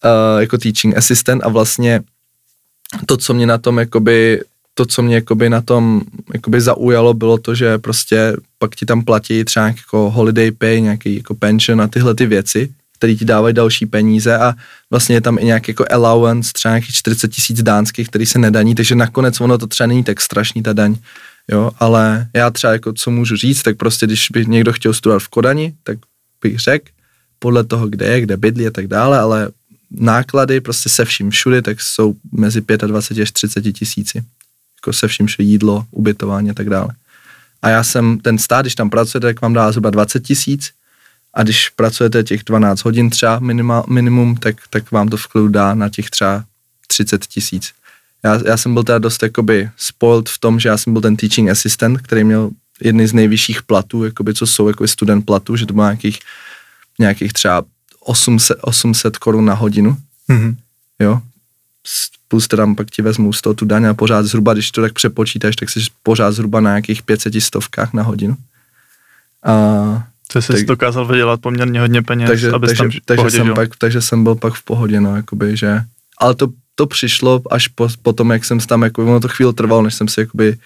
uh, 0.05 0.41
jako 0.41 0.59
teaching 0.59 0.97
assistant 0.97 1.43
a 1.45 1.49
vlastně 1.49 2.01
to, 3.07 3.17
co 3.17 3.35
mě 3.35 3.47
na 3.47 3.59
tom 3.59 3.79
jakoby 3.79 4.41
to, 4.75 4.87
co 4.87 5.03
mě 5.03 5.15
jakoby 5.15 5.51
na 5.51 5.61
tom 5.61 6.03
jakoby 6.35 6.61
zaujalo, 6.61 7.15
bylo 7.15 7.39
to, 7.39 7.55
že 7.55 7.79
prostě 7.79 8.37
pak 8.59 8.75
ti 8.75 8.87
tam 8.87 9.03
platí 9.03 9.45
třeba 9.45 9.67
jako 9.67 10.11
holiday 10.11 10.51
pay, 10.51 10.81
nějaký 10.81 11.17
jako 11.17 11.35
pension 11.35 11.81
a 11.81 11.89
tyhle 11.89 12.15
ty 12.15 12.27
věci, 12.27 12.73
které 13.05 13.17
ti 13.17 13.25
dávají 13.25 13.55
další 13.55 13.87
peníze 13.87 14.39
a 14.39 14.55
vlastně 14.91 15.17
je 15.17 15.21
tam 15.21 15.39
i 15.39 15.45
nějaký 15.45 15.71
jako 15.71 15.85
allowance, 15.91 16.53
třeba 16.53 16.73
nějakých 16.73 16.95
40 16.95 17.29
tisíc 17.29 17.63
dánských, 17.63 18.09
který 18.09 18.27
se 18.27 18.39
nedaní, 18.39 18.75
takže 18.75 18.95
nakonec 18.95 19.41
ono 19.41 19.59
to 19.59 19.67
třeba 19.67 19.87
není 19.87 20.05
tak 20.05 20.21
strašný 20.21 20.63
ta 20.63 20.73
daň, 20.73 20.97
jo, 21.49 21.71
ale 21.79 22.29
já 22.35 22.51
třeba 22.51 22.73
jako 22.73 22.93
co 22.93 23.11
můžu 23.11 23.37
říct, 23.37 23.63
tak 23.63 23.77
prostě 23.77 24.07
když 24.07 24.29
by 24.33 24.47
někdo 24.47 24.73
chtěl 24.73 24.93
studovat 24.95 25.23
v 25.23 25.29
Kodani, 25.29 25.75
tak 25.83 25.99
bych 26.43 26.59
řekl, 26.59 26.89
podle 27.39 27.65
toho, 27.65 27.89
kde 27.89 28.07
je, 28.07 28.21
kde 28.21 28.37
bydlí 28.37 28.67
a 28.67 28.71
tak 28.71 28.87
dále, 28.87 29.19
ale 29.19 29.49
náklady 29.91 30.61
prostě 30.61 30.89
se 30.89 31.05
vším 31.05 31.31
všude, 31.31 31.63
tak 31.63 31.81
jsou 31.81 32.15
mezi 32.33 32.61
25 32.61 33.23
až 33.23 33.33
30 33.33 33.73
tisíci 33.73 34.23
jako 34.81 34.93
se 34.93 35.09
vším 35.09 35.27
jídlo, 35.39 35.85
ubytování 35.91 36.51
a 36.51 36.55
tak 36.55 36.71
dále. 36.71 36.89
A 37.63 37.69
já 37.69 37.85
jsem, 37.85 38.19
ten 38.19 38.39
stát, 38.39 38.63
když 38.63 38.75
tam 38.75 38.91
pracujete, 38.91 39.27
tak 39.27 39.41
vám 39.41 39.53
dá 39.53 39.73
zhruba 39.73 39.91
20 39.91 40.21
tisíc 40.21 40.73
a 41.35 41.43
když 41.43 41.69
pracujete 41.69 42.23
těch 42.23 42.45
12 42.45 42.85
hodin 42.85 43.11
třeba 43.11 43.39
minima, 43.39 43.85
minimum, 43.89 44.37
tak, 44.37 44.57
tak 44.71 44.91
vám 44.91 45.09
to 45.09 45.17
v 45.17 45.27
klidu 45.27 45.49
dá 45.49 45.75
na 45.75 45.89
těch 45.89 46.11
třeba 46.11 46.45
30 46.87 47.27
tisíc. 47.27 47.73
Já, 48.23 48.41
já 48.47 48.57
jsem 48.57 48.75
byl 48.75 48.85
teda 48.85 48.99
dost 48.99 49.23
jakoby 49.23 49.71
spoiled 49.77 50.29
v 50.29 50.39
tom, 50.39 50.61
že 50.61 50.69
já 50.69 50.79
jsem 50.79 50.93
byl 50.93 51.03
ten 51.03 51.17
teaching 51.17 51.51
assistant, 51.51 52.01
který 52.01 52.25
měl 52.25 52.51
jedny 52.81 53.09
z 53.09 53.13
nejvyšších 53.13 53.63
platů, 53.63 54.05
jakoby, 54.05 54.35
co 54.35 54.47
jsou 54.47 54.69
jako 54.69 54.89
student 54.89 55.27
platů, 55.27 55.57
že 55.57 55.67
to 55.67 55.75
bylo 55.75 55.87
nějakých, 55.87 56.19
nějakých 56.99 57.33
třeba 57.33 57.63
800, 58.01 58.59
800 58.61 59.19
korun 59.19 59.45
na 59.45 59.55
hodinu. 59.55 59.97
Mm-hmm. 60.31 60.57
Jo, 61.01 61.21
plus 62.29 62.49
teda 62.49 62.67
pak 62.75 62.91
ti 62.91 63.03
vezmou 63.03 63.33
z 63.33 63.41
toho 63.41 63.55
tu 63.55 63.65
daň 63.65 63.85
a 63.85 63.95
pořád 63.95 64.23
zhruba, 64.27 64.53
když 64.53 64.71
to 64.71 64.81
tak 64.81 64.93
přepočítáš, 64.93 65.57
tak 65.57 65.71
jsi 65.71 65.81
pořád 66.03 66.33
zhruba 66.33 66.61
na 66.61 66.71
nějakých 66.71 67.03
500 67.03 67.35
stovkách 67.43 67.93
na 67.93 68.03
hodinu. 68.03 68.37
A 69.43 70.07
to 70.35 70.43
jsi 70.43 70.53
tak, 70.53 70.65
dokázal 70.65 71.07
vydělat 71.07 71.41
poměrně 71.41 71.81
hodně 71.81 72.03
peněz, 72.03 72.31
takže, 72.31 72.51
abys 72.51 72.69
takže, 72.69 73.01
tam 73.05 73.17
takže, 73.17 73.37
jsem 73.37 73.55
pak, 73.55 73.77
takže 73.77 74.01
jsem 74.01 74.25
byl 74.25 74.35
pak 74.35 74.55
v 74.55 74.63
pohodě, 74.63 75.01
no, 75.01 75.17
jakoby, 75.17 75.57
že, 75.57 75.81
ale 76.19 76.35
to, 76.35 76.49
to 76.75 76.87
přišlo 76.87 77.43
až 77.51 77.69
po, 77.69 77.89
po 78.03 78.13
tom, 78.13 78.31
jak 78.31 78.45
jsem 78.45 78.61
tam, 78.61 78.83
jako, 78.83 79.03
ono 79.03 79.21
to 79.21 79.29
chvíli 79.29 79.53
trvalo, 79.53 79.83
než 79.83 79.95
jsem 79.95 80.09
si, 80.09 80.21
jakoby, 80.21 80.57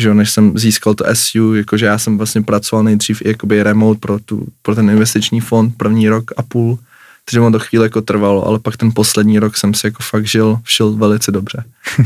že 0.00 0.14
než 0.14 0.30
jsem 0.30 0.58
získal 0.58 0.94
to 0.94 1.04
SU, 1.12 1.54
jakože 1.54 1.86
já 1.86 1.98
jsem 1.98 2.16
vlastně 2.18 2.42
pracoval 2.42 2.84
nejdřív 2.84 3.22
jakoby 3.24 3.62
remote 3.62 4.00
pro, 4.00 4.18
tu, 4.18 4.46
pro 4.62 4.74
ten 4.74 4.90
investiční 4.90 5.40
fond 5.40 5.74
první 5.76 6.08
rok 6.08 6.30
a 6.36 6.42
půl, 6.42 6.78
takže 7.24 7.40
mu 7.40 7.52
to 7.52 7.58
chvíli 7.58 7.84
jako 7.84 8.00
trvalo, 8.00 8.46
ale 8.46 8.58
pak 8.58 8.76
ten 8.76 8.90
poslední 8.94 9.38
rok 9.38 9.56
jsem 9.56 9.74
si 9.74 9.86
jako 9.86 10.02
fakt 10.02 10.26
žil, 10.26 10.58
šel 10.64 10.92
velice 10.92 11.32
dobře. 11.32 11.64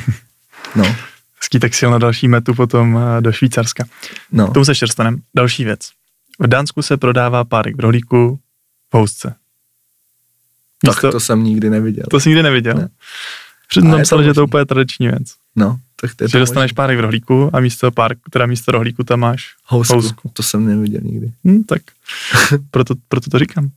No. 0.77 0.97
Hezký, 1.41 1.59
tak 1.59 1.75
si 1.75 1.87
na 1.87 1.99
další 1.99 2.29
metu 2.29 2.55
potom 2.55 2.99
eh, 2.99 3.21
do 3.21 3.33
Švýcarska. 3.33 3.85
No. 4.33 4.51
Tomu 4.51 4.65
se 4.65 4.73
ještě. 4.73 4.87
Další 5.35 5.65
věc. 5.65 5.81
V 6.41 6.47
Dánsku 6.47 6.83
se 6.83 6.97
prodává 6.97 7.45
párek 7.45 7.77
v 7.77 7.81
rohlíku 7.81 8.41
v 8.93 8.97
housce. 8.97 9.35
Místo, 10.87 11.03
tak 11.03 11.13
to 11.13 11.21
jsem 11.21 11.45
nikdy 11.45 11.71
neviděl. 11.71 12.05
To 12.11 12.21
jsi 12.21 12.29
nikdy 12.29 12.43
neviděl? 12.43 12.75
Ne. 12.75 12.89
Předtím 13.69 13.91
tam 13.91 14.03
psali, 14.03 14.25
že 14.25 14.35
to 14.35 14.41
je 14.41 14.45
úplně 14.45 14.65
tradiční 14.67 15.09
věc. 15.09 15.35
No, 15.57 15.79
tak 16.01 16.15
to 16.15 16.25
je 16.25 16.29
Že 16.29 16.39
dostaneš 16.39 16.71
možný. 16.71 16.75
párek 16.75 16.99
v 16.99 17.01
rohlíku 17.01 17.51
a 17.53 17.61
místo 17.61 17.91
pár, 17.91 18.13
teda 18.31 18.47
místo 18.47 18.73
rohlíku 18.73 19.05
tam 19.05 19.21
máš 19.21 19.55
housku. 19.67 19.95
housku. 19.95 20.31
To 20.33 20.43
jsem 20.43 20.65
neviděl 20.67 21.01
nikdy. 21.05 21.33
Hm, 21.45 21.63
tak 21.65 21.83
proto, 22.71 22.95
proto 23.09 23.31
to 23.31 23.39
říkám. 23.39 23.71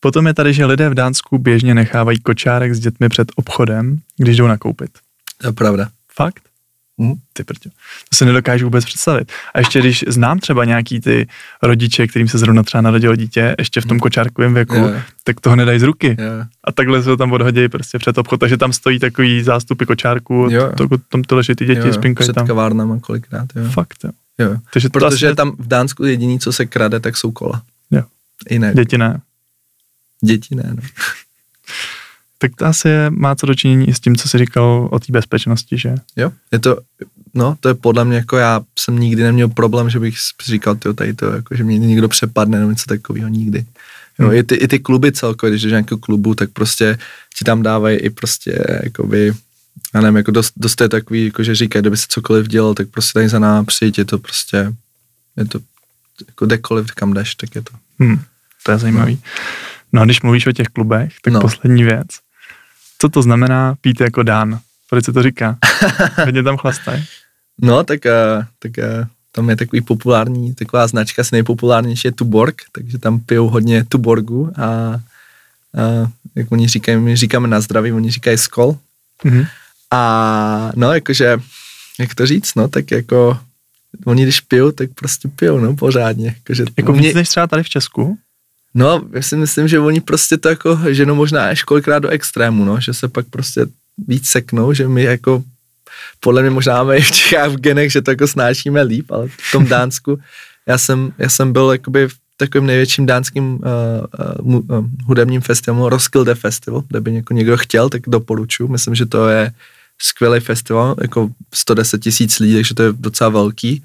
Potom 0.00 0.26
je 0.26 0.34
tady, 0.34 0.54
že 0.54 0.64
lidé 0.66 0.88
v 0.88 0.94
Dánsku 0.94 1.38
běžně 1.38 1.74
nechávají 1.74 2.20
kočárek 2.20 2.74
s 2.74 2.80
dětmi 2.80 3.08
před 3.08 3.32
obchodem, 3.36 3.98
když 4.16 4.36
jdou 4.36 4.46
nakoupit. 4.46 4.90
To 5.38 5.46
je 5.46 5.52
pravda. 5.52 5.88
Fakt? 6.14 6.42
Hmm. 6.98 7.14
Ty 7.32 7.44
prťo. 7.44 7.70
To 8.10 8.16
si 8.16 8.24
nedokážu 8.24 8.66
vůbec 8.66 8.84
představit. 8.84 9.32
A 9.54 9.58
ještě 9.58 9.80
když 9.80 10.04
znám 10.08 10.38
třeba 10.38 10.64
nějaký 10.64 11.00
ty 11.00 11.28
rodiče, 11.62 12.06
kterým 12.06 12.28
se 12.28 12.38
zrovna 12.38 12.62
třeba 12.62 12.80
narodilo 12.80 13.16
dítě, 13.16 13.54
ještě 13.58 13.80
v 13.80 13.84
tom 13.84 13.90
hmm. 13.90 14.00
kočárkovém 14.00 14.54
věku, 14.54 14.74
yeah. 14.74 15.04
tak 15.24 15.40
toho 15.40 15.56
nedají 15.56 15.78
z 15.80 15.82
ruky. 15.82 16.16
Yeah. 16.18 16.46
A 16.64 16.72
takhle 16.72 17.02
se 17.02 17.08
to 17.08 17.16
tam 17.16 17.32
odhodí 17.32 17.68
prostě 17.68 17.98
před 17.98 18.18
obchod, 18.18 18.40
takže 18.40 18.56
tam 18.56 18.72
stojí 18.72 18.98
takový 18.98 19.42
zástupy 19.42 19.84
kočárku, 19.84 20.48
yeah. 20.50 20.74
to, 20.74 20.88
tam 21.08 21.22
to 21.22 21.36
leží 21.36 21.54
ty 21.54 21.64
děti, 21.64 21.92
spinkají 21.92 22.32
tam. 22.32 22.44
Před 22.44 22.46
kavárnama 22.46 23.00
kolikrát, 23.00 23.48
jo. 23.56 23.70
Fakt, 23.70 24.04
jo. 24.04 24.10
jo. 24.38 24.56
Takže 24.72 24.88
Protože 24.88 25.26
asi... 25.26 25.36
tam 25.36 25.56
v 25.58 25.66
Dánsku 25.66 26.04
jediný, 26.04 26.38
co 26.38 26.52
se 26.52 26.66
krade, 26.66 27.00
tak 27.00 27.16
jsou 27.16 27.30
kola. 27.30 27.62
Jo. 27.90 28.02
Jiné. 28.50 28.74
Děti 28.74 28.98
ne. 28.98 29.20
Děti 30.24 30.54
ne, 30.54 30.72
no. 30.76 30.82
Tak 32.44 32.56
to 32.56 32.66
asi 32.66 32.88
je, 32.88 33.10
má 33.10 33.34
co 33.34 33.46
dočinění 33.46 33.88
i 33.88 33.94
s 33.94 34.00
tím, 34.00 34.16
co 34.16 34.28
jsi 34.28 34.38
říkal 34.38 34.88
o 34.92 34.98
té 34.98 35.12
bezpečnosti, 35.12 35.78
že? 35.78 35.94
Jo, 36.16 36.32
je 36.52 36.58
to, 36.58 36.78
no, 37.34 37.56
to 37.60 37.68
je 37.68 37.74
podle 37.74 38.04
mě, 38.04 38.16
jako 38.16 38.36
já 38.36 38.60
jsem 38.78 38.98
nikdy 38.98 39.22
neměl 39.22 39.48
problém, 39.48 39.90
že 39.90 40.00
bych 40.00 40.14
říkal, 40.46 40.74
tyjo, 40.74 40.94
tady 40.94 41.14
to, 41.14 41.32
jako, 41.32 41.56
že 41.56 41.64
mě 41.64 41.78
někdo 41.78 42.08
přepadne 42.08 42.58
nebo 42.58 42.70
něco 42.70 42.84
takového 42.86 43.28
nikdy. 43.28 43.64
Jo, 44.18 44.26
hmm. 44.26 44.36
i, 44.36 44.42
ty, 44.42 44.54
i 44.54 44.68
ty 44.68 44.78
kluby 44.78 45.12
celkově, 45.12 45.50
když 45.50 45.62
jdeš 45.62 45.70
nějakého 45.70 45.98
klubu, 45.98 46.34
tak 46.34 46.50
prostě 46.50 46.98
ti 47.38 47.44
tam 47.44 47.62
dávají 47.62 47.96
i 47.98 48.10
prostě, 48.10 48.64
jakoby, 48.82 49.32
já 49.94 50.00
nevím, 50.00 50.16
jako 50.16 50.30
dost, 50.30 50.52
dost 50.56 50.80
je 50.80 50.88
takový, 50.88 51.24
jako 51.24 51.42
že 51.42 51.54
říkají, 51.54 51.80
kdyby 51.80 51.96
se 51.96 52.06
cokoliv 52.08 52.48
dělal, 52.48 52.74
tak 52.74 52.88
prostě 52.88 53.12
tady 53.12 53.28
za 53.28 53.38
náma 53.38 53.64
přijít, 53.64 53.98
je 53.98 54.04
to 54.04 54.18
prostě, 54.18 54.72
je 55.36 55.44
to 55.44 55.58
jako 56.28 56.46
kdekoliv, 56.46 56.92
kam 56.92 57.12
jdeš, 57.12 57.34
tak 57.34 57.54
je 57.54 57.62
to. 57.62 57.72
Hmm. 57.98 58.20
To 58.62 58.72
je 58.72 58.78
zajímavý. 58.78 59.14
No. 59.14 59.20
No 59.92 60.02
a 60.02 60.04
když 60.04 60.22
mluvíš 60.22 60.46
o 60.46 60.52
těch 60.52 60.66
klubech, 60.66 61.12
tak 61.22 61.32
no. 61.32 61.40
poslední 61.40 61.84
věc. 61.84 62.06
Co 63.04 63.08
to 63.08 63.22
znamená 63.22 63.74
pít 63.80 64.00
jako 64.00 64.22
dán? 64.22 64.60
Proč 64.90 65.04
se 65.04 65.12
to 65.12 65.22
říká? 65.22 65.58
Hodně 66.24 66.42
tam 66.42 66.56
chlastaj. 66.56 67.04
No, 67.60 67.84
tak, 67.84 68.00
uh, 68.04 68.44
tak 68.58 68.72
uh, 68.78 69.06
tam 69.32 69.50
je 69.50 69.56
takový 69.56 69.80
populární, 69.80 70.54
taková 70.54 70.86
značka, 70.86 71.22
asi 71.22 71.34
nejpopulárnější 71.34 72.08
je 72.08 72.12
Tuborg, 72.12 72.62
takže 72.72 72.98
tam 72.98 73.20
pijou 73.20 73.48
hodně 73.48 73.84
Tuborgu 73.84 74.52
a, 74.56 74.64
a 74.64 75.00
jak 76.34 76.52
oni 76.52 76.68
říkají, 76.68 76.98
my 76.98 77.16
říkáme 77.16 77.48
na 77.48 77.60
zdraví, 77.60 77.92
oni 77.92 78.10
říkají 78.10 78.38
skol. 78.38 78.78
Mm-hmm. 79.24 79.46
A 79.90 80.72
no, 80.76 80.92
jakože, 80.92 81.38
jak 82.00 82.14
to 82.14 82.26
říct, 82.26 82.54
no, 82.54 82.68
tak 82.68 82.90
jako 82.90 83.38
oni 84.04 84.22
když 84.22 84.40
pijou, 84.40 84.70
tak 84.70 84.90
prostě 84.94 85.28
pijou, 85.28 85.58
no, 85.58 85.76
pořádně. 85.76 86.26
Jakože, 86.26 86.64
jako 86.76 86.92
mě... 86.92 87.08
víc 87.08 87.14
než 87.14 87.28
třeba 87.28 87.46
tady 87.46 87.62
v 87.62 87.68
Česku? 87.68 88.18
No, 88.74 89.02
já 89.12 89.22
si 89.22 89.36
myslím, 89.36 89.68
že 89.68 89.80
oni 89.80 90.00
prostě 90.00 90.36
to 90.36 90.48
jako 90.48 90.78
ženou 90.90 91.14
možná 91.14 91.48
až 91.48 91.62
kolikrát 91.62 91.98
do 91.98 92.08
extrému, 92.08 92.64
no, 92.64 92.80
že 92.80 92.94
se 92.94 93.08
pak 93.08 93.26
prostě 93.30 93.66
víc 94.08 94.28
seknou, 94.28 94.72
že 94.72 94.88
my 94.88 95.02
jako 95.02 95.42
podle 96.20 96.42
mě 96.42 96.50
možná 96.50 96.74
máme 96.74 96.96
i 96.96 97.02
v 97.02 97.10
Čechách 97.10 97.50
v 97.50 97.60
genech, 97.60 97.92
že 97.92 98.02
to 98.02 98.10
jako 98.10 98.26
snášíme 98.26 98.82
líp, 98.82 99.10
ale 99.10 99.28
v 99.28 99.52
tom 99.52 99.66
Dánsku 99.66 100.18
já 100.66 100.78
jsem, 100.78 101.12
já 101.18 101.28
jsem 101.28 101.52
byl 101.52 101.72
jakoby 101.72 102.08
v 102.08 102.14
takovým 102.36 102.66
největším 102.66 103.06
dánským 103.06 103.54
uh, 103.54 104.54
uh, 104.54 104.54
uh, 104.54 104.86
hudebním 105.06 105.40
festivalu, 105.40 105.88
Roskilde 105.88 106.34
Festival, 106.34 106.82
kde 106.88 107.00
by 107.00 107.12
něko, 107.12 107.34
někdo 107.34 107.56
chtěl, 107.56 107.88
tak 107.88 108.02
doporučuji. 108.06 108.68
Myslím, 108.68 108.94
že 108.94 109.06
to 109.06 109.28
je 109.28 109.52
skvělý 110.02 110.40
festival, 110.40 110.96
jako 111.00 111.28
110 111.54 112.02
tisíc 112.02 112.38
lidí, 112.38 112.54
takže 112.54 112.74
to 112.74 112.82
je 112.82 112.92
docela 112.92 113.30
velký 113.30 113.84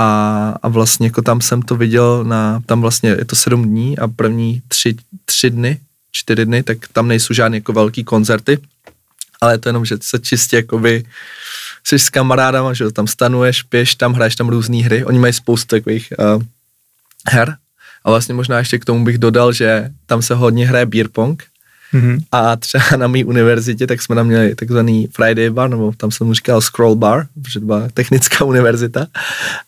a, 0.00 0.54
a 0.62 0.68
vlastně 0.68 1.06
jako 1.06 1.22
tam 1.22 1.40
jsem 1.40 1.62
to 1.62 1.76
viděl 1.76 2.24
na, 2.24 2.62
tam 2.66 2.80
vlastně 2.80 3.10
je 3.10 3.24
to 3.24 3.36
sedm 3.36 3.64
dní 3.64 3.98
a 3.98 4.08
první 4.08 4.62
tři, 4.68 4.96
tři 5.24 5.50
dny 5.50 5.80
čtyři 6.12 6.46
dny, 6.46 6.62
tak 6.62 6.78
tam 6.92 7.08
nejsou 7.08 7.34
žádné 7.34 7.56
jako 7.56 7.72
velký 7.72 8.04
koncerty, 8.04 8.58
ale 9.40 9.54
je 9.54 9.58
to 9.58 9.68
jenom, 9.68 9.84
že 9.84 9.96
se 10.00 10.18
čistě 10.18 10.56
jakoby 10.56 11.04
jsi 11.84 11.98
s 11.98 12.08
kamarádama, 12.10 12.74
že 12.74 12.90
tam 12.90 13.06
stanuješ, 13.06 13.62
pěš 13.62 13.94
tam, 13.94 14.12
hraješ 14.12 14.36
tam 14.36 14.48
různé 14.48 14.76
hry, 14.76 15.04
oni 15.04 15.18
mají 15.18 15.32
spoustu 15.32 15.76
takových 15.76 16.12
uh, 16.18 16.42
her. 17.28 17.56
A 18.04 18.10
vlastně 18.10 18.34
možná 18.34 18.58
ještě 18.58 18.78
k 18.78 18.84
tomu 18.84 19.04
bych 19.04 19.18
dodal, 19.18 19.52
že 19.52 19.90
tam 20.06 20.22
se 20.22 20.34
hodně 20.34 20.66
hraje 20.66 20.86
beer 20.86 21.08
pong, 21.08 21.44
Mm-hmm. 21.94 22.18
A 22.32 22.56
třeba 22.56 22.84
na 22.96 23.06
mé 23.06 23.24
univerzitě, 23.24 23.86
tak 23.86 24.02
jsme 24.02 24.14
tam 24.14 24.26
měli 24.26 24.54
takzvaný 24.54 25.08
Friday 25.12 25.50
bar, 25.50 25.70
nebo 25.70 25.92
tam 25.96 26.10
jsem 26.10 26.34
říkal 26.34 26.60
scroll 26.60 26.96
bar, 26.96 27.26
protože 27.42 27.60
to 27.60 27.66
byla 27.66 27.88
technická 27.94 28.44
univerzita. 28.52 29.06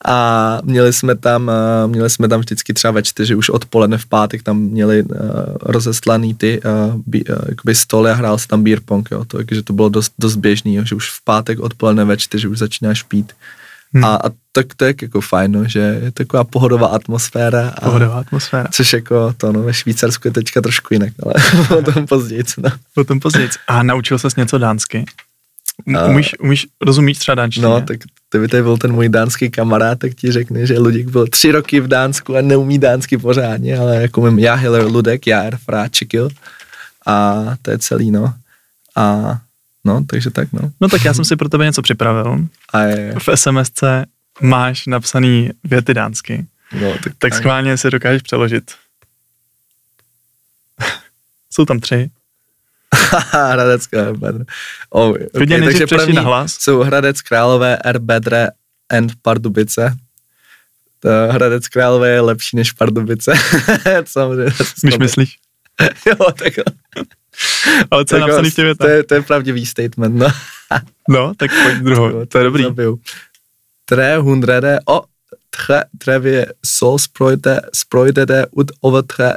A 0.05 0.59
měli 0.65 0.93
jsme 0.93 1.17
tam, 1.17 1.51
eh, 1.51 1.89
měli 1.89 2.11
jsme 2.11 2.29
tam 2.29 2.41
vždycky 2.41 2.75
třeba 2.75 2.91
ve 2.91 3.03
čtyři 3.03 3.35
už 3.35 3.49
odpoledne 3.49 3.99
v 3.99 4.07
pátek, 4.07 4.43
tam 4.43 4.59
měli 4.59 5.03
uh, 5.03 5.17
rozestlaný 5.63 6.35
ty 6.35 6.61
uh, 6.63 7.01
bí, 7.07 7.25
uh, 7.25 7.73
stoly 7.73 8.11
a 8.11 8.15
hrál 8.15 8.39
se 8.39 8.49
tam 8.49 8.63
beer 8.63 8.81
pong, 8.85 9.09
jo. 9.11 9.25
To, 9.25 9.45
takže 9.45 9.63
to 9.63 9.73
bylo 9.73 9.89
dost, 9.89 10.13
dost 10.19 10.37
běžný, 10.37 10.75
jo, 10.75 10.85
že 10.85 10.95
už 10.95 11.11
v 11.11 11.25
pátek 11.25 11.61
odpoledne 11.61 12.05
ve 12.05 12.17
čtyři 12.17 12.49
už 12.49 12.59
začínáš 12.59 13.03
pít. 13.03 13.33
Hmm. 13.95 14.05
A, 14.05 14.17
a 14.17 14.31
tak 14.53 14.75
to 14.77 14.85
je 14.85 14.95
jako 15.03 15.21
fajn, 15.21 15.53
no, 15.53 15.69
že 15.69 15.79
je 15.79 16.13
taková 16.13 16.45
pohodová 16.45 16.87
atmosféra. 16.87 17.69
A, 17.69 17.81
pohodová 17.81 18.19
atmosféra. 18.19 18.69
Což 18.71 18.93
jako 18.93 19.35
to, 19.37 19.53
no, 19.53 19.63
ve 19.63 19.75
Švýcarsku 19.75 20.29
je 20.29 20.33
teďka 20.33 20.61
trošku 20.61 20.95
jinak, 20.95 21.13
ale 21.23 21.35
o 21.79 21.93
tom 21.93 22.07
později. 22.07 22.43
No. 22.59 22.71
O 22.97 23.05
tom 23.05 23.21
později. 23.21 23.49
A 23.69 23.83
naučil 23.83 24.19
ses 24.19 24.37
něco 24.37 24.59
dánsky? 24.59 25.05
Umíš, 26.09 26.35
umíš 26.41 26.67
rozumíš 26.81 27.19
třeba 27.19 27.35
dánštině? 27.35 27.67
No, 27.67 27.81
tak 27.81 27.99
kdyby 28.31 28.49
to 28.49 28.63
byl 28.63 28.77
ten 28.77 28.93
můj 28.93 29.09
dánský 29.09 29.51
kamarád, 29.51 29.99
tak 29.99 30.15
ti 30.15 30.33
řekne, 30.33 30.67
že 30.67 30.79
Luděk 30.79 31.09
byl 31.09 31.27
tři 31.27 31.53
roky 31.53 31.81
v 31.81 31.89
Dánsku 31.89 32.37
a 32.37 32.41
neumí 32.41 32.79
dánsky 32.79 33.19
pořádně, 33.19 33.79
ale 33.79 33.97
jako 33.97 34.21
umím 34.21 34.39
já, 34.39 34.55
Hiller, 34.55 34.87
Ludek, 34.87 35.27
já, 35.27 35.43
Erfra, 35.43 35.89
Čikil 35.89 36.29
a 37.07 37.45
to 37.63 37.71
je 37.71 37.79
celý, 37.79 38.11
no. 38.11 38.35
A 38.97 39.39
No, 39.85 40.05
takže 40.05 40.31
tak, 40.31 40.53
no. 40.53 40.71
No 40.81 40.89
tak 40.89 41.05
já 41.05 41.15
jsem 41.15 41.25
si 41.25 41.37
pro 41.37 41.49
tebe 41.49 41.65
něco 41.65 41.83
připravil. 41.83 42.47
A 42.73 42.81
je. 42.81 43.15
V 43.19 43.29
SMSce 43.35 44.05
máš 44.41 44.87
napsaný 44.87 45.51
věty 45.65 45.95
dánsky. 45.95 46.47
No, 46.81 46.93
tak, 47.05 47.13
tak 47.19 47.35
schválně 47.35 47.77
si 47.77 47.91
dokážeš 47.91 48.23
přeložit. 48.23 48.71
Jsou 51.51 51.65
tam 51.65 51.81
tři. 51.81 52.11
Hradec 53.33 53.87
Králové. 53.87 54.33
Oh, 54.91 55.17
okay, 55.33 55.61
takže 55.61 55.87
první 55.87 56.15
na 56.15 56.23
hlas. 56.23 56.53
jsou 56.53 56.81
Hradec 56.81 57.21
Králové, 57.21 57.79
Erbedre 57.85 58.49
and 58.91 59.13
Pardubice. 59.23 59.97
To 61.01 61.09
Hradec 61.31 61.69
Králové 61.69 62.09
je 62.09 62.21
lepší 62.21 62.57
než 62.57 62.73
Pardubice. 62.73 63.33
Samozřejmě. 64.05 64.53
Když 64.83 64.99
myslíš? 64.99 65.37
jo, 66.07 66.33
takhle. 66.33 66.65
Ale 67.91 68.05
co 68.05 68.17
je 68.17 68.21
napsaný 68.21 68.51
v 68.51 68.55
těch 68.55 68.77
to 68.79 68.89
je, 68.89 69.03
to 69.03 69.15
je 69.15 69.23
pravdivý 69.23 69.67
statement, 69.67 70.15
no. 70.15 70.27
no, 71.09 71.33
tak 71.37 71.51
pojď 71.63 71.77
druhou, 71.79 72.27
to 72.29 72.39
je 72.39 72.45
dobrý. 72.45 72.63
Zabiju. 72.63 73.01
Tre 73.85 74.17
hundrede 74.17 74.79
o 74.89 75.03
tre 75.51 75.85
trevě 75.99 76.47
sol 76.67 76.99
sprojte, 76.99 77.61
sprojte 77.73 78.47
ut 78.51 78.71
over 78.81 79.05
tre 79.05 79.35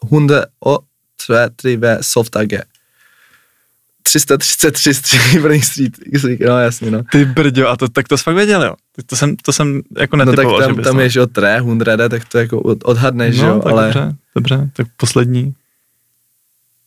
hunde 0.00 0.46
o 0.64 0.78
tre 1.26 1.50
trive 1.50 1.98
softage. 2.00 2.62
333 4.02 4.94
Stříbrný 4.94 5.60
street, 5.60 5.92
no 6.46 6.58
jasně, 6.58 6.90
no. 6.90 7.02
Ty 7.12 7.24
brďo, 7.24 7.68
a 7.68 7.76
to, 7.76 7.88
tak 7.88 8.08
to 8.08 8.18
jsi 8.18 8.24
fakt 8.24 8.34
věděl, 8.34 8.62
jo? 8.62 8.74
To 9.06 9.16
jsem, 9.16 9.36
to 9.36 9.52
jsem 9.52 9.82
jako 9.98 10.16
netypoval, 10.16 10.60
No 10.60 10.66
tak 10.66 10.74
tam, 10.76 10.84
tam 10.84 11.00
je, 11.00 11.08
že 11.08 11.20
o 11.20 11.26
tre, 11.26 11.60
hundrede, 11.60 12.08
tak 12.08 12.24
to 12.24 12.38
jako 12.38 12.60
odhadneš, 12.60 13.38
no, 13.38 13.48
jo, 13.48 13.60
tak 13.60 13.72
ale... 13.72 13.84
Dobře, 13.84 14.14
dobře, 14.34 14.70
tak 14.72 14.86
poslední. 14.96 15.54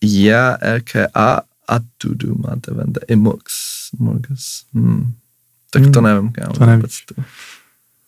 Ja, 0.05 0.57
RKA 0.61 1.41
a 1.67 1.79
Tudu 1.97 2.35
máte 2.37 2.73
vende 2.73 3.01
Imox, 3.07 3.43
Morgus. 3.99 4.63
Hmm. 4.73 5.13
Tak 5.69 5.83
to 5.93 5.99
hmm, 5.99 6.03
nevím, 6.03 6.31
kámo. 6.31 6.53
To 6.53 6.65
nevíš. 6.65 7.05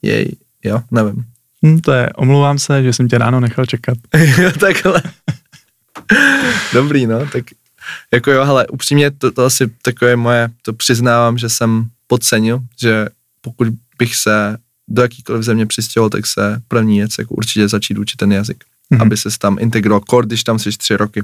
Jej, 0.01 0.35
jo, 0.63 0.83
nevím. 0.91 1.25
Hmm, 1.63 1.81
to 1.81 1.91
je, 1.91 2.09
omlouvám 2.13 2.59
se, 2.59 2.83
že 2.83 2.93
jsem 2.93 3.07
tě 3.07 3.17
ráno 3.17 3.39
nechal 3.39 3.65
čekat. 3.65 3.97
jo, 4.37 4.51
takhle. 4.59 5.01
Dobrý, 6.73 7.07
no, 7.07 7.25
tak 7.25 7.43
jako 8.13 8.31
jo, 8.31 8.45
hele, 8.45 8.67
upřímně 8.67 9.11
to, 9.11 9.31
to 9.31 9.45
asi 9.45 9.67
takové 9.81 10.15
moje, 10.15 10.49
to 10.61 10.73
přiznávám, 10.73 11.37
že 11.37 11.49
jsem 11.49 11.85
podcenil, 12.07 12.59
že 12.81 13.07
pokud 13.41 13.67
bych 13.97 14.15
se 14.15 14.57
do 14.87 15.01
jakýkoliv 15.01 15.43
země 15.43 15.65
přistěhoval, 15.65 16.09
tak 16.09 16.27
se 16.27 16.61
první 16.67 16.97
věc 16.97 17.17
jako 17.19 17.33
určitě 17.35 17.67
začít 17.67 17.97
učit 17.97 18.17
ten 18.17 18.31
jazyk, 18.31 18.63
mm-hmm. 18.91 19.01
aby 19.01 19.17
se 19.17 19.29
tam 19.39 19.57
integroval, 19.59 20.01
kor, 20.01 20.25
když 20.25 20.43
tam 20.43 20.59
jsi 20.59 20.69
tři 20.69 20.97
roky 20.97 21.23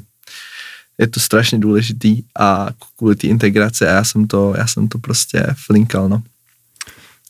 je 0.98 1.08
to 1.08 1.20
strašně 1.20 1.60
důležitý 1.60 2.24
a 2.40 2.70
kvůli 2.98 3.16
té 3.16 3.28
integrace 3.28 3.90
a 3.90 3.94
já 3.94 4.04
jsem 4.04 4.28
to, 4.28 4.54
já 4.58 4.68
jsem 4.68 4.88
to 4.88 5.00
prostě 5.00 5.46
flinkal, 5.66 6.10
no. 6.10 6.24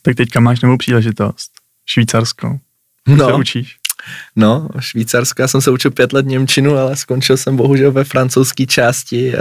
Tak 0.02 0.16
teďka 0.16 0.40
máš 0.40 0.60
novou 0.60 0.76
příležitost. 0.76 1.50
Švýcarsko. 1.86 2.58
No. 3.08 3.26
Se 3.26 3.32
učíš? 3.32 3.76
No, 4.36 4.68
Švýcarsko, 4.78 5.42
já 5.42 5.48
jsem 5.48 5.60
se 5.60 5.70
učil 5.70 5.90
pět 5.90 6.12
let 6.12 6.26
Němčinu, 6.26 6.76
ale 6.76 6.96
skončil 6.96 7.36
jsem 7.36 7.56
bohužel 7.56 7.92
ve 7.92 8.04
francouzské 8.04 8.66
části 8.66 9.32
uh, 9.34 9.40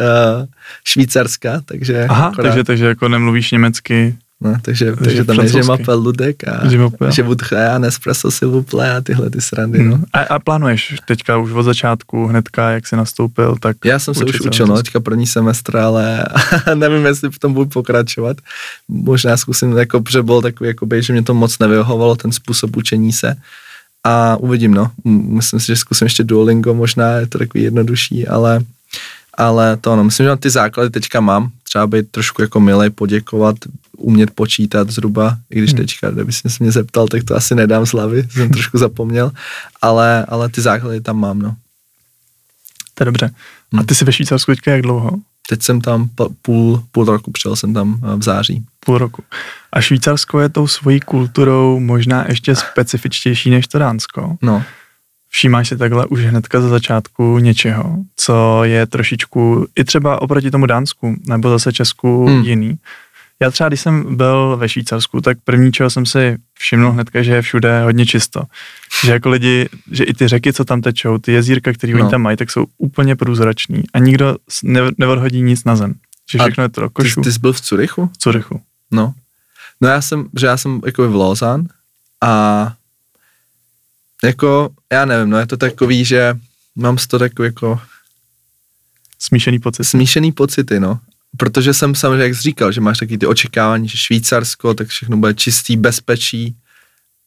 Švýcarska, 0.84 1.62
takže... 1.66 2.06
Aha, 2.10 2.28
akorát... 2.28 2.48
takže, 2.48 2.64
takže 2.64 2.86
jako 2.86 3.10
nemluvíš 3.10 3.52
německy 3.52 4.18
No, 4.44 4.56
takže, 4.62 4.96
takže 4.96 5.24
tam 5.24 5.40
je, 5.40 5.48
že 5.48 5.64
mapel 5.64 6.00
ludek 6.00 6.44
a 6.48 6.68
že 7.10 7.24
budche 7.24 7.70
a 7.70 7.80
Nespresso 7.80 8.32
si 8.32 8.46
a 8.46 9.02
tyhle 9.02 9.30
ty 9.30 9.42
srandy. 9.42 9.80
Hmm. 9.80 9.90
No. 9.90 9.98
A, 10.14 10.20
a, 10.20 10.40
plánuješ 10.40 10.96
teďka 11.08 11.38
už 11.38 11.52
od 11.52 11.64
začátku, 11.64 12.28
hnedka, 12.28 12.70
jak 12.70 12.88
jsi 12.88 12.96
nastoupil, 12.96 13.56
tak... 13.60 13.78
Já 13.86 14.00
jsem 14.00 14.14
se 14.14 14.26
už 14.26 14.42
učil, 14.42 14.68
no, 14.68 14.76
teďka 14.76 15.00
první 15.00 15.28
semestr, 15.28 15.78
ale 15.78 16.26
nevím, 16.76 17.06
jestli 17.06 17.30
v 17.30 17.40
tom 17.40 17.54
budu 17.54 17.70
pokračovat. 17.70 18.38
Možná 18.88 19.38
zkusím, 19.38 19.78
jako, 19.78 20.02
protože 20.02 20.24
byl 20.24 20.42
takový, 20.42 20.68
jakoby, 20.68 21.04
že 21.04 21.14
mě 21.14 21.24
to 21.24 21.34
moc 21.34 21.60
nevyhovovalo, 21.60 22.16
ten 22.16 22.32
způsob 22.32 22.76
učení 22.76 23.14
se. 23.14 23.36
A 24.04 24.36
uvidím, 24.36 24.74
no. 24.74 24.92
Myslím 25.06 25.60
si, 25.60 25.68
že 25.68 25.76
zkusím 25.76 26.06
ještě 26.06 26.24
Duolingo, 26.24 26.74
možná 26.74 27.12
je 27.12 27.28
to 27.28 27.38
takový 27.38 27.64
jednodušší, 27.64 28.28
ale 28.28 28.64
ale 29.38 29.78
to 29.78 29.96
no, 29.96 30.04
myslím, 30.04 30.26
že 30.26 30.36
ty 30.36 30.50
základy 30.50 30.90
teďka 30.90 31.20
mám, 31.20 31.52
třeba 31.64 31.88
být 31.88 32.12
trošku 32.12 32.42
jako 32.42 32.60
milej, 32.60 32.90
poděkovat, 32.90 33.56
umět 33.98 34.32
počítat 34.32 34.90
zhruba, 34.90 35.38
i 35.50 35.58
když 35.58 35.72
hmm. 35.72 35.78
teďka, 35.78 36.12
kdyby 36.12 36.32
se 36.32 36.50
mě 36.60 36.72
zeptal, 36.72 37.08
tak 37.08 37.24
to 37.24 37.36
asi 37.36 37.56
nedám 37.56 37.86
z 37.86 37.92
hlavy, 37.92 38.28
jsem 38.32 38.50
trošku 38.50 38.78
zapomněl, 38.78 39.32
ale, 39.82 40.26
ale 40.26 40.50
ty 40.50 40.62
základy 40.62 41.02
tam 41.02 41.20
mám, 41.20 41.40
no. 41.40 41.56
To 42.94 43.04
je 43.04 43.06
dobře. 43.06 43.32
A 43.74 43.78
hmm. 43.78 43.86
ty 43.86 43.96
jsi 43.96 44.06
ve 44.06 44.14
Švýcarsku 44.14 44.52
teďka 44.52 44.72
jak 44.72 44.82
dlouho? 44.82 45.12
Teď 45.50 45.62
jsem 45.62 45.82
tam 45.82 46.10
půl, 46.42 46.84
půl 46.92 47.06
roku, 47.06 47.32
přijel 47.32 47.56
jsem 47.56 47.74
tam 47.74 48.02
eh, 48.04 48.16
v 48.16 48.24
září. 48.24 48.66
Půl 48.80 48.98
roku. 48.98 49.24
A 49.72 49.82
Švýcarsko 49.82 50.40
je 50.40 50.50
tou 50.50 50.68
svojí 50.68 51.00
kulturou 51.00 51.80
možná 51.80 52.26
ještě 52.28 52.56
specifičtější 52.56 53.50
než 53.50 53.68
to 53.68 53.80
Dánsko. 53.80 54.38
No. 54.42 54.64
Všímáš 55.30 55.70
si 55.70 55.78
takhle 55.78 56.06
už 56.06 56.22
hnedka 56.22 56.62
za 56.62 56.70
začátku 56.70 57.40
něčeho, 57.40 57.98
co 58.16 58.64
je 58.64 58.86
trošičku 58.86 59.68
i 59.76 59.84
třeba 59.84 60.22
oproti 60.22 60.52
tomu 60.52 60.66
Dánsku 60.66 61.16
nebo 61.28 61.50
zase 61.50 61.74
Česku 61.74 62.26
hmm. 62.26 62.44
jiný. 62.44 62.78
Já 63.42 63.52
třeba, 63.52 63.68
když 63.68 63.82
jsem 63.82 64.16
byl 64.18 64.58
ve 64.58 64.70
Švýcarsku, 64.70 65.22
tak 65.22 65.38
první, 65.44 65.72
čeho 65.72 65.90
jsem 65.90 66.06
si 66.06 66.38
všiml 66.54 66.92
hnedka, 66.92 67.24
že 67.24 67.34
je 67.34 67.42
všude 67.42 67.84
hodně 67.84 68.06
čisto. 68.06 68.44
Že 69.04 69.12
jako 69.12 69.30
lidi, 69.30 69.70
že 69.92 70.04
i 70.04 70.14
ty 70.14 70.28
řeky, 70.28 70.54
co 70.54 70.66
tam 70.66 70.82
tečou, 70.82 71.18
ty 71.18 71.32
jezírka, 71.32 71.74
které 71.74 71.94
no. 71.94 72.00
oni 72.02 72.12
tam 72.12 72.22
mají, 72.22 72.38
tak 72.38 72.52
jsou 72.52 72.66
úplně 72.78 73.16
průzrační 73.16 73.84
a 73.94 74.00
nikdo 74.00 74.36
neodhodí 74.98 75.42
nic 75.42 75.64
na 75.64 75.76
zem. 75.76 75.94
Že 76.32 76.40
všechno 76.40 76.62
a 76.62 76.66
je 76.66 76.70
to 76.70 76.90
košu. 76.90 77.22
Ty, 77.22 77.24
ty 77.24 77.34
jsi 77.34 77.40
byl 77.40 77.54
v 77.54 77.62
Curychu? 77.62 78.10
V 78.14 78.18
Curychu. 78.18 78.62
No. 78.92 79.14
No 79.82 79.90
já 79.90 80.02
jsem, 80.02 80.30
že 80.40 80.46
já 80.46 80.58
jsem 80.58 80.82
jako 80.86 81.10
v 81.10 81.16
Lausanne 81.16 81.68
a 82.22 82.74
jako, 84.24 84.70
já 84.92 85.06
nevím, 85.06 85.30
no 85.30 85.38
je 85.38 85.48
to 85.48 85.58
takový, 85.58 86.06
že 86.06 86.38
mám 86.76 86.98
z 86.98 87.08
toho 87.08 87.20
takový 87.20 87.46
jako... 87.46 87.80
Smíšený 89.20 89.60
pocit. 89.60 89.84
Smíšený 89.84 90.32
pocity, 90.32 90.80
no. 90.80 91.00
Protože 91.38 91.74
jsem 91.74 91.96
samozřejmě, 91.96 92.24
jak 92.24 92.36
jsi 92.36 92.42
říkal, 92.42 92.72
že 92.72 92.82
máš 92.82 92.98
taky 92.98 93.18
ty 93.18 93.26
očekávání, 93.26 93.88
že 93.88 93.98
Švýcarsko, 93.98 94.74
tak 94.74 94.88
všechno 94.88 95.18
bude 95.18 95.34
čistý, 95.34 95.78
bezpečí, 95.78 96.56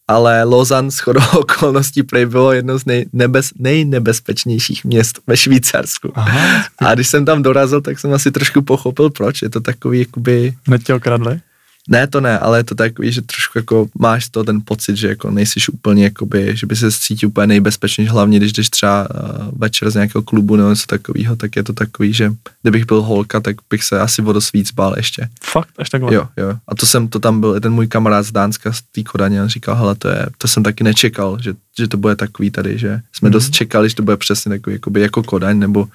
ale 0.09 0.45
Lausanne 0.45 0.91
s 0.91 0.99
chodou 0.99 1.21
okolností 1.39 2.03
prej 2.03 2.27
bylo 2.27 2.53
jedno 2.53 2.79
z 2.79 2.85
nej, 2.85 3.07
nebez, 3.13 3.51
nejnebezpečnějších 3.59 4.85
měst 4.85 5.21
ve 5.27 5.37
Švýcarsku. 5.37 6.13
Aha. 6.15 6.65
A 6.79 6.95
když 6.95 7.09
jsem 7.09 7.25
tam 7.25 7.43
dorazil, 7.43 7.81
tak 7.81 7.99
jsem 7.99 8.13
asi 8.13 8.31
trošku 8.33 8.63
pochopil, 8.63 9.11
proč. 9.11 9.43
Je 9.43 9.51
to 9.51 9.61
takový, 9.61 9.99
jakoby... 9.99 10.55
Hned 10.67 10.83
tě 10.83 10.95
okradli? 10.95 11.41
Ne, 11.89 12.07
to 12.07 12.21
ne, 12.21 12.39
ale 12.39 12.59
je 12.59 12.65
to 12.65 12.75
takový, 12.75 13.13
že 13.13 13.23
trošku 13.23 13.59
jako 13.59 13.89
máš 13.99 14.29
to 14.29 14.45
ten 14.45 14.61
pocit, 14.65 14.97
že 14.97 15.09
jako 15.09 15.31
nejsi 15.31 15.61
úplně 15.73 16.05
jakoby, 16.05 16.57
že 16.57 16.67
by 16.67 16.77
se 16.77 16.93
cítil 16.93 17.29
úplně 17.29 17.47
nejbezpečnější, 17.47 18.11
hlavně 18.11 18.39
když 18.39 18.53
jdeš 18.53 18.71
třeba 18.71 19.09
uh, 19.11 19.59
večer 19.59 19.91
z 19.91 19.95
nějakého 19.95 20.23
klubu 20.23 20.57
nebo 20.57 20.71
něco 20.71 20.87
takového, 20.87 21.37
tak 21.37 21.57
je 21.57 21.63
to 21.63 21.73
takový, 21.73 22.13
že 22.13 22.33
kdybych 22.63 22.87
byl 22.87 23.03
holka, 23.03 23.41
tak 23.41 23.57
bych 23.71 23.85
se 23.85 24.01
asi 24.01 24.23
o 24.23 24.33
dost 24.33 24.53
víc 24.53 24.73
bál 24.73 24.95
ještě. 24.97 25.29
Fakt, 25.45 25.69
až 25.79 25.91
takhle? 25.91 26.15
Jo, 26.15 26.29
jo. 26.37 26.55
A 26.69 26.75
to 26.75 26.87
jsem, 26.87 27.09
to 27.09 27.19
tam 27.19 27.41
byl 27.41 27.61
ten 27.61 27.73
můj 27.73 27.87
kamarád 27.87 28.27
z 28.27 28.33
Dánska, 28.33 28.73
z 28.73 28.83
té 28.83 29.03
Kodaně, 29.03 29.43
on 29.43 29.49
říkal, 29.49 29.77
hele, 29.77 29.95
to 29.95 30.09
je, 30.09 30.27
to 30.39 30.49
jsem 30.49 30.63
taky 30.63 30.85
nečekal, 30.85 31.39
že, 31.41 31.55
že 31.79 31.89
to 31.89 31.97
bude 31.97 32.17
takový 32.17 32.51
tady, 32.51 32.79
že 32.79 33.01
jsme 33.13 33.29
mm-hmm. 33.29 33.33
dost 33.33 33.51
čekali, 33.51 33.89
že 33.89 33.95
to 33.95 34.03
bude 34.03 34.17
přesně 34.17 34.49
takový, 34.49 34.75
jakoby 34.75 35.01
jako 35.01 35.23
Kodaň, 35.23 35.59
nebo 35.59 35.89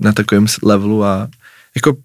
na 0.00 0.12
takovém 0.12 0.46
levelu 0.62 1.04
a 1.04 1.28
jako 1.76 1.96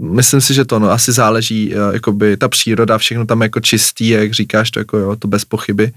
myslím 0.00 0.40
si, 0.40 0.54
že 0.54 0.64
to 0.64 0.78
no, 0.78 0.90
asi 0.90 1.12
záleží, 1.12 1.74
uh, 1.74 1.94
jakoby 1.94 2.36
ta 2.36 2.48
příroda, 2.48 2.98
všechno 2.98 3.26
tam 3.26 3.42
jako 3.42 3.60
čistý, 3.60 4.08
jak 4.08 4.34
říkáš, 4.34 4.70
to 4.70 4.78
jako 4.78 4.98
jo, 4.98 5.16
to 5.16 5.28
bez 5.28 5.44
pochyby, 5.44 5.92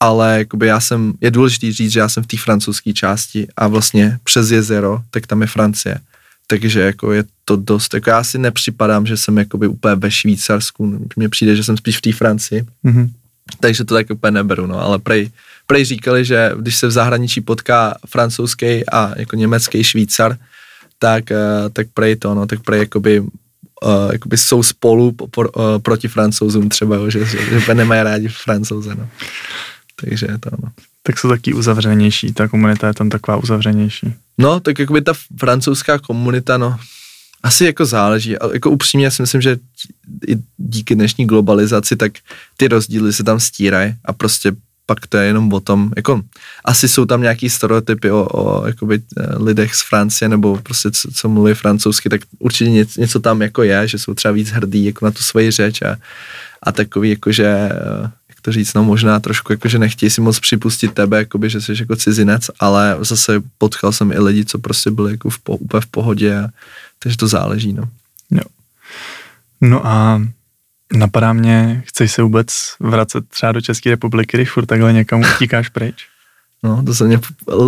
ale 0.00 0.38
jakoby 0.38 0.66
já 0.66 0.80
jsem, 0.80 1.12
je 1.20 1.30
důležité 1.30 1.72
říct, 1.72 1.92
že 1.92 2.00
já 2.00 2.08
jsem 2.08 2.22
v 2.22 2.26
té 2.26 2.36
francouzské 2.36 2.92
části 2.92 3.46
a 3.56 3.68
vlastně 3.68 4.18
přes 4.24 4.50
jezero, 4.50 5.00
tak 5.10 5.26
tam 5.26 5.40
je 5.40 5.46
Francie. 5.46 5.98
Takže 6.46 6.80
jako 6.80 7.12
je 7.12 7.24
to 7.44 7.56
dost, 7.56 7.94
jako 7.94 8.10
já 8.10 8.24
si 8.24 8.38
nepřipadám, 8.38 9.06
že 9.06 9.16
jsem 9.16 9.38
jakoby 9.38 9.66
úplně 9.66 9.94
ve 9.94 10.10
Švýcarsku, 10.10 11.08
mně 11.16 11.28
přijde, 11.28 11.56
že 11.56 11.64
jsem 11.64 11.76
spíš 11.76 11.98
v 11.98 12.00
té 12.00 12.12
Francii, 12.12 12.64
mm-hmm. 12.84 13.08
takže 13.60 13.84
to 13.84 13.94
tak 13.94 14.10
úplně 14.10 14.30
neberu, 14.30 14.66
no, 14.66 14.80
ale 14.80 14.98
prej, 14.98 15.30
prej 15.66 15.84
říkali, 15.84 16.24
že 16.24 16.52
když 16.60 16.76
se 16.76 16.86
v 16.86 16.90
zahraničí 16.90 17.40
potká 17.40 17.94
francouzský 18.06 18.88
a 18.88 19.12
jako 19.16 19.36
německý 19.36 19.84
Švýcar, 19.84 20.38
tak, 20.98 21.24
uh, 21.30 21.68
tak 21.72 21.86
prej 21.94 22.16
to, 22.16 22.34
no, 22.34 22.46
tak 22.46 22.62
prej 22.62 22.80
jakoby, 22.80 23.20
uh, 23.20 23.28
jakoby 24.12 24.36
jsou 24.36 24.62
spolu 24.62 25.12
po, 25.12 25.26
po, 25.26 25.40
uh, 25.40 25.48
proti 25.82 26.08
francouzům 26.08 26.68
třeba, 26.68 26.96
jo, 26.96 27.10
že, 27.10 27.24
že, 27.24 27.60
že 27.60 27.74
nemají 27.74 28.02
rádi 28.02 28.28
francouze, 28.28 28.94
no. 28.94 29.08
Takže 30.00 30.26
to, 30.26 30.50
no. 30.62 30.68
Tak 31.02 31.18
jsou 31.18 31.28
taky 31.28 31.54
uzavřenější, 31.54 32.32
ta 32.32 32.48
komunita 32.48 32.86
je 32.86 32.94
tam 32.94 33.08
taková 33.08 33.36
uzavřenější. 33.36 34.14
No, 34.38 34.60
tak 34.60 34.78
jakoby 34.78 35.02
ta 35.02 35.12
francouzská 35.38 35.98
komunita, 35.98 36.58
no, 36.58 36.78
asi 37.42 37.64
jako 37.64 37.86
záleží. 37.86 38.38
A 38.38 38.52
jako 38.52 38.70
upřímně 38.70 39.10
si 39.10 39.22
myslím, 39.22 39.40
že 39.40 39.58
i 40.26 40.36
díky 40.56 40.94
dnešní 40.94 41.26
globalizaci, 41.26 41.96
tak 41.96 42.12
ty 42.56 42.68
rozdíly 42.68 43.12
se 43.12 43.24
tam 43.24 43.40
stírají 43.40 43.94
a 44.04 44.12
prostě 44.12 44.52
pak 44.88 45.06
to 45.06 45.16
je 45.16 45.26
jenom 45.26 45.52
o 45.52 45.60
tom, 45.60 45.90
jako 45.96 46.20
asi 46.64 46.88
jsou 46.88 47.04
tam 47.04 47.22
nějaký 47.22 47.50
stereotypy 47.50 48.10
o, 48.10 48.28
o 48.32 48.66
jakoby, 48.66 49.00
eh, 49.16 49.36
lidech 49.36 49.74
z 49.74 49.82
Francie 49.88 50.28
nebo 50.28 50.56
prostě 50.56 50.90
co, 50.90 51.12
co 51.12 51.28
mluví 51.28 51.54
francouzsky, 51.54 52.08
tak 52.08 52.20
určitě 52.38 52.70
něco, 52.70 53.00
něco 53.00 53.20
tam 53.20 53.42
jako 53.42 53.62
je, 53.62 53.88
že 53.88 53.98
jsou 53.98 54.14
třeba 54.14 54.32
víc 54.32 54.50
hrdí 54.50 54.84
jako 54.84 55.04
na 55.04 55.10
tu 55.10 55.22
svoji 55.22 55.50
řeč 55.50 55.82
a, 55.82 55.96
a 56.62 56.72
takový 56.72 57.10
jakože 57.10 57.46
eh, 57.46 58.10
jak 58.28 58.40
to 58.42 58.52
říct, 58.52 58.74
no 58.74 58.84
možná 58.84 59.20
trošku 59.20 59.52
jakože 59.52 59.78
nechtějí 59.78 60.10
si 60.10 60.20
moc 60.20 60.40
připustit 60.40 60.94
tebe, 60.94 61.18
jakoby, 61.18 61.50
že 61.50 61.60
jsi 61.60 61.72
jako 61.78 61.96
cizinec, 61.96 62.50
ale 62.60 62.96
zase 63.00 63.42
potkal 63.58 63.92
jsem 63.92 64.12
i 64.12 64.18
lidi, 64.18 64.44
co 64.44 64.58
prostě 64.58 64.90
byli 64.90 65.10
jako 65.12 65.30
v 65.30 65.38
po, 65.38 65.56
úplně 65.56 65.80
v 65.80 65.86
pohodě, 65.86 66.38
a, 66.38 66.48
takže 66.98 67.16
to 67.16 67.28
záleží, 67.28 67.72
no. 67.72 67.84
No 69.60 69.86
a 69.86 70.22
Napadá 70.92 71.32
mě, 71.32 71.82
chceš 71.86 72.12
se 72.12 72.22
vůbec 72.22 72.74
vracet 72.80 73.28
třeba 73.28 73.52
do 73.52 73.60
České 73.60 73.90
republiky, 73.90 74.36
když 74.36 74.50
furt 74.50 74.66
takhle 74.66 74.92
někam 74.92 75.20
utíkáš 75.36 75.68
pryč? 75.68 76.06
No, 76.62 76.82
to 76.82 76.94
se 76.94 77.04
mě 77.04 77.20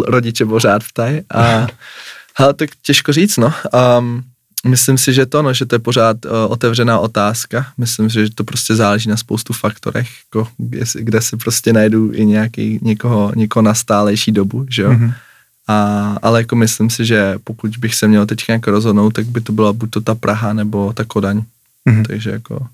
rodiče 0.07 0.45
pořád 0.45 0.83
ptají. 0.85 1.21
A 1.35 1.67
hele, 2.37 2.55
tak 2.55 2.71
těžko 2.83 3.13
říct, 3.13 3.37
no. 3.37 3.53
Um, 3.99 4.23
myslím 4.67 4.99
si, 4.99 5.13
že 5.13 5.27
to, 5.27 5.43
no, 5.43 5.55
že 5.55 5.67
to 5.67 5.75
je 5.75 5.79
pořád 5.79 6.25
uh, 6.25 6.33
otevřená 6.49 6.99
otázka. 6.99 7.67
Myslím 7.79 8.11
si, 8.11 8.15
že 8.15 8.35
to 8.35 8.45
prostě 8.45 8.75
záleží 8.75 9.09
na 9.09 9.17
spoustu 9.17 9.53
faktorech, 9.53 10.09
jako, 10.25 10.49
kde, 10.59 10.87
si, 10.87 11.05
kde 11.05 11.21
si 11.21 11.37
prostě 11.37 11.73
najdu 11.73 12.13
i 12.13 12.27
nějaký, 12.27 12.79
někoho, 12.83 13.33
někoho 13.37 13.63
na 13.63 13.75
stálejší 13.75 14.33
dobu, 14.33 14.67
že 14.71 14.83
jo. 14.83 14.91
Mm-hmm. 14.91 15.15
A, 15.69 16.17
ale 16.23 16.41
jako 16.41 16.57
myslím 16.57 16.91
si, 16.91 17.05
že 17.05 17.35
pokud 17.45 17.77
bych 17.77 17.95
se 17.95 18.09
měl 18.09 18.27
teď 18.27 18.49
nějak 18.49 18.67
rozhodnout, 18.67 19.11
tak 19.11 19.27
by 19.27 19.41
to 19.41 19.53
byla 19.53 19.73
buď 19.73 19.91
to 19.91 20.01
ta 20.01 20.15
Praha 20.15 20.53
nebo 20.53 20.93
ta 20.93 21.05
Kodaň. 21.05 21.43
Mm-hmm. 21.89 22.07
Takže 22.07 22.31
jako 22.31 22.67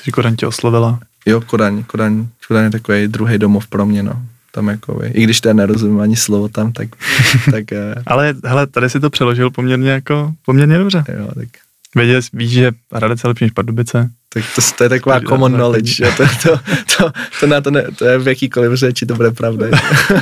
takže 0.00 0.10
Kodaň 0.12 0.36
tě 0.36 0.46
oslovila? 0.46 0.98
Jo, 1.26 1.40
Kodaň, 1.40 1.84
Kodaň, 1.84 2.26
Kodaň 2.48 2.64
je 2.64 2.70
takový 2.70 3.08
druhý 3.08 3.38
domov 3.38 3.66
pro 3.66 3.86
mě, 3.86 4.02
no. 4.02 4.22
Tam 4.52 4.68
jako, 4.68 5.00
i 5.04 5.24
když 5.24 5.40
to 5.40 5.54
nerozumím 5.54 6.00
ani 6.00 6.16
slovo 6.16 6.48
tam, 6.48 6.72
tak... 6.72 6.88
tak 7.50 7.72
eh. 7.72 7.94
Ale 8.06 8.34
hele, 8.44 8.66
tady 8.66 8.90
si 8.90 9.00
to 9.00 9.10
přeložil 9.10 9.50
poměrně 9.50 9.90
jako, 9.90 10.32
poměrně 10.44 10.78
dobře. 10.78 11.04
Jo, 11.18 11.28
tak... 11.34 11.48
Věděl, 11.94 12.20
víš, 12.32 12.50
že 12.50 12.72
Hradec 12.92 13.24
je 13.24 13.28
lepší 13.28 13.44
než 13.44 13.52
Pardubice? 13.52 14.10
Tak 14.34 14.44
to, 14.54 14.62
to 14.78 14.84
je 14.84 14.88
taková 14.88 15.20
common 15.20 15.54
knowledge, 15.54 15.94
že? 15.94 16.12
To, 16.16 16.24
to, 16.42 16.60
to, 16.96 17.12
to, 17.40 17.46
na 17.46 17.60
to, 17.60 17.70
ne, 17.70 17.84
to 17.98 18.04
je 18.04 18.18
v 18.18 18.28
jakýkoliv 18.28 18.74
řeči, 18.74 19.06
to 19.06 19.14
bude 19.14 19.30
pravda. 19.30 19.66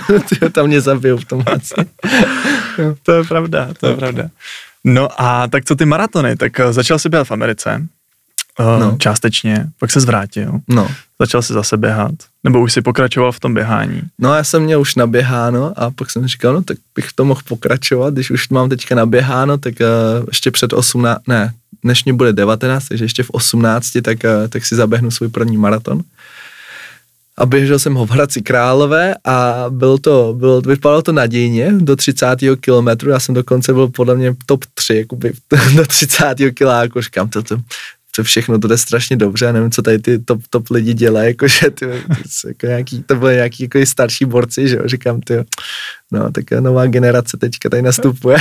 tam 0.53 0.67
mě 0.67 0.81
zabijou 0.81 1.17
v 1.17 1.25
tom 1.25 1.45
to 3.03 3.13
je 3.13 3.25
pravda, 3.25 3.69
to 3.81 3.87
je 3.87 3.97
pravda. 3.97 4.29
No 4.85 5.23
a 5.23 5.49
tak 5.49 5.65
co 5.65 5.77
ty 5.77 5.85
maratony? 5.85 6.37
Tak 6.37 6.61
eh, 6.61 6.73
začal 6.73 6.99
jsi 6.99 7.09
běhat 7.09 7.29
v 7.29 7.33
Americe, 7.33 7.87
uh, 8.59 8.81
no. 8.81 8.97
částečně, 8.99 9.67
pak 9.81 9.91
se 9.91 10.01
zvrátil, 10.01 10.53
no. 10.69 10.89
začal 11.21 11.43
si 11.43 11.53
zase 11.53 11.77
běhat, 11.77 12.13
nebo 12.45 12.61
už 12.61 12.73
si 12.73 12.83
pokračoval 12.83 13.33
v 13.33 13.41
tom 13.41 13.55
běhání? 13.55 14.03
No 14.19 14.35
já 14.35 14.45
jsem 14.45 14.63
měl 14.63 14.81
už 14.81 14.95
naběháno 14.95 15.73
a 15.77 15.91
pak 15.91 16.11
jsem 16.11 16.27
říkal, 16.27 16.55
no 16.55 16.63
tak 16.63 16.77
bych 16.95 17.13
to 17.13 17.25
mohl 17.25 17.41
pokračovat, 17.49 18.15
když 18.15 18.31
už 18.31 18.49
mám 18.49 18.69
teďka 18.69 18.95
naběháno, 18.95 19.59
tak 19.59 19.75
uh, 19.81 20.27
ještě 20.29 20.51
před 20.51 20.73
18, 20.73 21.19
ne, 21.29 21.53
dnešní 21.85 22.13
bude 22.13 22.33
19, 22.33 22.89
takže 22.89 23.05
ještě 23.05 23.23
v 23.23 23.31
18, 23.31 23.91
tak, 24.03 24.19
uh, 24.25 24.49
tak 24.49 24.67
si 24.67 24.77
zaběhnu 24.77 25.11
svůj 25.11 25.29
první 25.29 25.57
maraton 25.57 26.03
a 27.39 27.47
běžel 27.47 27.79
jsem 27.79 27.95
ho 27.95 28.07
v 28.07 28.11
Hradci 28.11 28.43
Králové 28.43 29.15
a 29.25 29.67
byl 29.69 29.99
to, 29.99 30.35
byl, 30.39 30.61
vypadalo 30.61 31.03
to 31.03 31.13
nadějně 31.13 31.73
do 31.73 31.97
30. 31.97 32.27
kilometru, 32.61 33.11
já 33.11 33.21
jsem 33.21 33.35
dokonce 33.35 33.73
byl 33.73 33.89
podle 33.89 34.15
mě 34.15 34.35
top 34.47 34.65
3, 34.75 34.97
jakoby 34.97 35.33
do 35.77 35.87
30. 35.87 36.35
kiláku, 36.55 37.01
říkám, 37.01 37.29
to, 37.29 37.43
to, 37.43 37.57
to 38.19 38.25
všechno, 38.25 38.59
to 38.59 38.69
jde 38.69 38.79
strašně 38.79 39.17
dobře, 39.17 39.45
já 39.45 39.53
nevím, 39.53 39.71
co 39.71 39.83
tady 39.83 39.99
ty 39.99 40.19
top, 40.19 40.41
top 40.51 40.71
lidi 40.71 40.95
dělají, 40.95 41.29
jakože 41.29 41.71
ty, 41.71 41.87
to, 42.43 42.49
jako 42.49 42.67
nějaký, 42.67 43.03
to 43.03 43.17
byly 43.17 43.35
nějaký 43.35 43.63
jako 43.63 43.87
starší 43.87 44.25
borci, 44.25 44.69
že 44.69 44.77
jo, 44.77 44.83
říkám, 44.85 45.21
ty, 45.21 45.35
no, 46.13 46.33
tak 46.33 46.51
nová 46.51 46.87
generace 46.87 47.37
teďka 47.37 47.69
tady 47.69 47.83
nastupuje, 47.83 48.37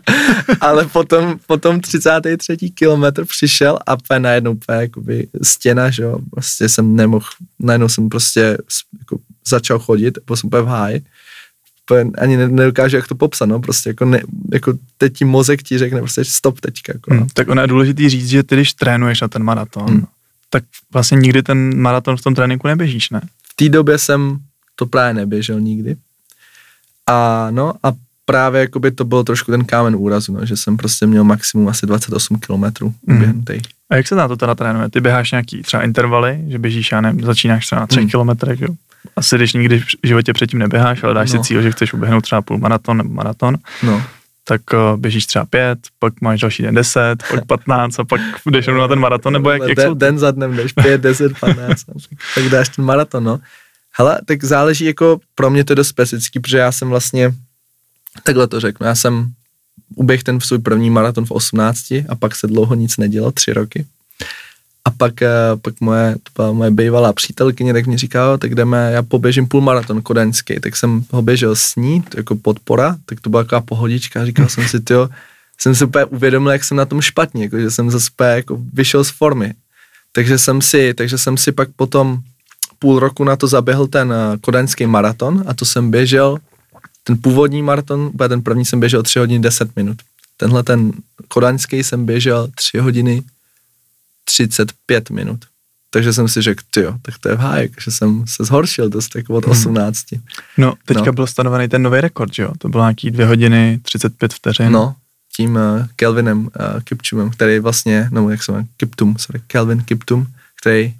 ale 0.60 0.86
potom, 0.86 1.38
potom 1.46 1.80
33. 1.80 2.56
kilometr 2.56 3.24
přišel 3.24 3.78
a 3.86 3.94
úplně 3.94 4.20
najednou 4.20 4.52
úplně 4.52 4.78
jakoby 4.78 5.26
stěna, 5.42 5.90
že 5.90 6.02
jo, 6.02 6.18
prostě 6.30 6.68
jsem 6.68 6.96
nemohl, 6.96 7.26
najednou 7.58 7.88
jsem 7.88 8.08
prostě 8.08 8.58
jako 8.98 9.18
začal 9.48 9.78
chodit, 9.78 10.18
byl 10.26 10.36
jsem 10.36 10.46
úplně 10.46 10.62
v 10.62 10.66
háji, 10.66 11.02
ani 12.18 12.36
nedokážu, 12.36 12.96
jak 12.96 13.08
to 13.08 13.14
popsat, 13.14 13.48
no, 13.48 13.60
prostě 13.60 13.90
jako, 13.90 14.04
ne, 14.04 14.22
jako 14.52 14.72
teď 14.98 15.12
ti 15.12 15.24
mozek 15.24 15.62
ti 15.62 15.78
řekne 15.78 16.00
prostě 16.00 16.24
stop 16.24 16.60
teďka. 16.60 16.92
Jako, 16.92 17.14
no. 17.14 17.20
hmm, 17.20 17.28
tak 17.34 17.48
ono 17.48 17.62
je 17.62 17.68
důležitý 17.68 18.08
říct, 18.08 18.28
že 18.28 18.42
ty, 18.42 18.54
když 18.54 18.72
trénuješ 18.72 19.20
na 19.20 19.28
ten 19.28 19.42
maraton, 19.42 19.88
hmm. 19.88 20.06
tak 20.50 20.64
vlastně 20.92 21.16
nikdy 21.16 21.42
ten 21.42 21.80
maraton 21.80 22.16
v 22.16 22.22
tom 22.22 22.34
tréninku 22.34 22.68
neběžíš, 22.68 23.10
ne? 23.10 23.20
V 23.42 23.54
té 23.56 23.68
době 23.68 23.98
jsem 23.98 24.38
to 24.74 24.86
právě 24.86 25.14
neběžel 25.14 25.60
nikdy. 25.60 25.96
A 27.06 27.48
no 27.50 27.74
a 27.82 27.92
právě 28.24 28.60
jakoby 28.60 28.90
to 28.90 29.04
bylo 29.04 29.24
trošku 29.24 29.50
ten 29.50 29.64
kámen 29.64 29.96
úrazu, 29.96 30.32
no, 30.32 30.46
že 30.46 30.56
jsem 30.56 30.76
prostě 30.76 31.06
měl 31.06 31.24
maximum 31.24 31.68
asi 31.68 31.86
28 31.86 32.38
kilometrů 32.38 32.94
mm. 33.06 33.44
A 33.90 33.96
jak 33.96 34.08
se 34.08 34.14
na 34.14 34.28
to 34.28 34.36
teda 34.36 34.54
trénuje? 34.54 34.88
Ty 34.88 35.00
běháš 35.00 35.30
nějaký 35.30 35.62
třeba 35.62 35.82
intervaly, 35.82 36.44
že 36.48 36.58
běžíš, 36.58 36.92
já 36.92 37.00
nevím, 37.00 37.24
začínáš 37.24 37.66
třeba 37.66 37.80
na 37.80 37.86
třech 37.86 38.02
mm. 38.02 38.10
kilometrech, 38.10 38.60
jo? 38.60 38.68
Asi 39.16 39.36
když 39.36 39.52
nikdy 39.52 39.80
v 39.80 40.06
životě 40.06 40.32
předtím 40.32 40.58
neběháš, 40.58 41.02
ale 41.02 41.14
dáš 41.14 41.32
no. 41.32 41.38
si 41.38 41.48
cíl, 41.48 41.62
že 41.62 41.72
chceš 41.72 41.92
uběhnout 41.92 42.22
třeba 42.24 42.42
půl 42.42 42.58
maraton 42.58 42.96
nebo 42.96 43.14
maraton, 43.14 43.56
no. 43.82 44.02
tak 44.44 44.60
uh, 44.72 45.00
běžíš 45.00 45.26
třeba 45.26 45.44
pět, 45.44 45.78
pak 45.98 46.20
máš 46.20 46.40
další 46.40 46.62
den 46.62 46.74
deset, 46.74 47.22
pak 47.30 47.46
patnáct 47.46 48.00
a 48.00 48.04
pak 48.04 48.20
jdeš 48.46 48.66
na 48.66 48.88
ten 48.88 48.98
maraton, 48.98 49.32
nebo 49.32 49.50
jak, 49.50 49.62
jak 49.68 49.76
den, 49.76 49.98
den 49.98 50.18
za 50.18 50.30
dnem 50.30 50.56
jdeš 50.56 50.72
pět, 50.72 51.00
deset, 51.00 51.32
patnáct, 51.40 51.84
tak 52.34 52.44
dáš 52.44 52.68
ten 52.68 52.84
maraton, 52.84 53.24
no. 53.24 53.40
Hele, 53.98 54.20
tak 54.24 54.44
záleží 54.44 54.84
jako, 54.84 55.20
pro 55.34 55.50
mě 55.50 55.64
to 55.64 55.72
je 55.72 55.76
dost 55.76 55.88
specifický, 55.88 56.40
protože 56.40 56.58
já 56.58 56.72
jsem 56.72 56.88
vlastně, 56.88 57.34
takhle 58.22 58.46
to 58.46 58.60
řeknu, 58.60 58.86
já 58.86 58.94
jsem 58.94 59.32
uběh 59.94 60.22
ten 60.22 60.38
v 60.38 60.46
svůj 60.46 60.58
první 60.58 60.90
maraton 60.90 61.26
v 61.26 61.30
18 61.30 61.90
a 61.90 62.14
pak 62.18 62.34
se 62.34 62.46
dlouho 62.46 62.74
nic 62.74 62.96
nedělo, 62.96 63.32
tři 63.32 63.52
roky. 63.52 63.86
A 64.84 64.90
pak, 64.90 65.22
eh, 65.22 65.28
pak 65.62 65.80
moje, 65.80 66.14
to 66.14 66.30
byla 66.36 66.52
moje 66.52 66.70
bývalá 66.70 67.12
přítelkyně, 67.12 67.72
tak 67.72 67.86
mi 67.86 67.96
říkala, 67.96 68.38
tak 68.38 68.54
jdeme, 68.54 68.92
já 68.92 69.02
poběžím 69.02 69.46
půlmaraton 69.46 70.02
kodaňský, 70.02 70.60
tak 70.60 70.76
jsem 70.76 71.04
ho 71.10 71.22
běžel 71.22 71.56
s 71.56 71.76
ní, 71.76 72.02
to 72.02 72.16
jako 72.16 72.36
podpora, 72.36 72.96
tak 73.06 73.20
to 73.20 73.30
byla 73.30 73.42
taková 73.42 73.60
pohodička, 73.60 74.26
říkal 74.26 74.48
jsem 74.48 74.68
si, 74.68 74.80
tyjo, 74.80 75.08
jsem 75.58 75.74
si 75.74 75.84
úplně 75.84 76.04
uvědomil, 76.04 76.52
jak 76.52 76.64
jsem 76.64 76.76
na 76.76 76.84
tom 76.84 77.00
špatně, 77.00 77.42
jako, 77.42 77.58
že 77.58 77.70
jsem 77.70 77.90
zase 77.90 78.10
jako 78.20 78.58
vyšel 78.72 79.04
z 79.04 79.10
formy. 79.10 79.54
Takže 80.12 80.38
jsem 80.38 80.62
si, 80.62 80.94
takže 80.94 81.18
jsem 81.18 81.36
si 81.36 81.52
pak 81.52 81.68
potom 81.76 82.18
půl 82.78 82.98
roku 82.98 83.24
na 83.24 83.36
to 83.36 83.46
zaběhl 83.46 83.86
ten 83.86 84.12
eh, 84.12 84.38
kodaňský 84.40 84.86
maraton 84.86 85.44
a 85.46 85.54
to 85.54 85.64
jsem 85.64 85.90
běžel, 85.90 86.38
ten 87.04 87.18
původní 87.22 87.62
maraton, 87.62 88.10
ten 88.28 88.42
první 88.42 88.64
jsem 88.64 88.80
běžel 88.80 89.02
3 89.02 89.18
hodiny 89.18 89.42
10 89.42 89.76
minut. 89.76 89.96
Tenhle 90.36 90.62
ten 90.62 90.92
kodaňský 91.28 91.84
jsem 91.84 92.06
běžel 92.06 92.48
3 92.54 92.78
hodiny 92.78 93.22
35 94.24 95.10
minut. 95.10 95.44
takže 95.90 96.12
jsem 96.12 96.28
si 96.28 96.42
řekl, 96.42 96.62
jo, 96.76 96.94
tak 97.02 97.18
to 97.18 97.28
je 97.28 97.36
v 97.36 97.38
hájek, 97.38 97.80
že 97.80 97.90
jsem 97.90 98.26
se 98.26 98.44
zhoršil 98.44 98.88
dost 98.88 99.16
jako 99.16 99.34
od 99.34 99.46
18. 99.46 100.04
No, 100.56 100.74
teďka 100.84 101.04
no. 101.04 101.12
byl 101.12 101.26
stanovený 101.26 101.68
ten 101.68 101.82
nový 101.82 102.00
rekord, 102.00 102.34
že 102.34 102.42
jo? 102.42 102.52
To 102.58 102.68
bylo 102.68 102.82
nějaký 102.82 103.10
dvě 103.10 103.26
hodiny 103.26 103.80
35 103.82 104.34
vteřin. 104.34 104.72
No, 104.72 104.94
tím 105.36 105.54
uh, 105.54 105.86
Kelvinem 105.96 106.40
uh, 106.40 106.80
Kipčumem, 106.84 107.30
který 107.30 107.58
vlastně, 107.58 108.08
no 108.10 108.30
jak 108.30 108.42
se 108.42 108.52
jmenuje, 108.52 108.66
Kiptum, 108.76 109.16
sorry, 109.18 109.42
Kelvin 109.46 109.82
Kiptum, 109.82 110.26
který 110.60 110.94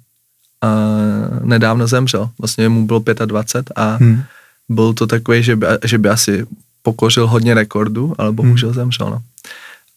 uh, 0.63 1.45
nedávno 1.45 1.87
zemřel. 1.87 2.29
Vlastně 2.39 2.69
mu 2.69 2.85
bylo 2.85 3.03
25 3.25 3.73
a 3.75 3.95
hmm. 3.95 4.23
byl 4.69 4.93
to 4.93 5.07
takový, 5.07 5.43
že 5.43 5.55
by, 5.55 5.67
že 5.85 5.97
by 5.97 6.09
asi 6.09 6.45
pokořil 6.81 7.27
hodně 7.27 7.53
rekordů, 7.53 8.15
ale 8.17 8.31
bohužel 8.31 8.69
hmm. 8.69 8.75
zemřel, 8.75 9.09
no. 9.09 9.21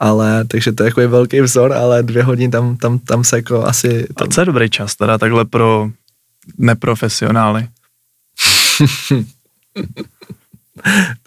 Ale, 0.05 0.44
takže 0.44 0.72
to 0.72 0.85
je 0.85 0.90
takový 0.90 1.06
velký 1.06 1.40
vzor, 1.40 1.72
ale 1.72 2.02
dvě 2.02 2.22
hodiny 2.22 2.51
tam, 2.51 2.76
tam, 2.76 2.98
tam 2.98 3.24
se 3.24 3.36
jako 3.36 3.64
asi... 3.64 4.06
Tam... 4.14 4.28
A 4.28 4.31
co 4.31 4.40
je 4.40 4.44
dobrý 4.44 4.70
čas 4.70 4.97
teda 4.97 5.18
takhle 5.18 5.44
pro 5.44 5.90
neprofesionály? 6.59 7.68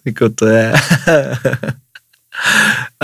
jako 0.06 0.30
to 0.30 0.46
je... 0.46 0.74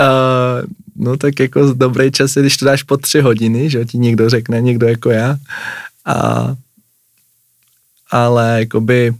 uh, 0.00 0.62
no 0.96 1.16
tak 1.16 1.40
jako 1.40 1.72
dobrý 1.72 2.12
čas 2.12 2.36
je, 2.36 2.42
když 2.42 2.56
to 2.56 2.64
dáš 2.64 2.82
po 2.82 2.96
tři 2.96 3.20
hodiny, 3.20 3.70
že 3.70 3.84
ti 3.84 3.98
někdo 3.98 4.30
řekne, 4.30 4.60
někdo 4.60 4.86
jako 4.86 5.10
já. 5.10 5.36
A, 6.04 6.46
ale 8.10 8.56
jakoby, 8.58 9.14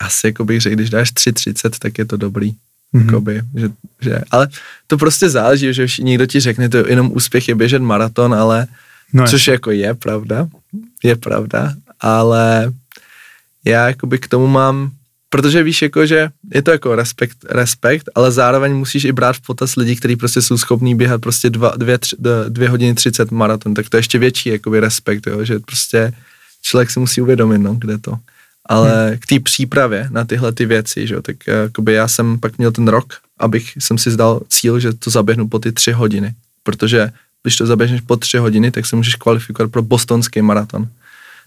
asi 0.00 0.26
jako 0.26 0.44
bych 0.44 0.60
řekl, 0.60 0.76
když 0.76 0.90
dáš 0.90 1.12
3.30, 1.12 1.70
tak 1.78 1.98
je 1.98 2.04
to 2.04 2.16
dobrý. 2.16 2.54
Mm-hmm. 2.94 3.06
Jakoby, 3.06 3.42
že, 3.54 3.68
že, 4.00 4.20
ale 4.30 4.48
to 4.86 4.98
prostě 4.98 5.28
záleží, 5.28 5.74
že 5.74 5.86
někdo 5.98 6.26
ti 6.26 6.40
řekne, 6.40 6.68
to 6.68 6.88
jenom 6.88 7.10
úspěch 7.14 7.48
je 7.48 7.54
běžet 7.54 7.78
maraton, 7.82 8.34
ale 8.34 8.66
no 9.12 9.26
což 9.26 9.46
je. 9.46 9.52
jako 9.52 9.70
je 9.70 9.94
pravda, 9.94 10.48
je 11.04 11.16
pravda, 11.16 11.74
ale 12.00 12.72
já 13.64 13.88
jakoby 13.88 14.18
k 14.18 14.28
tomu 14.28 14.46
mám, 14.46 14.90
protože 15.28 15.62
víš, 15.62 15.82
jako, 15.82 16.06
že 16.06 16.28
je 16.54 16.62
to 16.62 16.70
jako 16.70 16.94
respekt, 16.94 17.36
respekt, 17.50 18.08
ale 18.14 18.32
zároveň 18.32 18.74
musíš 18.74 19.04
i 19.04 19.12
brát 19.12 19.36
v 19.36 19.40
potaz 19.40 19.76
lidi, 19.76 19.96
kteří 19.96 20.16
prostě 20.16 20.42
jsou 20.42 20.58
schopní 20.58 20.94
běhat 20.94 21.20
prostě 21.20 21.50
dva, 21.50 21.72
dvě, 21.76 21.98
tři, 21.98 22.16
dvě 22.48 22.68
hodiny 22.68 22.94
30 22.94 23.30
maraton, 23.30 23.74
tak 23.74 23.88
to 23.88 23.96
je 23.96 23.98
ještě 23.98 24.18
větší 24.18 24.48
jakoby 24.48 24.80
respekt, 24.80 25.26
jo, 25.26 25.44
že 25.44 25.58
prostě 25.58 26.12
člověk 26.62 26.90
si 26.90 27.00
musí 27.00 27.20
uvědomit, 27.20 27.58
no, 27.58 27.74
kde 27.74 27.98
to 27.98 28.18
ale 28.68 29.08
hmm. 29.08 29.18
k 29.18 29.26
té 29.26 29.40
přípravě 29.40 30.08
na 30.10 30.24
tyhle 30.24 30.52
ty 30.52 30.66
věci, 30.66 31.06
že 31.06 31.22
tak 31.22 31.36
jakoby 31.46 31.92
já 31.92 32.08
jsem 32.08 32.40
pak 32.40 32.58
měl 32.58 32.72
ten 32.72 32.88
rok, 32.88 33.14
abych 33.38 33.72
jsem 33.78 33.98
si 33.98 34.10
zdal 34.10 34.40
cíl, 34.48 34.80
že 34.80 34.92
to 34.92 35.10
zaběhnu 35.10 35.48
po 35.48 35.58
ty 35.58 35.72
tři 35.72 35.92
hodiny, 35.92 36.34
protože 36.62 37.10
když 37.42 37.56
to 37.56 37.66
zaběhneš 37.66 38.00
po 38.00 38.16
tři 38.16 38.38
hodiny, 38.38 38.70
tak 38.70 38.86
se 38.86 38.96
můžeš 38.96 39.14
kvalifikovat 39.14 39.72
pro 39.72 39.82
bostonský 39.82 40.42
maraton, 40.42 40.88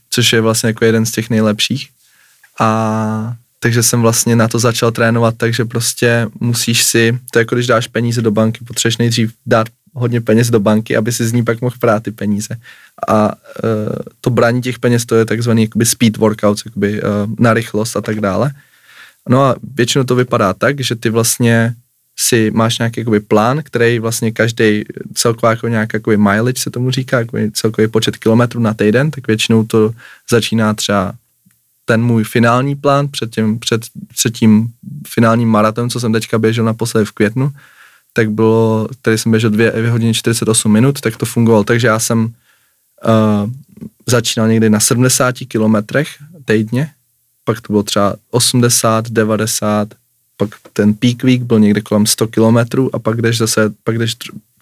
což 0.10 0.34
je 0.34 0.42
vlastně 0.42 0.68
jako 0.68 0.86
jeden 0.86 1.06
z 1.06 1.12
těch 1.12 1.30
nejlepších. 1.30 1.90
A 2.60 3.34
takže 3.60 3.84
jsem 3.84 4.02
vlastně 4.02 4.36
na 4.36 4.48
to 4.48 4.60
začal 4.60 4.92
trénovat, 4.92 5.36
takže 5.38 5.66
prostě 5.66 6.28
musíš 6.40 6.84
si, 6.84 7.20
to 7.32 7.40
je 7.40 7.42
jako 7.42 7.56
když 7.56 7.68
dáš 7.68 7.88
peníze 7.88 8.22
do 8.22 8.32
banky, 8.32 8.66
potřebuješ 8.66 8.98
nejdřív 8.98 9.34
dát 9.46 9.68
hodně 10.00 10.22
peněz 10.22 10.50
do 10.50 10.60
banky, 10.60 10.98
aby 10.98 11.12
si 11.12 11.28
z 11.28 11.34
ní 11.34 11.44
pak 11.44 11.62
mohl 11.62 11.76
prát 11.80 12.04
ty 12.04 12.12
peníze. 12.12 12.56
A 13.08 13.28
uh, 13.28 13.34
to 14.22 14.30
brání 14.30 14.62
těch 14.62 14.80
peněz, 14.80 15.06
to 15.06 15.16
je 15.16 15.26
takzvaný 15.26 15.62
jakoby 15.62 15.86
speed 15.86 16.18
workouts, 16.18 16.66
jakoby, 16.66 17.02
uh, 17.02 17.08
na 17.40 17.54
rychlost 17.54 17.96
a 17.96 18.02
tak 18.02 18.20
dále. 18.20 18.52
No 19.30 19.44
a 19.44 19.56
většinou 19.76 20.04
to 20.04 20.16
vypadá 20.16 20.54
tak, 20.54 20.80
že 20.80 20.96
ty 20.96 21.10
vlastně 21.10 21.76
si 22.20 22.52
máš 22.52 22.80
nějaký 22.80 23.00
jakoby, 23.00 23.20
plán, 23.20 23.62
který 23.64 24.00
vlastně 24.00 24.32
každý 24.32 24.84
celková 25.14 25.50
jako 25.50 25.68
nějak 25.68 25.94
jakoby, 25.94 26.18
mileage 26.18 26.62
se 26.62 26.70
tomu 26.70 26.92
říká, 26.92 27.20
jakoby, 27.20 27.52
celkový 27.52 27.88
počet 27.88 28.18
kilometrů 28.18 28.60
na 28.60 28.74
týden, 28.74 29.12
tak 29.12 29.28
většinou 29.28 29.64
to 29.64 29.92
začíná 30.30 30.74
třeba 30.74 31.14
ten 31.86 32.04
můj 32.04 32.24
finální 32.24 32.76
plán 32.76 33.08
před 33.08 33.32
tím, 33.32 33.60
před, 33.60 33.82
před 34.14 34.34
tím 34.34 34.68
finálním 35.08 35.50
maratonem, 35.50 35.90
co 35.90 36.00
jsem 36.00 36.14
teďka 36.14 36.38
běžel 36.38 36.66
naposledy 36.66 37.06
v 37.06 37.12
květnu, 37.12 37.52
tak 38.14 38.32
bylo, 38.32 38.88
tady 39.02 39.18
jsem 39.18 39.32
běžel 39.32 39.50
2 39.50 39.92
hodiny 39.92 40.14
48 40.14 40.72
minut, 40.72 41.02
tak 41.02 41.18
to 41.18 41.26
fungovalo. 41.26 41.64
Takže 41.64 41.88
já 41.88 42.00
jsem 42.00 42.26
uh, 42.26 43.50
začínal 44.08 44.50
někdy 44.50 44.70
na 44.70 44.80
70 44.80 45.36
kilometrech 45.48 46.08
týdně, 46.46 46.90
pak 47.44 47.62
to 47.62 47.74
bylo 47.74 47.84
třeba 47.84 48.16
80, 48.32 49.10
90, 49.10 49.94
pak 50.38 50.50
ten 50.74 50.94
peak 50.94 51.24
week 51.24 51.42
byl 51.42 51.60
někde 51.60 51.82
kolem 51.82 52.06
100 52.06 52.28
kilometrů 52.28 52.96
a 52.96 53.00
pak 53.00 53.22
jdeš 53.22 53.38
zase, 53.38 53.74
pak 53.84 53.98
jdeš 53.98 54.16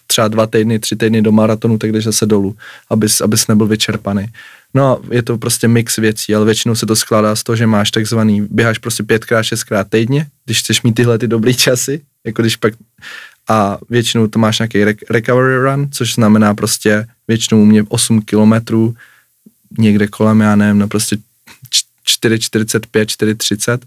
třeba 0.07 0.27
dva 0.27 0.47
týdny, 0.47 0.79
tři 0.79 0.95
týdny 0.95 1.21
do 1.21 1.31
maratonu, 1.31 1.77
tak 1.77 1.91
jdeš 1.91 2.03
zase 2.03 2.25
dolů, 2.25 2.55
abys, 2.89 3.21
abys 3.21 3.47
nebyl 3.47 3.67
vyčerpaný. 3.67 4.25
No 4.73 4.85
a 4.85 4.99
je 5.11 5.23
to 5.23 5.37
prostě 5.37 5.67
mix 5.67 5.95
věcí, 5.95 6.35
ale 6.35 6.45
většinou 6.45 6.75
se 6.75 6.85
to 6.85 6.95
skládá 6.95 7.35
z 7.35 7.43
toho, 7.43 7.55
že 7.55 7.67
máš 7.67 7.91
takzvaný, 7.91 8.47
běháš 8.49 8.77
prostě 8.77 9.03
pětkrát, 9.03 9.45
šestkrát 9.45 9.87
týdně, 9.89 10.27
když 10.45 10.59
chceš 10.59 10.81
mít 10.81 10.93
tyhle 10.93 11.17
ty 11.19 11.27
dobrý 11.27 11.55
časy, 11.55 12.01
jako 12.25 12.41
když 12.41 12.55
pak 12.55 12.73
a 13.49 13.77
většinou 13.89 14.27
to 14.27 14.39
máš 14.39 14.59
nějaký 14.59 14.83
recovery 15.09 15.57
run, 15.57 15.87
což 15.91 16.13
znamená 16.13 16.53
prostě 16.53 17.07
většinou 17.27 17.61
u 17.61 17.65
mě 17.65 17.83
8 17.87 18.21
kilometrů, 18.21 18.95
někde 19.77 20.07
kolem, 20.07 20.41
já 20.41 20.55
nevím, 20.55 20.77
no 20.77 20.87
prostě 20.87 21.17
4,45, 22.07 23.05
4,30 23.05 23.77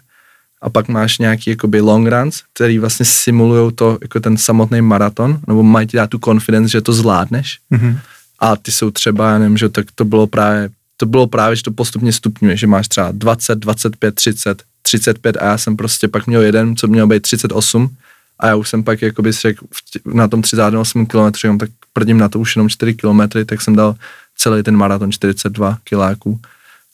a 0.63 0.71
pak 0.71 0.89
máš 0.89 1.19
nějaký 1.19 1.51
jakoby 1.51 1.81
long 1.81 2.09
runs, 2.09 2.43
který 2.53 2.79
vlastně 2.79 3.07
simulují 3.07 3.73
to, 3.75 3.99
jako 4.03 4.21
ten 4.21 4.37
samotný 4.37 4.81
maraton, 4.81 5.41
nebo 5.47 5.63
mají 5.63 5.87
ti 5.87 5.97
dát 5.97 6.11
tu 6.11 6.19
confidence, 6.19 6.69
že 6.69 6.81
to 6.81 6.93
zvládneš. 6.93 7.59
Mm-hmm. 7.73 7.99
A 8.39 8.57
ty 8.57 8.73
jsou 8.73 8.91
třeba, 8.91 9.31
já 9.31 9.39
nevím, 9.39 9.57
že 9.57 9.69
tak 9.69 9.87
to 9.95 10.05
bylo 10.05 10.27
právě, 10.27 10.71
to 10.97 11.07
bylo 11.07 11.27
právě, 11.27 11.57
že 11.57 11.63
to 11.63 11.71
postupně 11.71 12.13
stupňuje, 12.13 12.57
že 12.57 12.67
máš 12.67 12.89
třeba 12.89 13.13
20, 13.13 13.59
25, 13.59 14.15
30, 14.15 14.63
35 14.83 15.37
a 15.37 15.45
já 15.45 15.59
jsem 15.59 15.77
prostě 15.77 16.09
pak 16.09 16.27
měl 16.27 16.43
jeden, 16.43 16.77
co 16.77 16.89
měl 16.89 17.07
být 17.07 17.23
38 17.23 17.97
a 18.41 18.47
já 18.47 18.57
už 18.57 18.69
jsem 18.69 18.85
pak 18.85 19.03
jakoby 19.03 19.33
řekl 19.33 19.67
na 20.15 20.29
tom 20.29 20.43
38 20.43 21.07
km, 21.07 21.59
tak 21.59 21.71
prdím 21.93 22.19
na 22.19 22.29
to 22.29 22.39
už 22.39 22.57
jenom 22.57 22.69
4 22.69 22.95
km, 22.95 23.21
tak 23.47 23.61
jsem 23.61 23.77
dal 23.77 23.95
celý 24.37 24.63
ten 24.63 24.77
maraton 24.77 25.13
42 25.13 25.79
kiláků. 25.85 26.41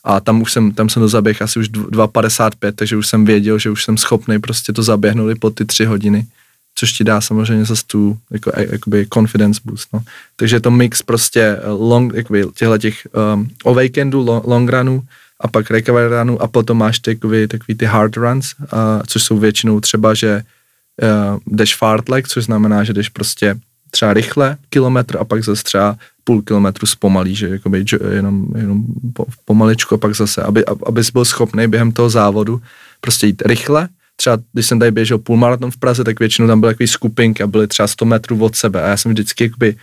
A 0.05 0.20
tam 0.20 0.43
už 0.43 0.52
jsem, 0.52 0.73
tam 0.73 0.89
jsem 0.89 1.02
to 1.02 1.09
zaběhl 1.09 1.39
asi 1.40 1.59
už 1.59 1.70
2,55, 1.70 2.73
takže 2.74 2.97
už 2.97 3.06
jsem 3.06 3.24
věděl, 3.24 3.59
že 3.59 3.70
už 3.70 3.85
jsem 3.85 3.97
schopný 3.97 4.39
prostě 4.39 4.73
to 4.73 4.82
zaběhnout 4.82 5.31
i 5.31 5.35
po 5.35 5.51
ty 5.51 5.64
tři 5.64 5.85
hodiny, 5.85 6.27
což 6.74 6.93
ti 6.93 7.05
dá 7.05 7.20
samozřejmě 7.20 7.64
zase 7.64 7.82
tu 7.86 8.18
jako, 8.31 8.52
jakoby 8.56 9.06
confidence 9.14 9.60
boost. 9.64 9.89
No. 9.93 10.02
Takže 10.36 10.56
je 10.56 10.60
to 10.60 10.70
mix 10.70 11.02
prostě 11.02 11.40
eh, 11.40 11.60
long, 11.70 12.14
jakoby 12.14 12.44
těchto 12.55 12.78
těch 12.78 13.06
um, 13.35 13.51
o 13.64 13.74
weekendu, 13.74 14.24
long, 14.24 14.47
long 14.47 14.70
runů, 14.70 15.02
a 15.40 15.48
pak 15.48 15.70
recovery 15.70 16.09
runů 16.09 16.43
a 16.43 16.48
potom 16.48 16.78
máš 16.78 16.98
takový, 16.98 17.48
takový 17.48 17.74
ty 17.74 17.85
hard 17.85 18.16
runs, 18.16 18.55
uh, 18.60 18.68
což 19.06 19.23
jsou 19.23 19.39
většinou 19.39 19.81
třeba, 19.81 20.14
že 20.14 20.43
uh, 21.02 21.39
jdeš 21.47 21.77
fartlek, 21.77 22.28
což 22.28 22.44
znamená, 22.44 22.85
že 22.85 22.93
jdeš 22.93 23.09
prostě 23.09 23.56
třeba 23.90 24.12
rychle 24.12 24.56
kilometr 24.68 25.16
a 25.20 25.24
pak 25.24 25.44
zase 25.44 25.64
třeba 25.64 25.97
půl 26.24 26.43
kilometru 26.43 26.86
zpomalí, 26.86 27.35
že 27.35 27.48
jakoby 27.48 27.85
jenom, 28.10 28.47
jenom 28.56 28.85
pomaličku 29.44 29.94
a 29.94 29.98
pak 29.98 30.14
zase, 30.14 30.43
aby, 30.43 30.64
abys 30.64 31.10
byl 31.10 31.24
schopný 31.24 31.66
během 31.66 31.93
toho 31.93 32.10
závodu 32.10 32.62
prostě 33.01 33.27
jít 33.27 33.43
rychle. 33.47 33.89
Třeba 34.16 34.39
když 34.52 34.66
jsem 34.66 34.78
tady 34.78 34.90
běžel 34.90 35.18
půlmaraton 35.18 35.70
v 35.70 35.77
Praze, 35.77 36.05
tak 36.05 36.20
většinou 36.20 36.48
tam 36.48 36.60
byly 36.60 36.74
takové 36.74 36.86
skupinky 36.86 37.43
a 37.43 37.47
byly 37.47 37.66
třeba 37.66 37.86
100 37.86 38.05
metrů 38.05 38.44
od 38.44 38.56
sebe 38.56 38.82
a 38.82 38.89
já 38.89 38.97
jsem 38.97 39.12
vždycky 39.12 39.44
jakoby 39.44 39.77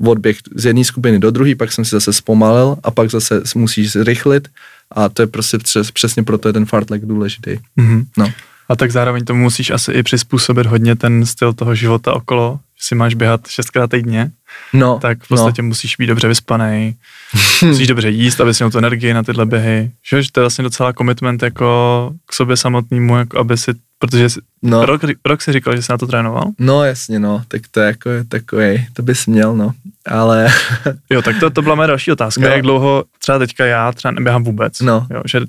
uh, 0.00 0.10
odběh 0.10 0.36
z 0.54 0.64
jedné 0.64 0.84
skupiny 0.84 1.18
do 1.18 1.30
druhé, 1.30 1.54
pak 1.54 1.72
jsem 1.72 1.84
si 1.84 1.90
zase 1.90 2.12
zpomalil 2.12 2.76
a 2.82 2.90
pak 2.90 3.10
zase 3.10 3.42
musíš 3.54 3.92
zrychlit 3.92 4.48
a 4.90 5.08
to 5.08 5.22
je 5.22 5.26
prostě 5.26 5.58
přes, 5.58 5.90
přesně 5.90 6.22
proto 6.22 6.48
je 6.48 6.52
ten 6.52 6.66
fartlek 6.66 7.06
důležitý. 7.06 7.58
Mm-hmm. 7.78 8.04
No. 8.16 8.32
A 8.68 8.76
tak 8.76 8.90
zároveň 8.90 9.24
tomu 9.24 9.42
musíš 9.42 9.70
asi 9.70 9.92
i 9.92 10.02
přizpůsobit 10.02 10.66
hodně 10.66 10.96
ten 10.96 11.26
styl 11.26 11.52
toho 11.52 11.74
života 11.74 12.12
okolo, 12.12 12.60
si 12.78 12.94
máš 12.94 13.14
běhat 13.14 13.46
šestkrát 13.46 13.90
týdně, 13.90 14.30
no, 14.72 14.98
tak 14.98 15.24
v 15.24 15.28
podstatě 15.28 15.62
no. 15.62 15.68
musíš 15.68 15.96
být 15.96 16.06
dobře 16.06 16.28
vyspaný, 16.28 16.94
musíš 17.62 17.86
dobře 17.86 18.10
jíst, 18.10 18.40
aby 18.40 18.54
si 18.54 18.64
měl 18.64 18.70
tu 18.70 18.78
energii 18.78 19.14
na 19.14 19.22
tyhle 19.22 19.46
běhy. 19.46 19.90
Že, 20.08 20.22
že 20.22 20.32
to 20.32 20.40
je 20.40 20.42
vlastně 20.42 20.64
docela 20.64 20.92
commitment 20.92 21.42
jako 21.42 22.10
k 22.26 22.32
sobě 22.32 22.56
samotnému, 22.56 23.16
jako 23.16 23.38
aby 23.38 23.56
si, 23.56 23.72
protože 23.98 24.28
jsi, 24.28 24.40
no. 24.62 24.86
rok, 24.86 25.02
rok 25.24 25.42
si 25.42 25.52
říkal, 25.52 25.76
že 25.76 25.82
jsi 25.82 25.92
na 25.92 25.98
to 25.98 26.06
trénoval? 26.06 26.44
No 26.58 26.84
jasně, 26.84 27.18
no, 27.18 27.42
tak 27.48 27.62
to 27.70 27.80
je 27.80 27.86
jako 27.86 28.10
takový, 28.28 28.86
to 28.92 29.02
bys 29.02 29.26
měl, 29.26 29.56
no, 29.56 29.72
ale... 30.06 30.48
jo, 31.10 31.22
tak 31.22 31.40
to, 31.40 31.50
to 31.50 31.62
byla 31.62 31.74
moje 31.74 31.88
další 31.88 32.12
otázka, 32.12 32.40
no. 32.40 32.48
jak 32.48 32.62
dlouho 32.62 33.04
třeba 33.18 33.38
teďka 33.38 33.66
já 33.66 33.92
třeba 33.92 34.12
neběhám 34.12 34.44
vůbec, 34.44 34.80
no. 34.80 35.06
jo, 35.10 35.22
že 35.24 35.40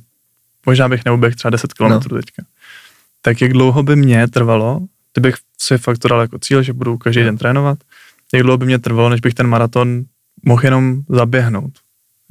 možná 0.65 0.89
bych 0.89 1.05
neuběhl 1.05 1.35
třeba 1.35 1.49
10 1.49 1.73
km 1.73 1.83
no. 1.83 1.99
teďka 1.99 2.43
tak 3.25 3.41
jak 3.41 3.53
dlouho 3.53 3.83
by 3.83 3.95
mě 3.95 4.27
trvalo, 4.27 4.79
kdybych 5.13 5.35
si 5.61 5.77
fakt 5.77 5.97
to 5.97 6.07
dal 6.07 6.21
jako 6.21 6.39
cíl, 6.39 6.63
že 6.63 6.73
budu 6.73 6.97
každý 6.97 7.23
den 7.23 7.37
trénovat, 7.37 7.77
jak 8.33 8.43
dlouho 8.43 8.57
by 8.57 8.65
mě 8.65 8.79
trvalo, 8.79 9.09
než 9.09 9.21
bych 9.21 9.33
ten 9.33 9.47
maraton 9.47 10.03
mohl 10.45 10.61
jenom 10.65 11.01
zaběhnout. 11.09 11.71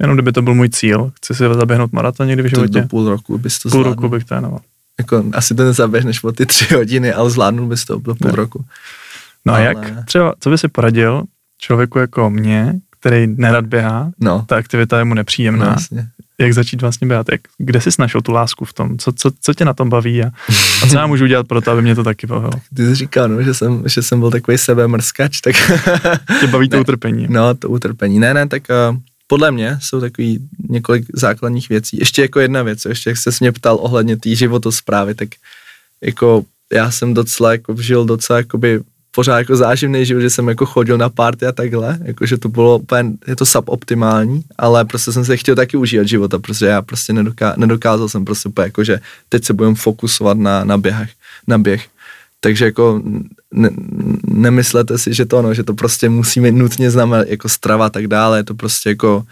Jenom 0.01 0.15
kdyby 0.15 0.31
to 0.31 0.41
byl 0.41 0.53
můj 0.55 0.69
cíl. 0.69 1.11
Chci 1.17 1.35
si 1.35 1.43
zaběhnout 1.43 1.93
maraton 1.93 2.27
někdy 2.27 2.43
v 2.43 2.49
životě. 2.49 2.81
To 2.81 2.87
půl 2.87 3.09
roku 3.09 3.37
bys 3.37 3.59
to 3.59 3.69
Půl 3.69 3.71
zvládnul. 3.81 3.93
roku 3.95 4.09
bych 4.09 4.23
trénoval. 4.23 4.59
Jako, 4.99 5.23
asi 5.33 5.55
to 5.55 5.63
nezaběhneš 5.63 6.19
po 6.19 6.31
ty 6.31 6.45
tři 6.45 6.73
hodiny, 6.75 7.13
ale 7.13 7.29
zvládnul 7.29 7.67
bys 7.67 7.85
to 7.85 7.95
do 7.99 8.15
půl 8.15 8.31
ne. 8.31 8.35
roku. 8.35 8.65
No 9.45 9.53
ale... 9.53 9.61
a 9.61 9.69
jak 9.69 10.05
třeba, 10.05 10.33
co 10.39 10.49
by 10.49 10.57
si 10.57 10.67
poradil 10.67 11.23
člověku 11.57 11.99
jako 11.99 12.29
mě, 12.29 12.79
který 12.99 13.27
nerad 13.27 13.65
běhá, 13.65 14.11
No, 14.19 14.45
ta 14.47 14.55
aktivita 14.55 14.97
je 14.97 15.03
mu 15.05 15.13
nepříjemná. 15.13 15.65
no 15.65 15.71
jasně. 15.71 16.07
Jak 16.39 16.53
začít 16.53 16.81
vlastně 16.81 17.07
běhat? 17.07 17.27
Jak, 17.31 17.41
kde 17.57 17.81
jsi 17.81 17.89
našel 17.99 18.21
tu 18.21 18.31
lásku 18.31 18.65
v 18.65 18.73
tom? 18.73 18.97
Co, 18.97 19.11
co, 19.11 19.31
co 19.41 19.53
tě 19.53 19.65
na 19.65 19.73
tom 19.73 19.89
baví 19.89 20.23
a, 20.23 20.27
a 20.83 20.87
co 20.87 20.95
já 20.97 21.07
můžu 21.07 21.23
udělat 21.23 21.47
pro 21.47 21.61
to, 21.61 21.71
aby 21.71 21.81
mě 21.81 21.95
to 21.95 22.03
taky 22.03 22.27
bavilo? 22.27 22.51
Ty 22.75 22.85
jsi 22.85 22.95
říkal, 22.95 23.29
no, 23.29 23.41
že 23.43 23.53
jsem, 23.53 23.83
že 23.85 24.01
jsem 24.01 24.19
byl 24.19 24.31
takový 24.31 24.57
sebemrskač, 24.57 25.41
tak 25.41 25.55
Tě 26.39 26.47
baví 26.47 26.69
to 26.69 26.75
Ne. 26.75 26.81
utrpení. 26.81 27.27
no, 27.29 27.53
to 27.55 27.69
utrpení. 27.69 28.19
Ne, 28.19 28.33
ne, 28.33 28.47
tak 28.47 28.63
uh, 28.91 28.97
podle 29.27 29.51
mě 29.51 29.77
jsou 29.81 30.01
takový 30.01 30.39
několik 30.69 31.05
základních 31.13 31.69
věcí. 31.69 31.97
Ještě 31.99 32.21
jako 32.21 32.39
jedna 32.39 32.63
věc, 32.63 32.85
ještě 32.85 33.09
jak 33.09 33.17
jsi 33.17 33.31
se 33.31 33.37
mě 33.41 33.51
ptal 33.51 33.77
ohledně 33.81 34.17
té 34.17 34.35
životosprávy, 34.35 35.15
tak 35.15 35.29
jako 36.03 36.43
já 36.73 36.91
jsem 36.91 37.13
docela 37.13 37.51
jako 37.51 37.75
žil 37.81 38.05
docela 38.05 38.37
jakoby 38.37 38.81
pořád 39.15 39.37
jako 39.37 39.55
záživný 39.55 40.05
život, 40.05 40.21
že 40.21 40.29
jsem 40.29 40.47
jako 40.47 40.65
chodil 40.65 40.97
na 40.97 41.09
party 41.09 41.45
a 41.45 41.51
takhle, 41.51 41.99
jakože 42.03 42.37
to 42.37 42.49
bylo 42.49 42.77
úplně, 42.77 43.11
je 43.27 43.35
to 43.35 43.45
suboptimální, 43.45 44.43
ale 44.57 44.85
prostě 44.85 45.11
jsem 45.11 45.25
se 45.25 45.37
chtěl 45.37 45.55
taky 45.55 45.77
užívat 45.77 46.07
života, 46.07 46.39
protože 46.39 46.65
já 46.65 46.81
prostě 46.81 47.13
nedoká, 47.13 47.53
nedokázal 47.57 48.09
jsem 48.09 48.25
prostě 48.25 48.49
úplně 48.49 48.65
jako, 48.65 48.83
že 48.83 48.99
teď 49.29 49.45
se 49.45 49.53
budem 49.53 49.75
fokusovat 49.75 50.37
na, 50.37 50.63
na 50.63 50.77
běhech, 50.77 51.11
na 51.47 51.57
běh. 51.57 51.87
Takže 52.39 52.65
jako 52.65 53.01
ne, 53.53 53.69
nemyslete 54.27 54.97
si, 54.97 55.13
že 55.13 55.25
to 55.25 55.37
ono, 55.37 55.53
že 55.53 55.63
to 55.63 55.73
prostě 55.73 56.09
musíme 56.09 56.51
nutně 56.51 56.91
znamenat 56.91 57.27
jako 57.27 57.49
strava 57.49 57.85
a 57.85 57.89
tak 57.89 58.07
dále, 58.07 58.39
je 58.39 58.43
to 58.43 58.55
prostě 58.55 58.89
jako 58.89 59.23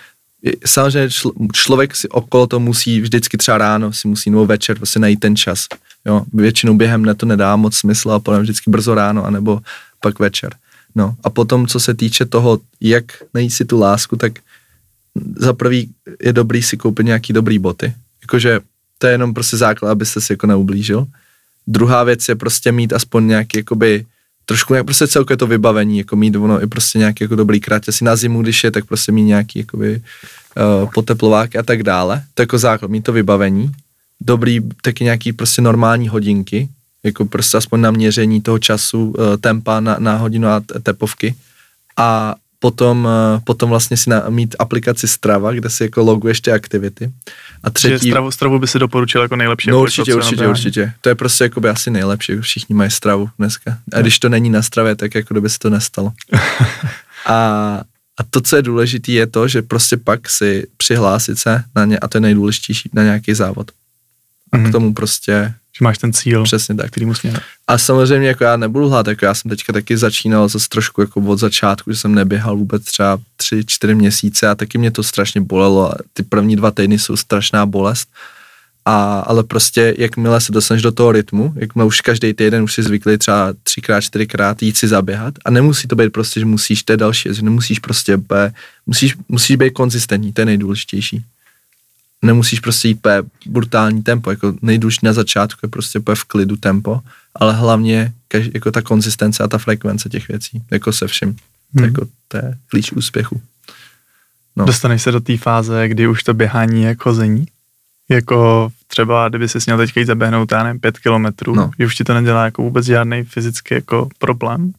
samozřejmě 0.65 1.10
čl, 1.10 1.31
člověk 1.53 1.95
si 1.95 2.10
okolo 2.10 2.47
to 2.47 2.60
musí 2.60 3.01
vždycky 3.01 3.38
třeba 3.38 3.57
ráno, 3.57 3.93
si 3.93 4.07
musí 4.07 4.30
nebo 4.30 4.45
večer 4.45 4.77
prostě 4.77 4.99
najít 4.99 5.19
ten 5.19 5.35
čas. 5.35 5.68
Jo, 6.05 6.21
většinou 6.34 6.77
během 6.77 7.03
dne 7.03 7.15
to 7.15 7.25
nedá 7.25 7.55
moc 7.55 7.75
smysl 7.75 8.11
a 8.11 8.19
potom 8.19 8.41
vždycky 8.41 8.71
brzo 8.71 8.95
ráno, 8.95 9.25
anebo 9.25 9.61
pak 10.01 10.19
večer. 10.19 10.55
No 10.95 11.15
a 11.23 11.30
potom, 11.30 11.67
co 11.67 11.80
se 11.80 11.93
týče 11.93 12.25
toho, 12.25 12.59
jak 12.81 13.05
najít 13.34 13.49
si 13.49 13.65
tu 13.65 13.80
lásku, 13.80 14.15
tak 14.15 14.39
za 15.35 15.53
prvý 15.53 15.89
je 16.21 16.34
dobrý 16.34 16.63
si 16.63 16.77
koupit 16.77 17.05
nějaký 17.05 17.34
dobrý 17.34 17.59
boty. 17.59 17.93
Jakože 18.21 18.59
to 18.97 19.07
je 19.07 19.13
jenom 19.13 19.34
prostě 19.34 19.57
základ, 19.57 19.91
abyste 19.91 20.21
si 20.21 20.34
jako 20.34 20.47
neublížil. 20.47 21.07
Druhá 21.67 22.03
věc 22.03 22.30
je 22.30 22.35
prostě 22.35 22.71
mít 22.71 22.93
aspoň 22.93 23.27
nějaký 23.27 23.57
jakoby 23.57 24.05
trošku 24.45 24.73
jak 24.73 24.85
prostě 24.85 25.07
celkově 25.07 25.38
to 25.38 25.47
vybavení, 25.47 25.97
jako 25.97 26.15
mít 26.15 26.35
ono 26.35 26.63
i 26.63 26.67
prostě 26.67 26.99
nějaký 26.99 27.23
jako 27.23 27.35
dobrý 27.35 27.59
krát, 27.59 27.89
asi 27.89 28.03
na 28.03 28.15
zimu, 28.15 28.41
když 28.41 28.63
je, 28.63 28.71
tak 28.71 28.85
prostě 28.85 29.11
mít 29.11 29.23
nějaký 29.23 29.59
jakoby 29.59 30.01
uh, 30.81 30.89
poteplováky 30.93 31.57
a 31.57 31.63
tak 31.63 31.84
dále. 31.84 32.23
To 32.34 32.41
jako 32.41 32.57
základ, 32.57 32.91
mít 32.91 33.03
to 33.03 33.13
vybavení. 33.13 33.71
Dobrý, 34.25 34.59
taky 34.81 35.03
nějaký 35.03 35.33
prostě 35.33 35.61
normální 35.61 36.07
hodinky, 36.07 36.69
jako 37.03 37.25
prostě 37.25 37.57
aspoň 37.57 37.81
na 37.81 37.91
měření 37.91 38.41
toho 38.41 38.59
času, 38.59 39.05
uh, 39.17 39.37
tempa 39.37 39.79
na, 39.79 39.95
na 39.99 40.17
hodinu 40.17 40.47
a 40.47 40.59
te- 40.59 40.79
tepovky. 40.79 41.35
A 41.97 42.35
potom, 42.59 43.05
uh, 43.05 43.39
potom 43.43 43.69
vlastně 43.69 43.97
si 43.97 44.09
na, 44.09 44.23
mít 44.29 44.55
aplikaci 44.59 45.07
Strava, 45.07 45.51
kde 45.51 45.69
si 45.69 45.83
jako 45.83 46.03
loguješ 46.03 46.41
ty 46.41 46.51
aktivity. 46.51 47.11
A 47.63 47.69
Třetí... 47.69 48.09
stravu, 48.09 48.31
stravu 48.31 48.59
by 48.59 48.67
si 48.67 48.79
doporučil 48.79 49.21
jako 49.21 49.35
nejlepší. 49.35 49.69
No 49.69 49.81
určitě, 49.81 50.15
určitě, 50.15 50.47
určitě. 50.47 50.93
To 51.01 51.09
je 51.09 51.15
prostě 51.15 51.43
jakoby 51.43 51.69
asi 51.69 51.91
nejlepší, 51.91 52.31
jako 52.31 52.41
všichni 52.41 52.75
mají 52.75 52.91
stravu 52.91 53.29
dneska. 53.39 53.77
A 53.93 54.01
když 54.01 54.19
to 54.19 54.29
není 54.29 54.49
na 54.49 54.61
stravě, 54.61 54.95
tak 54.95 55.15
jako 55.15 55.33
kdyby 55.33 55.49
se 55.49 55.59
to 55.59 55.69
nestalo. 55.69 56.13
A, 57.25 57.35
a 58.19 58.23
to, 58.29 58.41
co 58.41 58.55
je 58.55 58.61
důležité, 58.61 59.11
je 59.11 59.27
to, 59.27 59.47
že 59.47 59.61
prostě 59.61 59.97
pak 59.97 60.29
si 60.29 60.67
přihlásit 60.77 61.39
se 61.39 61.63
na 61.75 61.85
ně, 61.85 61.99
a 61.99 62.07
to 62.07 62.17
je 62.17 62.21
nejdůležitější, 62.21 62.89
na 62.93 63.03
nějaký 63.03 63.33
závod. 63.33 63.71
A 64.53 64.57
Mhm. 64.57 64.69
k 64.69 64.71
tomu 64.71 64.93
prostě 64.93 65.53
Že 65.77 65.84
máš 65.84 65.97
ten 65.97 66.13
cíl, 66.13 66.43
přesně 66.43 66.75
tak. 66.75 66.91
který 66.91 67.05
musí 67.05 67.30
A 67.67 67.77
samozřejmě 67.77 68.27
jako 68.27 68.43
já 68.43 68.57
nebudu 68.57 68.89
hlát, 68.89 69.07
jako 69.07 69.25
já 69.25 69.34
jsem 69.34 69.49
teďka 69.49 69.73
taky 69.73 69.97
začínal 69.97 70.47
zase 70.47 70.69
trošku 70.69 71.01
jako 71.01 71.19
od 71.21 71.39
začátku, 71.39 71.91
že 71.91 71.97
jsem 71.97 72.15
neběhal 72.15 72.57
vůbec 72.57 72.84
třeba 72.84 73.17
tři, 73.38 73.63
čtyři 73.65 73.95
měsíce 73.95 74.47
a 74.47 74.55
taky 74.55 74.77
mě 74.77 74.91
to 74.91 75.03
strašně 75.03 75.41
bolelo 75.41 75.91
a 75.91 75.95
ty 76.13 76.23
první 76.23 76.55
dva 76.55 76.71
týdny 76.71 76.99
jsou 76.99 77.15
strašná 77.17 77.65
bolest. 77.65 78.09
A, 78.85 79.19
ale 79.19 79.43
prostě 79.43 79.95
jakmile 79.97 80.41
se 80.41 80.51
dostaneš 80.51 80.84
do 80.84 80.91
toho 80.91 81.11
rytmu, 81.11 81.53
jakmile 81.55 81.85
už 81.88 82.01
každý 82.01 82.34
týden 82.34 82.63
už 82.63 82.73
si 82.73 82.84
zvyklý 82.84 83.17
třeba 83.17 83.53
třikrát, 83.63 84.01
čtyřikrát 84.01 84.61
jít 84.63 84.77
si 84.77 84.88
zaběhat 84.88 85.34
a 85.45 85.51
nemusí 85.51 85.88
to 85.88 85.95
být 85.95 86.09
prostě, 86.13 86.39
že 86.39 86.45
musíš, 86.45 86.84
to 86.84 86.93
je 86.93 86.97
další, 86.97 87.30
že 87.34 87.41
nemusíš 87.41 87.80
prostě, 87.80 88.15
úplně- 88.15 88.53
musíš, 88.85 89.15
musíš 89.30 89.55
být 89.55 89.73
konzistentní, 89.73 90.34
to 90.34 90.41
je 90.41 90.45
nejdůležitější. 90.45 91.23
Nemusíš 92.23 92.59
prostě 92.59 92.87
jít 92.87 92.97
úplně 92.97 93.23
brutální 93.45 94.03
tempo, 94.03 94.29
jako 94.29 94.53
nejdůležitější 94.61 95.05
na 95.05 95.13
začátku 95.13 95.59
je 95.63 95.69
prostě 95.69 95.99
v 96.15 96.23
klidu 96.23 96.55
tempo, 96.55 97.01
ale 97.35 97.53
hlavně 97.53 98.13
kaž, 98.27 98.49
jako 98.53 98.71
ta 98.71 98.81
konzistence 98.81 99.43
a 99.43 99.47
ta 99.47 99.57
frekvence 99.57 100.09
těch 100.09 100.27
věcí, 100.27 100.63
jako 100.71 100.93
se 100.93 101.07
vším. 101.07 101.35
Hmm. 101.75 101.85
jako, 101.85 102.05
to 102.27 102.37
je 102.37 102.57
klíč 102.67 102.91
úspěchu. 102.91 103.41
No. 104.55 104.65
Dostaneš 104.65 105.01
se 105.01 105.11
do 105.11 105.19
té 105.19 105.37
fáze, 105.37 105.87
kdy 105.87 106.07
už 106.07 106.23
to 106.23 106.33
běhání 106.33 106.81
je 106.81 106.87
jak 106.87 107.05
hození? 107.05 107.45
Jako 108.09 108.69
třeba, 108.87 109.29
kdyby 109.29 109.49
si 109.49 109.57
měl 109.65 109.77
teďka 109.77 109.99
jít 109.99 110.05
zaběhnout, 110.05 110.51
já 110.51 110.63
nevím, 110.63 110.79
pět 110.79 110.99
kilometrů, 110.99 111.55
No. 111.55 111.71
že 111.79 111.85
už 111.85 111.95
ti 111.95 112.03
to 112.03 112.13
nedělá 112.13 112.45
jako 112.45 112.61
vůbec 112.61 112.85
žádný 112.85 113.23
fyzický 113.23 113.73
jako 113.73 114.09
problém? 114.19 114.73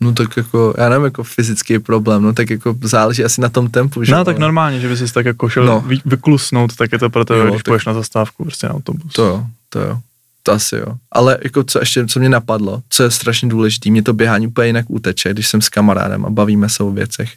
No 0.00 0.12
tak 0.12 0.36
jako, 0.36 0.74
já 0.78 0.88
nevím, 0.88 1.04
jako 1.04 1.24
fyzický 1.24 1.78
problém, 1.78 2.22
no 2.22 2.32
tak 2.32 2.50
jako 2.50 2.76
záleží 2.82 3.24
asi 3.24 3.40
na 3.40 3.48
tom 3.48 3.70
tempu, 3.70 4.04
že? 4.04 4.12
No 4.12 4.24
tak 4.24 4.38
normálně, 4.38 4.80
že 4.80 4.88
by 4.88 4.96
si 4.96 5.12
tak 5.12 5.26
jako 5.26 5.48
šel 5.48 5.64
No. 5.66 5.72
no. 5.88 6.00
vyklusnout, 6.04 6.76
tak 6.76 6.92
je 6.92 6.98
to 6.98 7.10
pro 7.10 7.24
tebe, 7.24 7.38
Jo, 7.40 7.46
když 7.46 7.56
tak- 7.56 7.64
půjdeš 7.64 7.84
na 7.86 7.94
zastávku 7.94 8.44
prostě 8.44 8.66
na 8.68 8.74
autobus. 8.74 9.12
To 9.12 9.24
jo, 9.24 9.46
to 9.68 9.80
jo. 9.80 9.98
To 10.42 10.52
asi 10.52 10.76
jo. 10.76 10.86
Ale 11.12 11.38
jako 11.42 11.64
co 11.64 11.78
ještě, 11.78 12.06
co 12.06 12.20
mě 12.20 12.28
napadlo, 12.28 12.82
co 12.88 13.02
je 13.02 13.10
strašně 13.10 13.48
důležité, 13.48 13.90
mě 13.90 14.02
to 14.02 14.12
běhání 14.12 14.46
úplně 14.46 14.66
jinak 14.66 14.84
uteče, 14.88 15.32
když 15.32 15.48
jsem 15.48 15.60
s 15.62 15.68
kamarádem 15.68 16.26
a 16.26 16.30
bavíme 16.30 16.68
se 16.68 16.82
o 16.82 16.90
věcech. 16.90 17.32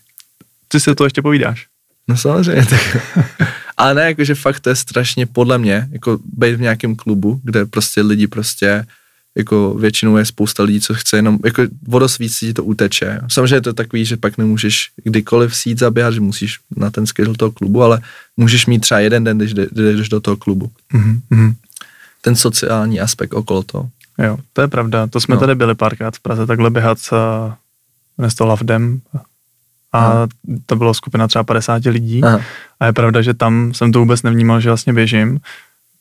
Ty 0.68 0.80
si 0.80 0.96
to 0.96 1.04
ještě 1.04 1.22
povídáš. 1.22 1.66
No 2.08 2.18
samozřejmě, 2.18 2.66
tak. 2.66 2.98
Ale 3.78 3.94
ne, 3.94 4.02
jakože 4.02 4.36
fakt 4.36 4.60
to 4.60 4.70
je 4.70 4.76
strašně 4.76 5.26
podle 5.26 5.58
mě, 5.58 5.88
jako 5.92 6.20
být 6.34 6.56
v 6.56 6.62
nějakém 6.62 6.96
klubu, 6.96 7.40
kde 7.44 7.66
prostě 7.66 8.02
lidi 8.02 8.28
prostě, 8.28 8.86
jako 9.38 9.74
většinou 9.74 10.18
je 10.18 10.26
spousta 10.26 10.64
lidí, 10.64 10.82
co 10.82 10.94
chce 10.94 11.18
jenom, 11.18 11.40
jako 11.46 11.62
vodost 11.88 12.18
víc 12.18 12.40
ti 12.40 12.54
to 12.54 12.64
uteče. 12.64 13.20
Samozřejmě 13.28 13.56
je 13.56 13.62
to 13.62 13.74
takový, 13.74 14.06
že 14.06 14.18
pak 14.18 14.38
nemůžeš 14.38 14.90
kdykoliv 15.04 15.56
sít 15.56 15.80
zaběhat, 15.80 16.14
že 16.14 16.20
musíš 16.22 16.60
na 16.78 16.90
ten 16.90 17.06
schedule 17.06 17.38
toho 17.38 17.52
klubu, 17.52 17.84
ale 17.84 18.02
můžeš 18.38 18.66
mít 18.66 18.80
třeba 18.80 19.00
jeden 19.00 19.24
den, 19.24 19.38
když 19.38 19.54
jde- 19.54 19.68
jdeš 19.72 20.10
do 20.10 20.20
toho 20.20 20.38
klubu. 20.38 20.72
Mhm, 20.94 21.22
mhm. 21.30 21.54
Ten 22.22 22.36
sociální 22.36 23.00
aspekt 23.00 23.34
okolo 23.34 23.64
toho. 23.64 23.90
Jo, 24.24 24.38
to 24.54 24.62
je 24.62 24.68
pravda. 24.68 25.08
To 25.08 25.20
jsme 25.20 25.36
No. 25.36 25.40
tady 25.42 25.56
byli 25.56 25.76
párkrát 25.76 26.16
v 26.16 26.20
Praze 26.20 26.46
takhle 26.46 26.70
běhat 26.70 27.00
s 27.00 27.12
uh, 27.12 28.28
to 28.38 28.46
Love 28.46 28.64
Dem 28.64 29.02
a 29.94 30.28
to 30.66 30.76
bylo 30.76 30.94
skupina 30.94 31.28
třeba 31.28 31.44
50 31.44 31.86
lidí 31.86 32.24
Aha. 32.24 32.42
a 32.80 32.86
je 32.86 32.94
pravda, 32.94 33.22
že 33.22 33.34
tam 33.34 33.74
jsem 33.74 33.92
to 33.92 34.00
vůbec 34.00 34.24
nevnímal, 34.24 34.62
že 34.62 34.70
vlastně 34.70 34.94
běžím. 34.94 35.40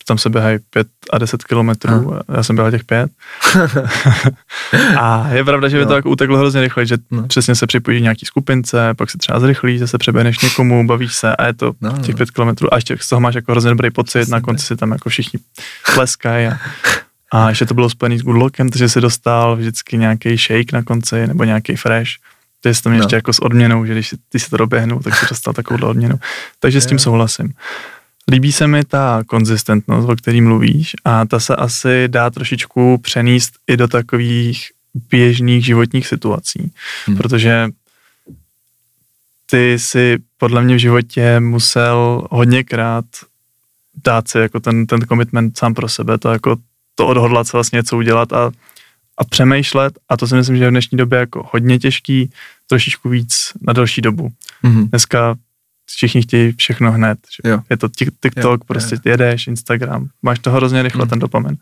Tam 0.09 0.19
se 0.19 0.31
běhají 0.31 0.59
5 0.71 0.87
a 1.13 1.19
10 1.19 1.45
kilometrů, 1.45 2.19
já 2.37 2.43
jsem 2.43 2.57
běhal 2.57 2.71
těch 2.71 2.85
5. 2.85 3.11
a 4.99 5.29
je 5.33 5.45
pravda, 5.45 5.69
že 5.69 5.79
by 5.79 5.85
to 5.85 5.91
No. 5.91 5.97
jako 5.97 6.11
uteklo 6.11 6.39
hrozně 6.39 6.61
rychle, 6.61 6.87
že 6.87 6.97
No. 7.11 7.27
přesně 7.27 7.55
se 7.55 7.67
připojí 7.67 8.03
nějaký 8.03 8.27
skupince, 8.27 8.95
pak 8.95 9.11
se 9.11 9.19
třeba 9.19 9.41
zrychlí, 9.41 9.79
zase 9.79 9.99
přeběhneš 9.99 10.41
někomu, 10.41 10.87
bavíš 10.87 11.15
se 11.17 11.37
a 11.37 11.47
je 11.47 11.53
to 11.55 11.73
No, 11.81 11.93
no, 11.93 11.99
těch 11.99 12.15
no. 12.15 12.19
5 12.19 12.31
kilometrů 12.31 12.75
a 12.75 12.77
ještě 12.77 12.97
z 13.01 13.09
toho 13.09 13.21
máš 13.21 13.35
jako 13.35 13.53
hrozně 13.53 13.71
dobrý 13.71 13.91
pocit, 13.91 14.19
Přesně 14.19 14.33
na 14.33 14.41
konci 14.41 14.67
si 14.67 14.77
tam 14.77 14.91
jako 14.93 15.09
všichni 15.11 15.41
tleskají 15.95 16.47
a, 16.47 16.59
a 17.33 17.49
ještě 17.49 17.67
to 17.67 17.75
bylo 17.75 17.91
spojený 17.91 18.19
s 18.19 18.23
Goodlockem, 18.23 18.69
takže 18.69 18.89
si 18.89 19.01
dostal 19.01 19.57
vždycky 19.57 19.99
nějaký 19.99 20.37
shake 20.37 20.73
na 20.73 20.83
konci 20.83 21.27
nebo 21.27 21.45
nějaký 21.45 21.77
fresh. 21.77 22.11
To 22.83 22.89
měl 22.89 22.99
No. 22.99 23.05
ještě 23.05 23.17
jako 23.17 23.33
s 23.33 23.39
odměnou, 23.43 23.85
že 23.87 23.93
když 23.93 24.09
si, 24.09 24.17
ty 24.29 24.39
si 24.39 24.51
to 24.51 24.57
doběhnul, 24.57 25.01
tak 25.03 25.17
si 25.17 25.27
dostal 25.31 25.55
takovou 25.55 25.87
odměnu. 25.89 26.15
Takže 26.61 26.81
s 26.81 26.87
tím 26.87 26.99
souhlasím. 26.99 27.53
Líbí 28.31 28.53
se 28.53 28.67
mi 28.67 28.85
ta 28.85 29.25
konzistentnost, 29.27 30.09
o 30.09 30.17
který 30.17 30.41
mluvíš 30.41 30.97
a 31.05 31.27
ta 31.27 31.41
se 31.41 31.57
asi 31.57 32.09
dá 32.09 32.31
trošičku 32.31 32.99
přenést 32.99 33.53
i 33.67 33.77
do 33.77 33.89
takových 33.89 34.71
běžných 35.11 35.65
životních 35.65 36.07
situací, 36.07 36.59
Hmm. 36.59 36.71
hmm. 37.07 37.17
protože 37.17 37.69
ty 39.47 39.79
si 39.79 40.19
podle 40.39 40.63
mě 40.63 40.75
v 40.75 40.79
životě 40.79 41.41
musel 41.41 42.27
hodněkrát 42.31 43.05
dát 44.05 44.29
si 44.29 44.39
jako 44.39 44.61
ten, 44.61 44.87
ten 44.87 45.01
commitment 45.01 45.59
sám 45.59 45.75
pro 45.75 45.89
sebe, 45.89 46.19
to 46.19 46.33
jako 46.33 46.57
to 46.95 47.07
odhodlat 47.07 47.47
se 47.47 47.57
vlastně 47.57 47.77
něco 47.77 47.97
udělat 47.97 48.33
a, 48.33 48.51
a 49.19 49.25
přemýšlet 49.25 49.99
a 50.09 50.17
to 50.17 50.29
si 50.29 50.35
myslím, 50.35 50.57
že 50.57 50.65
je 50.65 50.69
v 50.69 50.71
dnešní 50.71 50.99
době 50.99 51.19
jako 51.19 51.49
hodně 51.53 51.79
těžký, 51.79 52.31
trošičku 52.67 53.09
víc 53.09 53.53
na 53.61 53.73
delší 53.73 54.01
dobu. 54.01 54.29
Mhm. 54.63 54.89
Dneska 54.89 55.37
všichni 55.87 56.23
chtějí 56.23 56.53
všechno 56.53 56.93
hned. 56.93 57.19
Že? 57.45 57.51
Jo. 57.51 57.59
Je 57.71 57.77
to 57.77 57.89
tik- 57.89 58.11
TikTok, 58.23 58.61
Jo, 58.61 58.67
prostě 58.67 58.95
jo. 58.95 59.01
jedeš, 59.05 59.47
Instagram, 59.47 60.09
máš 60.23 60.39
to 60.39 60.51
hrozně 60.51 60.83
rychle, 60.83 61.01
Mhm. 61.05 61.09
ten 61.11 61.19
dopamin. 61.19 61.57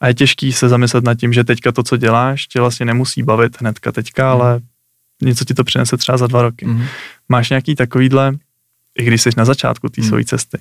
A 0.00 0.08
je 0.08 0.14
těžký 0.14 0.52
se 0.52 0.68
zamyslet 0.68 1.04
nad 1.04 1.14
tím, 1.14 1.32
že 1.32 1.44
teďka 1.44 1.72
to, 1.72 1.82
co 1.82 1.96
děláš, 1.96 2.46
tě 2.46 2.60
vlastně 2.60 2.86
nemusí 2.86 3.22
bavit 3.22 3.60
hnedka 3.60 3.92
teďka, 3.92 4.22
Mhm. 4.22 4.32
ale 4.42 4.60
něco 5.22 5.44
ti 5.44 5.54
to 5.54 5.64
přinese 5.64 5.96
třeba 5.96 6.18
za 6.18 6.26
dva 6.26 6.42
roky. 6.42 6.66
Mhm. 6.66 6.86
Máš 7.28 7.50
nějaký 7.50 7.74
takovýhle, 7.74 8.32
i 8.98 9.04
když 9.04 9.22
jsi 9.22 9.30
na 9.36 9.44
začátku 9.44 9.88
té 9.88 10.00
Mhm. 10.00 10.08
své 10.10 10.24
cesty, 10.24 10.58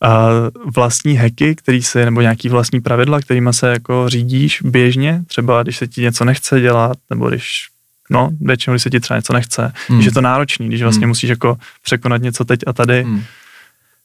a 0.00 0.28
vlastní 0.74 1.16
hacky, 1.16 1.54
který 1.54 1.82
si, 1.82 2.04
nebo 2.04 2.20
nějaký 2.20 2.48
vlastní 2.48 2.80
pravidla, 2.80 3.20
kterýma 3.20 3.52
se 3.52 3.68
jako 3.68 4.08
řídíš 4.08 4.62
běžně, 4.62 5.22
třeba 5.26 5.62
když 5.62 5.76
se 5.76 5.86
ti 5.88 6.00
něco 6.02 6.24
nechce 6.24 6.60
dělat, 6.60 6.96
nebo 7.10 7.28
když 7.28 7.66
no, 8.10 8.30
většinou, 8.40 8.74
když 8.74 8.82
se 8.82 8.90
ti 8.90 9.00
třeba 9.00 9.18
něco 9.18 9.32
nechce, 9.32 9.72
hmm. 9.88 9.98
když 9.98 10.06
je 10.06 10.12
to 10.12 10.20
náročný, 10.20 10.68
když 10.68 10.82
vlastně 10.82 11.04
hmm. 11.04 11.08
musíš 11.08 11.30
jako 11.30 11.58
překonat 11.82 12.22
něco 12.22 12.44
teď 12.44 12.60
a 12.66 12.72
tady. 12.72 13.02
Hmm. 13.02 13.22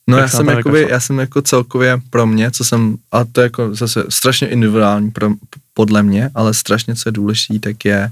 No 0.08 0.18
já 0.18 0.28
jsem, 0.28 0.48
jakoby, 0.48 0.88
já 0.90 1.00
jsem 1.00 1.20
jako 1.20 1.42
celkově 1.42 2.02
pro 2.10 2.26
mě, 2.26 2.52
co 2.52 2.64
jsem, 2.64 2.96
a 3.12 3.24
to 3.24 3.42
je 3.42 3.44
jako 3.44 3.76
zase 3.76 4.04
strašně 4.10 4.48
individuální 4.48 5.12
pro, 5.12 5.30
podle 5.74 6.04
mě, 6.04 6.30
ale 6.36 6.54
strašně 6.54 6.96
co 6.96 7.10
je 7.10 7.14
důležité, 7.14 7.60
tak 7.60 7.86
je, 7.86 8.12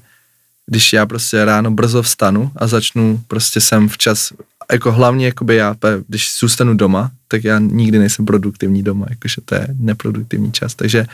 když 0.66 0.94
já 0.94 1.06
prostě 1.06 1.46
ráno 1.46 1.72
brzo 1.72 2.02
vstanu 2.02 2.52
a 2.56 2.68
začnu 2.68 3.22
prostě 3.28 3.62
sem 3.62 3.90
včas, 3.90 4.34
jako 4.72 4.92
hlavně 4.92 5.26
jakoby 5.26 5.56
já, 5.56 5.76
když 6.08 6.30
zůstanu 6.40 6.74
doma, 6.74 7.12
tak 7.28 7.44
já 7.44 7.60
nikdy 7.60 8.00
nejsem 8.00 8.26
produktivní 8.26 8.84
doma, 8.84 9.06
jakože 9.10 9.42
to 9.46 9.56
je 9.56 9.68
neproduktivní 9.80 10.52
čas, 10.52 10.76
takže 10.76 11.06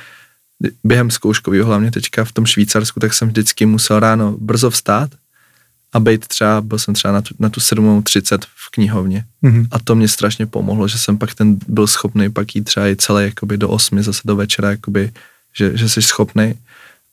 během 0.83 1.11
zkouškového, 1.11 1.65
hlavně 1.65 1.91
teďka 1.91 2.25
v 2.25 2.31
tom 2.31 2.45
Švýcarsku, 2.45 2.99
tak 2.99 3.13
jsem 3.13 3.27
vždycky 3.27 3.65
musel 3.65 3.99
ráno 3.99 4.37
brzo 4.37 4.69
vstát 4.69 5.09
a 5.93 5.99
být 5.99 6.27
třeba, 6.27 6.61
byl 6.61 6.79
jsem 6.79 6.93
třeba 6.93 7.13
na 7.13 7.21
tu, 7.21 7.35
na 7.39 7.49
tu 7.49 7.59
7.30 7.59 8.39
v 8.41 8.71
knihovně. 8.71 9.25
Mm-hmm. 9.43 9.67
A 9.71 9.79
to 9.79 9.95
mě 9.95 10.07
strašně 10.07 10.45
pomohlo, 10.45 10.87
že 10.87 10.97
jsem 10.97 11.17
pak 11.17 11.33
ten 11.33 11.57
byl 11.67 11.87
schopný 11.87 12.31
pak 12.31 12.55
jít 12.55 12.63
třeba 12.63 12.87
i 12.87 12.95
celé 12.95 13.23
jakoby 13.23 13.57
do 13.57 13.69
8 13.69 14.03
zase 14.03 14.21
do 14.25 14.35
večera, 14.35 14.69
jakoby, 14.69 15.11
že, 15.57 15.77
že 15.77 15.89
jsi 15.89 16.01
schopný. 16.01 16.53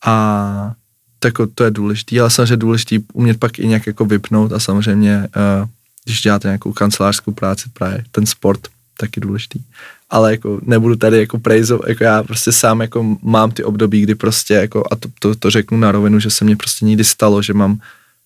A 0.05 0.73
tak 1.19 1.35
to 1.55 1.65
je 1.65 1.71
důležité, 1.71 2.21
ale 2.21 2.31
samozřejmě 2.31 2.57
důležité 2.57 2.97
umět 3.13 3.41
pak 3.41 3.59
i 3.59 3.67
nějak 3.67 3.87
jako 3.87 4.05
vypnout 4.05 4.53
a 4.53 4.61
samozřejmě, 4.61 5.29
uh, 5.63 5.69
když 6.05 6.21
děláte 6.21 6.49
nějakou 6.49 6.73
kancelářskou 6.73 7.33
práci, 7.33 7.71
právě 7.73 8.05
ten 8.13 8.27
sport 8.27 8.69
taky 8.99 9.21
důležitý. 9.21 9.61
Ale 10.13 10.31
jako 10.31 10.61
nebudu 10.63 10.97
tady 10.97 11.19
jako 11.19 11.39
prejzov, 11.39 11.81
jako 11.87 12.05
já 12.05 12.23
prostě 12.23 12.53
sám 12.53 12.81
jako 12.81 13.17
mám 13.23 13.51
ty 13.51 13.65
období, 13.65 14.01
kdy 14.01 14.15
prostě 14.15 14.55
jako, 14.55 14.85
a 14.91 14.97
to, 14.97 15.09
to, 15.19 15.35
to 15.35 15.51
řeknu 15.51 15.79
na 15.79 15.93
rovinu, 15.93 16.21
že 16.21 16.31
se 16.31 16.45
mně 16.45 16.57
prostě 16.57 16.85
nikdy 16.85 17.05
stalo, 17.05 17.43
že 17.43 17.55
mám 17.55 17.79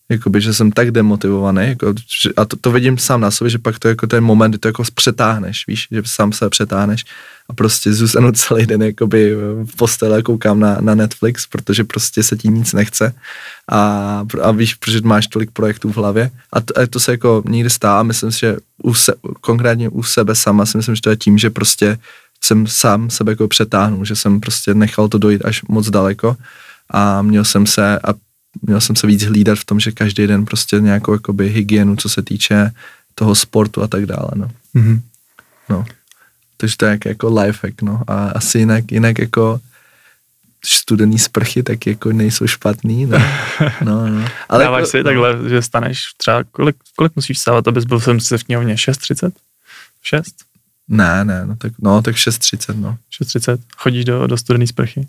jakoby, 0.09 0.41
že 0.41 0.55
jsem 0.55 0.73
tak 0.73 0.91
demotivovaný, 0.91 1.69
jako, 1.69 1.95
že, 2.23 2.31
a 2.37 2.45
to, 2.45 2.57
to 2.57 2.73
vidím 2.73 2.99
sám 2.99 3.21
na 3.21 3.31
sobě, 3.31 3.51
že 3.51 3.59
pak 3.59 3.79
to 3.79 3.89
jako 3.89 4.07
ten 4.07 4.25
moment, 4.25 4.51
kdy 4.51 4.59
to 4.59 4.69
jako 4.69 4.83
přetáhneš, 4.95 5.65
víš, 5.67 5.89
že 5.91 6.03
sám 6.05 6.33
se 6.33 6.51
přetáhneš 6.51 7.05
a 7.49 7.53
prostě 7.53 7.93
zůstanu 7.93 8.33
celý 8.33 8.67
den 8.67 8.83
jakoby 8.83 9.35
v 9.65 9.77
postele 9.77 10.23
koukám 10.23 10.61
na, 10.61 10.79
na 10.81 10.95
Netflix, 10.95 11.47
protože 11.47 11.85
prostě 11.85 12.23
se 12.23 12.37
ti 12.37 12.49
nic 12.49 12.73
nechce. 12.73 13.15
A, 13.71 13.81
a 14.43 14.51
víš, 14.51 14.75
protože 14.75 15.01
máš 15.01 15.27
tolik 15.27 15.51
projektů 15.51 15.93
v 15.93 15.97
hlavě. 15.97 16.31
A 16.53 16.61
to, 16.61 16.79
a 16.79 16.87
to 16.87 17.01
se 17.01 17.11
jako 17.11 17.43
nikdy 17.49 17.71
stává, 17.71 18.03
myslím 18.03 18.33
si, 18.33 18.39
že 18.39 18.57
u 18.83 18.95
se, 18.95 19.15
konkrétně 19.41 19.89
u 19.89 20.03
sebe 20.03 20.35
sama 20.35 20.67
si 20.67 20.77
myslím, 20.77 20.95
že 20.95 21.03
to 21.03 21.11
je 21.11 21.17
tím, 21.17 21.39
že 21.39 21.51
prostě 21.51 21.99
jsem 22.41 22.67
sám 22.67 23.11
sebe 23.11 23.33
jako 23.33 23.49
přetáhnul, 23.49 24.05
že 24.05 24.17
jsem 24.17 24.41
prostě 24.41 24.75
nechal 24.75 25.09
to 25.09 25.19
dojít 25.19 25.45
až 25.45 25.63
moc 25.63 25.91
daleko 25.91 26.37
a 26.91 27.23
měl 27.23 27.45
jsem 27.45 27.67
se 27.67 27.99
a 27.99 28.15
měl 28.63 28.81
jsem 28.81 28.97
se 28.97 29.07
víc 29.07 29.23
hlídat 29.23 29.59
v 29.59 29.65
tom, 29.65 29.81
že 29.81 29.93
každý 29.93 30.27
den 30.27 30.45
prostě 30.45 30.81
nějakou 30.81 31.13
jakoby 31.13 31.49
hygienu, 31.49 31.97
co 31.97 32.09
se 32.09 32.23
týče 32.23 32.71
toho 33.15 33.35
sportu 33.35 33.83
a 33.83 33.87
tak 33.87 34.07
dále, 34.07 34.31
no. 34.35 34.51
Mm-hmm. 34.75 35.01
No. 35.69 35.85
Takže 36.57 36.77
to 36.77 36.85
je 36.85 36.91
jak, 36.91 37.05
jako 37.05 37.41
lifehack, 37.41 37.83
no. 37.83 38.03
A 38.07 38.29
asi 38.29 38.59
jinak, 38.59 38.93
jinak 38.93 39.19
jako 39.19 39.61
studený 40.65 41.19
sprchy 41.19 41.63
tak 41.63 41.87
jako 41.87 42.13
nejsou 42.13 42.47
špatný, 42.47 43.07
no. 43.07 43.19
no, 43.85 44.09
no. 44.09 44.29
Ale 44.49 44.65
Dáváš 44.65 44.81
jako, 44.81 44.91
si 44.91 44.97
no. 44.97 45.05
takhle, 45.05 45.49
že 45.49 45.63
staneš 45.63 46.03
třeba, 46.17 46.45
kolik, 46.45 46.77
kolik 46.97 47.17
musíš 47.17 47.39
vstávat, 47.39 47.69
abys 47.69 47.85
byl 47.85 48.01
jsem 48.01 48.21
se 48.21 48.39
v 48.39 48.45
knihovně 48.45 48.75
6.30? 48.75 49.33
6? 50.03 50.35
Ne, 50.89 51.25
ne, 51.25 51.47
no 51.47 51.57
tak, 51.57 51.73
no, 51.79 52.03
tak 52.03 52.15
6.30, 52.15 52.81
no. 52.81 52.99
6.30, 53.23 53.59
chodíš 53.77 54.05
do, 54.05 54.27
do 54.27 54.37
studený 54.37 54.67
sprchy? 54.67 55.07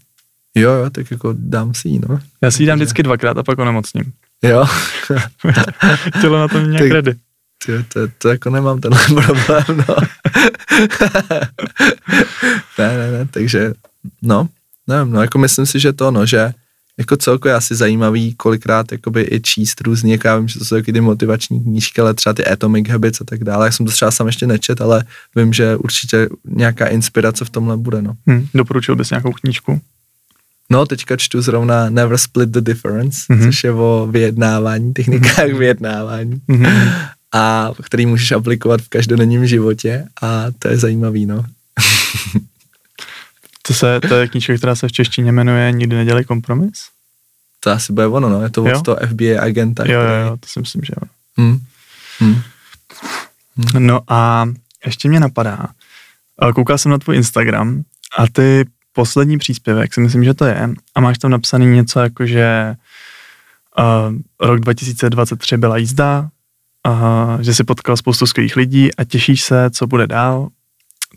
Jo, 0.55 0.71
jo, 0.71 0.89
tak 0.89 1.11
jako 1.11 1.33
dám 1.37 1.73
si 1.73 1.89
ji, 1.89 1.99
no. 2.09 2.19
Já 2.41 2.51
si 2.51 2.63
ji 2.63 2.67
dám 2.67 2.77
vždycky 2.77 3.03
dvakrát 3.03 3.37
a 3.37 3.43
pak 3.43 3.59
onemocním. 3.59 4.13
Jo. 4.43 4.65
Tělo 6.21 6.39
na 6.39 6.47
to 6.47 6.59
nějak 6.59 6.91
ready. 6.91 7.15
Tyjo, 7.65 7.83
to, 7.93 7.99
to 8.17 8.29
jako 8.29 8.49
nemám 8.49 8.81
tenhle 8.81 9.05
problém, 9.05 9.85
no. 9.87 9.95
ne, 12.77 12.97
ne, 12.97 13.11
ne, 13.11 13.27
takže, 13.31 13.73
no, 14.21 14.49
nevím, 14.87 15.13
no, 15.13 15.21
jako 15.21 15.37
myslím 15.37 15.65
si, 15.65 15.79
že 15.79 15.93
to, 15.93 16.11
no, 16.11 16.25
že 16.25 16.53
jako 16.97 17.17
celkově 17.17 17.55
asi 17.55 17.75
zajímavý 17.75 18.35
kolikrát 18.35 18.91
jakoby 18.91 19.27
i 19.31 19.41
číst 19.41 19.81
různý, 19.81 20.11
jako 20.11 20.27
já 20.27 20.37
vím, 20.37 20.47
že 20.47 20.59
to 20.59 20.65
jsou 20.65 20.81
ty 20.81 21.01
motivační 21.01 21.63
knížky, 21.63 22.01
ale 22.01 22.13
třeba 22.13 22.33
ty 22.33 22.45
Atomic 22.45 22.89
Habits 22.89 23.21
a 23.21 23.23
tak 23.23 23.43
dále. 23.43 23.67
Já 23.67 23.71
jsem 23.71 23.85
to 23.85 23.91
třeba 23.91 24.11
sám 24.11 24.27
ještě 24.27 24.47
nečet, 24.47 24.81
ale 24.81 25.05
vím, 25.35 25.53
že 25.53 25.75
určitě 25.75 26.29
nějaká 26.45 26.87
inspirace 26.87 27.45
v 27.45 27.49
tomhle 27.49 27.77
bude, 27.77 28.01
no. 28.01 28.13
Hmm, 28.27 28.47
doporučil 28.53 28.95
bys 28.95 29.09
nějakou 29.09 29.31
knížku? 29.31 29.81
No, 30.69 30.85
teďka 30.85 31.17
čtu 31.17 31.41
zrovna 31.41 31.89
Never 31.89 32.17
Split 32.17 32.49
the 32.49 32.61
Difference, 32.61 33.19
mm-hmm. 33.29 33.45
což 33.45 33.63
je 33.63 33.71
o 33.71 34.07
vyjednávání, 34.11 34.93
technikách 34.93 35.37
mm-hmm. 35.37 35.57
vyjednávání, 35.57 36.41
mm-hmm. 36.49 36.91
a 37.33 37.71
který 37.83 38.05
můžeš 38.05 38.31
aplikovat 38.31 38.81
v 38.81 38.89
každodenním 38.89 39.47
životě 39.47 40.05
a 40.21 40.45
to 40.59 40.67
je 40.67 40.77
zajímavý, 40.77 41.25
no. 41.25 41.45
to, 43.61 43.73
se, 43.73 43.99
to 44.07 44.15
je 44.15 44.27
knížka, 44.27 44.57
která 44.57 44.75
se 44.75 44.87
v 44.87 44.91
češtině 44.91 45.31
jmenuje 45.31 45.71
Nikdy 45.71 45.95
nedělej 45.95 46.23
kompromis? 46.23 46.83
To 47.59 47.71
asi 47.71 47.93
bude 47.93 48.07
ono, 48.07 48.29
no, 48.29 48.41
je 48.41 48.49
to 48.49 48.67
jo? 48.67 48.77
od 48.77 48.85
toho 48.85 48.97
FBI 49.09 49.37
agenta. 49.37 49.83
Jo, 49.87 50.01
jo, 50.01 50.15
jo, 50.25 50.37
to 50.39 50.47
si 50.47 50.59
myslím, 50.59 50.81
že 50.83 50.93
jo. 51.01 51.07
Hmm. 51.37 51.59
Hmm. 52.19 52.41
Hmm. 53.55 53.87
No 53.87 54.01
a 54.07 54.45
ještě 54.85 55.09
mě 55.09 55.19
napadá, 55.19 55.67
koukal 56.55 56.77
jsem 56.77 56.91
na 56.91 56.97
tvůj 56.97 57.15
Instagram 57.15 57.83
a 58.17 58.27
ty 58.27 58.65
poslední 58.97 59.37
příspěvek, 59.37 59.93
si 59.93 60.01
myslím, 60.01 60.23
že 60.23 60.33
to 60.33 60.45
je, 60.45 60.69
a 60.95 61.01
máš 61.01 61.17
tam 61.17 61.31
napsaný 61.31 61.65
něco 61.65 61.99
jako, 61.99 62.25
že 62.25 62.75
uh, 63.77 64.15
rok 64.39 64.59
2023 64.59 65.57
byla 65.57 65.77
jízda, 65.77 66.29
uh, 66.87 67.41
že 67.41 67.53
si 67.53 67.63
potkal 67.63 67.97
spoustu 67.97 68.25
skvělých 68.25 68.55
lidí 68.55 68.95
a 68.95 69.03
těšíš 69.03 69.43
se, 69.43 69.69
co 69.69 69.87
bude 69.87 70.07
dál, 70.07 70.49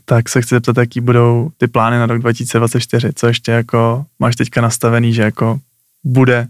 tak 0.05 0.29
se 0.29 0.41
chci 0.41 0.55
zeptat, 0.55 0.77
jaký 0.77 1.01
budou 1.01 1.49
ty 1.57 1.67
plány 1.67 1.97
na 1.97 2.05
rok 2.05 2.21
2024, 2.21 3.13
co 3.15 3.27
ještě 3.27 3.51
jako 3.51 4.05
máš 4.19 4.35
teďka 4.35 4.61
nastavený, 4.61 5.13
že 5.13 5.21
jako 5.21 5.59
bude 6.03 6.47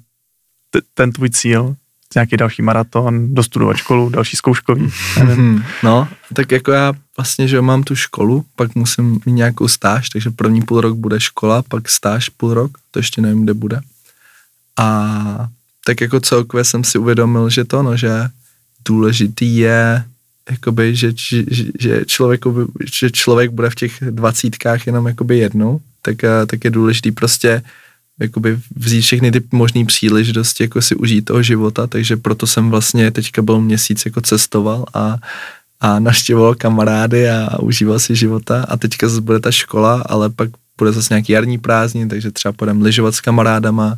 t- 0.69 0.81
ten 0.93 1.11
tvůj 1.11 1.29
cíl, 1.29 1.75
nějaký 2.15 2.37
další 2.37 2.61
maraton, 2.61 3.33
dostudovat 3.33 3.77
školu, 3.77 4.09
další 4.09 4.37
zkouškový, 4.37 4.91
nevím. 5.25 5.65
No, 5.83 6.07
tak 6.33 6.51
jako 6.51 6.71
já 6.71 6.93
vlastně, 7.17 7.47
že 7.47 7.61
mám 7.61 7.83
tu 7.83 7.95
školu, 7.95 8.45
pak 8.55 8.75
musím 8.75 9.19
mít 9.25 9.33
nějakou 9.33 9.67
stáž, 9.67 10.09
takže 10.09 10.29
první 10.29 10.61
půl 10.61 10.81
rok 10.81 10.97
bude 10.97 11.19
škola, 11.19 11.63
pak 11.67 11.89
stáž 11.89 12.29
půl 12.29 12.53
rok, 12.53 12.71
to 12.91 12.99
ještě 12.99 13.21
nevím, 13.21 13.43
kde 13.43 13.53
bude. 13.53 13.81
A 14.79 15.47
tak 15.85 16.01
jako 16.01 16.19
celkově 16.19 16.63
jsem 16.63 16.83
si 16.83 16.97
uvědomil, 16.97 17.49
že 17.49 17.65
to, 17.65 17.83
no, 17.83 17.97
že 17.97 18.09
důležitý 18.85 19.57
je, 19.57 20.03
jakoby, 20.51 20.95
že, 20.95 21.11
že, 21.15 21.43
že, 21.79 22.05
člověk, 22.05 22.41
že 22.93 23.11
člověk 23.11 23.51
bude 23.51 23.69
v 23.69 23.75
těch 23.75 24.03
dvacítkách 24.09 24.87
jenom 24.87 25.07
jakoby 25.07 25.37
jednou, 25.37 25.81
tak, 26.01 26.15
tak 26.47 26.63
je 26.63 26.71
důležitý 26.71 27.11
prostě 27.11 27.61
jakoby 28.21 28.59
vzít 28.75 29.01
všechny 29.01 29.31
ty 29.31 29.41
možné 29.51 29.85
příležitosti, 29.85 30.63
jako 30.63 30.81
si 30.81 30.95
užít 30.95 31.25
toho 31.25 31.43
života, 31.43 31.87
takže 31.87 32.17
proto 32.17 32.47
jsem 32.47 32.69
vlastně 32.69 33.11
teďka 33.11 33.41
byl 33.41 33.61
měsíc 33.61 34.05
jako 34.05 34.21
cestoval 34.21 34.85
a, 34.93 35.17
a 35.79 35.99
naštěvoval 35.99 36.55
kamarády 36.55 37.29
a 37.29 37.59
užíval 37.59 37.99
si 37.99 38.15
života 38.15 38.65
a 38.69 38.77
teďka 38.77 39.09
zase 39.09 39.21
bude 39.21 39.39
ta 39.39 39.51
škola, 39.51 40.03
ale 40.05 40.29
pak 40.29 40.49
bude 40.77 40.91
zase 40.91 41.13
nějaký 41.13 41.33
jarní 41.33 41.57
prázdnin, 41.57 42.09
takže 42.09 42.31
třeba 42.31 42.51
půjdem 42.51 42.81
lyžovat 42.81 43.15
s 43.15 43.21
kamarádama, 43.21 43.97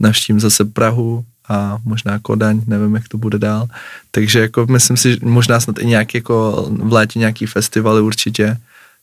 navštím 0.00 0.40
zase 0.40 0.64
Prahu 0.64 1.24
a 1.48 1.78
možná 1.84 2.18
Kodaň, 2.18 2.62
nevím, 2.66 2.94
jak 2.94 3.08
to 3.08 3.18
bude 3.18 3.38
dál. 3.38 3.68
Takže 4.10 4.40
jako 4.40 4.66
myslím 4.66 4.96
si, 4.96 5.16
možná 5.22 5.60
snad 5.60 5.78
i 5.78 5.86
nějaký 5.86 6.18
jako 6.18 6.66
v 6.70 6.92
létě 6.92 7.18
nějaký 7.18 7.46
festivaly 7.46 8.00
určitě, 8.00 8.56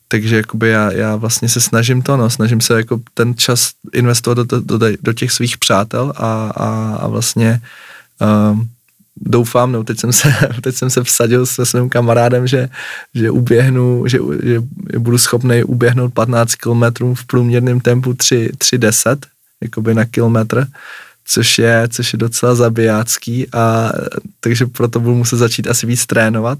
takže 0.08 0.36
jakoby 0.36 0.68
já, 0.68 0.92
já 0.92 1.16
vlastně 1.16 1.48
se 1.48 1.60
snažím 1.60 2.02
to, 2.02 2.16
no, 2.16 2.30
snažím 2.30 2.60
se 2.60 2.74
jako 2.76 3.00
ten 3.14 3.34
čas 3.36 3.70
investovat 3.92 4.38
do, 4.46 4.60
do, 4.60 4.78
do, 5.02 5.12
těch 5.12 5.32
svých 5.32 5.58
přátel 5.58 6.12
a, 6.16 6.50
a, 6.56 6.96
a 7.00 7.06
vlastně 7.06 7.60
um, 8.50 8.68
doufám, 9.16 9.72
no 9.72 9.84
teď 9.84 10.00
jsem 10.00 10.12
se, 10.12 10.34
teď 10.60 10.74
jsem 10.74 10.90
se 10.90 11.04
vsadil 11.04 11.46
se 11.46 11.66
svým 11.66 11.88
kamarádem, 11.88 12.46
že, 12.46 12.68
že 13.14 13.30
uběhnu, 13.30 14.06
že, 14.06 14.18
že 14.42 14.60
budu 14.98 15.18
schopný 15.18 15.64
uběhnout 15.64 16.14
15 16.14 16.54
km 16.54 17.14
v 17.14 17.26
průměrném 17.26 17.80
tempu 17.80 18.12
3.10, 18.12 19.16
jakoby 19.62 19.94
na 19.94 20.04
kilometr, 20.04 20.66
což 21.24 21.58
je, 21.58 21.88
což 21.88 22.12
je 22.12 22.18
docela 22.18 22.54
zabijácký 22.54 23.46
a 23.52 23.92
takže 24.40 24.66
proto 24.66 25.00
budu 25.00 25.14
muset 25.14 25.36
začít 25.36 25.66
asi 25.66 25.86
víc 25.86 26.06
trénovat. 26.06 26.58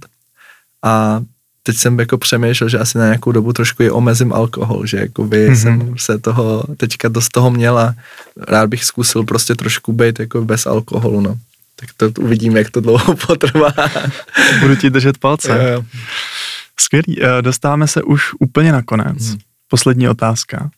A 0.82 1.20
teď 1.68 1.76
jsem 1.76 1.98
jako 1.98 2.18
přemýšlel, 2.18 2.68
že 2.68 2.78
asi 2.78 2.98
na 2.98 3.04
nějakou 3.04 3.32
dobu 3.32 3.52
trošku 3.52 3.82
je 3.82 3.92
omezím 3.92 4.32
alkohol, 4.32 4.86
že 4.86 4.96
jako 4.96 5.24
by 5.24 5.48
mm-hmm. 5.48 5.62
jsem 5.62 5.94
se 5.98 6.18
toho 6.18 6.64
teďka 6.76 7.08
dost 7.08 7.28
toho 7.28 7.50
měl 7.50 7.78
a 7.78 7.94
rád 8.36 8.66
bych 8.66 8.84
zkusil 8.84 9.24
prostě 9.24 9.54
trošku 9.54 9.92
být 9.92 10.18
jako 10.18 10.44
bez 10.44 10.66
alkoholu, 10.66 11.20
no. 11.20 11.34
Tak 11.76 11.88
to 11.96 12.22
uvidím, 12.22 12.56
jak 12.56 12.70
to 12.70 12.80
dlouho 12.80 13.16
potrvá. 13.26 13.72
Budu 14.60 14.76
ti 14.76 14.90
držet 14.90 15.18
palce. 15.18 15.48
Jo, 15.48 15.72
jo. 15.72 15.84
Skvělý. 16.80 17.22
Eh, 17.22 17.42
dostáváme 17.42 17.86
se 17.86 18.02
už 18.02 18.22
úplně 18.40 18.72
na 18.72 18.82
konec. 18.82 19.28
Hmm. 19.28 19.38
Poslední 19.68 20.08
otázka. 20.08 20.70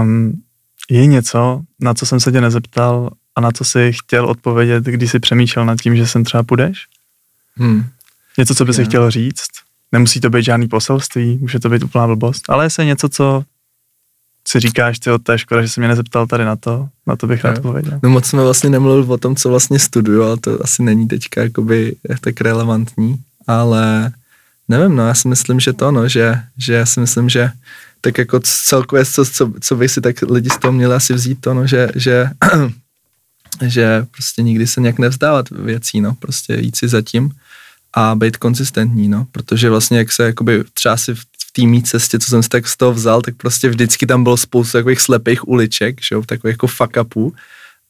Um, 0.00 0.42
je 0.90 1.06
něco, 1.06 1.60
na 1.80 1.94
co 1.94 2.06
jsem 2.06 2.20
se 2.20 2.32
tě 2.32 2.40
nezeptal 2.40 3.10
a 3.36 3.40
na 3.40 3.52
co 3.52 3.64
jsi 3.64 3.92
chtěl 3.92 4.26
odpovědět, 4.26 4.84
když 4.84 5.10
jsi 5.10 5.18
přemýšlel 5.18 5.64
nad 5.64 5.80
tím, 5.80 5.96
že 5.96 6.06
sem 6.06 6.24
třeba 6.24 6.42
půjdeš? 6.42 6.86
Hmm. 7.56 7.84
Něco, 8.38 8.54
co 8.54 8.64
by 8.64 8.74
si 8.74 8.84
chtěl 8.84 9.10
říct? 9.10 9.59
Nemusí 9.92 10.20
to 10.20 10.30
být 10.30 10.44
žádný 10.44 10.68
poselství, 10.68 11.38
může 11.40 11.58
to 11.58 11.68
být 11.68 11.82
úplná 11.82 12.06
blbost, 12.06 12.42
ale 12.48 12.64
jestli 12.64 12.86
něco, 12.86 13.08
co 13.08 13.44
si 14.48 14.60
říkáš, 14.60 14.98
ty 14.98 15.10
to 15.22 15.32
je 15.32 15.38
škoda, 15.38 15.62
že 15.62 15.68
jsi 15.68 15.80
mě 15.80 15.88
nezeptal 15.88 16.26
tady 16.26 16.44
na 16.44 16.56
to, 16.56 16.88
na 17.06 17.16
to 17.16 17.26
bych 17.26 17.44
rád 17.44 17.56
odpověděl. 17.56 18.00
No 18.02 18.10
moc 18.10 18.26
jsme 18.26 18.42
vlastně 18.42 18.70
nemluvili 18.70 19.06
o 19.06 19.18
tom, 19.18 19.36
co 19.36 19.48
vlastně 19.48 19.78
studuju, 19.78 20.22
ale 20.22 20.36
to 20.36 20.64
asi 20.64 20.82
není 20.82 21.08
teďka 21.08 21.42
jakoby 21.42 21.96
tak 22.20 22.40
relevantní, 22.40 23.16
ale 23.46 24.12
nevím, 24.68 24.96
no 24.96 25.06
já 25.06 25.14
si 25.14 25.28
myslím, 25.28 25.60
že 25.60 25.72
to, 25.72 25.90
no, 25.90 26.08
že, 26.08 26.40
že 26.58 26.74
já 26.74 26.86
si 26.86 27.00
myslím, 27.00 27.28
že 27.28 27.50
tak 28.00 28.18
jako 28.18 28.40
celkově, 28.40 29.04
co, 29.04 29.24
co, 29.24 29.52
co 29.60 29.76
by 29.76 29.88
si 29.88 30.00
tak 30.00 30.22
lidi 30.22 30.50
z 30.50 30.58
toho 30.58 30.72
měli 30.72 30.94
asi 30.94 31.14
vzít 31.14 31.40
to, 31.40 31.54
no, 31.54 31.66
že, 31.66 31.88
že, 31.94 32.30
že 33.66 34.06
prostě 34.10 34.42
nikdy 34.42 34.66
se 34.66 34.80
nějak 34.80 34.98
nevzdávat 34.98 35.50
věcí, 35.50 36.00
no, 36.00 36.14
prostě 36.14 36.54
jít 36.54 36.76
si 36.76 36.88
zatím 36.88 37.30
a 37.92 38.14
být 38.14 38.36
konzistentní, 38.36 39.08
no, 39.08 39.26
protože 39.32 39.70
vlastně 39.70 39.98
jak 39.98 40.12
se 40.12 40.22
jakoby 40.22 40.64
třeba 40.74 40.96
si 40.96 41.14
v, 41.14 41.24
té 41.52 41.62
mý 41.62 41.82
cestě, 41.82 42.18
co 42.18 42.30
jsem 42.30 42.42
si 42.42 42.48
tak 42.48 42.68
z 42.68 42.76
toho 42.76 42.92
vzal, 42.92 43.22
tak 43.22 43.34
prostě 43.34 43.68
vždycky 43.68 44.06
tam 44.06 44.22
bylo 44.22 44.36
spoustu 44.36 44.78
takových 44.78 45.00
slepých 45.00 45.48
uliček, 45.48 46.02
že 46.02 46.14
jo, 46.14 46.22
takových 46.22 46.54
jako 46.54 46.66
fuck 46.66 46.96
upů, 47.00 47.34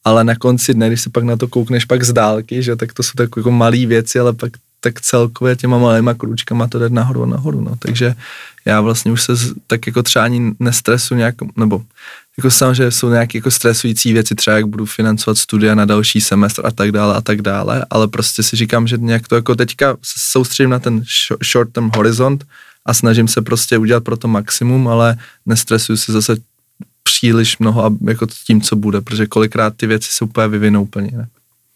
ale 0.03 0.23
na 0.23 0.35
konci 0.35 0.73
dne, 0.73 0.87
když 0.87 1.01
se 1.01 1.09
pak 1.09 1.23
na 1.23 1.37
to 1.37 1.47
koukneš 1.47 1.85
pak 1.85 2.03
z 2.03 2.13
dálky, 2.13 2.63
že 2.63 2.75
tak 2.75 2.93
to 2.93 3.03
jsou 3.03 3.11
takové 3.15 3.39
jako 3.39 3.51
malé 3.51 3.85
věci, 3.85 4.19
ale 4.19 4.33
pak 4.33 4.51
tak 4.79 5.01
celkově 5.01 5.55
těma 5.55 5.77
malýma 5.77 6.13
kručkama 6.13 6.67
to 6.67 6.79
jde 6.79 6.89
nahoru 6.89 7.23
a 7.23 7.25
nahoru, 7.25 7.61
no. 7.61 7.75
Takže 7.79 8.15
já 8.65 8.81
vlastně 8.81 9.11
už 9.11 9.21
se 9.21 9.33
tak 9.67 9.87
jako 9.87 10.03
třeba 10.03 10.25
ani 10.25 10.51
nestresu 10.59 11.15
nějak, 11.15 11.35
nebo 11.55 11.81
jako 12.37 12.51
samozřejmě 12.51 12.91
jsou 12.91 13.09
nějaké 13.09 13.37
jako 13.37 13.51
stresující 13.51 14.13
věci, 14.13 14.35
třeba 14.35 14.55
jak 14.55 14.65
budu 14.65 14.85
financovat 14.85 15.37
studia 15.37 15.75
na 15.75 15.85
další 15.85 16.21
semestr 16.21 16.65
a 16.65 16.71
tak 16.71 16.91
dále 16.91 17.15
a 17.15 17.21
tak 17.21 17.41
dále, 17.41 17.85
ale 17.89 18.07
prostě 18.07 18.43
si 18.43 18.55
říkám, 18.55 18.87
že 18.87 18.97
nějak 18.97 19.27
to 19.27 19.35
jako 19.35 19.55
teďka 19.55 19.97
soustředím 20.03 20.69
na 20.69 20.79
ten 20.79 21.03
short 21.51 21.71
term 21.71 21.91
horizont 21.95 22.45
a 22.85 22.93
snažím 22.93 23.27
se 23.27 23.41
prostě 23.41 23.77
udělat 23.77 24.03
pro 24.03 24.17
to 24.17 24.27
maximum, 24.27 24.87
ale 24.87 25.17
nestresuju 25.45 25.97
se 25.97 26.11
zase 26.11 26.37
příliš 27.03 27.57
mnoho 27.57 27.91
jako 28.07 28.27
tím, 28.45 28.61
co 28.61 28.75
bude, 28.75 29.01
protože 29.01 29.27
kolikrát 29.27 29.75
ty 29.77 29.87
věci 29.87 30.09
se 30.11 30.25
úplně 30.25 30.47
vyvinou 30.47 30.83
úplně 30.83 31.09
jinak. 31.11 31.29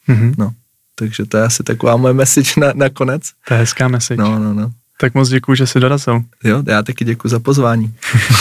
Mm-hmm. 0.09 0.35
No. 0.37 0.53
Takže 0.95 1.25
to 1.25 1.37
je 1.37 1.43
asi 1.43 1.63
taková 1.63 1.97
moje 1.97 2.13
message 2.13 2.51
na, 2.57 2.71
na 2.75 2.89
konec. 2.89 3.23
To 3.47 3.53
je 3.53 3.59
hezká 3.59 3.87
message. 3.87 4.21
No, 4.21 4.39
no, 4.39 4.53
no. 4.53 4.71
Tak 4.99 5.13
moc 5.13 5.29
děkuji, 5.29 5.55
že 5.55 5.67
jsi 5.67 5.79
dorazil. 5.79 6.21
Jo, 6.43 6.63
já 6.67 6.81
taky 6.81 7.05
děkuji 7.05 7.27
za 7.27 7.39
pozvání. 7.39 7.93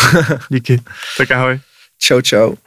Díky. 0.49 0.81
Tak 1.19 1.31
ahoj. 1.31 1.61
Čau, 2.05 2.21
čau. 2.21 2.64